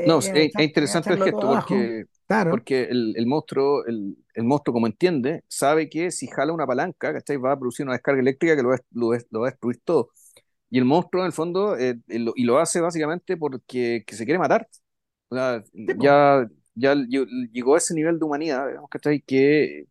no, 0.03 0.19
eh, 0.19 0.19
es, 0.19 0.31
es 0.34 0.55
a 0.55 0.61
es 0.61 0.65
es 0.85 1.05
a 1.07 1.13
interesante 1.13 1.13
el 1.13 1.19
gesto 1.19 1.47
porque, 1.47 2.05
Claro, 2.27 2.47
porque 2.47 2.84
el, 2.84 3.13
el 3.17 3.25
monstruo, 3.27 3.85
el, 3.85 4.17
el 4.34 4.43
monstruo, 4.43 4.73
como 4.73 4.88
entiende, 4.88 5.43
sabe 5.47 5.89
que 5.89 6.11
si 6.11 6.27
jala 6.27 6.53
una 6.53 6.65
palanca, 6.67 7.13
¿cachai? 7.13 7.38
Va 7.38 7.53
a 7.53 7.59
producir 7.59 7.85
una 7.85 7.93
descarga 7.93 8.21
eléctrica 8.21 8.55
que 8.55 8.63
lo 8.63 8.69
va, 8.69 8.75
a- 8.75 8.79
lo, 8.91 9.11
lo 9.31 9.39
va 9.41 9.47
a 9.47 9.51
destruir 9.51 9.79
todo. 9.84 10.11
Y 10.69 10.79
el 10.79 10.85
monstruo, 10.85 11.23
en 11.23 11.27
el 11.27 11.34
fondo, 11.34 11.77
eh, 11.77 11.99
eh, 12.09 12.19
lo- 12.19 12.34
y 12.35 12.43
lo 12.45 12.59
hace 12.59 12.81
básicamente 12.81 13.38
porque 13.38 14.03
que 14.07 14.15
se 14.15 14.25
quiere 14.25 14.39
matar. 14.39 14.67
O 15.29 15.35
sea, 15.35 15.63
ya, 15.73 16.47
ya 16.75 16.95
ll- 16.95 17.49
llegó 17.51 17.75
a 17.75 17.77
ese 17.79 17.93
nivel 17.95 18.19
de 18.19 18.25
humanidad, 18.25 18.67
digamos, 18.69 18.89
¿cachai? 18.89 19.21
Que, 19.21 19.85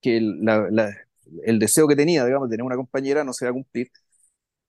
que 0.00 0.20
la- 0.20 0.68
la- 0.70 0.94
el 1.44 1.58
deseo 1.58 1.88
que 1.88 1.96
tenía, 1.96 2.24
digamos, 2.24 2.48
de 2.48 2.54
tener 2.56 2.66
una 2.66 2.76
compañera 2.76 3.24
no 3.24 3.32
se 3.32 3.44
va 3.46 3.50
a 3.50 3.54
cumplir. 3.54 3.90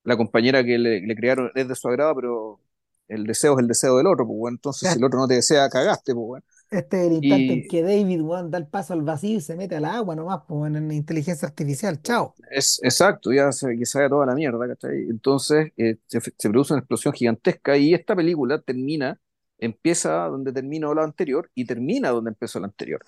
La 0.04 0.16
compañera 0.16 0.64
que 0.64 0.78
le, 0.78 1.00
le 1.00 1.16
crearon 1.16 1.50
es 1.54 1.68
de 1.68 1.74
su 1.74 1.88
agrado, 1.88 2.14
pero 2.14 2.60
el 3.08 3.24
deseo 3.24 3.54
es 3.54 3.60
el 3.60 3.68
deseo 3.68 3.96
del 3.96 4.06
otro, 4.06 4.26
pues 4.26 4.38
bueno, 4.38 4.56
entonces 4.56 4.90
si 4.90 4.98
el 4.98 5.04
otro 5.04 5.20
no 5.20 5.28
te 5.28 5.34
desea, 5.34 5.68
cagaste, 5.68 6.14
pues 6.14 6.26
bueno. 6.26 6.44
Este 6.70 7.00
es 7.00 7.06
el 7.06 7.12
instante 7.14 7.52
en 7.52 7.58
Y 7.60 7.68
que 7.68 7.82
David 7.82 8.20
weón, 8.22 8.50
da 8.50 8.58
el 8.58 8.66
paso 8.66 8.92
al 8.92 9.02
vacío 9.02 9.38
y 9.38 9.40
se 9.40 9.54
mete 9.56 9.76
al 9.76 9.84
agua 9.84 10.16
nomás, 10.16 10.40
pues, 10.48 10.74
en 10.74 10.90
inteligencia 10.90 11.46
artificial. 11.46 12.02
Chao. 12.02 12.34
es 12.50 12.80
exacto, 12.82 13.32
ya 13.32 13.52
se, 13.52 13.76
que 13.78 13.86
se 13.86 13.98
haga 13.98 14.08
toda 14.08 14.26
la 14.26 14.34
mierda, 14.34 14.66
¿cachai? 14.66 15.06
Entonces 15.08 15.72
eh, 15.76 15.98
se, 16.06 16.20
se 16.20 16.50
produce 16.50 16.72
una 16.72 16.80
explosión 16.80 17.14
gigantesca 17.14 17.76
y 17.76 17.94
esta 17.94 18.16
película 18.16 18.60
termina, 18.60 19.20
empieza 19.58 20.26
donde 20.26 20.52
terminó 20.52 20.92
la 20.94 21.04
anterior 21.04 21.50
y 21.54 21.64
termina 21.64 22.10
donde 22.10 22.30
empezó 22.30 22.58
la 22.58 22.66
anterior. 22.66 23.00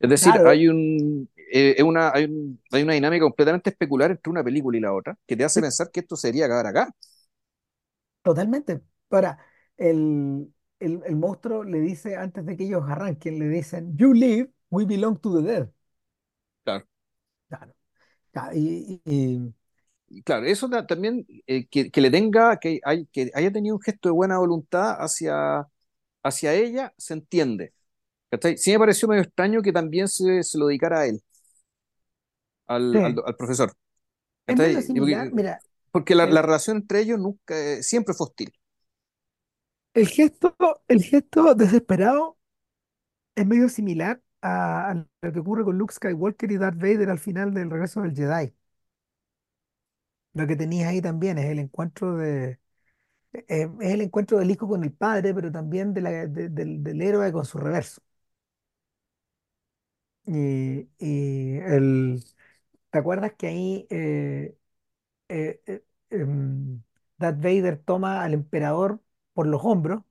Es 0.00 0.10
decir, 0.10 0.32
Claro, 0.32 0.48
hay 0.48 0.66
un, 0.66 1.28
eh, 1.52 1.74
es 1.78 1.82
una, 1.84 2.10
hay 2.12 2.24
un- 2.26 2.60
hay 2.72 2.82
una 2.82 2.94
dinámica 2.94 3.22
completamente 3.24 3.70
especular 3.70 4.10
entre 4.10 4.30
una 4.30 4.44
película 4.44 4.76
y 4.78 4.80
la 4.80 4.92
otra 4.94 5.16
que 5.26 5.36
te 5.36 5.44
hace 5.44 5.60
sí, 5.60 5.62
pensar 5.62 5.90
que 5.90 6.00
esto 6.00 6.16
sería 6.16 6.46
acabar 6.46 6.66
acá. 6.66 6.94
totalmente. 8.22 8.82
Ahora, 9.10 9.38
el, 9.76 10.52
el, 10.80 11.02
el 11.06 11.16
monstruo 11.16 11.64
le 11.64 11.80
dice, 11.80 12.16
antes 12.16 12.44
de 12.46 12.56
que 12.56 12.64
ellos 12.64 12.84
arranquen, 12.88 13.38
le 13.38 13.48
dicen, 13.48 13.96
You 13.96 14.12
live, 14.14 14.50
we 14.70 14.84
belong 14.84 15.18
to 15.20 15.36
the 15.36 15.42
dead. 15.42 15.68
Claro. 16.64 16.86
Claro. 17.48 17.74
Claro, 18.32 18.56
Y, 18.56 19.02
y- 19.06 19.12
y- 19.36 19.54
Y 20.08 20.22
claro, 20.22 20.46
eso 20.46 20.68
ta- 20.68 20.86
también, 20.86 21.26
eh, 21.46 21.66
que, 21.68 21.90
que 21.90 22.00
le 22.02 22.10
tenga, 22.10 22.58
que, 22.58 22.80
hay, 22.84 23.06
que 23.06 23.30
haya 23.34 23.50
tenido 23.52 23.76
un 23.76 23.80
gesto 23.82 24.08
de 24.08 24.12
buena 24.12 24.38
voluntad 24.38 24.96
hacia, 25.00 25.66
hacia 26.22 26.54
ella, 26.54 26.94
se 26.98 27.14
entiende. 27.14 27.74
¿cachai? 28.30 28.58
Sí 28.58 28.72
me 28.72 28.78
pareció 28.80 29.08
medio 29.08 29.22
extraño 29.24 29.62
que 29.62 29.72
también 29.72 30.08
se, 30.08 30.42
se 30.44 30.58
lo 30.58 30.66
dedicara 30.68 31.00
a 31.02 31.06
él, 31.06 31.22
al, 32.66 33.00
al, 33.02 33.14
sí, 33.14 33.22
al 33.26 33.36
profesor. 33.36 33.72
¿cachai? 34.46 34.76
Y 34.76 34.82
similar. 34.82 35.30
Porque, 35.32 35.32
Mira, 35.32 35.62
porque 35.92 36.14
la, 36.16 36.26
la 36.28 36.42
el, 36.42 36.42
relación 36.42 36.78
entre 36.78 37.00
ellos 37.02 37.18
nunca, 37.20 37.58
eh, 37.58 37.82
siempre 37.84 38.14
fue 38.14 38.26
hostil. 38.28 38.52
el 39.94 40.08
gesto, 40.08 40.56
el 40.88 41.02
gesto 41.02 41.54
desesperado 41.54 42.38
es 43.36 43.46
medio 43.46 43.68
similar 43.68 44.22
a, 44.42 44.90
a 44.92 44.94
lo 45.22 45.32
que 45.34 45.40
ocurre 45.40 45.64
con 45.64 45.78
Luke 45.78 45.94
Skywalker 45.94 46.52
y 46.52 46.58
Darth 46.58 46.78
Vader 46.78 47.10
al 47.10 47.18
final 47.18 47.54
del 47.54 47.70
regreso 47.70 48.02
del 48.02 48.14
Jedi. 48.16 48.54
Lo 50.34 50.46
que 50.46 50.56
tenías 50.56 50.88
ahí 50.90 51.00
también 51.02 51.38
es 51.38 51.46
el 51.50 51.58
encuentro 51.58 52.16
de, 52.16 52.58
eh, 53.48 53.68
es 53.80 53.92
el 53.94 54.02
encuentro 54.02 54.38
del 54.38 54.50
hijo 54.52 54.68
con 54.68 54.84
el 54.84 54.92
padre, 54.92 55.34
pero 55.34 55.52
también 55.52 55.94
de 55.94 56.00
la- 56.02 56.26
de- 56.28 56.48
del, 56.50 56.82
del 56.84 57.02
héroe 57.02 57.32
con 57.32 57.44
su 57.46 57.58
reverso. 57.58 58.02
Y, 60.26 60.88
y 60.98 61.56
el, 61.58 62.22
¿te 62.92 62.98
acuerdas 63.00 63.34
que 63.38 63.48
ahí 63.48 63.88
eh, 63.90 64.56
eh, 65.28 65.62
eh, 65.66 65.84
em, 66.10 66.82
Darth 67.18 67.38
Vader 67.42 67.78
toma 67.84 68.22
al 68.24 68.34
emperador 68.34 69.02
por 69.34 69.46
los 69.48 69.62
hombros, 69.64 70.02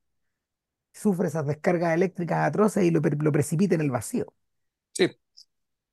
sufre 0.93 1.27
esas 1.27 1.45
descargas 1.47 1.93
eléctricas 1.93 2.47
atroces 2.47 2.83
y 2.85 2.91
lo, 2.91 3.01
pre- 3.01 3.17
lo 3.17 3.31
precipita 3.33 3.75
en 3.75 3.81
el 3.81 3.91
vacío? 3.91 4.33
Sí, 4.93 5.07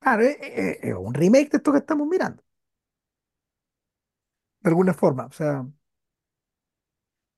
Claro, 0.01 0.23
es, 0.25 0.37
es- 0.41 0.79
es 0.83 0.95
un 0.97 1.15
remake 1.15 1.51
de 1.51 1.57
esto 1.59 1.71
que 1.73 1.79
estamos 1.79 2.07
mirando, 2.09 2.43
de 4.61 4.69
alguna 4.71 4.95
forma. 4.95 5.27
O 5.27 5.33
sea, 5.33 5.67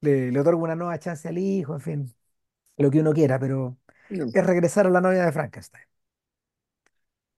le, 0.00 0.30
le 0.32 0.40
otorga 0.40 0.62
una 0.62 0.74
nueva 0.76 0.98
chance 0.98 1.28
al 1.28 1.38
hijo, 1.38 1.74
en 1.74 1.80
fin, 1.80 2.14
lo 2.78 2.90
que 2.92 3.00
uno 3.00 3.14
quiera, 3.14 3.40
pero 3.40 3.78
es 4.32 4.46
regresar 4.46 4.86
a 4.88 4.90
la 4.90 5.02
novia 5.02 5.26
de 5.26 5.32
Frankenstein. 5.32 5.84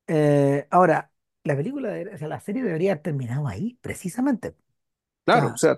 Eh, 0.06 0.66
ahora, 0.70 1.11
la 1.44 1.56
película, 1.56 1.90
de- 1.92 2.14
o 2.14 2.18
sea, 2.18 2.28
la 2.28 2.40
serie 2.40 2.62
debería 2.62 2.92
haber 2.92 3.02
terminado 3.02 3.48
ahí, 3.48 3.78
precisamente. 3.82 4.54
Claro, 5.24 5.52
o 5.54 5.56
sea, 5.56 5.76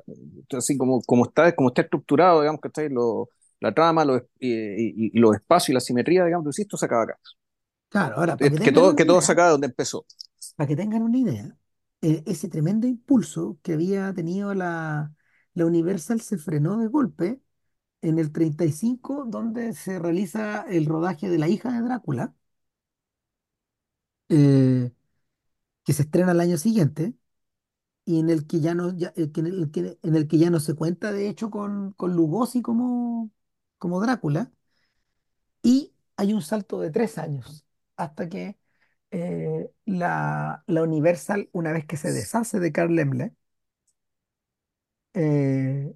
así 0.57 0.79
como, 0.79 1.03
como 1.03 1.27
está, 1.27 1.55
como 1.55 1.69
está 1.69 1.83
estructurado, 1.83 2.41
digamos, 2.41 2.61
¿cachai? 2.63 2.89
Lo, 2.89 3.29
la 3.61 3.75
trama, 3.75 4.05
los, 4.05 4.23
y, 4.39 4.51
y- 4.55 5.11
y 5.15 5.19
los 5.19 5.35
espacios 5.37 5.69
y 5.71 5.73
la 5.75 5.81
simetría, 5.81 6.25
digamos, 6.25 6.59
esto 6.59 6.77
se 6.79 6.87
acaba 6.87 7.03
acá. 7.05 7.19
claro, 7.89 8.17
ahora, 8.17 8.39
para 8.39 8.49
Eh, 8.49 8.53
que 8.53 8.59
Que 8.63 8.73
todo, 8.73 8.95
que 8.97 9.05
todo 9.05 9.21
se 9.21 9.33
idea, 9.33 9.33
acaba 9.33 9.51
donde 9.51 9.67
empezó. 9.69 10.07
para 10.57 10.69
que 10.69 10.77
tengan 10.77 11.03
una 11.03 11.19
idea, 11.19 11.59
eh, 12.03 12.23
ese 12.27 12.49
tremendo 12.49 12.87
impulso 12.87 13.59
que 13.63 13.73
había 13.75 14.13
tenido 14.15 14.55
la, 14.55 15.15
la 15.55 15.67
Universal 15.67 16.21
se 16.21 16.39
frenó 16.39 16.79
de 16.79 16.89
golpe 16.89 17.41
en 18.03 18.19
el 18.19 18.33
35, 18.33 19.27
donde 19.29 19.75
se 19.75 19.99
realiza 19.99 20.63
el 20.69 20.87
rodaje 20.87 21.29
de 21.31 21.39
La 21.39 21.49
hija 21.49 21.73
de 21.73 21.83
Drácula, 21.83 22.35
eh, 24.29 24.91
que 25.85 25.93
se 25.93 26.03
estrena 26.03 26.33
al 26.33 26.41
año 26.41 26.59
siguiente 26.59 27.15
y 28.05 28.21
en 28.21 28.31
el 28.31 28.47
que 28.47 28.61
ya 28.61 28.75
no, 28.75 28.97
ya- 28.97 29.13
eh, 29.17 29.31
en 29.37 29.47
el 29.47 29.71
que, 29.73 29.99
en 30.03 30.17
el 30.17 30.29
que 30.29 30.39
ya 30.39 30.51
no 30.51 30.61
se 30.61 30.75
cuenta, 30.75 31.13
de 31.13 31.29
hecho, 31.29 31.51
con, 31.51 31.93
con 31.95 32.15
Lugosi 32.17 32.63
como, 32.63 33.31
como 33.79 34.01
Drácula, 34.01 34.53
y 35.63 35.95
hay 36.17 36.33
un 36.35 36.43
salto 36.43 36.81
de 36.81 36.91
tres 36.91 37.19
años 37.19 37.67
hasta 37.97 38.29
que 38.29 38.59
eh, 39.11 39.71
la, 39.87 40.65
la 40.67 40.83
Universal, 40.83 41.49
una 41.53 41.73
vez 41.73 41.87
que 41.87 41.97
se 41.97 42.13
deshace 42.13 42.61
de 42.61 42.73
Carl 42.73 42.95
Laemmle, 42.97 43.35
eh, 45.15 45.95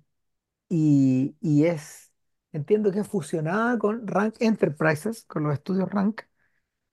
y, 0.70 1.36
y 1.40 1.66
es, 1.66 2.12
entiendo 2.52 2.92
que 2.92 3.00
es 3.00 3.08
fusionada 3.08 3.78
con 3.78 4.06
Rank 4.08 4.36
Enterprises, 4.40 5.24
con 5.26 5.44
los 5.44 5.54
estudios 5.54 5.90
Rank, 5.90 6.22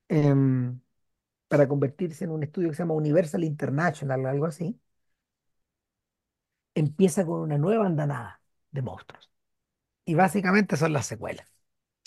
em, 0.10 0.82
para 1.48 1.68
convertirse 1.68 2.26
en 2.26 2.32
un 2.32 2.44
estudio 2.44 2.70
que 2.70 2.76
se 2.76 2.84
llama 2.84 2.94
Universal 2.96 3.44
International, 3.44 4.26
algo 4.26 4.46
así, 4.46 4.80
empieza 6.76 7.26
con 7.26 7.40
una 7.42 7.58
nueva 7.58 7.86
andanada 7.88 8.42
de 8.72 8.82
monstruos. 8.82 9.32
Y 10.06 10.16
básicamente 10.16 10.78
son 10.78 10.94
las 10.94 11.08
secuelas. 11.08 11.48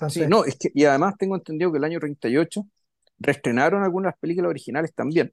Sí, 0.07 0.27
Entonces, 0.27 0.29
no, 0.29 0.45
es 0.45 0.57
que, 0.59 0.71
y 0.75 0.85
además 0.85 1.15
tengo 1.19 1.37
entendido 1.37 1.71
que 1.73 1.79
el 1.79 1.85
año 1.85 2.01
38 2.01 2.67
reestrenaron 3.19 3.83
algunas 3.85 4.17
películas 4.19 4.51
originales 4.51 4.95
también. 4.95 5.33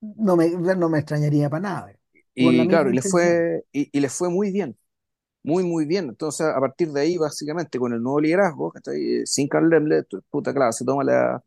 no 0.00 0.36
me, 0.36 0.48
no 0.76 0.88
me 0.88 0.98
extrañaría 0.98 1.50
para 1.50 1.60
nada. 1.62 1.92
Y 2.34 2.68
claro, 2.68 2.90
y 2.90 2.92
les 2.94 3.08
fue, 3.08 3.64
y, 3.72 3.88
y 3.96 4.00
les 4.00 4.12
fue 4.12 4.28
muy 4.28 4.50
bien, 4.52 4.76
muy, 5.42 5.64
muy 5.64 5.86
bien. 5.86 6.06
Entonces, 6.10 6.46
a 6.46 6.60
partir 6.60 6.90
de 6.92 7.00
ahí, 7.02 7.18
básicamente, 7.18 7.78
con 7.78 7.92
el 7.94 8.02
nuevo 8.02 8.20
liderazgo, 8.20 8.72
¿cachai? 8.72 8.96
Eh, 9.22 9.26
sin 9.26 9.48
Carl 9.48 9.70
Laemmle, 9.70 10.04
tu- 10.04 10.22
puta, 10.30 10.54
claro, 10.54 10.72
se 10.72 10.84
toma 10.84 11.04
la, 11.04 11.44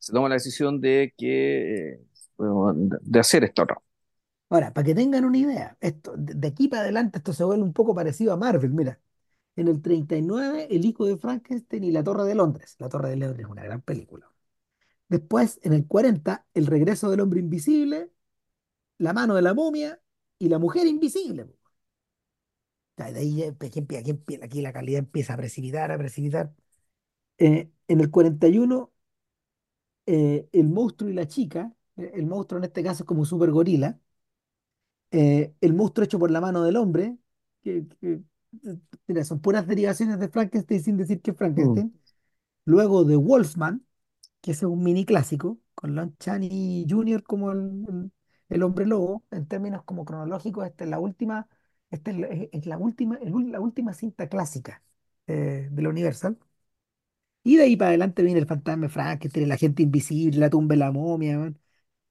se 0.00 0.12
toma 0.14 0.28
la 0.30 0.36
decisión 0.36 0.80
de 0.82 1.14
que, 1.18 1.94
eh, 1.94 2.00
de 2.38 3.20
hacer 3.20 3.44
esta 3.44 3.64
otra. 3.64 3.78
Ahora, 4.48 4.72
para 4.72 4.84
que 4.86 4.94
tengan 4.94 5.24
una 5.24 5.38
idea, 5.38 5.76
esto, 5.80 6.14
de, 6.16 6.48
aquí 6.48 6.66
para 6.68 6.82
adelante 6.82 7.18
esto 7.18 7.32
se 7.32 7.44
vuelve 7.44 7.62
un 7.62 7.72
poco 7.72 7.94
parecido 7.94 8.32
a 8.32 8.36
Marvel. 8.36 8.70
Mira, 8.72 9.00
en 9.56 9.68
el 9.68 9.82
39 9.82 10.68
El 10.70 10.84
hijo 10.84 11.06
de 11.06 11.16
Frankenstein 11.18 11.84
y 11.84 11.92
La 11.92 12.04
Torre 12.04 12.24
de 12.24 12.34
Londres. 12.34 12.76
La 12.78 12.88
Torre 12.88 13.10
de 13.10 13.16
Londres 13.16 13.46
es 13.46 13.50
una 13.52 13.64
gran 13.64 13.82
película. 13.82 14.30
Después, 15.08 15.60
en 15.64 15.74
el 15.74 15.86
40, 15.86 16.46
El 16.54 16.66
regreso 16.66 17.10
del 17.10 17.20
hombre 17.20 17.40
invisible, 17.40 18.10
La 18.98 19.12
mano 19.14 19.34
de 19.36 19.42
la 19.42 19.54
momia 19.54 20.00
y 20.38 20.48
La 20.50 20.58
mujer 20.60 20.86
invisible. 20.88 21.48
de 22.96 23.04
ahí 23.20 23.42
aquí, 23.44 23.80
empie- 23.80 23.98
aquí 23.98 24.38
aquí 24.42 24.60
la 24.62 24.72
calidad 24.72 24.98
empieza 25.00 25.34
a 25.34 25.36
precipitar, 25.36 25.90
a 25.92 25.98
precipitar. 25.98 26.54
Eh, 27.38 27.70
en 27.88 28.00
el 28.00 28.10
41, 28.10 28.89
eh, 30.06 30.48
El 30.52 30.68
monstruo 30.68 31.10
y 31.10 31.14
la 31.14 31.26
chica, 31.28 31.72
eh, 31.96 32.12
el 32.14 32.26
monstruo 32.26 32.58
en 32.58 32.64
este 32.64 32.82
caso 32.84 33.02
es 33.04 33.06
como 33.06 33.20
un 33.20 33.26
super 33.26 33.50
gorila, 33.50 33.98
eh, 35.10 35.54
El 35.60 35.74
monstruo 35.74 36.04
hecho 36.04 36.18
por 36.18 36.30
la 36.30 36.40
mano 36.40 36.62
del 36.64 36.76
hombre, 36.76 37.16
que, 37.62 37.86
que, 38.00 38.20
mira, 39.06 39.24
son 39.24 39.40
puras 39.40 39.66
derivaciones 39.66 40.18
de 40.18 40.28
Frankenstein 40.28 40.82
sin 40.82 40.96
decir 40.96 41.20
que 41.22 41.32
es 41.32 41.36
Mm. 41.56 41.84
Frankenstein. 41.84 41.96
Luego 42.66 43.04
de 43.04 43.16
Wolfman, 43.16 43.86
que 44.42 44.52
ese 44.52 44.66
es 44.66 44.72
un 44.72 44.82
mini 44.84 45.04
clásico, 45.04 45.60
con 45.74 45.94
Lon 45.96 46.16
Chaney 46.18 46.86
Jr. 46.88 47.22
como 47.24 47.52
el, 47.52 47.60
el- 47.88 48.12
el 48.50 48.62
hombre 48.64 48.86
lobo, 48.86 49.24
en 49.32 49.46
términos 49.48 49.84
como 49.84 50.04
cronológicos, 50.06 50.66
esta 50.66 50.84
es 50.84 50.90
la 50.90 51.00
última, 51.00 51.48
esta 51.90 52.10
es 52.12 52.18
la, 52.18 52.26
es- 52.28 52.48
es 52.52 52.66
la 52.66 52.78
última, 52.78 53.16
el 53.18 53.32
ul- 53.32 53.50
la 53.52 53.60
última 53.60 53.94
cinta 53.94 54.28
clásica 54.28 54.82
eh, 55.28 55.68
de 55.72 55.82
la 55.82 55.88
Universal. 55.90 56.38
Y 57.42 57.56
de 57.56 57.64
ahí 57.64 57.76
para 57.76 57.90
adelante 57.90 58.22
viene 58.22 58.40
el 58.40 58.46
fantasma 58.46 58.84
de 58.86 58.88
Frankenstein, 58.92 59.44
el 59.46 59.52
agente 59.52 59.82
invisible, 59.82 60.38
la 60.38 60.50
tumba 60.50 60.74
de 60.74 60.78
la 60.78 60.92
momia, 60.92 61.38
man, 61.38 61.58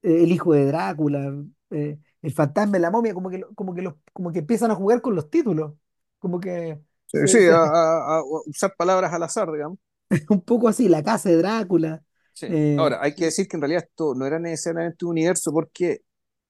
eh, 0.02 0.24
el 0.24 0.32
hijo 0.32 0.52
de 0.54 0.66
Drácula, 0.66 1.34
eh, 1.70 1.98
el 2.22 2.32
fantasma 2.32 2.74
de 2.74 2.80
la 2.80 2.90
momia, 2.90 3.14
como 3.14 3.30
que, 3.30 3.42
como 3.56 3.74
que, 3.74 3.82
los, 3.82 3.94
como 4.12 4.32
que 4.32 4.40
empiezan 4.40 4.70
a 4.70 4.74
jugar 4.76 5.02
con 5.02 5.14
los 5.16 5.30
títulos, 5.30 5.74
como 6.18 6.40
que 6.40 6.80
Sí, 7.06 7.18
se, 7.22 7.28
sí, 7.28 7.38
a, 7.48 7.54
se- 7.54 7.62
a- 7.64 8.18
a 8.18 8.22
usar 8.46 8.74
palabras 8.76 9.12
al 9.12 9.22
azar, 9.24 9.50
digamos. 9.52 9.78
un 10.28 10.40
poco 10.42 10.68
así, 10.68 10.88
la 10.88 11.02
casa 11.02 11.28
de 11.28 11.36
Drácula. 11.36 12.02
Sí. 12.32 12.48
eh, 12.48 12.76
Ahora, 12.76 12.98
hay 13.02 13.14
que 13.14 13.26
decir 13.26 13.46
que 13.48 13.56
en 13.56 13.62
realidad 13.62 13.84
esto 13.88 14.14
no 14.14 14.26
era 14.26 14.38
necesariamente 14.38 15.04
un 15.04 15.12
universo 15.12 15.52
porque 15.52 16.00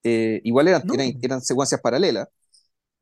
eh, 0.02 0.40
igual 0.44 0.69
eran, 0.69 0.82
no, 0.82 0.94
eran, 0.94 1.12
eran 1.20 1.40
secuencias 1.43 1.81
paralelas, 1.81 2.28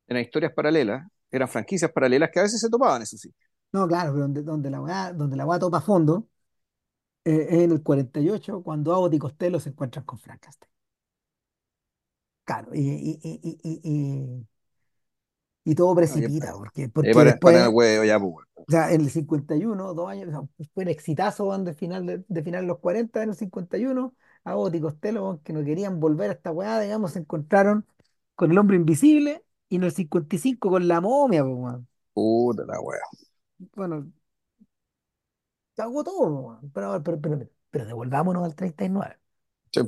eran 0.07 0.23
historias 0.23 0.53
paralelas, 0.53 1.07
eran 1.31 1.49
franquicias 1.49 1.91
paralelas 1.91 2.29
que 2.31 2.39
a 2.39 2.43
veces 2.43 2.61
se 2.61 2.69
topaban, 2.69 3.03
eso 3.03 3.17
sí. 3.17 3.31
No, 3.71 3.87
claro, 3.87 4.11
pero 4.13 4.23
donde, 4.23 4.41
donde 4.43 4.69
la 4.71 4.81
weá, 4.81 5.13
donde 5.13 5.35
la 5.37 5.45
weá 5.45 5.59
topa 5.59 5.77
a 5.77 5.81
fondo 5.81 6.27
eh, 7.25 7.47
es 7.49 7.59
en 7.63 7.71
el 7.71 7.83
48 7.83 8.63
cuando 8.63 8.93
Abbott 8.95 9.13
y 9.15 9.19
Costello 9.19 9.59
se 9.59 9.69
encuentran 9.69 10.05
con 10.05 10.19
Frankenstein. 10.19 10.71
Claro, 12.43 12.73
y, 12.73 12.79
y, 12.81 13.19
y, 13.23 13.39
y, 13.43 13.59
y, 13.63 13.79
y- 13.83 14.47
y 15.63 15.75
todo 15.75 15.95
precipita, 15.95 16.53
porque, 16.53 16.89
eh, 17.01 17.11
porque 17.11 17.11
para, 17.13 17.37
para 17.37 17.65
el 17.65 17.69
después, 17.69 17.73
huevo, 17.73 18.03
ya, 18.05 18.19
pues, 18.19 18.31
bueno. 18.33 18.47
o 18.55 18.65
sea, 18.71 18.91
en 18.93 19.01
el 19.01 19.09
51 19.09 19.93
dos 19.93 20.09
años, 20.09 20.29
o 20.29 20.31
sea, 20.31 20.67
fue 20.73 20.83
un 20.83 20.89
exitazo 20.89 21.45
weón, 21.47 21.65
de 21.65 21.73
final 21.73 22.05
de, 22.05 22.23
de 22.27 22.43
final 22.43 22.63
de 22.63 22.67
los 22.67 22.79
40 22.79 23.23
en 23.23 23.29
el 23.29 23.35
51 23.35 24.15
Abbott 24.43 24.75
y 24.75 24.81
Costello, 24.81 25.23
weón, 25.23 25.39
que 25.41 25.53
no 25.53 25.63
querían 25.65 25.99
volver 25.99 26.29
a 26.31 26.33
esta 26.33 26.51
weá, 26.51 26.79
digamos, 26.79 27.13
se 27.13 27.19
encontraron 27.19 27.85
con 28.35 28.51
el 28.51 28.57
hombre 28.57 28.77
invisible 28.77 29.43
y 29.69 29.77
en 29.77 29.83
el 29.83 29.91
55 29.91 30.69
con 30.69 30.87
la 30.87 31.01
momia, 31.01 31.43
pues, 31.43 31.55
weón. 31.57 31.87
Puta 32.13 32.65
la 32.65 32.79
wea. 32.81 33.01
Bueno, 33.75 34.11
se 35.75 35.81
agotó, 35.81 36.11
todo, 36.11 36.29
weón. 36.41 36.71
pero, 36.71 37.01
pero, 37.03 37.19
pero, 37.21 37.49
pero 37.71 37.85
devolvámonos 37.85 38.43
al 38.43 38.55
39. 38.55 39.17
Sí, 39.71 39.81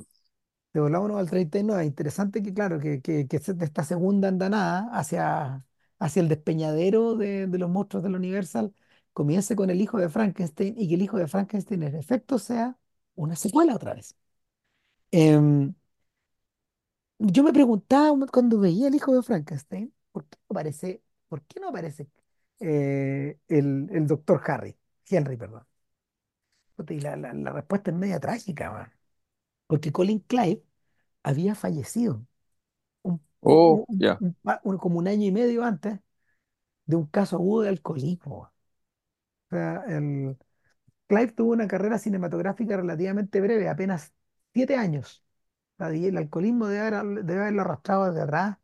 Devolvámonos 0.73 1.17
al 1.19 1.29
39. 1.29 1.85
Interesante 1.85 2.41
que, 2.41 2.53
claro, 2.53 2.79
que, 2.79 3.01
que, 3.01 3.27
que 3.27 3.39
se- 3.39 3.53
de 3.53 3.65
esta 3.65 3.83
segunda 3.83 4.29
andanada 4.29 4.89
hacia, 4.93 5.65
hacia 5.99 6.21
el 6.21 6.29
despeñadero 6.29 7.15
de, 7.15 7.47
de 7.47 7.57
los 7.57 7.69
monstruos 7.69 8.03
del 8.03 8.15
Universal 8.15 8.73
comience 9.13 9.55
con 9.57 9.69
el 9.69 9.81
hijo 9.81 9.97
de 9.99 10.07
Frankenstein 10.09 10.75
y 10.77 10.87
que 10.87 10.95
el 10.95 11.01
hijo 11.01 11.17
de 11.17 11.27
Frankenstein 11.27 11.83
en 11.83 11.95
efecto 11.95 12.39
sea 12.39 12.77
una 13.15 13.35
secuela 13.35 13.75
otra 13.75 13.93
vez. 13.95 14.15
Em, 15.11 15.73
yo 17.19 17.43
me 17.43 17.53
preguntaba 17.53 18.15
cuando 18.31 18.59
veía 18.59 18.87
el 18.87 18.95
hijo 18.95 19.13
de 19.15 19.23
Frankenstein, 19.23 19.93
¿por 20.11 20.25
qué 20.25 20.37
no 20.49 20.53
aparece, 20.53 21.03
por 21.27 21.41
qué 21.43 21.59
no 21.59 21.69
aparece 21.69 22.09
eh, 22.61 23.39
el, 23.49 23.89
el 23.91 24.07
doctor 24.07 24.41
Harry, 24.47 24.77
Henry, 25.09 25.37
perdón? 25.37 25.65
Y 26.89 26.99
la, 26.99 27.15
la, 27.15 27.33
la 27.33 27.51
respuesta 27.51 27.91
es 27.91 27.97
media 27.97 28.19
trágica, 28.19 28.71
man, 28.71 28.91
porque 29.67 29.91
Colin 29.91 30.19
Clive 30.21 30.63
había 31.23 31.55
fallecido 31.55 32.25
un, 33.03 33.21
Oh, 33.43 33.83
un- 33.87 33.87
ya. 33.89 34.21
un 34.21 34.35
pa- 34.35 34.61
un- 34.65 34.77
como 34.79 34.99
un 34.99 35.07
año 35.09 35.25
y 35.27 35.31
medio 35.33 35.63
antes 35.65 35.99
de 36.85 36.95
un 36.97 37.07
caso 37.07 37.37
agudo 37.37 37.63
de 37.63 37.69
alcoholismo. 37.69 38.37
O 39.51 39.55
sea, 39.55 39.83
el, 39.87 40.37
Clive 41.07 41.33
tuvo 41.33 41.51
una 41.53 41.67
carrera 41.67 41.99
cinematográfica 41.99 42.77
relativamente 42.77 43.41
breve, 43.41 43.69
apenas 43.69 44.13
siete 44.53 44.75
años. 44.77 45.23
El 45.79 46.17
alcoholismo 46.17 46.67
debe, 46.67 46.95
haber- 46.97 47.25
debe 47.25 47.41
haberlo 47.41 47.61
arrastrado 47.63 48.07
desde 48.07 48.21
atrás. 48.23 48.57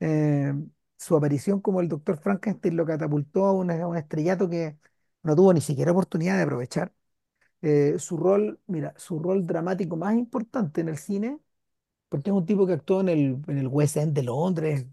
Eh, 0.00 0.54
su 0.98 1.16
aparición 1.16 1.60
como 1.62 1.80
el 1.82 1.88
Doctor 1.88 2.18
Frankenstein 2.20 2.76
lo 2.76 2.86
catapultó 2.86 3.46
a, 3.46 3.52
una- 3.54 3.82
a 3.82 3.88
un 3.88 3.98
estrellato 3.98 4.50
que 4.50 4.78
no 5.24 5.36
tuvo 5.36 5.54
ni 5.54 5.62
siquiera 5.62 5.92
oportunidad 5.92 6.36
de 6.38 6.44
aprovechar. 6.44 6.92
Eh, 7.62 7.96
su 7.98 8.16
rol, 8.18 8.60
mira, 8.66 8.94
su 8.98 9.18
rol 9.20 9.46
dramático 9.46 9.96
más 9.96 10.14
importante 10.16 10.80
en 10.82 10.88
el 10.90 10.98
cine, 10.98 11.40
porque 12.08 12.30
es 12.30 12.36
un 12.36 12.46
tipo 12.46 12.66
que 12.66 12.74
actuó 12.74 13.00
en 13.02 13.10
el, 13.10 13.42
en 13.48 13.58
el 13.58 13.68
West 13.68 13.96
End 13.98 14.14
de 14.14 14.22
Londres, 14.24 14.86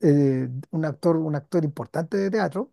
eh, 0.00 0.48
un 0.70 0.84
actor, 0.84 1.16
un 1.16 1.34
actor 1.36 1.64
importante 1.64 2.16
de 2.16 2.30
teatro, 2.30 2.72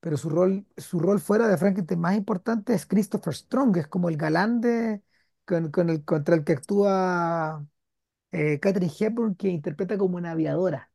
pero 0.00 0.16
su 0.16 0.30
rol, 0.30 0.66
su 0.76 0.98
rol 0.98 1.20
fuera 1.20 1.48
de 1.48 1.56
Frankenstein 1.58 2.00
más 2.00 2.16
importante 2.16 2.74
es 2.74 2.86
Christopher 2.86 3.34
Strong, 3.34 3.76
es 3.78 3.86
como 3.88 4.08
el 4.08 4.16
galán 4.16 4.60
con, 5.44 5.70
con 5.70 5.90
el, 5.90 6.04
contra 6.04 6.34
el 6.36 6.44
que 6.44 6.52
actúa 6.52 7.66
eh, 8.32 8.60
Katharine 8.60 8.92
Hepburn, 8.98 9.34
que 9.36 9.48
interpreta 9.48 9.98
como 9.98 10.16
una 10.16 10.32
aviadora, 10.32 10.90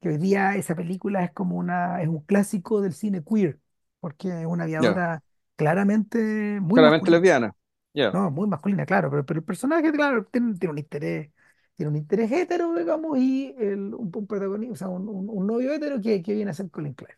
que 0.00 0.08
hoy 0.10 0.18
día 0.18 0.56
esa 0.56 0.74
película 0.76 1.24
es 1.24 1.32
como 1.32 1.56
una, 1.56 2.02
es 2.02 2.08
un 2.08 2.20
clásico 2.24 2.80
del 2.80 2.92
cine 2.94 3.22
queer, 3.24 3.60
porque 4.00 4.28
es 4.42 4.46
una 4.46 4.64
aviadora 4.64 5.22
claramente 5.56 6.60
muy 6.60 6.80
Claramente 6.80 7.10
masculina, 7.10 7.20
lesbiana. 7.20 7.54
Ya. 7.94 8.18
no, 8.20 8.30
muy 8.30 8.48
masculina, 8.48 8.86
claro, 8.86 9.10
pero, 9.10 9.26
pero 9.26 9.40
el 9.40 9.46
personaje, 9.46 9.92
claro, 9.92 10.26
tiene, 10.26 10.54
tiene 10.58 10.72
un 10.72 10.78
interés. 10.78 11.32
Tiene 11.76 11.90
un 11.90 11.96
interés 11.96 12.32
hetero, 12.32 12.74
digamos, 12.74 13.18
y 13.18 13.54
el, 13.58 13.94
un, 13.94 14.12
un 14.14 14.26
protagonista, 14.28 14.72
o 14.74 14.76
sea, 14.76 14.88
un, 14.88 15.08
un- 15.08 15.30
un 15.30 15.46
novio 15.46 15.72
hetero 15.74 16.00
que, 16.00 16.22
que 16.22 16.34
viene 16.34 16.50
a 16.52 16.54
ser 16.54 16.70
Colin 16.70 16.94
Clive. 16.94 17.16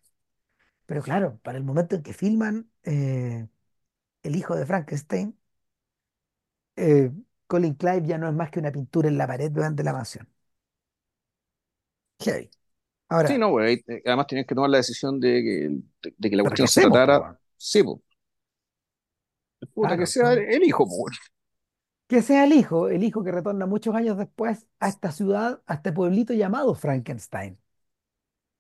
Pero 0.86 1.02
claro, 1.02 1.38
para 1.42 1.58
el 1.58 1.64
momento 1.64 1.96
en 1.96 2.02
que 2.04 2.14
filman 2.14 2.70
eh, 2.84 3.48
El 4.22 4.36
hijo 4.36 4.56
de 4.56 4.66
Frankenstein, 4.66 5.38
eh, 6.76 7.10
Colin 7.46 7.74
Clive 7.74 8.06
ya 8.06 8.18
no 8.18 8.28
es 8.28 8.34
más 8.34 8.50
que 8.50 8.60
una 8.60 8.72
pintura 8.72 9.08
en 9.08 9.18
la 9.18 9.26
pared 9.26 9.50
de 9.52 9.82
la 9.84 9.92
mansión. 9.92 10.28
Heavy. 12.20 12.50
Sí, 13.24 13.36
Ahora, 13.36 13.38
no, 13.38 13.50
güey. 13.50 13.82
eh, 13.88 14.02
Además 14.06 14.26
tenías 14.28 14.46
que 14.46 14.54
tomar 14.54 14.70
la 14.70 14.76
decisión 14.78 15.18
de 15.20 15.42
que, 15.42 15.68
de, 16.10 16.14
de 16.16 16.30
que 16.30 16.36
la 16.36 16.42
¿pero 16.42 16.58
qué 16.58 16.66
cuestión 16.66 16.68
se 16.68 16.80
tratara. 16.82 17.20
weón? 17.20 17.38
Sí, 17.56 17.82
pues. 17.82 17.98
Puta, 19.74 19.96
que 19.96 20.06
sea 20.06 20.32
el, 20.32 20.40
¿no? 20.40 20.54
el 20.54 20.64
hijo, 20.64 20.84
bueno. 20.86 21.16
Que 22.08 22.20
sea 22.22 22.44
el 22.44 22.52
hijo, 22.52 22.88
el 22.88 23.02
hijo 23.04 23.22
que 23.24 23.30
retorna 23.32 23.66
muchos 23.66 23.94
años 23.94 24.16
después 24.18 24.66
a 24.80 24.88
esta 24.88 25.10
ciudad, 25.12 25.62
a 25.66 25.74
este 25.74 25.92
pueblito 25.92 26.32
llamado 26.34 26.74
Frankenstein. 26.74 27.58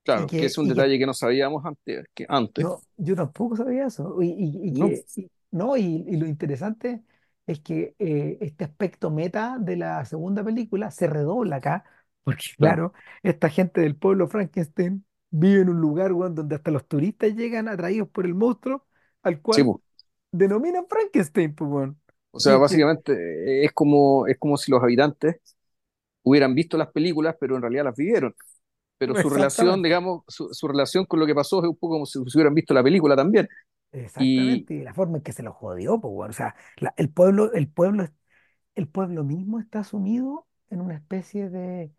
Claro, 0.04 0.30
que 0.32 0.46
que, 0.46 0.46
es 0.46 0.56
un 0.58 0.68
que 0.68 0.68
detalle 0.68 0.98
que 0.98 1.06
no 1.06 1.12
sabíamos 1.14 1.64
antes. 1.66 2.06
Que 2.14 2.26
antes. 2.28 2.66
yo, 2.66 2.84
yo 2.96 3.14
tampoco 3.16 3.56
sabía 3.56 3.86
eso. 3.86 4.22
Y, 4.22 4.28
y- 4.28 4.68
y 4.68 4.72
No, 4.78 4.88
que, 4.88 5.06
y- 5.16 5.30
no, 5.50 5.76
y, 5.76 6.04
y 6.08 6.16
lo 6.16 6.26
interesante 6.26 7.04
es 7.46 7.60
que 7.60 7.94
eh, 7.98 8.38
este 8.40 8.64
aspecto 8.64 9.10
meta 9.10 9.56
de 9.60 9.76
la 9.76 10.04
segunda 10.04 10.44
película 10.44 10.90
se 10.90 11.06
redobla 11.06 11.56
acá, 11.56 11.84
porque 12.24 12.46
claro. 12.58 12.92
esta 13.22 13.48
gente 13.50 13.80
del 13.80 13.96
pueblo 13.96 14.28
Frankenstein 14.28 15.04
vive 15.30 15.62
en 15.62 15.68
un 15.70 15.80
lugar 15.80 16.12
weón, 16.12 16.34
donde 16.34 16.56
hasta 16.56 16.70
los 16.70 16.86
turistas 16.88 17.34
llegan 17.34 17.68
atraídos 17.68 18.08
por 18.08 18.26
el 18.26 18.34
monstruo, 18.34 18.86
al 19.22 19.40
Sí, 19.50 19.62
cual 19.62 19.72
denominan 20.32 20.86
Frankenstein, 20.88 21.54
pues, 21.54 21.70
weón. 21.70 22.00
O 22.30 22.40
sea, 22.40 22.56
que- 22.68 22.86
básicamente 22.96 23.12
eh, 23.12 23.64
es 23.64 23.72
como, 23.72 24.26
es 24.26 24.38
como 24.38 24.56
si 24.58 24.70
los 24.70 24.82
habitantes 24.82 25.36
hubieran 26.24 26.54
visto 26.54 26.78
las 26.78 26.92
películas, 26.92 27.36
pero 27.40 27.56
en 27.56 27.62
realidad 27.62 27.84
las 27.84 27.96
vivieron. 27.96 28.34
Pero 28.98 29.14
su 29.16 29.28
relación, 29.30 29.82
exactamente, 29.82 29.84
digamos, 29.84 30.22
su, 30.28 30.48
su 30.54 30.68
relación 30.68 31.06
con 31.06 31.20
lo 31.20 31.26
que 31.26 31.34
pasó 31.34 31.60
es 31.62 31.68
un 31.68 31.76
poco 31.76 31.94
como 31.96 32.06
si 32.06 32.18
hubieran 32.20 32.54
visto 32.54 32.74
la 32.74 32.82
película 32.84 33.16
también. 33.16 33.48
Y 34.16 34.66
exactamente, 34.66 34.74
y 34.74 34.82
la 34.82 34.94
forma 34.94 35.18
en 35.18 35.22
que 35.22 35.32
se 35.32 35.42
lo 35.42 35.52
jodió, 35.52 36.00
pues, 36.00 36.12
weón. 36.14 36.30
O 36.30 36.32
sea, 36.32 36.54
la- 36.78 36.94
el 36.96 37.10
pueblo, 37.10 37.52
el 37.52 37.68
pueblo, 37.68 38.06
el 38.74 38.88
pueblo 38.88 39.24
mismo 39.24 39.60
está 39.60 39.84
sumido 39.84 40.46
en 40.70 40.80
una 40.82 40.94
especie 40.96 41.50
de 41.50 41.92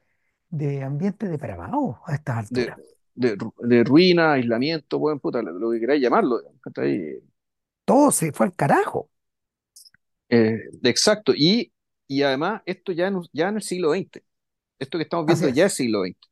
de 0.51 0.83
ambiente 0.83 1.27
depravado 1.27 2.01
a 2.05 2.15
estas 2.15 2.37
de, 2.49 2.65
alturas. 2.65 2.79
de, 3.15 3.37
ru- 3.37 3.53
de 3.59 3.83
ruina, 3.83 4.33
aislamiento, 4.33 4.99
buen 4.99 5.19
puta, 5.19 5.41
lo, 5.41 5.71
que 5.71 5.79
queráis 5.79 6.01
llamarlo. 6.01 6.39
¿cachai? 6.61 7.19
Todo 7.85 8.11
se 8.11 8.31
fue 8.31 8.45
al 8.45 8.55
carajo. 8.55 9.09
Eh, 10.29 10.59
exacto. 10.83 11.33
Y, 11.35 11.71
y 12.07 12.21
además, 12.23 12.61
esto 12.65 12.91
ya 12.91 13.07
en, 13.07 13.21
ya 13.33 13.49
en 13.49 13.55
el 13.57 13.61
siglo 13.61 13.91
XX. 13.91 14.23
Esto 14.79 14.97
que 14.97 15.03
estamos 15.03 15.25
viendo 15.25 15.49
ya 15.49 15.65
es. 15.65 15.73
es 15.73 15.73
siglo 15.73 16.01
XX. 16.01 16.29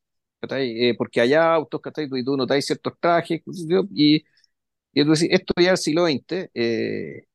Eh, 0.50 0.94
porque 0.96 1.20
hay 1.20 1.34
autos, 1.34 1.80
¿cachai? 1.80 2.08
Y 2.12 2.24
tú 2.24 2.36
notáis 2.36 2.66
ciertos 2.66 2.94
trajes, 3.00 3.42
y, 3.94 4.24
Y 4.96 5.04
tú 5.04 5.12
decís, 5.12 5.28
esto 5.32 5.54
ya 5.58 5.68
es 5.74 5.80
el 5.80 5.84
siglo 5.84 6.04
XX, 6.04 6.50
eh, 6.54 7.26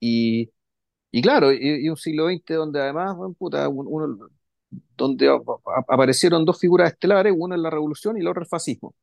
y, 0.00 0.50
y 1.12 1.22
claro, 1.22 1.52
y, 1.52 1.58
y 1.86 1.88
un 1.90 1.96
siglo 1.98 2.26
XX 2.26 2.54
donde 2.54 2.80
además, 2.80 3.16
bueno, 3.16 3.34
puta, 3.34 3.68
un- 3.68 3.86
uno, 3.88 4.30
donde 4.96 5.28
aparecieron 5.88 6.44
dos 6.46 6.58
figuras 6.60 6.92
estelares, 6.92 7.34
una 7.36 7.56
en 7.56 7.62
la 7.62 7.70
revolución 7.70 8.18
y 8.18 8.22
la 8.22 8.30
otra 8.32 8.42
el 8.44 8.48
fascismo. 8.48 8.94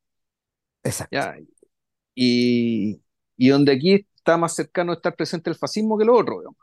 Exacto. 0.83 1.11
¿ya? 1.11 1.35
Y, 2.15 3.01
y 3.37 3.49
donde 3.49 3.73
aquí 3.73 4.07
está 4.17 4.37
más 4.37 4.55
cercano 4.55 4.93
estar 4.93 5.15
presente 5.15 5.49
el 5.49 5.57
fascismo 5.57 5.97
que 5.97 6.05
lo 6.05 6.15
otro, 6.17 6.39
digamos. 6.39 6.57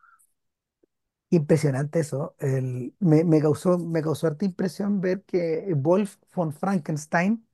Impresionante 1.32 2.01
eso. 2.01 2.35
El- 2.40 2.94
me, 2.98 3.22
me 3.24 3.40
causó, 3.40 3.78
me 3.78 4.02
causó 4.02 4.27
harta 4.27 4.44
impresión 4.44 5.01
ver 5.01 5.22
que 5.24 5.72
Wolf 5.77 6.16
von 6.35 6.52
Frankenstein, 6.52 7.47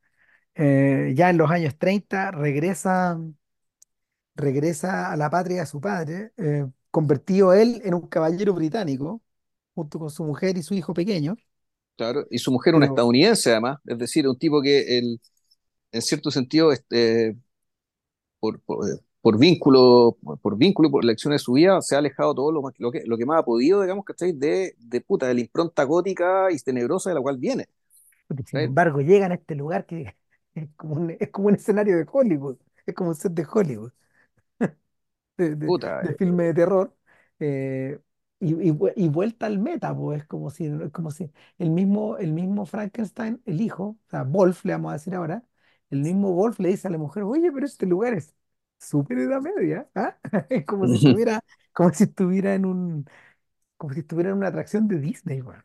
eh, 0.57 1.13
ya 1.17 1.31
en 1.31 1.39
los 1.39 1.51
años 1.51 1.79
30 1.79 2.31
regresa, 2.33 3.19
regresa 4.37 5.13
a 5.13 5.17
la 5.17 5.31
patria 5.31 5.61
de 5.61 5.67
su 5.67 5.81
padre, 5.81 6.33
eh, 6.39 6.67
convertido 6.91 7.53
él 7.55 7.81
en 7.85 7.95
un 7.95 8.09
caballero 8.09 8.55
británico, 8.55 9.23
junto 9.75 9.99
con 9.99 10.11
su 10.11 10.25
mujer 10.25 10.57
y 10.59 10.63
su 10.63 10.75
hijo 10.75 10.95
pequeño. 10.95 11.37
Claro, 11.97 12.27
y 12.31 12.39
su 12.39 12.53
mujer 12.53 12.75
una 12.75 12.85
Pero, 12.85 12.87
estadounidense 12.87 13.51
además, 13.53 13.79
es 13.87 13.97
decir, 13.99 14.29
un 14.29 14.39
tipo 14.39 14.61
que 14.61 14.99
el, 14.99 15.19
en 15.93 16.03
cierto 16.03 16.31
sentido, 16.31 16.73
este, 16.73 17.37
por, 18.41 18.61
por, 18.63 18.89
eh, 18.89 18.99
por 19.21 19.39
vínculo, 19.39 20.17
por 20.43 20.57
vínculo 20.57 20.89
y 20.89 20.93
por 20.93 21.05
elecciones 21.05 21.41
de 21.41 21.45
su 21.45 21.53
vida, 21.55 21.81
se 21.83 21.95
ha 21.97 21.99
alejado 21.99 22.35
todo 22.35 22.53
lo, 22.53 22.63
más- 22.63 22.75
lo 22.79 22.91
que, 22.93 23.03
lo 23.07 23.17
que 23.17 23.27
más 23.27 23.41
ha 23.41 23.45
podido, 23.45 23.83
digamos, 23.83 24.05
¿cachai? 24.05 24.33
De, 24.33 24.75
de 24.79 25.01
puta, 25.01 25.27
de 25.29 25.35
la 25.35 25.41
impronta 25.41 25.85
gótica 25.85 26.49
y 26.53 26.59
tenebrosa 26.59 27.11
de 27.11 27.15
la 27.17 27.23
cual 27.23 27.39
viene. 27.39 27.67
sin 28.47 28.61
embargo, 28.63 29.01
llegan 29.01 29.33
a 29.33 29.35
este 29.37 29.55
lugar 29.55 29.87
que 29.87 30.17
es 30.55 30.69
como 30.77 30.95
un, 30.97 31.17
es 31.19 31.31
como 31.31 31.49
un 31.49 31.55
escenario 31.55 31.97
de 31.97 32.07
Hollywood, 32.11 32.59
es 32.87 32.95
como 32.95 33.11
un 33.11 33.15
set 33.17 33.33
de 33.33 33.47
Hollywood. 33.51 33.93
De, 35.37 35.55
de- 35.57 35.73
Puta, 35.73 35.93
de 36.01 36.13
eh, 36.13 36.17
filme 36.17 36.45
de 36.45 36.55
terror 36.55 36.97
eh, 37.39 38.01
y, 38.41 38.55
y 38.69 38.71
vue- 38.73 38.93
y 38.97 39.09
vuelta 39.09 39.47
al 39.47 39.59
meta, 39.59 39.95
pues 39.97 40.21
es 40.23 40.27
como 40.27 40.51
si, 40.51 40.71
como 40.93 41.11
si 41.11 41.31
el 41.59 41.71
mismo, 41.71 42.17
el 42.19 42.33
mismo 42.33 42.67
Frankenstein, 42.67 43.43
el 43.47 43.61
hijo, 43.61 43.85
o 44.07 44.11
sea, 44.11 44.23
Wolf 44.25 44.65
le 44.65 44.73
vamos 44.73 44.91
a 44.91 44.93
decir 44.95 45.15
ahora, 45.15 45.43
el 45.91 46.01
mismo 46.03 46.33
Wolf 46.33 46.59
le 46.61 46.69
dice 46.71 46.89
a 46.89 46.91
la 46.91 46.99
mujer, 46.99 47.23
oye, 47.25 47.51
pero 47.53 47.67
este 47.67 47.87
lugar 47.87 48.15
es 48.15 48.35
súper 48.79 49.19
edad 49.19 49.41
media, 49.41 49.89
¿ah? 49.95 50.19
Es 50.51 50.65
como 50.67 50.87
si 50.89 50.95
estuviera, 50.97 51.43
como 51.73 51.93
si 51.93 52.05
estuviera 52.05 52.55
en 52.55 52.67
un, 52.67 53.07
como 53.79 53.95
si 53.95 54.01
estuviera 54.01 54.31
en 54.31 54.39
una 54.39 54.49
atracción 54.49 54.89
de 54.89 55.01
Disney, 55.01 55.43
weón. 55.43 55.65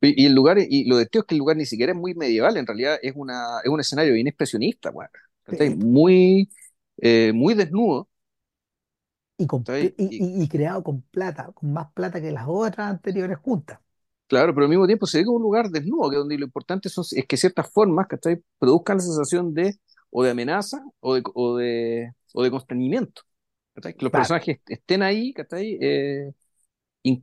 Y, 0.00 0.22
y 0.24 0.26
el 0.26 0.34
lugar, 0.34 0.58
y 0.58 0.84
lo 0.86 0.96
de 0.96 1.06
tío 1.06 1.20
es 1.22 1.26
que 1.26 1.34
el 1.34 1.38
lugar 1.38 1.56
ni 1.56 1.66
siquiera 1.66 1.92
es 1.92 1.98
muy 1.98 2.14
medieval, 2.14 2.56
en 2.56 2.66
realidad 2.66 2.98
es, 3.02 3.12
una, 3.16 3.60
es 3.62 3.70
un 3.70 3.80
escenario 3.80 4.14
bien 4.14 4.26
expresionista, 4.26 4.90
weón, 4.90 5.10
¿cachai? 5.44 5.70
Sí, 5.70 5.76
Muy, 5.76 6.50
eh, 6.98 7.32
muy 7.34 7.54
desnudo, 7.54 8.08
Y, 9.36 9.46
con 9.46 9.66
pl- 9.66 9.74
¿cachai? 9.74 9.94
y, 9.98 10.06
Y, 10.08 10.24
y- 10.40 10.42
y 10.44 10.48
creado 10.48 10.82
con 10.82 11.02
plata, 11.02 11.52
con 11.52 11.72
más 11.72 11.92
plata 11.92 12.20
que 12.20 12.30
las 12.32 12.44
otras 12.48 12.90
anteriores 12.90 13.38
juntas. 13.38 13.80
claro, 14.26 14.54
pero 14.54 14.64
al 14.66 14.70
mismo 14.70 14.86
tiempo 14.86 15.06
se 15.06 15.18
ve 15.18 15.24
como 15.24 15.36
un 15.38 15.42
lugar 15.42 15.68
desnudo, 15.70 16.10
que 16.10 16.16
donde 16.16 16.38
lo 16.38 16.44
importante 16.46 16.88
son, 16.88 17.04
es 17.12 17.26
que 17.26 17.36
ciertas 17.36 17.70
formas, 17.72 18.06
¿cachai? 18.08 18.42
Produzcan 18.58 18.96
la 18.98 19.02
sensación 19.02 19.54
de, 19.54 19.76
o 20.10 20.22
de 20.22 20.30
amenaza, 20.30 20.82
o 21.00 21.14
de, 21.14 21.22
o 21.34 21.56
de, 21.56 22.12
o 22.34 22.42
de 22.42 22.50
constreñimiento, 22.50 23.22
¿cachai? 23.74 23.94
Que 23.96 24.04
los 24.04 24.12
Claro. 24.12 24.12
personajes 24.14 24.60
estén 24.66 25.02
ahí, 25.02 25.32
¿cachai? 25.32 25.78
Eh, 25.80 26.32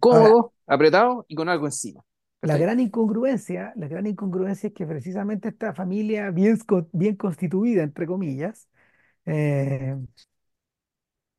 Ahora, 0.09 0.29
incómodos, 0.29 0.53
apretados 0.67 1.25
y 1.29 1.35
con 1.35 1.49
algo 1.49 1.67
encima, 1.67 2.03
La 2.41 2.57
gran 2.57 2.79
incongruencia, 2.79 3.73
la 3.75 3.87
gran 3.89 4.07
incongruencia 4.07 4.67
es 4.67 4.73
que 4.73 4.87
precisamente 4.87 5.49
esta 5.49 5.73
familia 5.73 6.31
bien, 6.31 6.57
bien 6.93 7.15
constituida, 7.17 7.83
entre 7.83 8.07
comillas, 8.07 8.69
eh, 9.25 9.97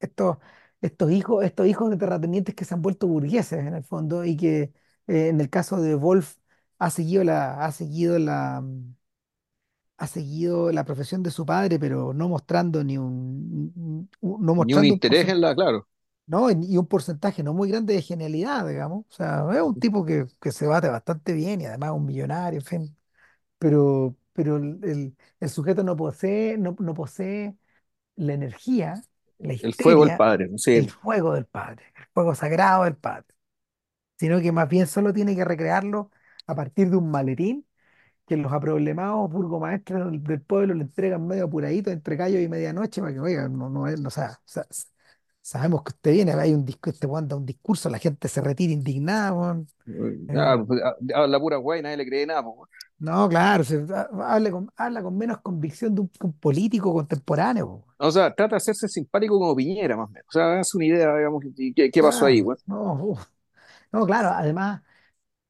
estos, 0.00 0.38
estos 0.80 1.10
hijos, 1.12 1.44
estos 1.44 1.66
hijos 1.66 1.90
de 1.90 1.96
terratenientes 1.98 2.54
que 2.54 2.64
se 2.64 2.74
han 2.74 2.82
vuelto 2.82 3.06
burgueses 3.06 3.60
en 3.60 3.74
el 3.74 3.84
fondo 3.84 4.24
y 4.24 4.36
que 4.36 4.72
eh, 5.06 5.28
en 5.28 5.40
el 5.40 5.50
caso 5.50 5.80
de 5.80 5.94
Wolf 5.94 6.36
ha 6.78 6.90
seguido 6.90 7.24
la, 7.24 7.64
ha 7.64 7.72
seguido 7.72 8.18
la, 8.18 8.60
mm, 8.62 8.94
ha 9.98 10.06
seguido 10.06 10.72
la 10.72 10.84
profesión 10.84 11.22
de 11.22 11.30
su 11.30 11.44
padre, 11.46 11.78
pero 11.78 12.12
no 12.14 12.28
mostrando 12.28 12.82
ni 12.84 12.96
un, 12.98 13.72
un- 13.76 14.10
un- 14.20 14.44
no 14.46 14.54
Ni 14.58 14.74
un 14.74 14.84
mostrando 14.84 14.94
un 14.94 15.00
interés 15.00 15.28
porcentaje, 15.28 15.34
en 15.34 15.40
la, 15.40 15.54
claro, 15.56 15.88
no, 16.26 16.50
y 16.50 16.76
un 16.78 16.86
porcentaje 16.88 17.42
no 17.42 17.54
muy 17.54 17.70
grande 17.70 17.94
de 17.94 18.02
genialidad, 18.02 18.66
digamos. 18.68 19.06
O 19.10 19.12
sea, 19.12 19.46
es 19.54 19.62
un 19.62 19.76
tipo 19.78 20.04
que, 20.06 20.26
que 20.40 20.52
se 20.52 20.66
bate 20.66 20.88
bastante 20.88 21.32
bien 21.34 21.60
y 21.62 21.66
además 21.66 21.92
un 21.92 22.06
millonario, 22.06 22.60
en 22.60 22.66
fin. 22.66 22.98
pero, 23.58 24.16
pero 24.34 24.56
el, 24.58 24.80
el- 24.84 25.16
el 25.40 25.50
sujeto 25.50 25.84
no 25.84 25.96
posee, 25.96 26.58
no, 26.58 26.76
no 26.80 26.94
posee 26.94 27.56
la 28.16 28.34
energía, 28.34 29.02
la 29.42 29.54
el 29.60 29.74
fuego 29.74 30.04
del 30.04 30.14
padre, 30.14 30.48
sé, 30.58 30.78
el 30.78 30.90
fuego 30.90 31.34
del 31.34 31.46
padre, 31.46 31.84
el 31.98 32.06
fuego 32.14 32.34
sagrado 32.34 32.84
del 32.84 32.96
padre, 32.96 33.26
sino 34.18 34.40
que 34.40 34.52
más 34.52 34.68
bien 34.68 34.86
solo 34.86 35.12
tiene 35.12 35.36
que 35.36 35.44
recrearlo 35.44 36.10
a 36.46 36.54
partir 36.54 36.90
de 36.90 36.96
un 36.96 37.10
maletín 37.10 37.66
que 38.26 38.36
los 38.36 38.52
aproblemados 38.52 39.30
burgomaestres 39.30 40.04
del, 40.06 40.22
del 40.24 40.42
pueblo 40.42 40.74
le 40.74 40.82
entregan 40.84 41.26
medio 41.26 41.46
apuradito 41.46 41.90
entre 41.90 42.16
gallo 42.16 42.40
y 42.40 42.48
medianoche 42.48 43.00
para 43.02 43.12
que, 43.14 43.20
oiga, 43.20 43.48
no, 43.48 43.70
no, 43.70 43.88
es- 43.88 44.00
no, 44.00 44.08
o 44.08 44.10
sea, 44.10 44.40
sa- 44.44 44.66
sa- 44.70 44.86
sabemos 45.42 45.82
que 45.84 45.90
usted 45.92 46.12
viene, 46.12 46.32
hay 46.34 46.54
un 46.54 46.66
este 46.86 47.06
weón 47.06 47.28
da 47.28 47.36
un 47.36 47.46
discurso, 47.46 47.90
la 47.90 47.98
gente 47.98 48.28
se 48.28 48.40
retira 48.42 48.72
indignada. 48.72 49.62
Ah, 50.34 50.56
Eh, 50.58 50.64
pues, 50.66 50.80
ah, 50.84 50.96
habla 51.14 51.40
pura 51.40 51.56
guay, 51.56 51.82
nadie 51.82 51.96
le 51.96 52.06
cree 52.06 52.26
nada, 52.26 52.42
po. 52.42 52.68
No, 53.00 53.28
claro, 53.28 53.64
se- 53.64 53.84
ha- 53.94 54.08
habla 54.34 54.50
con, 54.50 54.70
habla 54.76 55.02
con 55.02 55.16
menos 55.16 55.40
convicción 55.40 55.94
de 55.94 56.02
un, 56.02 56.08
que 56.08 56.26
un 56.26 56.32
político 56.38 56.92
contemporáneo. 56.92 57.66
po. 57.68 57.86
O 57.98 58.10
sea, 58.10 58.34
trata 58.34 58.54
de 58.54 58.56
hacerse 58.58 58.88
simpático 58.88 59.38
como 59.38 59.54
Piñera, 59.54 59.96
más 59.96 60.08
o 60.08 60.12
menos. 60.12 60.26
O 60.28 60.32
sea, 60.32 60.60
es 60.60 60.74
una 60.74 60.86
idea, 60.86 61.14
digamos, 61.16 61.44
y 61.56 61.74
¿qué, 61.74 61.90
qué 61.90 62.02
pasó 62.02 62.26
ahí, 62.26 62.40
Claro, 62.40 62.42
güey? 62.42 62.56
no, 62.66 62.94
uf. 63.04 63.26
No, 63.92 64.06
claro, 64.06 64.30
además, 64.30 64.82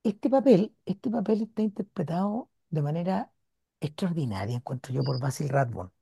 este 0.05 0.31
papel, 0.31 0.77
este 0.87 1.11
papel 1.11 1.43
está 1.43 1.63
interpretado 1.63 2.51
de 2.71 2.83
manera 2.83 3.33
extraordinaria, 3.81 4.57
encuentro 4.57 4.93
yo, 4.95 5.05
por 5.05 5.21
Basil 5.21 5.49
Rathbone. 5.49 5.91
O 5.91 5.93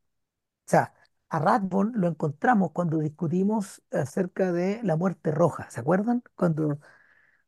sea, 0.66 0.94
a 1.30 1.40
Rathbone 1.40 1.92
lo 1.98 2.08
encontramos 2.08 2.72
cuando 2.72 2.98
discutimos 3.00 3.82
acerca 3.92 4.52
de 4.52 4.80
la 4.84 4.96
muerte 4.96 5.32
roja, 5.32 5.70
¿se 5.70 5.80
acuerdan? 5.80 6.22
Cuando 6.36 6.80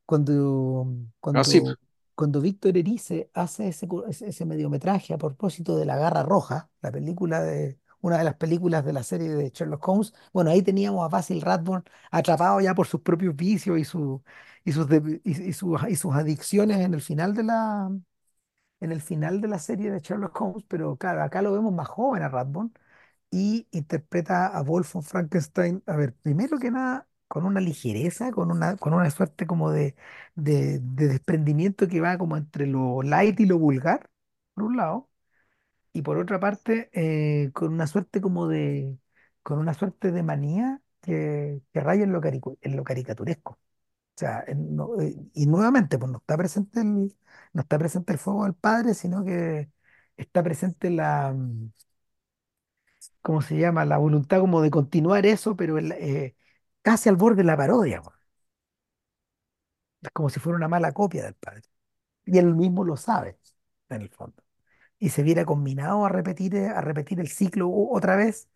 Cuando, 0.06 0.88
Ah, 1.32 1.44
sí, 1.44 1.60
cuando, 1.60 1.76
cuando 2.20 2.40
Víctor 2.40 2.76
Erice 2.78 3.30
hace 3.34 3.68
ese, 3.68 3.88
ese, 4.10 4.44
mediometraje 4.46 5.14
a 5.14 5.18
propósito 5.18 5.76
de 5.78 5.86
La 5.86 5.96
Garra 5.96 6.22
Roja, 6.22 6.70
la 6.82 6.92
película 6.92 7.42
de, 7.42 7.78
una 8.00 8.18
de 8.18 8.24
las 8.24 8.36
películas 8.36 8.84
de 8.84 8.92
la 8.92 9.02
serie 9.02 9.30
de 9.30 9.50
Sherlock 9.50 9.86
Holmes, 9.88 10.14
bueno, 10.32 10.50
ahí 10.50 10.62
teníamos 10.62 11.04
a 11.04 11.08
Basil 11.08 11.40
Rathbone 11.42 11.84
atrapado 12.10 12.60
ya 12.60 12.74
por 12.74 12.86
sus 12.86 13.00
propios 13.02 13.36
vicios 13.36 13.78
y, 13.78 13.84
su, 13.84 14.22
y, 14.64 14.72
sus, 14.72 14.88
de- 14.88 15.20
y, 15.24 15.42
y 15.50 15.52
sus, 15.54 15.80
y 15.88 15.96
sus 15.96 16.14
adicciones 16.14 16.78
en 16.78 16.94
el 16.94 17.00
final 17.02 17.34
de 17.34 17.44
la, 17.44 17.90
en 18.80 18.92
el 18.92 19.00
final 19.02 19.40
de 19.40 19.48
la 19.48 19.58
serie 19.58 19.90
de 19.90 20.00
Sherlock 20.00 20.40
Holmes, 20.40 20.64
pero 20.68 20.96
claro, 20.96 21.22
acá 21.22 21.42
lo 21.42 21.52
vemos 21.52 21.72
más 21.72 21.88
joven 21.88 22.22
a 22.22 22.28
Rathbone 22.28 22.70
y 23.30 23.68
interpreta 23.72 24.48
a 24.48 24.62
Wolf 24.62 24.94
von 24.94 25.04
Frankenstein, 25.04 25.82
a 25.86 25.96
ver, 25.96 26.14
primero 26.16 26.58
que 26.60 26.70
nada, 26.72 27.08
con 27.30 27.46
una 27.46 27.60
ligereza, 27.62 28.32
con 28.32 28.52
una, 28.52 28.76
con 28.78 28.94
una 28.94 29.10
suerte 29.12 29.46
como 29.48 29.72
de, 29.72 29.96
de, 30.36 30.80
de 30.80 31.08
desprendimiento 31.08 31.88
que 31.88 32.02
va 32.02 32.18
como 32.18 32.36
entre 32.38 32.66
lo 32.68 33.02
light 33.02 33.40
y 33.40 33.46
lo 33.46 33.58
vulgar, 33.58 34.10
por 34.54 34.64
un 34.66 34.76
lado, 34.78 35.10
y 35.92 36.02
por 36.02 36.18
otra 36.18 36.38
parte, 36.40 36.90
eh, 36.92 37.50
con 37.52 37.72
una 37.72 37.86
suerte 37.86 38.20
como 38.20 38.48
de, 38.48 38.98
con 39.42 39.58
una 39.58 39.74
suerte 39.74 40.12
de 40.12 40.22
manía 40.22 40.80
que, 41.02 41.62
que 41.72 41.80
raya 41.80 42.04
en 42.04 42.12
lo, 42.12 42.20
caricu- 42.20 42.58
en 42.62 42.76
lo 42.76 42.84
caricaturesco. 42.84 43.54
O 43.54 43.58
sea, 44.20 44.44
eh, 44.48 44.56
y 45.34 45.46
nuevamente, 45.46 45.98
pues 45.98 46.10
no 46.12 46.18
está 46.18 46.36
presente 46.38 46.80
el, 46.82 47.16
no 47.54 47.62
está 47.62 47.78
presente 47.78 48.12
el 48.14 48.18
fuego 48.20 48.44
del 48.44 48.54
padre, 48.54 48.94
sino 48.94 49.24
que 49.24 49.70
está 50.16 50.42
presente 50.42 50.90
la, 50.90 51.32
mm, 51.34 51.70
¿cómo 53.22 53.42
se 53.42 53.56
llama? 53.58 53.84
La 53.84 53.98
voluntad 53.98 54.40
como 54.40 54.62
de 54.62 54.70
continuar 54.70 55.26
eso, 55.26 55.56
pero 55.56 55.78
eh, 55.78 56.36
casi 56.82 57.08
al 57.08 57.16
borde 57.16 57.38
de 57.38 57.44
la 57.44 57.56
parodia. 57.56 58.02
Es 60.02 60.10
como 60.12 60.30
si 60.30 60.40
fuera 60.40 60.56
una 60.56 60.68
mala 60.68 60.92
copia 60.92 61.24
del 61.24 61.34
padre. 61.34 61.62
Y 62.26 62.38
él 62.38 62.54
mismo 62.54 62.84
lo 62.84 62.96
sabe, 62.96 63.38
en 63.90 64.02
el 64.02 64.10
fondo. 64.10 64.42
Y 64.98 65.10
se 65.10 65.22
viera 65.24 65.44
combinado 65.46 66.04
a 66.06 66.10
repetir, 66.10 66.54
eh, 66.56 66.68
a 66.68 66.80
repetir 66.82 67.20
el 67.20 67.28
ciclo 67.28 67.70
otra 67.72 68.16
vez, 68.16 68.50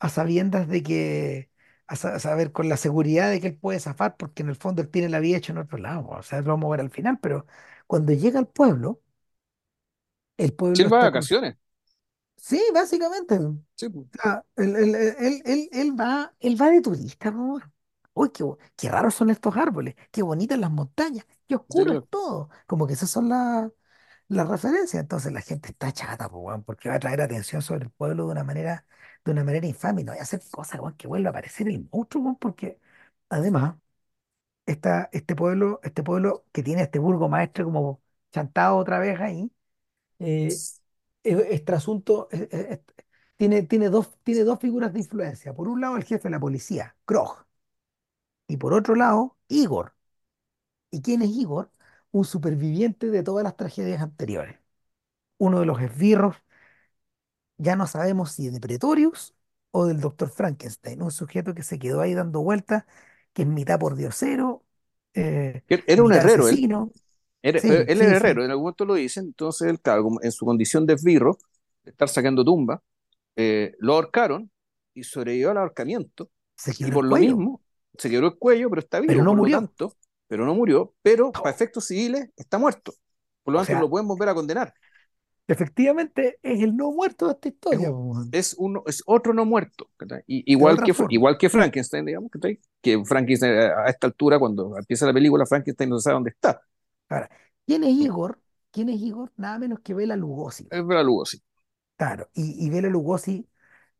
a 0.00 0.08
sabiendas 0.10 0.68
de 0.68 0.82
que, 0.82 1.50
a, 1.88 1.96
sa- 1.96 2.16
a 2.16 2.20
saber, 2.20 2.52
con 2.52 2.68
la 2.68 2.76
seguridad 2.78 3.30
de 3.30 3.40
que 3.40 3.48
él 3.48 3.58
puede 3.58 3.80
zafar, 3.80 4.16
porque 4.18 4.42
en 4.42 4.50
el 4.50 4.56
fondo 4.56 4.82
él 4.82 4.90
tiene 4.90 5.08
la 5.10 5.20
vida 5.20 5.38
hecha 5.38 5.52
en 5.52 5.58
otro 5.60 5.78
lado, 5.78 6.08
o 6.08 6.22
sea, 6.22 6.40
lo 6.42 6.48
vamos 6.52 6.68
a 6.68 6.72
ver 6.72 6.80
al 6.82 6.90
final, 6.90 7.18
pero 7.20 7.46
cuando 7.88 8.12
llega 8.14 8.38
al 8.40 8.48
pueblo, 8.48 9.02
el 10.36 10.52
pueblo 10.54 10.84
de 10.84 10.96
vacaciones. 10.98 11.56
Sí, 12.38 12.62
básicamente. 12.74 13.38
Sí, 13.76 13.88
pues. 13.88 14.06
sea, 14.22 14.44
él, 14.56 14.76
él- 14.76 14.94
él- 14.94 15.42
él- 15.44 15.68
él 15.72 16.00
va, 16.00 16.34
él 16.40 16.60
va 16.60 16.70
de 16.70 16.80
turista, 16.82 17.32
po, 17.32 17.38
weón. 17.38 17.72
Uy, 18.14 18.30
qué, 18.32 18.42
bo- 18.42 18.58
qué 18.76 18.88
raros 18.88 19.14
son 19.14 19.30
estos 19.30 19.56
árboles, 19.56 19.94
qué 20.10 20.22
bonitas 20.22 20.58
las 20.58 20.70
montañas, 20.72 21.24
qué 21.46 21.54
Sí, 21.68 21.84
oscuro 21.84 21.92
es 21.92 22.00
claro. 22.00 22.08
todo. 22.10 22.50
Como 22.66 22.86
que 22.86 22.94
esas 22.94 23.10
son 23.10 23.28
las, 23.28 23.70
la 24.28 24.44
referencia. 24.44 25.00
Entonces 25.00 25.32
la 25.32 25.42
gente 25.42 25.70
está 25.70 25.92
chata, 25.92 26.28
po, 26.30 26.38
weón, 26.40 26.64
porque 26.64 26.88
va 26.88 26.96
a 26.96 27.00
traer 27.00 27.20
atención 27.22 27.62
sobre 27.62 27.84
el 27.86 27.90
pueblo 27.92 28.26
de 28.26 28.32
una 28.32 28.44
manera, 28.44 28.86
de 29.24 29.32
una 29.32 29.44
manera 29.44 29.66
infame. 29.66 30.02
y 30.02 30.04
No 30.04 30.12
voy 30.12 30.20
a 30.20 30.22
hacer 30.24 30.40
cosas, 30.50 30.80
weón, 30.80 30.96
que 30.96 31.08
vuelva 31.08 31.28
a 31.30 31.32
aparecer 31.32 31.68
el 31.68 31.88
monstruo, 31.92 32.24
weón, 32.24 32.36
porque 32.38 32.80
además, 33.30 33.76
esta, 34.66 35.08
este 35.12 35.34
pueblo, 35.36 35.80
este 35.82 36.02
pueblo 36.02 36.44
que 36.52 36.62
tiene 36.62 36.82
este 36.82 36.98
burgomaestre 36.98 37.64
como 37.64 38.02
chantado 38.32 38.76
otra 38.76 38.98
vez 38.98 39.18
ahí, 39.20 39.50
eh, 40.20 40.62
es, 41.22 41.38
es 41.50 41.64
trasunto, 41.64 42.28
es- 42.30 42.42
es- 42.52 42.66
es- 42.70 42.80
tiene, 43.36 43.62
tiene 43.62 43.88
dos, 43.90 44.18
tiene 44.24 44.44
dos 44.44 44.58
figuras 44.60 44.92
de 44.92 45.00
influencia. 45.00 45.54
Por 45.54 45.68
un 45.68 45.80
lado, 45.80 45.96
el 45.96 46.04
jefe 46.04 46.24
de 46.28 46.32
la 46.32 46.40
policía, 46.40 46.96
Krog, 47.04 47.46
y 48.46 48.56
por 48.56 48.72
otro 48.74 48.94
lado, 48.94 49.36
Igor. 49.48 49.94
¿Y 50.90 51.02
quién 51.02 51.22
es 51.22 51.30
Igor? 51.30 51.70
Un 52.12 52.24
superviviente 52.24 53.08
de 53.10 53.22
todas 53.22 53.44
las 53.44 53.56
tragedias 53.56 54.02
anteriores. 54.02 54.58
Uno 55.38 55.60
de 55.60 55.66
los 55.66 55.80
esbirros, 55.82 56.36
ya 57.56 57.76
no 57.76 57.86
sabemos 57.86 58.32
si 58.32 58.50
de 58.50 58.60
Pretorius 58.60 59.34
o 59.70 59.86
del 59.86 60.00
doctor 60.00 60.30
Frankenstein, 60.30 61.02
un 61.02 61.10
sujeto 61.10 61.54
que 61.54 61.62
se 61.62 61.78
quedó 61.78 62.00
ahí 62.00 62.14
dando 62.14 62.40
vueltas, 62.42 62.84
que 63.32 63.42
es 63.42 63.48
mitad 63.48 63.78
pordiosero, 63.78 64.64
eh, 65.14 65.62
Él- 65.68 65.84
Era 65.86 66.02
un 66.02 66.12
herrero, 66.12 66.48
él. 66.48 66.68
Era- 67.42 67.60
eh, 67.60 67.84
Sí, 67.84 67.88
él 67.88 68.00
sí, 68.00 68.02
era 68.02 68.16
herrero, 68.16 68.42
sí, 68.42 68.44
en 68.44 68.50
algún 68.50 68.64
momento 68.64 68.84
lo 68.84 68.94
dicen, 68.94 69.26
entonces 69.26 69.68
él, 69.68 69.80
en 70.22 70.32
su 70.32 70.44
condición 70.46 70.86
de 70.86 70.94
esbirro, 70.94 71.38
de 71.84 71.90
estar 71.92 72.08
sacando 72.08 72.44
tumba, 72.44 72.82
eh, 73.36 73.74
lo 73.80 73.94
ahorcaron 73.94 74.50
y 74.94 75.04
sobrevivió 75.04 75.50
al 75.52 75.58
ahorcamiento, 75.58 76.30
se 76.56 76.74
y 76.78 76.92
por 76.92 77.04
lo 77.04 77.18
cuello, 77.18 77.18
mismo 77.18 77.62
se 77.98 78.10
quebró 78.10 78.28
el 78.28 78.38
cuello, 78.38 78.70
pero 78.70 78.80
está 78.82 79.00
pero 79.04 79.22
vivo, 79.22 79.24
no 79.24 79.34
por 79.34 79.38
lo 79.38 79.48
murió. 79.48 79.50
tanto, 79.50 79.96
pero 80.28 80.46
no 80.46 80.54
murió, 80.54 80.94
pero 81.02 81.38
para 81.40 81.54
efectos 81.54 81.86
civiles 81.86 82.30
está 82.36 82.58
muerto. 82.58 82.94
Por 83.44 83.54
lo 83.54 83.60
tanto, 83.60 83.76
lo 83.76 83.88
sea, 83.88 83.90
pueden 83.90 84.08
volver 84.08 84.28
a 84.30 84.34
condenar. 84.34 84.74
efectivamente 85.48 86.38
es 86.42 86.62
el 86.62 86.76
no 86.76 86.90
muerto 86.92 87.26
de 87.26 87.32
esta 87.32 87.48
Es, 87.70 87.80
historia. 87.80 87.94
es, 88.30 88.54
uno, 88.58 88.82
es 88.86 89.02
otro 89.06 89.34
no 89.34 89.44
muerto. 89.44 89.90
Y, 90.26 90.50
igual 90.52 90.82
que, 90.82 90.92
forma. 90.92 91.08
igual 91.08 91.36
que 91.38 91.48
Frankenstein, 91.50 92.04
digamos, 92.06 92.30
¿cachai? 92.30 92.60
Que 92.82 93.02
Frankenstein 93.04 93.52
eh, 93.54 93.70
a 93.76 93.88
esta 93.90 94.06
altura, 94.06 94.38
cuando 94.38 94.76
empieza 94.78 95.06
la 95.06 95.12
película, 95.12 95.46
Frankenstein 95.46 95.90
no 95.90 95.98
sabe 95.98 96.14
dónde 96.14 96.30
está. 96.30 96.60
Ahora, 97.08 97.30
¿quién 97.66 97.84
es 97.84 97.90
Igor? 97.94 98.40
¿Quién 98.70 98.88
es 98.88 99.00
Igor? 99.00 99.32
Nada 99.36 99.58
menos 99.58 99.80
que 99.80 99.94
Bela 99.94 100.16
Lugosi. 100.16 100.70
Es 100.70 100.86
Bela 100.86 101.02
Lugosi. 101.02 101.42
Claro, 101.96 102.30
y, 102.34 102.64
y 102.66 102.70
Bela 102.70 102.88
Lugosi 102.88 103.48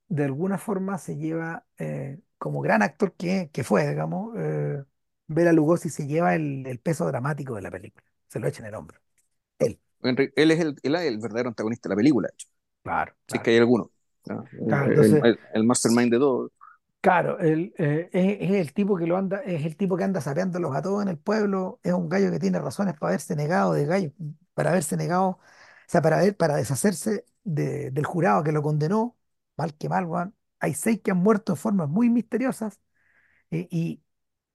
de 0.08 0.24
alguna 0.24 0.58
forma 0.58 0.98
se 0.98 1.16
lleva, 1.16 1.66
eh, 1.78 2.20
como 2.38 2.60
gran 2.62 2.82
actor 2.82 3.14
que, 3.16 3.50
que 3.52 3.64
fue, 3.64 3.88
digamos, 3.88 4.34
eh, 4.38 4.84
Bela 5.28 5.52
Lugosi 5.52 5.90
se 5.90 6.06
lleva 6.06 6.34
el, 6.36 6.66
el 6.66 6.80
peso 6.80 7.06
dramático 7.06 7.56
de 7.56 7.62
la 7.62 7.70
película. 7.72 8.04
Se 8.28 8.40
lo 8.40 8.48
echa 8.48 8.62
en 8.62 8.68
el 8.68 8.74
hombro. 8.76 9.00
Él. 9.58 9.80
Él 10.02 10.50
es 10.50 10.60
el, 10.60 10.76
él 10.82 10.94
es 10.94 11.02
el 11.02 11.18
verdadero 11.18 11.48
antagonista 11.48 11.88
de 11.88 11.94
la 11.94 11.96
película, 11.96 12.28
de 12.28 12.34
hecho. 12.34 12.48
Claro, 12.82 13.14
Si 13.28 13.36
es 13.38 13.42
que 13.42 13.50
hay 13.52 13.58
alguno. 13.58 13.90
¿no? 14.26 14.50
Claro, 14.66 14.86
El, 14.86 14.94
el- 14.96 15.18
entonces, 15.18 15.26
el- 15.26 15.40
el 15.54 15.64
mastermind 15.64 16.12
de 16.12 16.18
todo. 16.18 16.52
Claro, 17.00 17.38
él, 17.40 17.74
eh, 17.78 18.08
es, 18.12 18.50
el 18.52 18.72
tipo 18.74 18.96
que 18.96 19.06
lo 19.06 19.16
anda, 19.16 19.38
es 19.42 19.64
el 19.64 19.76
tipo 19.76 19.96
que 19.96 20.04
anda 20.04 20.20
a 20.76 20.82
todos 20.82 21.02
en 21.02 21.08
el 21.08 21.18
pueblo, 21.18 21.80
es 21.82 21.92
un 21.92 22.08
gallo 22.08 22.30
que 22.30 22.38
tiene 22.38 22.58
razones 22.58 22.94
para 22.98 23.10
haberse 23.10 23.36
negado 23.36 23.72
de 23.72 23.86
gallo, 23.86 24.12
para 24.54 24.70
haberse 24.70 24.96
negado, 24.96 25.28
o 25.30 25.40
sea, 25.86 26.02
para 26.02 26.20
para 26.36 26.56
deshacerse 26.56 27.24
de- 27.44 27.90
del 27.90 28.04
jurado 28.06 28.42
que 28.44 28.52
lo 28.52 28.62
condenó, 28.62 29.16
mal 29.56 29.74
que 29.76 29.88
mal, 29.88 30.04
weón. 30.06 30.34
Hay 30.60 30.74
seis 30.74 31.00
que 31.02 31.10
han 31.12 31.18
muerto 31.18 31.52
de 31.54 31.58
formas 31.58 31.88
muy 31.88 32.10
misteriosas 32.10 32.80
eh, 33.50 33.68
y 33.70 34.02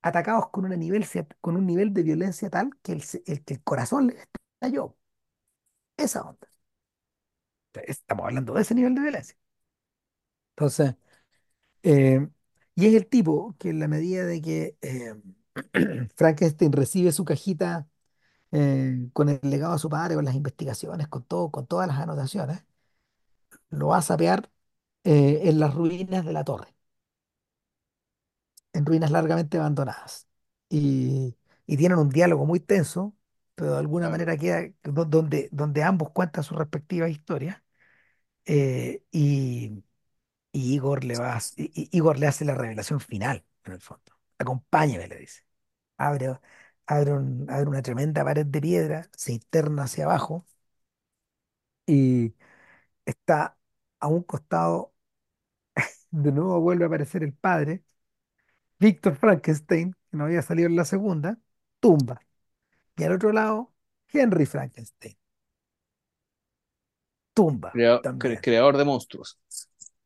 atacados 0.02 0.50
con, 0.52 0.66
nivel, 0.80 1.06
con 1.42 1.58
un 1.58 1.66
nivel 1.68 1.94
de 1.94 2.04
violencia 2.04 2.50
tal 2.50 2.72
que 2.84 2.94
el, 2.94 3.04
el- 3.28 3.44
que 3.46 3.56
el 3.56 3.64
corazón 3.64 4.08
les 4.08 4.18
estalló. 4.62 4.98
Esa 5.98 6.22
onda. 6.22 6.48
Estamos 7.88 8.26
hablando 8.26 8.54
de 8.56 8.62
ese 8.64 8.74
nivel 8.76 8.96
de 8.96 9.02
violencia. 9.02 9.38
Entonces, 10.56 10.96
eh, 11.84 12.28
y 12.76 12.88
es 12.88 12.94
el 12.96 13.08
tipo 13.08 13.56
que 13.60 13.70
en 13.70 13.80
la 13.80 13.88
medida 13.88 14.26
de 14.26 14.42
que 14.42 14.78
eh, 14.82 15.16
Frankenstein 16.16 16.72
recibe 16.72 17.12
su 17.12 17.26
cajita 17.26 17.88
eh, 18.52 19.10
con 19.14 19.30
el 19.30 19.40
legado 19.44 19.74
de 19.74 19.80
su 19.80 19.90
padre, 19.90 20.16
con 20.16 20.26
las 20.26 20.36
investigaciones, 20.36 21.08
con 21.10 21.24
todo, 21.26 21.52
con 21.52 21.68
todas 21.68 21.88
las 21.88 22.00
anotaciones, 22.00 22.66
lo 23.72 23.88
va 23.88 23.98
a 23.98 24.02
sapear 24.02 24.50
eh, 25.06 25.42
en 25.46 25.60
las 25.60 25.74
ruinas 25.76 26.26
de 26.26 26.34
la 26.34 26.44
torre, 26.46 26.76
en 28.74 28.86
ruinas 28.86 29.12
largamente 29.12 29.58
abandonadas. 29.58 30.28
Y, 30.70 31.36
tienen 31.66 31.98
un 31.98 32.10
diálogo 32.10 32.46
muy 32.46 32.60
tenso, 32.60 33.16
pero 33.56 33.74
de 33.74 33.80
alguna 33.80 34.10
manera 34.10 34.38
queda 34.38 34.62
do- 34.84 35.06
donde, 35.06 35.50
donde 35.52 35.82
ambos 35.84 36.12
cuentan 36.12 36.44
sus 36.44 36.58
respectivas 36.58 37.10
historias. 37.10 37.62
y, 39.12 39.84
y 40.54 40.76
Igor 40.76 41.06
le 41.06 41.18
va 41.20 41.38
a- 41.38 41.42
y- 41.58 41.72
y- 41.76 41.90
Igor 41.98 42.20
le 42.20 42.28
hace 42.28 42.46
la 42.46 42.56
revelación 42.56 43.02
final, 43.02 43.46
en 43.66 43.74
el 43.74 43.82
fondo. 43.82 44.14
Acompáñeme, 44.40 45.10
le 45.10 45.18
dice. 45.20 45.44
Abre, 45.98 46.40
abre, 46.88 47.14
un- 47.14 47.48
abre 47.52 47.70
una 47.70 47.84
tremenda 47.84 48.26
pared 48.26 48.46
de 48.48 48.62
piedra, 48.62 49.10
se 49.18 49.34
interna 49.34 49.86
hacia 49.86 50.06
abajo 50.06 50.46
y 51.86 52.34
está 53.06 53.58
a 54.00 54.08
un 54.08 54.24
costado, 54.24 54.94
de 56.12 56.32
nuevo 56.32 56.60
vuelve 56.62 56.86
a 56.86 56.88
aparecer 56.88 57.24
el 57.24 57.34
padre, 57.34 57.84
Víctor 58.80 59.16
Frankenstein, 59.18 59.94
que 60.12 60.18
no 60.18 60.26
había 60.26 60.42
salido 60.42 60.70
en 60.70 60.76
la 60.76 60.86
segunda, 60.86 61.40
tumba. 61.80 62.22
Y 62.98 63.04
al 63.06 63.14
otro 63.14 63.34
lado, 63.34 63.74
Henry 64.14 64.48
Frankenstein, 64.48 65.18
tumba 67.36 67.72
Crea- 67.72 68.02
cre- 68.18 68.40
también. 68.40 68.42
creador 68.42 68.78
de 68.78 68.86
monstruos. 68.86 69.38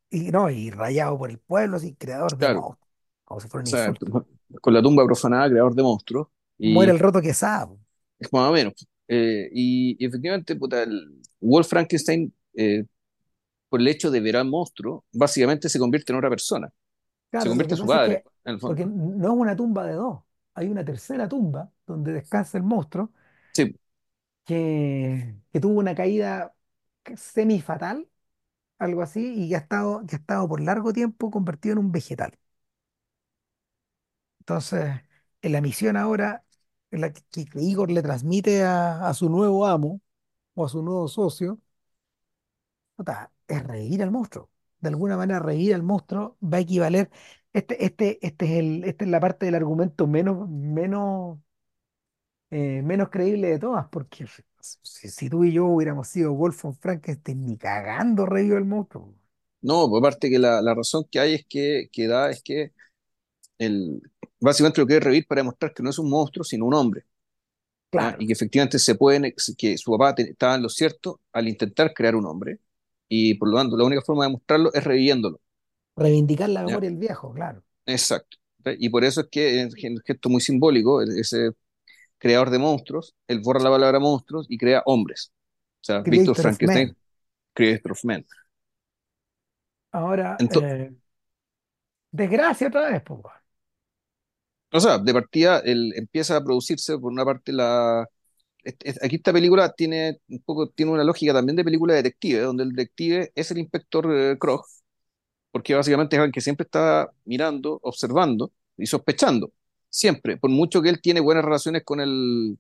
Y 0.10 0.32
no, 0.32 0.50
y 0.50 0.70
rayado 0.72 1.18
por 1.18 1.30
el 1.30 1.40
pueblo, 1.40 1.78
así, 1.78 1.96
creador 1.96 2.38
de 2.38 2.48
monstruos, 2.50 2.90
como 3.26 3.40
si 3.42 3.48
fuera 3.50 3.66
O 3.66 3.68
un 3.68 3.70
sea, 3.70 3.94
con 4.62 4.74
la 4.74 4.82
tumba 4.82 5.06
profanada, 5.06 5.50
creador 5.50 5.76
de 5.76 5.84
monstruos. 5.84 6.28
Muere 6.62 6.92
el 6.92 7.00
roto 7.00 7.20
que 7.22 7.34
sabe. 7.34 7.78
es 8.20 8.32
más 8.34 8.50
o 8.50 8.54
menos. 8.54 8.74
Eh, 9.08 9.50
y, 9.54 9.96
y 10.00 10.06
efectivamente, 10.06 10.56
puta, 10.56 10.84
el 10.84 11.22
Wolf 11.40 11.68
Frankenstein, 11.70 12.34
eh, 12.56 12.86
por 13.70 13.82
el 13.82 13.88
hecho 13.88 14.12
de 14.12 14.22
ver 14.22 14.38
al 14.38 14.48
monstruo, 14.48 15.06
básicamente 15.14 15.70
se 15.70 15.80
convierte 15.80 16.12
en 16.14 16.18
otra 16.20 16.30
persona. 16.32 16.70
Se 17.38 17.50
Claro, 17.50 17.50
convierte 17.50 17.76
en 17.76 17.80
su 17.80 17.88
es 17.92 18.02
padre, 18.02 18.02
que, 18.02 18.26
en 18.46 18.56
el 18.56 18.62
porque 18.64 18.86
no 18.86 19.28
es 19.34 19.40
una 19.40 19.56
tumba 19.56 19.86
de 19.86 19.94
dos, 19.94 20.24
hay 20.54 20.68
una 20.70 20.86
tercera 20.86 21.28
tumba 21.28 21.72
donde 21.86 22.14
descansa 22.14 22.58
el 22.58 22.64
monstruo 22.64 23.12
Sí, 23.54 23.76
que, 24.46 25.36
que 25.52 25.60
tuvo 25.60 25.80
una 25.80 25.96
caída 25.96 26.54
semi-fatal, 27.16 28.10
algo 28.80 29.02
así, 29.02 29.34
y 29.46 29.50
que 29.50 29.56
ha 29.56 29.60
estado, 29.60 30.04
que 30.08 30.16
ha 30.16 30.20
estado 30.20 30.48
por 30.48 30.62
largo 30.62 30.94
tiempo 30.94 31.32
convertido 31.32 31.74
en 31.74 31.80
un 31.80 31.92
vegetal. 31.92 32.38
Entonces, 34.40 35.02
en 35.42 35.52
la 35.52 35.62
misión 35.62 35.98
ahora, 35.98 36.44
la 36.92 37.12
que, 37.14 37.22
Igor 37.56 37.92
le 37.92 38.02
transmite 38.02 38.64
a, 38.64 39.08
a 39.08 39.14
su 39.14 39.30
nuevo 39.30 39.66
amo 39.68 40.02
o 40.56 40.66
a 40.66 40.70
su 40.70 40.84
nuevo 40.84 41.08
socio, 41.08 41.60
puta, 42.96 43.32
es 43.48 43.64
revivir 43.64 44.04
al 44.04 44.12
monstruo. 44.12 44.50
De 44.80 44.90
alguna 44.90 45.18
manera, 45.18 45.40
revivir 45.40 45.74
al 45.76 45.84
monstruo 45.84 46.38
va 46.44 46.58
a 46.58 46.62
equivaler. 46.62 47.10
Este, 47.54 47.84
este, 47.86 48.20
este 48.26 48.46
es 48.46 48.52
el, 48.60 48.84
esta 48.84 49.06
es 49.06 49.12
la 49.12 49.20
parte 49.20 49.46
del 49.46 49.56
argumento 49.56 50.08
menos, 50.08 50.48
menos, 50.50 51.40
eh, 52.50 52.82
menos 52.84 53.10
creíble 53.10 53.50
de 53.50 53.60
todas, 53.60 53.88
porque 53.90 54.26
si, 54.84 55.10
si 55.10 55.30
tú 55.30 55.44
y 55.44 55.52
yo 55.54 55.66
hubiéramos 55.66 56.08
sido 56.10 56.34
Wolf 56.34 56.64
von 56.64 56.76
Frankenstein, 56.76 57.46
ni 57.46 57.58
cagando 57.58 58.26
revivió 58.26 58.58
el 58.58 58.66
monstruo. 58.66 59.14
no, 59.62 59.90
por 59.90 60.02
parte 60.02 60.30
que 60.30 60.40
la, 60.40 60.62
la 60.62 60.74
razón 60.76 61.06
que 61.12 61.20
hay 61.20 61.34
es 61.36 61.46
que, 61.48 61.90
que 61.92 62.08
da 62.08 62.30
es 62.32 62.42
que 62.44 62.74
el, 63.60 64.02
básicamente 64.42 64.82
lo 64.82 64.88
quiere 64.88 65.02
revivir 65.06 65.28
para 65.28 65.42
demostrar 65.42 65.74
que 65.74 65.84
no 65.84 65.90
es 65.92 66.00
un 66.00 66.10
monstruo, 66.12 66.44
sino 66.46 66.66
un 66.66 66.74
hombre. 66.76 67.06
Claro, 67.90 68.20
Y 68.20 68.28
que 68.28 68.34
efectivamente 68.34 68.80
se 68.80 68.96
pueden, 68.96 69.34
que 69.58 69.78
su 69.78 69.92
papá 69.92 70.14
te- 70.16 70.24
estaba 70.32 70.56
en 70.56 70.64
lo 70.64 70.70
cierto 70.70 71.22
al 71.34 71.48
intentar 71.48 71.94
crear 71.94 72.16
un 72.16 72.26
hombre, 72.26 72.60
y 73.10 73.36
por 73.36 73.50
lo 73.50 73.58
tanto 73.58 73.78
la 73.78 73.86
única 73.86 74.02
forma 74.04 74.24
de 74.26 74.30
demostrarlo 74.30 74.74
es 74.74 74.84
reviviéndolo. 74.84 75.40
reivindicar 75.98 76.48
la 76.50 76.64
memoria 76.64 76.90
del 76.90 76.98
viejo, 77.00 77.34
claro. 77.34 77.62
Exacto. 77.86 78.38
Y 78.80 78.90
por 78.90 79.04
eso 79.06 79.22
es 79.22 79.28
que 79.32 79.62
en 79.62 79.70
en 79.82 79.98
gesto 80.06 80.30
muy 80.30 80.42
simbólico, 80.42 81.02
el- 81.02 81.18
ese 81.20 81.52
creador 82.20 82.50
de 82.50 82.60
monstruos, 82.60 83.16
él 83.28 83.42
borra 83.42 83.62
la 83.62 83.70
palabra 83.72 84.00
monstruos 84.00 84.46
y 84.50 84.58
crea 84.58 84.84
hombres. 84.86 85.32
O 85.82 85.84
sea, 85.86 86.02
Víctor 86.02 86.36
Frankenstein. 86.38 86.96
Creator 87.54 87.94
of 87.94 88.04
Men. 88.06 88.26
Ahora, 89.92 90.44
eh, 90.50 90.96
desgracia 92.12 92.68
otra 92.68 92.90
vez, 92.90 93.02
pues. 93.04 93.22
o 94.72 94.80
sea, 94.80 94.98
de 94.98 95.14
partida 95.14 95.60
él 95.60 95.94
empieza 95.96 96.38
a 96.38 96.44
producirse 96.44 96.98
por 96.98 97.12
una 97.12 97.26
parte 97.26 97.52
la... 97.54 98.06
es- 98.64 98.76
es- 98.84 99.04
Aquí 99.04 99.18
esta 99.18 99.34
película 99.34 99.74
tiene 99.74 100.20
un 100.30 100.42
poco, 100.44 100.70
tiene 100.70 100.92
una 100.94 101.04
lógica 101.04 101.34
también 101.34 101.56
de 101.56 101.64
película 101.64 101.94
de 101.96 102.04
detective, 102.04 102.42
donde 102.42 102.64
el 102.64 102.72
detective 102.74 103.32
es 103.36 103.52
el 103.52 103.60
inspector 103.60 104.08
eh, 104.14 104.38
Krog, 104.40 104.66
porque 105.52 105.76
básicamente 105.76 106.16
es 106.16 106.22
alguien 106.22 106.34
que 106.34 106.42
siempre 106.42 106.66
está 106.66 107.12
mirando, 107.26 107.80
observando 107.84 108.54
y 108.78 108.86
sospechando. 108.88 109.52
Siempre, 109.90 110.38
por 110.38 110.50
mucho 110.50 110.82
que 110.82 110.90
él 110.90 111.02
tiene 111.02 111.20
buenas 111.20 111.44
relaciones 111.46 111.84
con 111.84 112.00
el, 112.02 112.58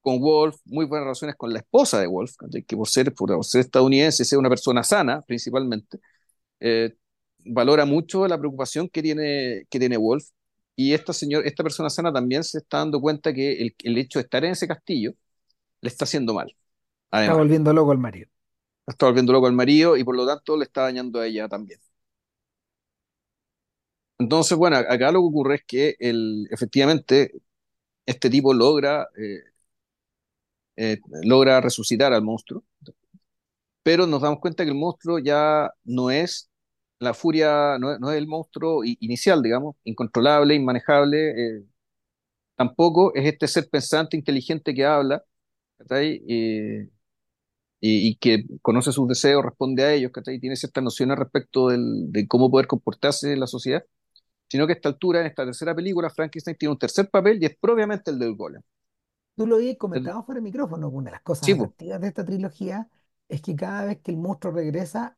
con 0.00 0.20
Wolf, 0.20 0.56
muy 0.66 0.86
buenas 0.86 1.06
relaciones 1.06 1.36
con 1.36 1.52
la 1.52 1.60
esposa 1.60 2.00
de 2.00 2.06
Wolf, 2.06 2.34
que 2.66 2.76
por 2.76 2.88
ser, 2.88 3.14
por 3.14 3.44
ser 3.44 3.62
estadounidense, 3.62 4.24
sea 4.24 4.38
una 4.38 4.48
persona 4.50 4.84
sana 4.84 5.22
principalmente, 5.22 6.00
eh, 6.60 6.94
valora 7.46 7.86
mucho 7.86 8.28
la 8.28 8.38
preocupación 8.38 8.88
que 8.88 9.02
tiene, 9.02 9.66
que 9.70 9.78
tiene 9.80 9.96
Wolf. 9.98 10.26
Y 10.76 10.94
esta, 10.94 11.12
señor, 11.12 11.46
esta 11.46 11.62
persona 11.64 11.90
sana 11.90 12.12
también 12.12 12.44
se 12.44 12.58
está 12.58 12.78
dando 12.78 13.00
cuenta 13.00 13.32
que 13.34 13.62
el, 13.62 13.76
el 13.84 13.98
hecho 13.98 14.18
de 14.20 14.24
estar 14.24 14.44
en 14.44 14.52
ese 14.52 14.68
castillo 14.68 15.12
le 15.82 15.88
está 15.88 16.04
haciendo 16.04 16.34
mal, 16.34 16.54
Está 17.14 17.34
volviendo 17.34 17.72
loco 17.72 17.92
el 17.92 17.98
marido. 17.98 18.30
Está 18.86 19.06
volviendo 19.06 19.32
loco 19.32 19.46
al 19.48 19.54
marido 19.54 19.96
y 19.96 20.04
por 20.04 20.16
lo 20.16 20.26
tanto 20.26 20.56
le 20.56 20.64
está 20.64 20.82
dañando 20.82 21.20
a 21.20 21.26
ella 21.26 21.48
también. 21.48 21.80
Entonces, 24.22 24.56
bueno, 24.58 24.76
acá 24.76 25.10
lo 25.12 25.20
que 25.20 25.26
ocurre 25.26 25.54
es 25.56 25.64
que 25.66 25.96
el, 26.00 26.48
efectivamente 26.50 27.32
este 28.06 28.30
tipo 28.30 28.54
logra, 28.54 29.08
eh, 29.18 29.40
eh, 30.76 30.98
logra 31.24 31.60
resucitar 31.60 32.12
al 32.12 32.22
monstruo, 32.22 32.64
pero 33.82 34.06
nos 34.06 34.22
damos 34.22 34.40
cuenta 34.40 34.64
que 34.64 34.70
el 34.70 34.76
monstruo 34.76 35.18
ya 35.18 35.70
no 35.84 36.10
es 36.10 36.50
la 36.98 37.14
furia, 37.14 37.78
no 37.80 38.12
es, 38.12 38.18
el 38.18 38.26
monstruo 38.28 38.84
inicial, 38.84 39.42
digamos, 39.42 39.74
incontrolable, 39.84 40.54
inmanejable, 40.54 41.58
eh, 41.58 41.64
tampoco 42.56 43.14
es 43.14 43.26
este 43.26 43.48
ser 43.48 43.68
pensante, 43.70 44.16
inteligente 44.16 44.74
que 44.74 44.84
habla. 44.86 45.24
Y, 47.80 48.08
y- 48.10 48.16
que 48.16 48.44
conoce 48.62 48.92
sus 48.92 49.08
deseos, 49.08 49.44
responde 49.44 49.82
a 49.84 49.92
ellos, 49.92 50.12
¿cachai? 50.12 50.36
Y 50.36 50.40
tiene 50.40 50.56
ciertas 50.56 50.84
nociones 50.84 51.18
respecto 51.18 51.68
del- 51.68 52.12
de 52.12 52.28
cómo 52.28 52.50
poder 52.50 52.66
comportarse 52.68 53.32
en 53.32 53.40
la 53.40 53.46
sociedad, 53.48 53.84
sino 54.52 54.66
que 54.66 54.74
a 54.74 54.76
esta 54.76 54.88
altura, 54.90 55.20
en 55.20 55.26
esta 55.26 55.44
tercera 55.44 55.74
película, 55.74 56.10
Frankenstein 56.10 56.56
tiene 56.56 56.72
un 56.72 56.78
tercer 56.78 57.08
papel 57.10 57.42
y 57.42 57.46
es 57.46 57.56
propiamente 57.60 58.10
el 58.10 58.18
del 58.18 58.34
golem. 58.36 58.62
Tú 59.36 59.46
lo 59.46 59.56
habías 59.56 59.76
El- 59.92 60.12
comentado 60.12 60.22
fuera 60.24 60.38
de 60.40 60.42
micrófono. 60.44 60.88
Una 60.88 61.06
de 61.10 61.12
las 61.12 61.22
cosas 61.22 61.48
Sí, 61.48 61.52
atractivas 61.52 62.00
de 62.00 62.08
esta 62.08 62.24
trilogía 62.24 62.88
es 63.28 63.42
que 63.42 63.56
cada 63.56 63.84
vez 63.86 64.00
que 64.00 64.10
el 64.12 64.18
monstruo 64.18 64.52
regresa, 64.54 65.16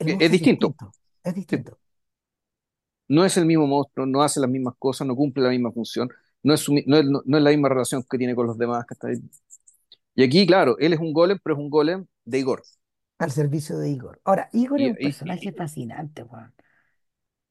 el 0.00 0.06
es, 0.06 0.16
es 0.18 0.30
monstruo 0.30 0.36
es 0.36 0.42
distinto. 0.42 0.76
Es 1.24 1.34
distinto. 1.34 1.78
no 3.08 3.24
es 3.24 3.36
el 3.36 3.46
mismo 3.46 3.66
monstruo, 3.66 4.06
no 4.06 4.22
hace 4.22 4.40
las 4.40 4.50
mismas 4.50 4.74
cosas, 4.78 5.06
no 5.06 5.16
cumple 5.16 5.42
la 5.42 5.50
misma 5.50 5.72
función, 5.72 6.08
no 6.42 6.54
es, 6.54 6.60
su 6.60 6.72
mi- 6.72 6.84
no 6.86 6.96
es, 6.98 7.04
no- 7.06 7.22
no 7.24 7.36
es 7.38 7.42
la 7.42 7.50
misma 7.50 7.68
relación 7.68 8.04
que 8.08 8.18
tiene 8.18 8.34
con 8.34 8.46
los 8.46 8.58
demás. 8.58 8.84
¿cachai? 8.86 9.16
Y 10.14 10.22
aquí, 10.24 10.46
claro, 10.46 10.76
él 10.78 10.92
es 10.92 11.00
un 11.00 11.12
golem, 11.12 11.38
pero 11.42 11.56
es 11.56 11.60
un 11.60 11.70
golem 11.70 12.06
de 12.24 12.38
Igor. 12.38 12.62
Al 13.18 13.30
servicio 13.30 13.78
de 13.78 13.88
Igor. 13.90 14.20
Ahora, 14.24 14.48
Igor 14.52 14.82
es 14.82 14.88
un 14.88 14.96
y- 14.98 14.98
personaje 14.98 15.52
y- 15.52 15.52
fascinante, 15.52 16.22
Juan. 16.24 16.52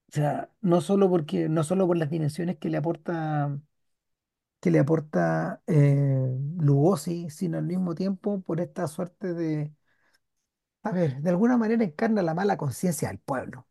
O 0.10 0.12
sea, 0.12 0.50
no 0.62 0.82
solo 0.82 1.10
porque, 1.10 1.50
no 1.50 1.64
solo 1.64 1.86
por 1.88 1.98
las 1.98 2.10
dimensiones 2.10 2.58
que 2.58 2.70
le 2.70 2.78
aporta, 2.78 3.60
que 4.60 4.72
le 4.72 4.80
aporta 4.80 5.62
eh, 5.68 6.38
Lugosi, 6.60 7.30
sino 7.30 7.58
al 7.58 7.66
mismo 7.66 7.96
tiempo 7.96 8.42
por 8.42 8.60
esta 8.62 8.88
suerte 8.88 9.34
de, 9.34 9.74
a 10.84 10.92
ver, 10.92 11.22
de 11.22 11.30
alguna 11.30 11.58
manera 11.58 11.84
encarna 11.84 12.22
la 12.22 12.34
mala 12.34 12.58
conciencia 12.58 13.10
del 13.10 13.20
pueblo. 13.20 13.68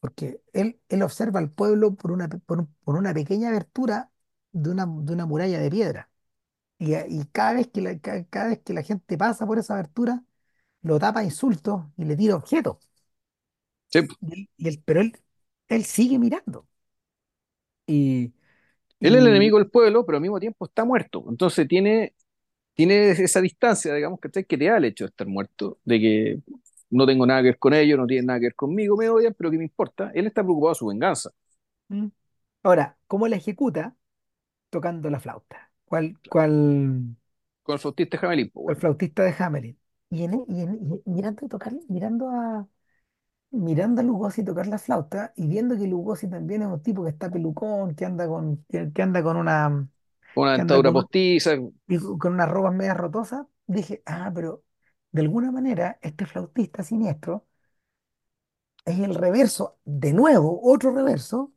Porque 0.00 0.42
él, 0.52 0.80
él 0.88 1.02
observa 1.02 1.40
al 1.40 1.50
pueblo 1.52 1.94
por 1.96 2.12
una, 2.12 2.28
por, 2.28 2.60
un- 2.60 2.74
por 2.84 2.96
una 2.96 3.14
pequeña 3.14 3.48
abertura 3.50 4.12
de 4.52 4.70
una, 4.70 4.86
de 4.86 5.12
una 5.14 5.26
muralla 5.26 5.60
de 5.60 5.70
piedra. 5.70 6.10
Y, 6.78 6.94
a- 6.94 7.06
y 7.08 7.24
cada 7.26 7.54
vez 7.54 7.68
que 7.68 7.82
la, 7.82 7.98
ca- 8.00 8.24
cada, 8.26 8.48
vez 8.50 8.60
que 8.64 8.74
la 8.74 8.82
gente 8.82 9.18
pasa 9.18 9.46
por 9.46 9.58
esa 9.58 9.74
abertura, 9.74 10.24
lo 10.82 10.98
tapa 11.00 11.20
a 11.22 11.24
insultos 11.24 11.84
y 11.96 12.04
le 12.06 12.16
tira 12.16 12.36
objetos. 12.36 12.78
sí, 13.88 14.00
Y 14.20 14.32
él- 14.32 14.50
y 14.56 14.68
él- 14.68 14.82
pero 14.84 15.00
él, 15.00 15.12
él 15.76 15.84
sigue 15.84 16.18
mirando. 16.18 16.66
Y, 17.86 18.24
él 19.00 19.14
es 19.16 19.20
el 19.22 19.28
enemigo 19.28 19.58
del 19.58 19.70
pueblo, 19.70 20.06
pero 20.06 20.18
al 20.18 20.22
mismo 20.22 20.40
tiempo 20.40 20.66
está 20.66 20.84
muerto. 20.84 21.24
Entonces 21.28 21.68
tiene, 21.68 22.14
tiene 22.74 23.10
esa 23.12 23.40
distancia, 23.42 23.94
digamos, 23.94 24.20
¿cachai? 24.20 24.44
que 24.46 24.58
te 24.58 24.66
da 24.66 24.78
el 24.78 24.86
hecho 24.86 25.04
de 25.06 25.10
estar 25.10 25.26
muerto, 25.28 25.78
de 25.84 26.00
que 26.00 26.40
no 26.90 27.06
tengo 27.06 27.26
nada 27.26 27.40
que 27.42 27.46
ver 27.48 27.58
con 27.60 27.74
ellos, 27.74 27.98
no 27.98 28.06
tienen 28.06 28.26
nada 28.26 28.40
que 28.40 28.46
ver 28.46 28.56
conmigo, 28.56 28.96
me 28.96 29.08
odian, 29.10 29.34
pero 29.38 29.50
¿qué 29.50 29.58
me 29.58 29.64
importa? 29.64 30.12
Él 30.14 30.26
está 30.28 30.42
preocupado 30.42 30.70
de 30.74 30.78
su 30.78 30.86
venganza, 30.88 31.30
¿Mm? 31.88 32.08
ahora, 32.62 32.98
¿cómo 33.06 33.28
la 33.28 33.36
ejecuta? 33.36 33.96
Tocando 34.70 35.10
la 35.10 35.20
flauta. 35.20 35.72
¿Cuál, 35.86 36.18
cuál, 36.30 37.16
con 37.64 37.74
el 37.74 37.80
flautista 37.80 38.18
Jamelín, 38.18 38.50
pues, 38.50 38.62
cuál 38.62 38.76
bueno. 38.76 38.76
flautista 38.76 39.22
de 39.24 39.34
Hamelin? 39.38 39.78
Y, 40.10 40.24
en, 40.24 40.44
y, 40.48 40.62
en- 40.62 41.02
y 41.04 41.10
mirando, 41.10 41.48
tocar, 41.48 41.72
mirando 41.88 42.28
a 42.30 42.68
mirando 43.52 44.00
a 44.00 44.04
Lugosi 44.04 44.44
tocar 44.44 44.66
la 44.66 44.78
flauta 44.78 45.32
y 45.36 45.46
viendo 45.46 45.76
que 45.76 45.86
Lugosi 45.86 46.28
también 46.28 46.62
es 46.62 46.68
un 46.68 46.82
tipo 46.82 47.04
que 47.04 47.10
está 47.10 47.30
pelucón, 47.30 47.94
que 47.94 48.04
anda 48.04 48.26
con, 48.26 48.64
que, 48.68 48.92
que 48.92 49.02
anda 49.02 49.22
con 49.22 49.36
una, 49.36 49.88
una 50.34 50.52
dentadura 50.56 50.92
postiza, 50.92 51.54
y 51.88 51.98
con 52.18 52.34
unas 52.34 52.48
ropas 52.50 52.74
medias 52.74 52.96
rotosas, 52.96 53.46
dije, 53.66 54.02
ah, 54.06 54.30
pero 54.34 54.64
de 55.12 55.22
alguna 55.22 55.50
manera 55.52 55.98
este 56.02 56.26
flautista 56.26 56.82
siniestro 56.82 57.46
es 58.84 58.98
el 59.00 59.14
reverso, 59.14 59.78
de 59.84 60.12
nuevo, 60.12 60.60
otro 60.62 60.92
reverso 60.94 61.52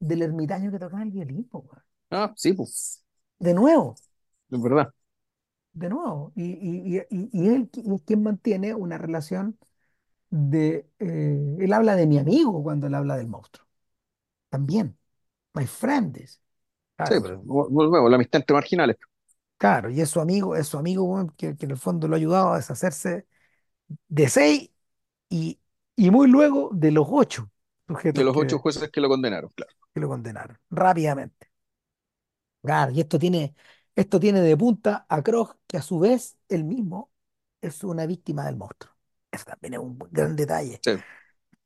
del 0.00 0.22
ermitaño 0.22 0.70
que 0.72 0.78
tocaba 0.78 1.02
el 1.02 1.10
violín, 1.10 1.44
po, 1.48 1.68
ah, 2.10 2.32
sí, 2.36 2.52
pues, 2.52 3.04
De 3.40 3.52
nuevo, 3.54 3.96
es 4.50 4.60
verdad. 4.62 4.92
de 5.72 5.88
nuevo. 5.88 6.32
Y, 6.36 6.44
y, 6.44 6.98
y, 7.10 7.28
y, 7.32 7.48
él 7.48 7.70
es 7.74 8.02
quien 8.02 8.22
mantiene 8.22 8.74
una 8.74 8.98
relación 8.98 9.58
de, 10.30 10.88
eh, 10.98 11.56
él 11.60 11.72
habla 11.72 11.96
de 11.96 12.06
mi 12.06 12.18
amigo 12.18 12.62
cuando 12.62 12.86
él 12.86 12.94
habla 12.94 13.16
del 13.16 13.28
monstruo, 13.28 13.66
también, 14.50 14.98
my 15.54 15.66
friend 15.66 16.18
is. 16.18 16.40
Sí, 17.04 17.14
Claro, 17.14 17.22
pero 17.22 17.40
volvemos, 17.42 18.08
la 18.10 18.16
amistad 18.16 18.40
entre 18.40 18.54
marginales. 18.54 18.96
Claro, 19.56 19.90
y 19.90 20.00
es 20.00 20.10
su 20.10 20.20
amigo, 20.20 20.54
es 20.54 20.68
su 20.68 20.78
amigo, 20.78 21.02
weón, 21.04 21.30
que, 21.36 21.56
que 21.56 21.64
en 21.66 21.72
el 21.72 21.76
fondo 21.78 22.06
lo 22.06 22.14
ha 22.14 22.18
ayudado 22.18 22.52
a 22.52 22.56
deshacerse 22.58 23.26
de 24.08 24.28
seis 24.28 24.70
y, 25.30 25.60
y 25.96 26.10
muy 26.10 26.28
luego 26.28 26.70
de 26.74 26.92
los 26.92 27.06
ocho 27.10 27.50
de 28.10 28.22
sujetos 28.22 28.24
los 28.24 28.36
ocho 28.36 28.58
jueces 28.58 28.90
que 28.90 29.00
lo 29.00 29.08
condenaron, 29.08 29.50
claro. 29.54 29.72
que 29.94 30.00
lo 30.00 30.08
condenaron, 30.08 30.58
rápidamente. 30.70 31.48
Claro, 32.62 32.92
y 32.92 33.00
esto 33.00 33.18
tiene, 33.18 33.54
esto 33.94 34.18
tiene 34.20 34.40
de 34.40 34.56
punta 34.56 35.06
a 35.08 35.22
Krog, 35.22 35.56
que 35.66 35.76
a 35.78 35.82
su 35.82 35.98
vez 35.98 36.36
él 36.48 36.64
mismo 36.64 37.12
es 37.60 37.82
una 37.84 38.06
víctima 38.06 38.44
del 38.46 38.56
monstruo. 38.56 38.92
Eso 39.38 39.46
también 39.46 39.74
es 39.74 39.80
un 39.80 39.98
gran 40.10 40.36
detalle. 40.36 40.82
Sí, 40.82 41.04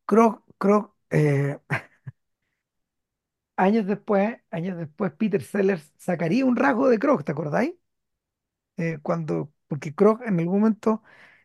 Krog, 0.07 0.43
Krog, 0.59 0.95
eh, 1.11 1.59
años 3.57 3.87
después, 3.87 4.39
años 4.51 4.77
después, 4.79 5.13
Peter 5.13 5.43
Sellers 5.43 5.93
sacaría 5.99 6.45
un 6.45 6.57
rasgo 6.57 6.89
de 6.89 6.99
Krog, 6.99 7.25
¿te 7.25 7.33
acordáis? 7.33 7.73
eh, 8.77 8.99
cuando, 9.03 9.53
porque 9.69 9.95
Krog 9.95 10.23
en 10.23 10.39
algún 10.41 10.61
momento 10.61 11.03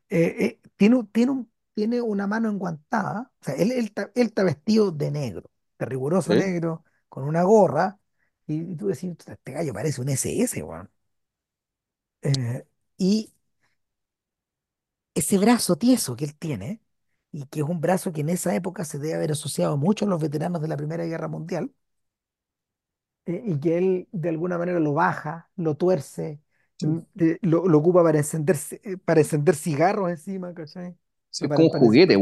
eh, 0.10 0.36
eh, 0.40 0.62
tiene, 0.78 1.04
tiene, 1.12 1.32
un, 1.32 1.52
tiene 1.74 2.02
una 2.02 2.28
mano 2.28 2.50
enguantada, 2.50 3.32
o 3.42 3.46
sea, 3.46 3.56
él, 3.56 3.72
él, 3.72 3.86
está, 3.86 4.04
él 4.16 4.28
está 4.28 4.44
vestido 4.44 4.92
de 4.92 5.12
negro, 5.12 5.52
de 5.80 5.86
riguroso 5.86 6.36
sí, 6.36 6.36
negro, 6.36 6.84
con 7.10 7.24
una 7.26 7.44
gorra, 7.44 8.00
y, 8.48 8.62
y 8.74 8.76
tú 8.76 8.88
decís, 8.88 9.10
"Puta, 9.16 9.34
este 9.34 9.52
gallo 9.54 9.74
parece 9.74 10.02
un 10.02 10.10
SS, 10.10 10.64
weón. 10.64 10.90
Eh, 12.22 12.66
y 12.98 13.34
ese 15.20 15.38
brazo 15.38 15.78
tieso 15.78 16.16
que 16.16 16.26
él 16.26 16.36
tiene, 16.38 16.82
y 17.32 17.46
que 17.48 17.60
es 17.62 17.66
un 17.68 17.82
brazo 17.82 18.12
que 18.14 18.22
en 18.22 18.30
esa 18.30 18.56
época 18.56 18.86
se 18.86 19.00
debe 19.00 19.16
haber 19.16 19.32
asociado 19.34 19.78
mucho 19.78 20.06
a 20.06 20.08
los 20.10 20.22
veteranos 20.22 20.62
de 20.62 20.68
la 20.70 20.78
Primera 20.78 21.06
Guerra 21.06 21.28
Mundial, 21.28 21.72
eh, 23.26 23.42
y 23.46 23.60
que 23.60 23.78
él 23.78 24.08
de 24.12 24.30
alguna 24.30 24.58
manera 24.58 24.80
lo 24.80 24.94
baja, 24.94 25.50
lo 25.56 25.76
tuerce, 25.76 26.42
sí. 26.80 26.88
eh, 27.20 27.38
lo, 27.42 27.68
lo 27.68 27.78
ocupa 27.80 28.04
para 28.04 28.18
encender, 28.20 28.58
eh, 28.84 28.98
para 28.98 29.22
encender 29.22 29.56
cigarros 29.56 30.10
encima, 30.10 30.54
¿cachai? 30.54 30.96
Sí, 31.30 31.46
es 31.46 31.52
como 31.52 31.68
un 31.68 31.74
juguete, 31.74 32.16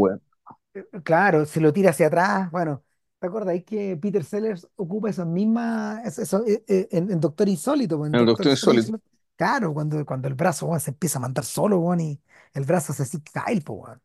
eh, 0.74 0.86
claro, 1.04 1.46
se 1.46 1.62
lo 1.62 1.74
tira 1.74 1.92
hacia 1.92 2.08
atrás. 2.08 2.52
Bueno, 2.52 2.84
¿te 3.20 3.28
acordáis 3.28 3.64
que 3.66 3.98
Peter 3.98 4.24
Sellers 4.24 4.68
ocupa 4.76 5.10
esas 5.10 5.28
mismas, 5.28 6.06
es- 6.06 6.20
eso, 6.20 6.44
en, 6.48 7.12
en 7.12 7.20
Doctor 7.20 7.50
Insólito, 7.50 7.98
pues, 7.98 8.10
en 8.10 8.18
Doctor? 8.18 8.48
Insólito. 8.48 9.00
Claro, 9.38 9.74
cuando, 9.74 10.06
cuando 10.06 10.28
el 10.30 10.34
brazo 10.36 10.66
weón, 10.68 10.80
se 10.80 10.92
empieza 10.92 11.18
a 11.20 11.22
mandar 11.22 11.44
solo, 11.44 11.80
weón, 11.80 12.00
y 12.00 12.22
el 12.54 12.64
brazo 12.64 12.94
se 12.94 13.04
así 13.04 13.20
cae, 13.22 13.60
pues, 13.62 13.80
weón. 13.80 14.02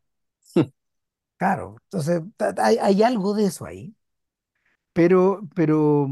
Claro, 1.37 1.77
entonces 1.85 2.21
ta- 2.37 2.53
ta- 2.55 2.65
hay, 2.67 2.77
hay 2.79 3.03
algo 3.03 3.33
de 3.35 3.45
eso 3.47 3.65
ahí. 3.65 3.95
Pero, 4.93 5.41
pero, 5.55 6.07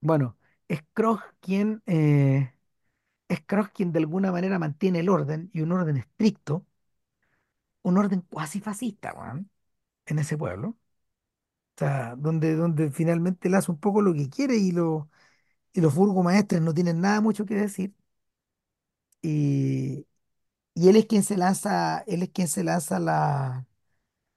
bueno, 0.00 0.36
es 0.68 0.82
Krog 0.94 1.20
quien. 1.40 1.82
eh, 1.86 2.52
es 3.28 3.40
Cross 3.46 3.70
quien 3.74 3.92
de 3.92 4.00
alguna 4.00 4.32
manera 4.32 4.58
mantiene 4.60 5.00
el 5.00 5.08
orden 5.10 5.50
y 5.54 5.62
un 5.62 5.72
orden 5.72 5.96
estricto, 5.98 6.66
un 7.82 7.96
orden 7.98 8.20
cuasi 8.22 8.60
fascista, 8.60 9.12
weón, 9.14 9.50
en 10.06 10.18
ese 10.20 10.38
pueblo. 10.38 10.70
O 10.70 11.78
sea, 11.78 12.16
donde, 12.16 12.54
donde 12.56 12.90
finalmente 12.90 13.48
él 13.48 13.54
hace 13.54 13.70
un 13.70 13.78
poco 13.80 14.02
lo 14.02 14.12
que 14.14 14.28
quiere 14.28 14.56
y, 14.56 14.72
lo, 14.72 15.10
y 15.74 15.80
los 15.82 15.94
burgomaestres 15.96 16.62
no 16.62 16.74
tienen 16.74 17.00
nada 17.02 17.20
mucho 17.22 17.46
que 17.46 17.54
decir. 17.56 17.94
Y, 19.22 20.06
y 20.74 20.88
él 20.88 20.96
es 20.96 21.06
quien 21.06 21.22
se 21.24 21.36
lanza, 21.36 22.00
él 22.06 22.22
es 22.24 22.30
quien 22.30 22.48
se 22.48 22.64
lanza 22.64 22.96
a 22.98 23.00
la, 23.00 23.66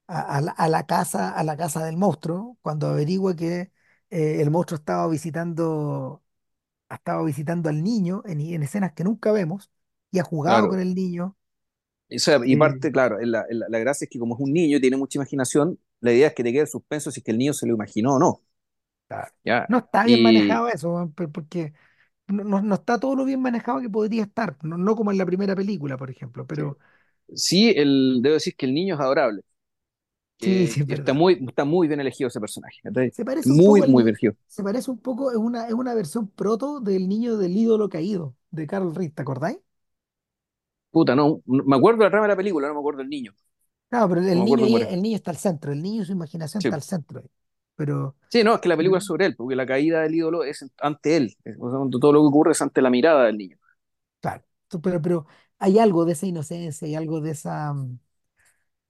a, 0.08 0.20
a 0.38 0.40
la, 0.42 0.52
a 0.52 0.68
la 0.68 0.86
casa, 0.86 1.30
a 1.30 1.44
la 1.44 1.56
casa 1.56 1.84
del 1.84 1.96
monstruo, 1.98 2.58
cuando 2.62 2.88
averigua 2.88 3.36
que 3.36 3.72
eh, 4.10 4.42
el 4.42 4.50
monstruo 4.50 4.78
estaba 4.78 5.08
visitando 5.08 6.22
ha 6.90 6.96
estado 6.96 7.24
visitando 7.24 7.68
al 7.70 7.82
niño 7.84 8.22
en, 8.26 8.40
en 8.40 8.62
escenas 8.64 8.92
que 8.94 9.04
nunca 9.04 9.32
vemos 9.32 9.70
y 10.12 10.18
ha 10.20 10.24
jugado 10.24 10.68
con 10.68 10.78
claro. 10.78 10.80
el 10.80 10.94
niño. 10.94 11.36
O 12.14 12.18
sea, 12.18 12.40
y 12.44 12.56
Eh, 12.56 12.56
parte, 12.56 12.92
claro, 12.92 13.20
en 13.20 13.30
la, 13.32 13.46
en 13.48 13.60
la, 13.60 13.66
la 13.70 13.78
gracia 13.78 14.04
es 14.04 14.10
que 14.10 14.18
como 14.18 14.34
es 14.34 14.40
un 14.40 14.52
niño 14.52 14.76
y 14.76 14.80
tiene 14.80 14.96
mucha 14.98 15.18
imaginación, 15.18 15.78
la 16.00 16.12
idea 16.12 16.28
es 16.28 16.34
que 16.34 16.42
te 16.44 16.52
quede 16.52 16.62
el 16.62 16.68
suspenso 16.68 17.10
si 17.10 17.20
es 17.20 17.24
que 17.24 17.30
el 17.32 17.38
niño 17.38 17.54
se 17.54 17.66
lo 17.66 17.74
imaginó 17.74 18.14
o 18.16 18.18
no. 18.18 18.42
claro, 19.08 19.32
¿ya? 19.44 19.68
no 19.68 19.78
está 19.78 20.04
bien 20.04 20.20
Y 20.20 20.22
manejado 20.22 20.68
eso, 20.68 20.90
weón, 20.94 21.12
pe- 21.12 21.28
porque 21.28 21.72
no, 22.32 22.74
está 22.74 22.98
todo 23.00 23.16
lo 23.16 23.24
bien 23.24 23.40
manejado 23.40 23.80
que 23.80 23.90
podría 23.90 24.22
estar, 24.24 24.56
no, 24.62 24.78
no 24.78 24.96
como 24.96 25.10
en 25.12 25.18
la 25.18 25.26
primera 25.26 25.56
película, 25.56 25.96
por 25.96 26.10
ejemplo, 26.10 26.46
sí, 26.54 26.62
pero 26.62 26.78
sí 27.34 27.70
el, 27.76 28.20
debo 28.22 28.34
decir 28.34 28.56
que 28.56 28.66
el 28.66 28.74
niño 28.74 28.94
es 28.96 29.00
adorable, 29.00 29.42
sí, 30.38 30.66
que 30.66 30.66
sí, 30.68 30.84
es 30.88 31.00
está 31.00 31.14
muy, 31.14 31.44
está 31.48 31.64
muy 31.64 31.88
bien 31.88 32.00
elegido 32.00 32.28
ese 32.28 32.40
personaje. 32.40 32.80
Se 33.10 33.24
parece 33.24 33.54
Muy, 33.54 33.82
poco 33.84 33.86
muy 33.86 34.04
bien 34.04 34.14
elegido. 34.14 34.34
se 34.48 34.62
parece 34.62 34.90
un 34.90 34.98
poco, 34.98 35.30
es 35.30 35.36
una, 35.38 35.66
es 35.68 35.72
una 35.74 35.94
versión 35.94 36.28
proto 36.28 36.80
del 36.80 37.08
niño 37.08 37.36
del 37.36 37.56
ídolo 37.56 37.88
caído, 37.88 38.36
de 38.50 38.66
Carl 38.66 38.94
Reed, 38.94 39.12
¿te 39.14 39.22
acordáis? 39.22 39.58
Puta, 40.90 41.14
no, 41.14 41.42
no- 41.46 41.64
me 41.64 41.76
acuerdo 41.76 41.98
de 41.98 42.04
la 42.04 42.10
trama 42.10 42.26
de 42.26 42.32
la 42.32 42.36
película, 42.36 42.68
no 42.68 42.74
me 42.74 42.80
acuerdo 42.80 42.98
del 43.00 43.08
niño. 43.10 43.34
Claro, 43.88 44.08
pero 44.08 44.22
el 44.22 44.42
niño 44.44 44.66
el 44.66 45.02
niño 45.02 45.16
está 45.16 45.30
al 45.30 45.36
centro, 45.36 45.70
el 45.72 45.82
niño 45.82 46.02
y 46.02 46.04
su 46.06 46.12
imaginación 46.12 46.62
está 46.62 46.74
Sí, 46.74 46.76
al 46.76 46.82
centro. 46.82 47.22
Pero, 47.76 48.16
sí, 48.30 48.44
no, 48.44 48.54
es 48.54 48.60
que 48.60 48.68
la 48.68 48.76
película 48.76 48.98
es 48.98 49.04
sobre 49.04 49.26
él, 49.26 49.36
porque 49.36 49.56
la 49.56 49.66
caída 49.66 50.02
del 50.02 50.14
ídolo 50.14 50.44
es 50.44 50.64
ante 50.78 51.16
él. 51.16 51.36
Es- 51.44 51.56
o 51.60 51.70
sea, 51.70 52.00
todo 52.00 52.12
lo 52.12 52.20
que 52.22 52.26
ocurre 52.28 52.52
es 52.52 52.62
ante 52.62 52.82
la 52.82 52.90
mirada 52.90 53.24
del 53.26 53.38
niño. 53.38 53.58
claro, 54.20 54.44
pero, 54.82 55.00
pero 55.02 55.26
hay 55.58 55.78
algo 55.78 56.04
de 56.04 56.12
esa 56.12 56.26
inocencia, 56.26 56.86
hay 56.86 56.94
algo 56.94 57.20
de 57.20 57.30
esa, 57.32 57.72
mm, 57.72 57.98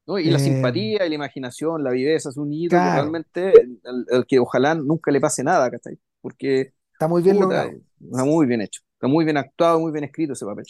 ¿no? 0.07 0.19
Y 0.19 0.31
la 0.31 0.39
eh, 0.39 0.39
simpatía 0.39 1.07
y 1.07 1.09
la 1.09 1.15
imaginación, 1.15 1.83
la 1.85 1.91
viveza, 1.91 2.31
es 2.31 2.37
un 2.37 2.51
que 2.69 2.91
claro, 2.91 2.91
realmente, 2.91 3.53
al, 3.85 4.07
al 4.11 4.27
que 4.27 4.39
ojalá 4.39 4.75
nunca 4.75 5.11
le 5.11 5.21
pase 5.21 5.45
nada, 5.45 5.71
¿cachai? 5.71 5.99
Porque, 6.21 6.73
está 6.95 7.09
muy 7.09 7.23
bien 7.23 7.39
puta, 7.39 7.39
logrado. 7.39 7.83
está 8.01 8.25
muy 8.25 8.47
bien 8.47 8.63
hecho, 8.63 8.83
está 8.95 9.09
muy 9.09 9.25
bien 9.25 9.37
actuado, 9.39 9.81
muy 9.81 9.93
bien 9.93 10.05
escrito 10.05 10.35
ese 10.35 10.47
papel. 10.47 10.67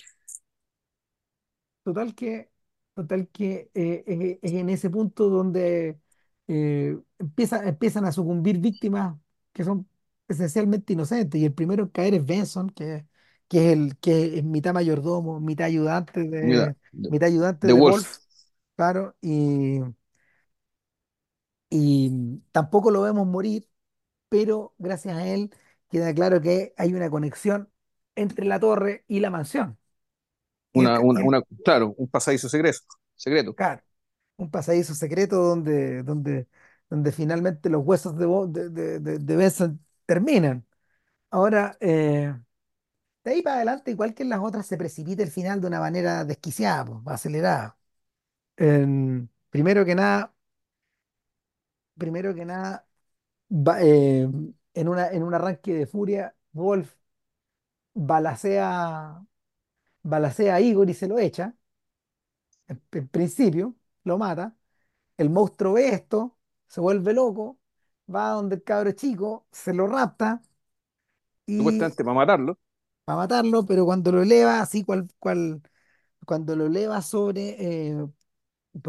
Total 1.84 2.14
que, 2.14 2.50
total 2.94 3.28
que 3.28 3.70
eh, 3.74 4.38
en 4.42 4.68
ese 4.70 4.88
punto 4.90 5.28
donde 5.28 6.00
eh, 6.54 6.98
empieza, 7.18 7.66
empiezan 7.68 8.04
a 8.04 8.12
sucumbir 8.12 8.58
víctimas 8.58 9.16
que 9.52 9.64
son 9.64 9.88
esencialmente 10.28 10.92
inocentes. 10.92 11.40
Y 11.40 11.44
el 11.46 11.54
primero 11.54 11.84
en 11.84 11.88
caer 11.90 12.14
es 12.14 12.26
Benson, 12.26 12.70
que, 12.70 13.06
que 13.48 13.68
es 13.68 13.72
el 13.78 13.96
que 13.98 14.38
es 14.38 14.44
mitad 14.44 14.74
mayordomo, 14.74 15.40
mitad 15.40 15.66
ayudante 15.66 16.22
Mira, 16.40 16.66
de, 16.68 16.76
The, 16.92 17.08
mitad 17.08 17.28
ayudante 17.28 17.66
de 17.66 17.72
Wolf, 17.72 18.04
Wolf, 18.04 18.18
claro, 18.76 19.16
y, 19.20 19.80
y 21.70 22.40
tampoco 22.52 22.90
lo 22.90 23.02
vemos 23.02 23.26
morir, 23.26 23.68
pero 24.28 24.74
gracias 24.78 25.16
a 25.18 25.26
él 25.28 25.50
queda 25.90 26.14
claro 26.14 26.40
que 26.40 26.74
hay 26.78 26.94
una 26.94 27.10
conexión 27.10 27.70
entre 28.16 28.46
la 28.46 28.60
torre 28.60 29.04
y 29.08 29.20
la 29.20 29.30
mansión. 29.30 29.78
Una, 30.74 31.00
una, 31.00 31.42
claro, 31.64 31.94
un 31.98 32.08
pasadizo 32.08 32.48
secreto, 32.48 32.78
secreto. 33.14 33.54
claro, 33.54 33.82
un 34.42 34.50
pasadizo 34.50 34.94
secreto 34.94 35.36
donde, 35.42 36.02
donde, 36.02 36.48
donde 36.90 37.12
finalmente 37.12 37.70
los 37.70 37.84
huesos 37.84 38.16
de, 38.18 38.26
de, 38.70 39.00
de, 39.00 39.18
de- 39.18 39.36
Benson 39.36 39.84
terminan. 40.06 40.66
Ahora, 41.30 41.76
eh, 41.80 42.34
de 43.24 43.30
ahí 43.32 43.42
para 43.42 43.56
adelante, 43.56 43.90
igual 43.92 44.14
que 44.14 44.22
en 44.24 44.30
las 44.30 44.40
otras, 44.40 44.66
se 44.66 44.76
precipita 44.78 45.22
el 45.24 45.30
final 45.30 45.60
de 45.60 45.66
una 45.68 45.80
manera 45.80 46.24
desquiciada, 46.24 47.02
acelerada. 47.06 47.78
Primero 49.50 49.84
que 49.84 49.94
nada, 49.94 50.32
primero 51.96 52.34
que 52.34 52.44
nada, 52.44 52.86
eh, 53.80 54.28
en 54.74 54.88
una, 54.88 55.08
en 55.10 55.22
un 55.22 55.34
arranque 55.34 55.74
de 55.74 55.86
furia, 55.86 56.34
Wolf 56.52 56.94
balacea, 57.94 59.24
balacea 60.02 60.56
a 60.56 60.60
Igor 60.60 60.90
y 60.90 60.94
se 60.94 61.08
lo 61.08 61.18
echa. 61.18 61.56
En 62.92 63.08
principio, 63.08 63.74
lo 64.04 64.18
mata. 64.18 64.56
El 65.18 65.30
monstruo 65.30 65.74
ve 65.74 65.90
esto, 65.90 66.38
se 66.68 66.80
vuelve 66.82 67.12
loco, 67.14 67.58
va 68.14 68.30
donde 68.30 68.56
el 68.56 68.64
cabro 68.64 68.92
chico, 68.92 69.46
se 69.52 69.74
lo 69.74 69.86
rapta 69.88 70.42
y 71.46 71.56
Supuestamente 71.56 72.04
para 72.04 72.14
matarlo, 72.14 72.58
va 73.08 73.14
a 73.14 73.16
matarlo, 73.16 73.64
pero 73.66 73.84
cuando 73.84 74.12
lo 74.12 74.22
eleva, 74.22 74.60
así 74.60 74.84
cual, 74.84 75.08
cual, 75.18 75.62
cuando 76.26 76.56
lo 76.56 76.66
eleva 76.66 77.02
sobre, 77.02 77.56
eh, 77.92 77.96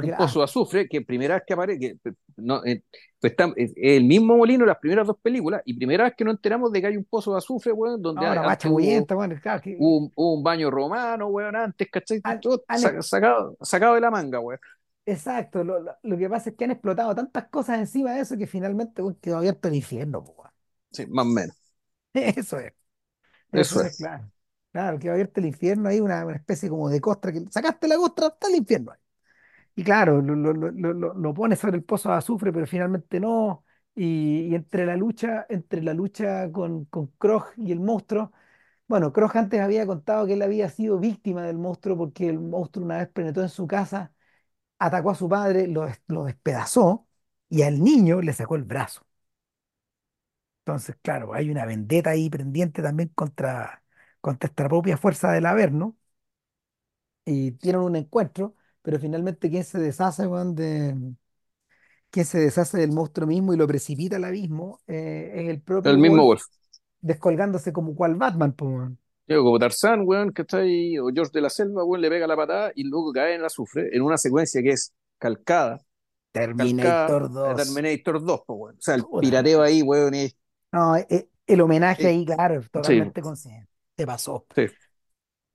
un 0.01 0.11
porque, 0.11 0.13
pozo 0.15 0.39
ah, 0.39 0.41
de 0.41 0.43
azufre, 0.45 0.87
que 0.89 1.01
primera 1.01 1.35
vez 1.35 1.43
que 1.47 1.53
aparece, 1.53 1.79
que 1.79 1.97
no, 2.37 2.63
eh, 2.65 2.83
pues 3.19 3.31
está, 3.31 3.51
es 3.55 3.71
el 3.77 4.03
mismo 4.03 4.35
molino 4.37 4.65
las 4.65 4.77
primeras 4.79 5.07
dos 5.07 5.17
películas, 5.21 5.61
y 5.65 5.75
primera 5.75 6.03
vez 6.05 6.13
que 6.17 6.25
nos 6.25 6.35
enteramos 6.35 6.71
de 6.71 6.81
que 6.81 6.87
hay 6.87 6.97
un 6.97 7.05
pozo 7.05 7.31
de 7.31 7.37
azufre, 7.37 7.71
weón, 7.71 8.01
donde 8.01 8.25
hay- 8.25 8.37
ahora 8.37 8.41
guacha 8.41 8.69
antes 8.69 9.05
hubo, 9.05 9.11
bueno, 9.15 9.35
claro, 9.41 9.61
que, 9.61 9.71
hubo, 9.77 9.97
un 9.99 10.11
hubo 10.15 10.33
un 10.35 10.43
baño 10.43 10.71
romano, 10.71 11.27
weón, 11.27 11.55
antes, 11.55 11.89
¿cachai? 11.91 12.21
Todo 12.41 12.65
sacado, 12.73 13.57
sacado 13.61 13.95
de 13.95 14.01
la 14.01 14.11
manga, 14.11 14.39
weón. 14.39 14.59
Exacto, 15.05 15.63
lo, 15.63 15.79
lo- 15.79 15.97
lo 16.03 16.17
que 16.17 16.29
pasa 16.29 16.49
es 16.49 16.55
que 16.55 16.65
han 16.65 16.71
explotado 16.71 17.15
tantas 17.15 17.47
cosas 17.49 17.79
encima 17.79 18.13
de 18.13 18.21
eso 18.21 18.37
que 18.37 18.47
finalmente 18.47 19.01
quedó 19.21 19.37
abierto 19.37 19.67
el 19.67 19.75
infierno, 19.75 20.23
po, 20.23 20.31
weón. 20.33 20.51
Sí, 20.91 21.05
más 21.07 21.25
o 21.25 21.29
menos. 21.29 21.57
Eso 22.13 22.59
es, 22.59 22.73
eso 23.53 23.83
es, 23.83 23.95
claro. 23.97 24.31
Claro, 24.71 24.99
quedó 24.99 25.13
abierto 25.13 25.39
el 25.39 25.47
infierno 25.47 25.89
ahí, 25.89 25.99
una, 26.01 26.25
una 26.25 26.35
especie 26.35 26.69
como 26.69 26.89
de 26.89 26.99
costra, 27.01 27.31
que 27.31 27.43
sacaste 27.51 27.87
la 27.87 27.97
costra, 27.97 28.27
está 28.27 28.47
el 28.47 28.55
infierno 28.55 28.93
Y 29.75 29.83
claro, 29.83 30.21
lo, 30.21 30.35
lo, 30.35 30.53
lo, 30.53 30.71
lo, 30.71 30.93
lo- 30.93 31.13
lo 31.15 31.33
pone 31.35 31.55
sobre 31.55 31.77
el 31.77 31.83
pozo 31.83 32.09
de 32.09 32.15
azufre, 32.17 32.53
pero 32.53 32.67
finalmente 32.67 33.19
no. 33.19 33.65
Y, 33.95 34.47
y 34.51 34.55
entre 34.55 34.85
la 34.85 34.97
lucha, 34.97 35.45
entre 35.49 35.83
la 35.83 35.93
lucha 35.95 36.51
con, 36.51 36.85
con 36.85 37.07
Krog 37.19 37.47
y 37.57 37.71
el 37.73 37.79
monstruo, 37.81 38.31
bueno, 38.87 39.13
Krog 39.13 39.37
antes 39.37 39.61
había 39.61 39.85
contado 39.87 40.27
que 40.27 40.33
él 40.33 40.41
había 40.43 40.69
sido 40.69 40.99
víctima 40.99 41.43
del 41.43 41.57
monstruo 41.57 41.97
porque 41.97 42.29
el 42.29 42.39
monstruo 42.39 42.85
una 42.85 42.99
vez 42.99 43.09
penetró 43.09 43.43
en 43.43 43.49
su 43.49 43.67
casa, 43.67 44.13
atacó 44.85 45.11
a 45.11 45.15
su 45.15 45.29
padre, 45.29 45.67
lo, 45.67 45.85
des- 45.85 46.01
lo 46.07 46.25
despedazó 46.25 47.07
y 47.49 47.63
al 47.63 47.83
niño 47.83 48.21
le 48.21 48.33
sacó 48.33 48.55
el 48.55 48.63
brazo. 48.63 49.05
Entonces, 50.61 50.95
claro, 51.01 51.33
hay 51.33 51.49
una 51.49 51.65
vendetta 51.65 52.11
ahí 52.11 52.29
pendiente 52.29 52.81
también 52.81 53.09
contra, 53.09 53.83
contra 54.21 54.47
esta 54.47 54.67
propia 54.69 54.95
fuerza 54.97 55.31
del 55.31 55.45
Averno 55.45 55.97
y 57.25 57.51
tienen 57.53 57.81
un 57.81 57.95
encuentro, 57.95 58.55
pero 58.81 58.99
finalmente 58.99 59.49
quien 59.49 59.63
se 59.63 59.79
deshace, 59.79 60.27
weón, 60.27 60.55
de 60.55 60.95
quien 62.09 62.25
se 62.25 62.39
deshace 62.39 62.77
del 62.77 62.91
monstruo 62.91 63.27
mismo 63.27 63.53
y 63.53 63.57
lo 63.57 63.67
precipita 63.67 64.17
al 64.17 64.25
abismo 64.25 64.81
eh, 64.87 65.31
es 65.35 65.49
el 65.49 65.61
propio 65.61 65.93
El 65.93 65.97
mismo 65.97 66.23
Wolf 66.23 66.25
Wolf. 66.25 66.43
descolgándose 67.01 67.73
como 67.73 67.95
cual 67.95 68.15
Batman, 68.15 68.53
po, 68.53 68.67
weón. 68.67 68.99
Como 69.37 69.59
Tarzán, 69.59 70.03
weón, 70.05 70.31
que 70.31 70.43
está 70.43 70.57
ahí, 70.57 70.97
o 70.99 71.07
George 71.13 71.31
de 71.33 71.41
la 71.41 71.49
Selva, 71.49 71.83
weón, 71.83 72.01
le 72.01 72.09
pega 72.09 72.27
la 72.27 72.35
patada 72.35 72.71
y 72.75 72.83
luego 72.83 73.11
cae 73.11 73.35
en 73.35 73.39
el 73.41 73.45
azufre, 73.45 73.89
en 73.95 74.01
una 74.01 74.17
secuencia 74.17 74.61
que 74.61 74.71
es 74.71 74.93
calcada, 75.17 75.81
calcada 76.31 77.07
Terminator 77.07 77.29
de 77.29 77.33
2. 77.33 77.55
Terminator 77.55 78.23
2, 78.23 78.41
pues, 78.45 78.59
weón. 78.59 78.75
O 78.77 78.81
sea, 78.81 78.95
el 78.95 79.03
Puta 79.03 79.21
pirateo 79.21 79.61
ahí, 79.61 79.81
weón, 79.81 80.13
es, 80.13 80.35
No, 80.71 80.95
eh, 80.97 81.29
el 81.47 81.61
homenaje 81.61 82.07
ahí, 82.07 82.25
claro, 82.25 82.61
sí, 82.61 82.69
totalmente 82.69 83.21
consciente. 83.21 83.69
Se 83.95 84.05
pasó, 84.05 84.45
sí, 84.55 84.67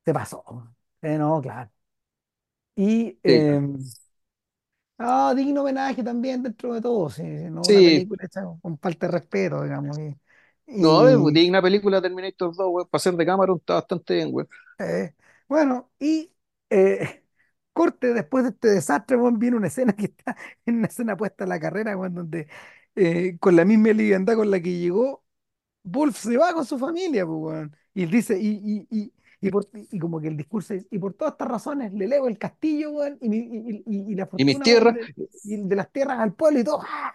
se 0.04 0.14
pasó. 0.14 0.44
Eh, 1.02 1.18
no, 1.18 1.40
claro. 1.40 1.70
Y 2.76 3.10
sí, 3.10 3.18
eh, 3.24 3.60
ah, 4.98 5.34
digno 5.36 5.62
homenaje 5.62 6.02
también 6.02 6.42
dentro 6.42 6.74
de 6.74 6.80
todo, 6.80 7.10
sí, 7.10 7.22
sí, 7.22 7.44
no 7.50 7.60
una 7.60 7.64
sí. 7.64 7.74
película 7.74 8.24
hecha 8.24 8.42
con 8.60 8.78
falta 8.78 9.06
de 9.06 9.12
respeto, 9.12 9.62
digamos. 9.62 9.98
Y, 9.98 10.16
No, 10.76 11.08
es 11.08 11.16
y, 11.16 11.32
digna 11.34 11.60
película 11.62 12.00
Terminator 12.02 12.54
2, 12.54 12.66
weón, 12.70 12.88
para 12.88 13.00
ser 13.00 13.14
de 13.14 13.26
Cameron 13.26 13.58
está 13.58 13.74
bastante 13.74 14.14
bien, 14.14 14.28
weón. 14.32 14.48
Eh, 14.78 15.14
bueno, 15.48 15.90
y 15.98 16.32
eh, 16.70 17.24
corte 17.72 18.12
después 18.14 18.44
de 18.44 18.50
este 18.50 18.68
desastre, 18.68 19.16
weón, 19.16 19.38
viene 19.38 19.56
una 19.56 19.66
escena 19.68 19.92
que 19.94 20.06
está 20.06 20.36
en 20.66 20.76
una 20.78 20.86
escena 20.88 21.16
puesta 21.16 21.44
a 21.44 21.46
la 21.46 21.58
carrera, 21.60 21.96
weón, 21.96 22.14
donde 22.14 22.48
eh, 22.94 23.36
con 23.40 23.56
la 23.56 23.64
misma 23.64 23.88
liviandad 23.92 24.36
con 24.36 24.50
la 24.50 24.60
que 24.60 24.78
llegó, 24.78 25.24
Wolf 25.84 26.18
se 26.18 26.36
va 26.38 26.54
con 26.54 26.66
su 26.66 26.78
familia, 26.78 27.26
pues, 27.26 27.38
weón. 27.40 27.76
Y 27.94 28.06
dice, 28.06 28.38
y, 28.40 28.48
y, 28.64 28.88
y, 28.90 29.14
y, 29.40 29.50
por- 29.50 29.68
y 29.74 29.98
como 30.00 30.20
que 30.20 30.28
el 30.28 30.36
discurso 30.38 30.74
es, 30.74 30.86
y 30.90 30.98
por 30.98 31.14
todas 31.14 31.32
estas 31.34 31.48
razones 31.48 31.92
le 31.94 32.06
elevo 32.06 32.28
el 32.28 32.38
castillo, 32.38 32.92
weón, 32.92 33.18
y, 33.22 33.28
mi- 33.30 33.38
y, 33.38 33.84
y- 33.86 34.12
y 34.12 34.16
la 34.16 34.26
Y 34.36 34.44
mis 34.44 34.58
fortuna, 34.58 34.68
weón, 34.68 34.92
tierras, 34.92 34.94
de, 34.94 35.10
y 35.44 35.56
de 35.68 35.76
las 35.76 35.92
tierras 35.92 36.20
al 36.20 36.34
pueblo 36.34 36.60
y 36.60 36.64
todo. 36.64 36.80
¡ah! 36.84 37.12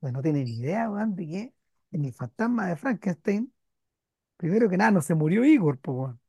Pues 0.00 0.12
no 0.12 0.22
tienen 0.22 0.46
idea, 0.48 0.90
weón, 0.90 1.14
de 1.16 1.26
que 1.26 1.54
en 1.92 2.04
el 2.04 2.12
fantasma 2.12 2.66
de 2.68 2.76
Frankenstein, 2.76 3.52
primero 4.36 4.68
que 4.68 4.76
nada, 4.76 4.90
no 4.92 5.02
se 5.02 5.14
murió 5.14 5.44
Igor, 5.44 5.78
weón. 5.86 6.20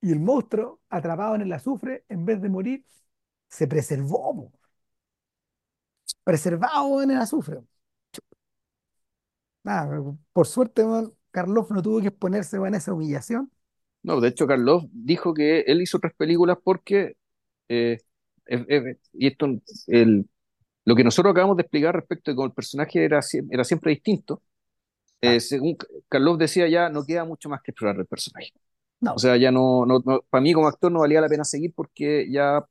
Y 0.00 0.12
el 0.12 0.20
monstruo, 0.20 0.80
atrapado 0.88 1.34
en 1.34 1.42
el 1.42 1.52
azufre, 1.52 2.04
en 2.08 2.24
vez 2.24 2.40
de 2.40 2.48
morir, 2.48 2.84
se 3.48 3.66
preservó, 3.66 4.34
po. 4.36 4.52
preservado 6.24 7.02
en 7.02 7.10
el 7.12 7.18
azufre. 7.18 7.60
Nada, 9.64 10.16
por 10.32 10.46
suerte, 10.46 10.82
Karloff 11.30 11.70
no 11.70 11.82
tuvo 11.82 12.00
que 12.00 12.08
exponerse 12.08 12.56
a 12.56 12.68
esa 12.68 12.92
humillación. 12.92 13.50
no, 14.02 14.20
de 14.20 14.28
hecho, 14.28 14.46
Carlos 14.46 14.84
dijo 14.92 15.34
que 15.34 15.60
él 15.60 15.82
hizo 15.82 15.98
otras 15.98 16.14
películas 16.14 16.58
porque, 16.62 17.16
eh, 17.68 17.98
eh, 18.46 18.66
eh, 18.68 18.98
y 19.12 19.26
esto, 19.26 19.46
el, 19.88 20.28
lo 20.88 20.96
que 20.96 21.04
nosotros 21.04 21.32
acabamos 21.32 21.56
de 21.56 21.62
explicar 21.62 21.94
respecto 21.94 22.30
de 22.30 22.36
cómo 22.36 22.46
el 22.48 22.52
personaje 22.54 23.04
era, 23.04 23.20
era 23.50 23.64
siempre 23.64 23.92
distinto, 23.92 24.42
Eh, 25.22 25.40
Claro. 25.40 25.40
según 25.40 25.76
Carlos 26.08 26.38
decía 26.38 26.68
ya, 26.68 26.88
no 26.90 27.04
queda 27.04 27.24
mucho 27.24 27.48
más 27.48 27.62
que 27.62 27.72
explorar 27.72 27.96
del 27.96 28.06
personaje. 28.06 28.52
O 29.14 29.18
No, 29.18 29.20
sea, 29.20 29.36
ya 29.36 29.50
no, 29.52 29.86
no, 29.86 30.00
no- 30.04 30.22
para 30.30 30.42
mí 30.42 30.52
como 30.54 30.68
actor 30.68 30.92
no 30.92 31.00
valía 31.00 31.20
la 31.22 31.28
pena 31.28 31.44
seguir 31.44 31.72
porque 31.76 32.28
ya 32.30 32.64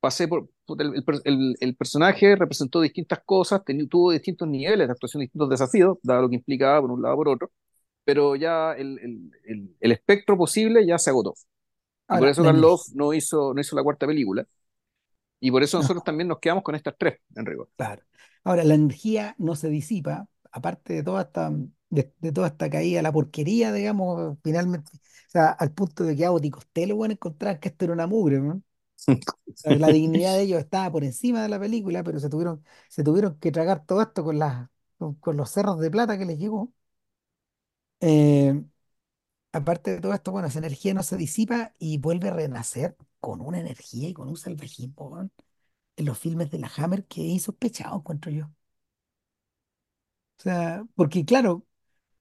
pasé 0.00 0.28
por, 0.28 0.48
por 0.66 0.80
el, 0.82 0.94
el 0.96 1.04
el- 1.24 1.56
el 1.60 1.76
personaje 1.76 2.36
representó 2.36 2.80
distintas 2.80 3.20
cosas, 3.24 3.62
teni- 3.64 3.88
tuvo 3.88 4.12
distintos 4.12 4.48
niveles 4.48 4.88
de 4.88 4.92
actuación, 4.92 5.22
distintos 5.22 5.50
desafíos, 5.50 5.98
dado 6.02 6.22
lo 6.22 6.28
que 6.30 6.36
implicaba 6.36 6.80
por 6.82 6.90
un 6.92 7.02
lado 7.02 7.16
por 7.16 7.28
otro, 7.28 7.52
pero 8.04 8.36
ya 8.36 8.72
el, 8.74 8.98
el, 9.00 9.30
el, 9.46 9.76
el 9.80 9.92
espectro 9.92 10.36
posible 10.38 10.86
ya 10.86 10.98
se 10.98 11.10
agotó. 11.10 11.34
Y 12.10 12.18
por 12.18 12.28
ahora, 12.28 12.30
eso 12.30 12.44
energía. 12.50 12.78
no 12.94 13.12
hizo, 13.14 13.54
no 13.54 13.60
hizo 13.60 13.76
la 13.76 13.82
cuarta 13.82 14.06
película. 14.06 14.46
Y 15.44 15.50
por 15.50 15.62
eso 15.62 15.76
nosotros 15.78 16.02
No, 16.02 16.04
también 16.04 16.28
nos 16.28 16.38
quedamos 16.40 16.64
con 16.64 16.74
estas 16.74 16.94
tres, 16.98 17.20
en 17.36 17.46
rigor. 17.46 17.68
claro. 17.76 18.02
Ahora, 18.44 18.64
la 18.64 18.74
energía 18.74 19.34
no 19.38 19.56
se 19.56 19.68
disipa, 19.68 20.28
aparte 20.52 20.92
de 20.94 21.02
toda 21.02 21.22
esta, 21.22 21.50
de, 21.90 22.12
de 22.18 22.32
toda 22.32 22.48
esta 22.48 22.68
caída, 22.70 23.02
la 23.02 23.12
porquería, 23.12 23.72
digamos, 23.72 24.38
finalmente. 24.42 24.90
O 24.96 25.30
sea, 25.30 25.48
al 25.50 25.72
punto 25.72 26.04
de 26.04 26.16
que 26.16 26.26
Abbott 26.26 26.44
y 26.44 26.50
Costello, 26.50 26.96
bueno, 26.96 27.12
encontraron 27.12 27.60
que 27.60 27.68
esto 27.68 27.84
era 27.86 27.94
una 27.94 28.06
mugre, 28.06 28.40
¿no? 28.40 28.62
sea, 29.54 29.76
La 29.76 29.90
dignidad 29.90 30.34
de 30.34 30.42
ellos 30.42 30.60
estaba 30.60 30.90
por 30.92 31.04
encima 31.04 31.42
de 31.42 31.48
la 31.48 31.60
película, 31.60 32.02
pero 32.04 32.20
se 32.20 32.28
tuvieron, 32.30 32.64
se 32.88 33.04
tuvieron 33.04 33.38
que 33.38 33.52
tragar 33.52 33.84
todo 33.86 34.02
esto 34.02 34.24
con, 34.24 34.38
las, 34.38 34.68
con, 34.98 35.14
con 35.16 35.36
los 35.36 35.50
cerros 35.50 35.80
de 35.80 35.90
plata 35.90 36.18
que 36.18 36.24
les 36.26 36.38
llegó. 36.38 36.72
Eh, 38.00 38.62
aparte 39.52 39.92
de 39.92 40.00
todo 40.00 40.14
esto, 40.14 40.32
bueno, 40.32 40.48
esa 40.48 40.58
energía 40.60 40.94
no 40.94 41.02
se 41.02 41.16
disipa 41.16 41.74
y 41.78 41.98
vuelve 41.98 42.28
a 42.28 42.32
renacer 42.34 42.96
con 43.24 43.40
una 43.40 43.60
energía 43.60 44.08
y 44.08 44.14
con 44.14 44.28
un 44.28 44.36
salvajismo, 44.36 45.30
en 45.96 46.06
los 46.06 46.18
filmes 46.18 46.50
de 46.52 46.58
la 46.60 46.70
Hammer 46.76 47.06
que 47.06 47.22
es 47.26 47.32
insospechado, 47.34 47.96
encuentro 47.98 48.30
yo. 48.32 48.46
O 50.38 50.42
sea, 50.42 50.84
porque 50.94 51.24
claro, 51.24 51.64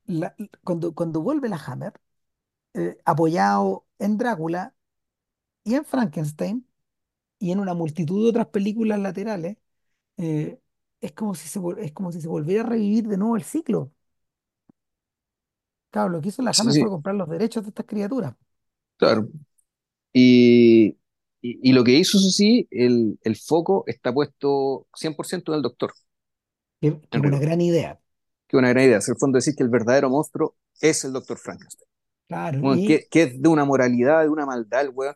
la- 0.06 0.36
cuando, 0.64 0.94
cuando 0.96 1.22
vuelve 1.22 1.50
la 1.50 1.58
Hammer, 1.58 1.94
eh, 2.76 2.98
apoyado 3.06 3.88
en 4.00 4.18
Drácula 4.18 4.76
y 5.64 5.76
en 5.76 5.86
Frankenstein 5.86 6.68
y 7.40 7.52
en 7.52 7.60
una 7.60 7.74
multitud 7.76 8.24
de 8.24 8.30
otras 8.32 8.48
películas 8.48 9.00
laterales, 9.00 9.58
eh, 10.18 10.60
es 11.02 11.14
como 11.14 11.36
si 11.36 11.50
se, 11.50 11.60
es 11.80 11.94
como 11.94 12.12
si 12.14 12.22
se 12.22 12.30
volviera 12.30 12.64
a 12.64 12.68
revivir 12.68 13.08
de 13.08 13.18
nuevo 13.18 13.38
el 13.38 13.44
ciclo. 13.44 13.94
Claro, 15.92 16.10
lo 16.10 16.20
que 16.22 16.28
hizo 16.30 16.42
la 16.42 16.52
Sí, 16.52 16.60
Hammer 16.60 16.76
fue 16.76 16.90
comprar 16.90 17.16
los 17.16 17.30
derechos 17.30 17.64
de 17.64 17.70
estas 17.70 17.86
criaturas, 17.86 18.36
claro. 18.98 19.30
Y, 20.14 20.98
y, 21.41 21.69
y 21.69 21.73
lo 21.73 21.84
que 21.84 21.94
hizo, 21.94 22.18
eso 22.18 22.30
sí, 22.30 22.68
el, 22.72 23.19
el 23.23 23.35
foco 23.38 23.84
está 23.88 24.14
puesto 24.14 24.88
100% 24.95 25.53
en 25.53 25.57
el 25.57 25.64
doctor, 25.64 25.94
es 27.11 27.22
una 27.22 27.40
gran 27.40 27.61
idea. 27.61 27.99
Que 28.48 28.57
una 28.57 28.69
gran 28.69 28.85
idea. 28.85 28.98
Es 28.98 29.10
el 29.10 29.18
fondo 29.18 29.38
decir 29.38 29.56
que 29.56 29.64
el 29.64 29.69
verdadero 29.69 30.10
monstruo 30.10 30.56
es 30.81 31.03
el 31.06 31.14
doctor 31.14 31.38
Frankenstein. 31.38 31.88
Claro, 32.27 32.61
Bueno, 32.61 32.84
y 32.84 32.85
que, 32.85 33.07
que 33.11 33.23
es 33.23 33.41
de 33.41 33.49
una 33.49 33.65
moralidad, 33.65 34.23
de 34.23 34.30
una 34.30 34.45
maldad, 34.48 34.81
el 34.84 34.91
weón. 34.91 35.15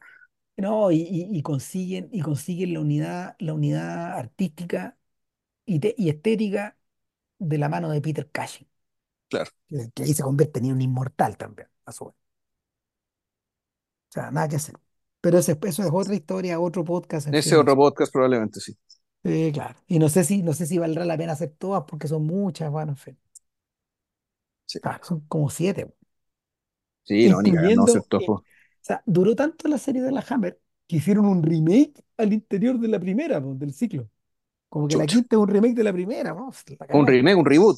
no, 0.57 0.91
y, 0.91 0.97
y- 1.01 1.37
y 1.37 1.41
consiguen, 1.43 2.09
y 2.11 2.21
consiguen 2.21 2.73
la 2.73 2.79
unidad, 2.81 3.35
la 3.39 3.53
unidad 3.53 4.13
artística 4.17 4.97
y, 5.65 5.79
te- 5.79 5.95
y 5.97 6.09
estética 6.09 6.77
de 7.39 7.57
la 7.59 7.69
mano 7.69 7.91
de 7.91 8.01
Peter 8.01 8.29
Cushing, 8.31 8.67
Claro. 9.29 9.51
que, 9.69 9.91
que 9.93 10.03
ahí 10.03 10.13
se 10.13 10.23
convierte 10.23 10.59
en 10.59 10.71
un 10.73 10.81
inmortal 10.81 11.37
también, 11.37 11.69
a 11.85 11.91
su 11.91 12.05
vez. 12.05 12.15
O 14.09 14.11
sea, 14.13 14.31
nada 14.31 14.47
que 14.49 14.55
hacer. 14.57 14.75
Pero 15.27 15.39
ese- 15.39 15.59
eso 15.63 15.83
es 15.83 15.89
otra 15.91 16.15
historia, 16.15 16.57
otro 16.57 16.85
podcast, 16.85 17.27
Ese 17.27 17.53
no 17.55 17.61
otro 17.61 17.75
podcast 17.75 18.13
probablemente 18.13 18.61
sí. 18.61 18.77
Sí, 19.23 19.51
claro. 19.53 19.75
Y 19.87 19.99
no 19.99 20.07
sé 20.09 20.23
si, 20.23 20.41
no 20.41 20.53
sé 20.53 20.65
si 20.65 20.77
valdrá 20.77 21.03
la 21.05 21.17
pena 21.17 21.33
hacer 21.33 21.53
todas 21.57 21.83
porque 21.87 22.07
son 22.07 22.25
muchas, 22.25 22.71
bueno, 22.71 22.93
en 22.93 22.97
fin. 22.97 23.19
Sí, 24.65 24.79
Claro, 24.79 25.03
son 25.03 25.19
como 25.27 25.49
siete. 25.49 25.93
sí 27.03 27.29
no, 27.29 27.41
ni 27.41 27.51
no, 27.51 27.85
cierto. 27.87 28.19
eh, 28.19 28.25
o 28.29 28.43
sea, 28.81 29.03
duró 29.05 29.35
tanto 29.35 29.67
la 29.67 29.77
serie 29.77 30.01
de 30.01 30.11
la 30.11 30.23
Hammer 30.29 30.59
que 30.87 30.97
hicieron 30.97 31.25
un 31.25 31.43
remake 31.43 32.03
al 32.17 32.31
interior 32.33 32.79
de 32.79 32.87
la 32.87 32.99
primera, 32.99 33.39
del 33.41 33.73
ciclo. 33.73 34.09
Como 34.69 34.87
que 34.87 34.97
la 34.97 35.05
quinta 35.07 35.35
es 35.35 35.41
un 35.41 35.47
remake 35.49 35.75
de 35.75 35.83
la 35.83 35.93
primera, 35.93 36.33
¿no? 36.33 36.51
La 36.79 36.87
Un 36.97 37.07
remake, 37.07 37.37
un 37.37 37.45
reboot. 37.45 37.77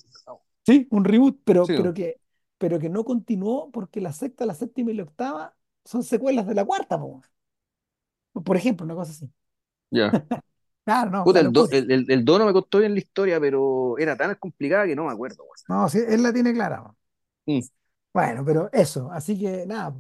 Sí, 0.66 0.88
un 0.92 1.04
reboot, 1.06 1.42
pero, 1.44 1.66
Sí, 1.68 1.74
pero 1.76 1.94
que, 1.94 2.22
pero 2.58 2.80
que 2.80 2.90
no 2.90 3.04
continuó 3.04 3.72
porque 3.72 4.02
la 4.02 4.14
sexta, 4.14 4.46
la 4.46 4.54
séptima 4.54 4.92
y 4.92 4.96
la 4.96 5.04
octava 5.04 5.56
son 5.86 6.04
secuelas 6.04 6.46
de 6.48 6.56
la 6.56 6.66
cuarta, 6.66 7.00
po. 7.00 7.22
Por 8.34 8.58
ejemplo, 8.58 8.86
una 8.86 8.96
cosa 8.96 9.12
así. 9.12 9.32
ya. 9.92 10.14
Claro, 10.86 11.12
no, 11.12 11.24
Puta, 11.24 11.40
el, 11.42 11.52
do, 11.54 11.68
locura. 11.68 11.72
el, 11.72 11.92
el, 11.92 12.06
el 12.10 12.26
dono 12.26 12.46
me 12.46 12.54
costó 12.54 12.80
bien 12.80 12.94
la 12.94 13.00
historia, 13.00 13.40
pero 13.40 13.98
era 13.98 14.16
tan 14.18 14.36
complicada 14.36 14.86
que 14.88 14.96
no 14.96 15.06
me 15.06 15.12
acuerdo, 15.14 15.44
No, 15.70 15.88
sí, 15.90 16.00
él 16.08 16.24
la 16.24 16.34
tiene 16.34 16.54
clara. 16.54 16.82
weón. 16.82 16.96
Mm. 17.48 17.62
Bueno, 18.14 18.44
pero 18.46 18.70
eso, 18.74 19.12
así 19.12 19.38
que 19.40 19.66
nada, 19.68 19.96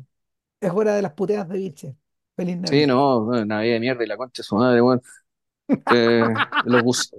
es 0.62 0.72
hora 0.72 0.96
de 0.96 1.02
las 1.02 1.14
puteadas 1.14 1.50
de 1.50 1.58
biche. 1.58 1.98
Feliz 2.36 2.58
Sí, 2.64 2.86
Navidad. 2.86 2.86
no, 2.86 3.26
bueno, 3.26 3.46
Navidad 3.46 3.74
de 3.76 3.80
mierda 3.80 4.04
y 4.04 4.08
la 4.08 4.18
concha 4.18 4.42
de 4.42 4.44
su 4.44 4.56
madre, 4.56 4.82
weón. 4.82 5.02
Eh, 5.90 6.36
los, 6.64 6.84
gus- 6.84 7.16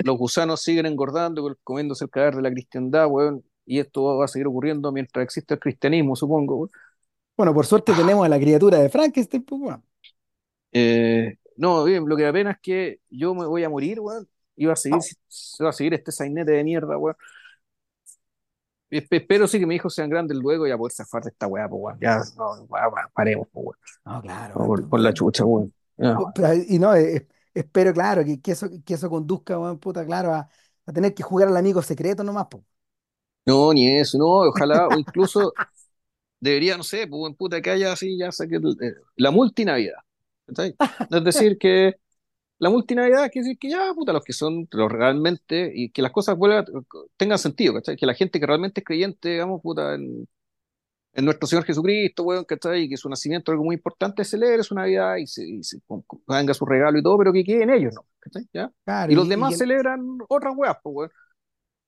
los 0.00 0.18
gusanos 0.18 0.62
siguen 0.62 0.86
engordando, 0.86 1.56
comiéndose 1.64 2.04
el 2.04 2.10
cadáver 2.10 2.36
de 2.36 2.42
la 2.42 2.52
cristiandad, 2.52 3.08
weón. 3.08 3.44
Y 3.66 3.80
esto 3.80 4.04
va 4.18 4.26
a 4.26 4.28
seguir 4.28 4.48
ocurriendo 4.48 4.92
mientras 4.92 5.24
exista 5.24 5.54
el 5.54 5.60
cristianismo, 5.60 6.16
supongo, 6.16 6.56
weón. 6.56 6.72
Bueno, 7.36 7.54
por 7.54 7.66
suerte 7.66 7.92
tenemos 7.94 8.24
a 8.26 8.28
la 8.28 8.38
criatura 8.38 8.78
de 8.78 8.88
Frankenstein, 8.88 9.44
pues, 9.44 9.60
bueno. 9.60 9.82
Eh, 10.74 11.38
no, 11.56 11.84
bien, 11.84 12.06
lo 12.06 12.16
que 12.16 12.24
da 12.24 12.32
pena 12.32 12.50
es 12.50 12.58
que 12.60 13.00
yo 13.08 13.34
me 13.34 13.46
voy 13.46 13.64
a 13.64 13.68
morir, 13.68 14.00
weón. 14.00 14.28
Y 14.56 14.66
va 14.66 14.74
a 14.74 14.76
seguir, 14.76 15.00
va 15.62 15.70
a 15.70 15.72
seguir 15.72 15.94
este 15.94 16.12
sainete 16.12 16.52
de 16.52 16.64
mierda, 16.64 16.98
weón. 16.98 17.16
Espero 18.90 19.48
sí 19.48 19.58
que 19.58 19.66
mis 19.66 19.76
hijos 19.76 19.94
sean 19.94 20.10
grandes 20.10 20.36
luego 20.36 20.66
y 20.66 20.70
a 20.70 20.76
poder 20.76 20.92
zafar 20.92 21.22
de 21.22 21.30
esta 21.30 21.46
weá, 21.46 21.68
pues, 21.68 21.80
weón. 21.80 21.98
Ya, 22.00 22.22
no, 22.36 22.66
paremos, 23.12 23.48
pues, 23.52 23.66
weón. 23.66 23.76
no, 24.04 24.22
claro. 24.22 24.54
Por, 24.88 25.00
la 25.00 25.14
chucha, 25.14 25.44
weón. 25.44 25.72
Y 26.68 26.78
no, 26.78 26.94
eh, 26.94 27.26
espero, 27.54 27.92
claro, 27.92 28.24
que, 28.24 28.40
que 28.40 28.52
eso, 28.52 28.68
que 28.84 28.94
eso 28.94 29.08
conduzca, 29.08 29.58
weón, 29.58 29.78
puta, 29.78 30.04
claro, 30.04 30.34
a, 30.34 30.48
a 30.86 30.92
tener 30.92 31.14
que 31.14 31.22
jugar 31.22 31.48
al 31.48 31.56
amigo 31.56 31.82
secreto 31.82 32.24
nomás, 32.24 32.46
pues. 32.50 32.64
No, 33.46 33.72
ni 33.72 33.96
eso, 33.96 34.18
no, 34.18 34.26
ojalá, 34.48 34.88
o 34.88 34.98
incluso 34.98 35.52
debería, 36.40 36.76
no 36.76 36.82
sé, 36.82 37.06
pues, 37.06 37.30
en 37.30 37.36
puta 37.36 37.60
que 37.60 37.70
haya 37.70 37.92
así, 37.92 38.18
ya 38.18 38.32
saque 38.32 38.56
el- 38.56 38.76
eh, 38.80 38.94
la 39.16 39.30
multinavidad. 39.30 39.98
¿Cachai? 40.46 40.74
Es 41.10 41.24
decir, 41.24 41.58
que 41.58 41.94
la 42.58 42.70
multinavidad 42.70 43.30
quiere 43.30 43.48
decir 43.48 43.58
que 43.58 43.70
ya, 43.70 43.92
puta, 43.94 44.12
los 44.12 44.24
que 44.24 44.32
son 44.32 44.68
los 44.70 44.90
realmente, 44.90 45.70
y 45.74 45.90
que 45.90 46.02
las 46.02 46.12
cosas 46.12 46.36
vuelvan, 46.36 46.64
tengan 47.16 47.38
sentido, 47.38 47.74
¿cachai? 47.74 47.96
Que 47.96 48.06
la 48.06 48.14
gente 48.14 48.40
que 48.40 48.46
realmente 48.46 48.80
es 48.80 48.86
creyente, 48.86 49.30
digamos, 49.30 49.60
puta, 49.60 49.94
en, 49.94 50.28
en 51.12 51.24
nuestro 51.24 51.46
Señor 51.46 51.64
Jesucristo, 51.64 52.22
weón, 52.24 52.44
¿cachai? 52.44 52.82
Y 52.84 52.88
que 52.88 52.96
su 52.96 53.08
nacimiento 53.08 53.50
es 53.50 53.54
algo 53.54 53.64
muy 53.64 53.76
importante, 53.76 54.24
celebre 54.24 54.62
su 54.62 54.74
Navidad 54.74 55.16
y 55.16 55.26
se, 55.26 55.46
y 55.46 55.62
se 55.62 55.78
haga 56.28 56.54
su 56.54 56.66
regalo 56.66 56.98
y 56.98 57.02
todo, 57.02 57.18
pero 57.18 57.32
que 57.32 57.44
queden 57.44 57.70
ellos, 57.70 57.94
¿no? 57.94 58.06
¿cachai? 58.18 58.48
¿Ya? 58.52 58.70
Claro, 58.84 59.12
Y 59.12 59.14
los 59.14 59.26
y 59.26 59.30
demás 59.30 59.56
celebran 59.56 60.18
otras 60.28 60.54
weas, 60.56 60.76
pues, 60.82 60.94
weón. 60.96 61.10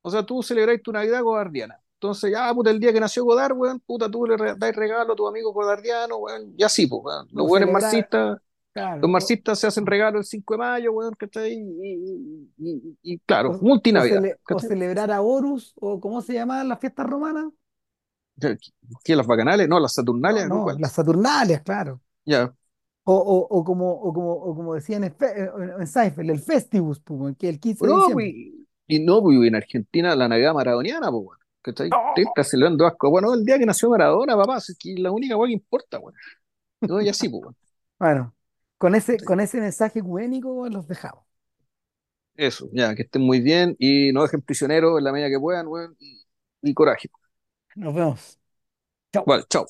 O 0.03 0.11
sea, 0.11 0.25
tú 0.25 0.43
celebráis 0.43 0.83
tu 0.83 0.93
Navidad 0.93 1.23
godardiana. 1.23 1.81
Entonces, 1.95 2.31
ya, 2.31 2.53
puta, 2.55 2.71
el 2.71 2.79
día 2.79 2.93
que 2.93 3.01
nació 3.01 3.25
Godard, 3.25 3.57
weón, 3.57 3.81
puta, 3.81 4.11
tú 4.11 4.27
le 4.27 4.37
dais 4.57 4.77
regalo 4.77 5.15
a 5.15 5.17
tu 5.17 5.27
amigo 5.27 5.53
godardiano, 5.53 6.19
weón, 6.19 6.55
y 6.57 6.63
así, 6.63 6.87
pues, 6.87 7.03
weón. 7.05 7.29
Los 7.33 7.51
weones 7.51 7.73
marxistas, 7.73 8.39
claro, 8.79 9.09
o, 9.11 9.11
marxistas 9.11 9.59
se 9.59 9.67
hacen 9.67 9.87
regalo 9.87 10.19
el 10.19 10.25
5 10.25 10.55
de 10.55 10.59
mayo, 10.59 10.93
weón, 10.93 11.15
¿cachai? 11.15 11.53
Y, 11.55 12.51
y, 12.59 12.73
y- 13.03 13.15
y, 13.15 13.19
claro, 13.21 13.53
o, 13.53 13.67
o 13.89 14.01
multinavidad, 14.01 14.07
cele- 14.07 14.39
o 14.49 14.59
celebrar 14.61 15.11
a 15.11 15.21
Horus, 15.23 15.73
o 15.81 16.01
¿cómo 16.01 16.21
se 16.23 16.35
llamaban 16.35 16.69
las 16.69 16.81
fiestas 16.81 17.07
romanas? 17.07 17.47
¿Qué, 19.05 19.17
las 19.17 19.27
bacanales? 19.27 19.69
No, 19.69 19.81
las 19.81 19.95
saturnales, 19.95 20.49
¿no? 20.51 20.61
no, 20.61 20.75
las 20.79 20.93
¿Cuáles? 20.93 20.93
Saturnalias, 20.93 21.63
claro. 21.63 22.01
Ya. 22.27 22.55
O, 23.05 23.15
o, 23.35 23.37
o 23.57 23.65
como, 23.69 23.89
o, 24.07 24.13
como, 24.17 24.33
o 24.33 24.55
como 24.57 24.75
decían 24.75 25.05
en, 25.05 25.15
en 25.81 25.87
Seinfeld, 25.87 26.31
el 26.31 26.41
Festivus, 26.41 27.01
pues, 27.01 27.21
weón, 27.21 27.35
que 27.37 27.49
el 27.49 27.61
15 27.61 27.87
de 27.87 27.93
No, 27.93 28.11
pues, 28.13 28.27
diciembre. 28.27 28.35
y 28.87 29.01
no, 29.01 29.23
pues, 29.23 29.39
en 29.47 29.55
Argentina 29.57 30.15
la 30.17 30.29
Navidad 30.29 30.55
maradoniana, 30.55 31.11
pues, 31.11 31.23
weón. 31.27 31.39
¿Cachai? 31.63 31.97
Te 32.13 32.23
¡Oh! 32.23 32.23
estás 32.23 32.49
celebrando 32.51 32.87
asco. 32.87 33.11
Bueno, 33.11 33.35
el 33.35 33.45
día 33.45 33.59
que 33.59 33.67
nació 33.67 33.91
Maradona, 33.91 34.37
papá, 34.37 34.59
es 34.59 34.77
que 34.79 34.95
la 34.99 35.11
única 35.11 35.35
que 35.45 35.53
importa, 35.53 35.99
weón. 35.99 36.15
No, 36.87 37.01
y 37.03 37.09
así, 37.11 37.29
pues. 37.29 37.45
Bueno, 37.99 38.35
con 38.79 38.95
ese, 38.95 39.19
con 39.21 39.41
ese 39.41 39.61
mensaje 39.61 39.99
ecuménico 40.01 40.53
weón, 40.53 40.73
los 40.75 40.89
dejamos. 40.89 41.25
Eso, 42.37 42.69
ya, 42.73 42.95
que 42.95 43.03
estén 43.03 43.23
muy 43.23 43.41
bien 43.41 43.77
y 43.79 44.13
no 44.13 44.23
dejen 44.23 44.43
prisioneros 44.43 44.99
en 44.99 45.05
la 45.05 45.13
medida 45.13 45.29
que 45.31 45.41
puedan, 45.41 45.67
weón, 45.69 45.97
y, 45.99 46.23
y 46.63 46.75
coraje. 46.75 47.09
Nos 47.75 47.95
vemos. 47.95 48.39
Chau. 49.13 49.27
Vale, 49.27 49.45
chao. 49.51 49.67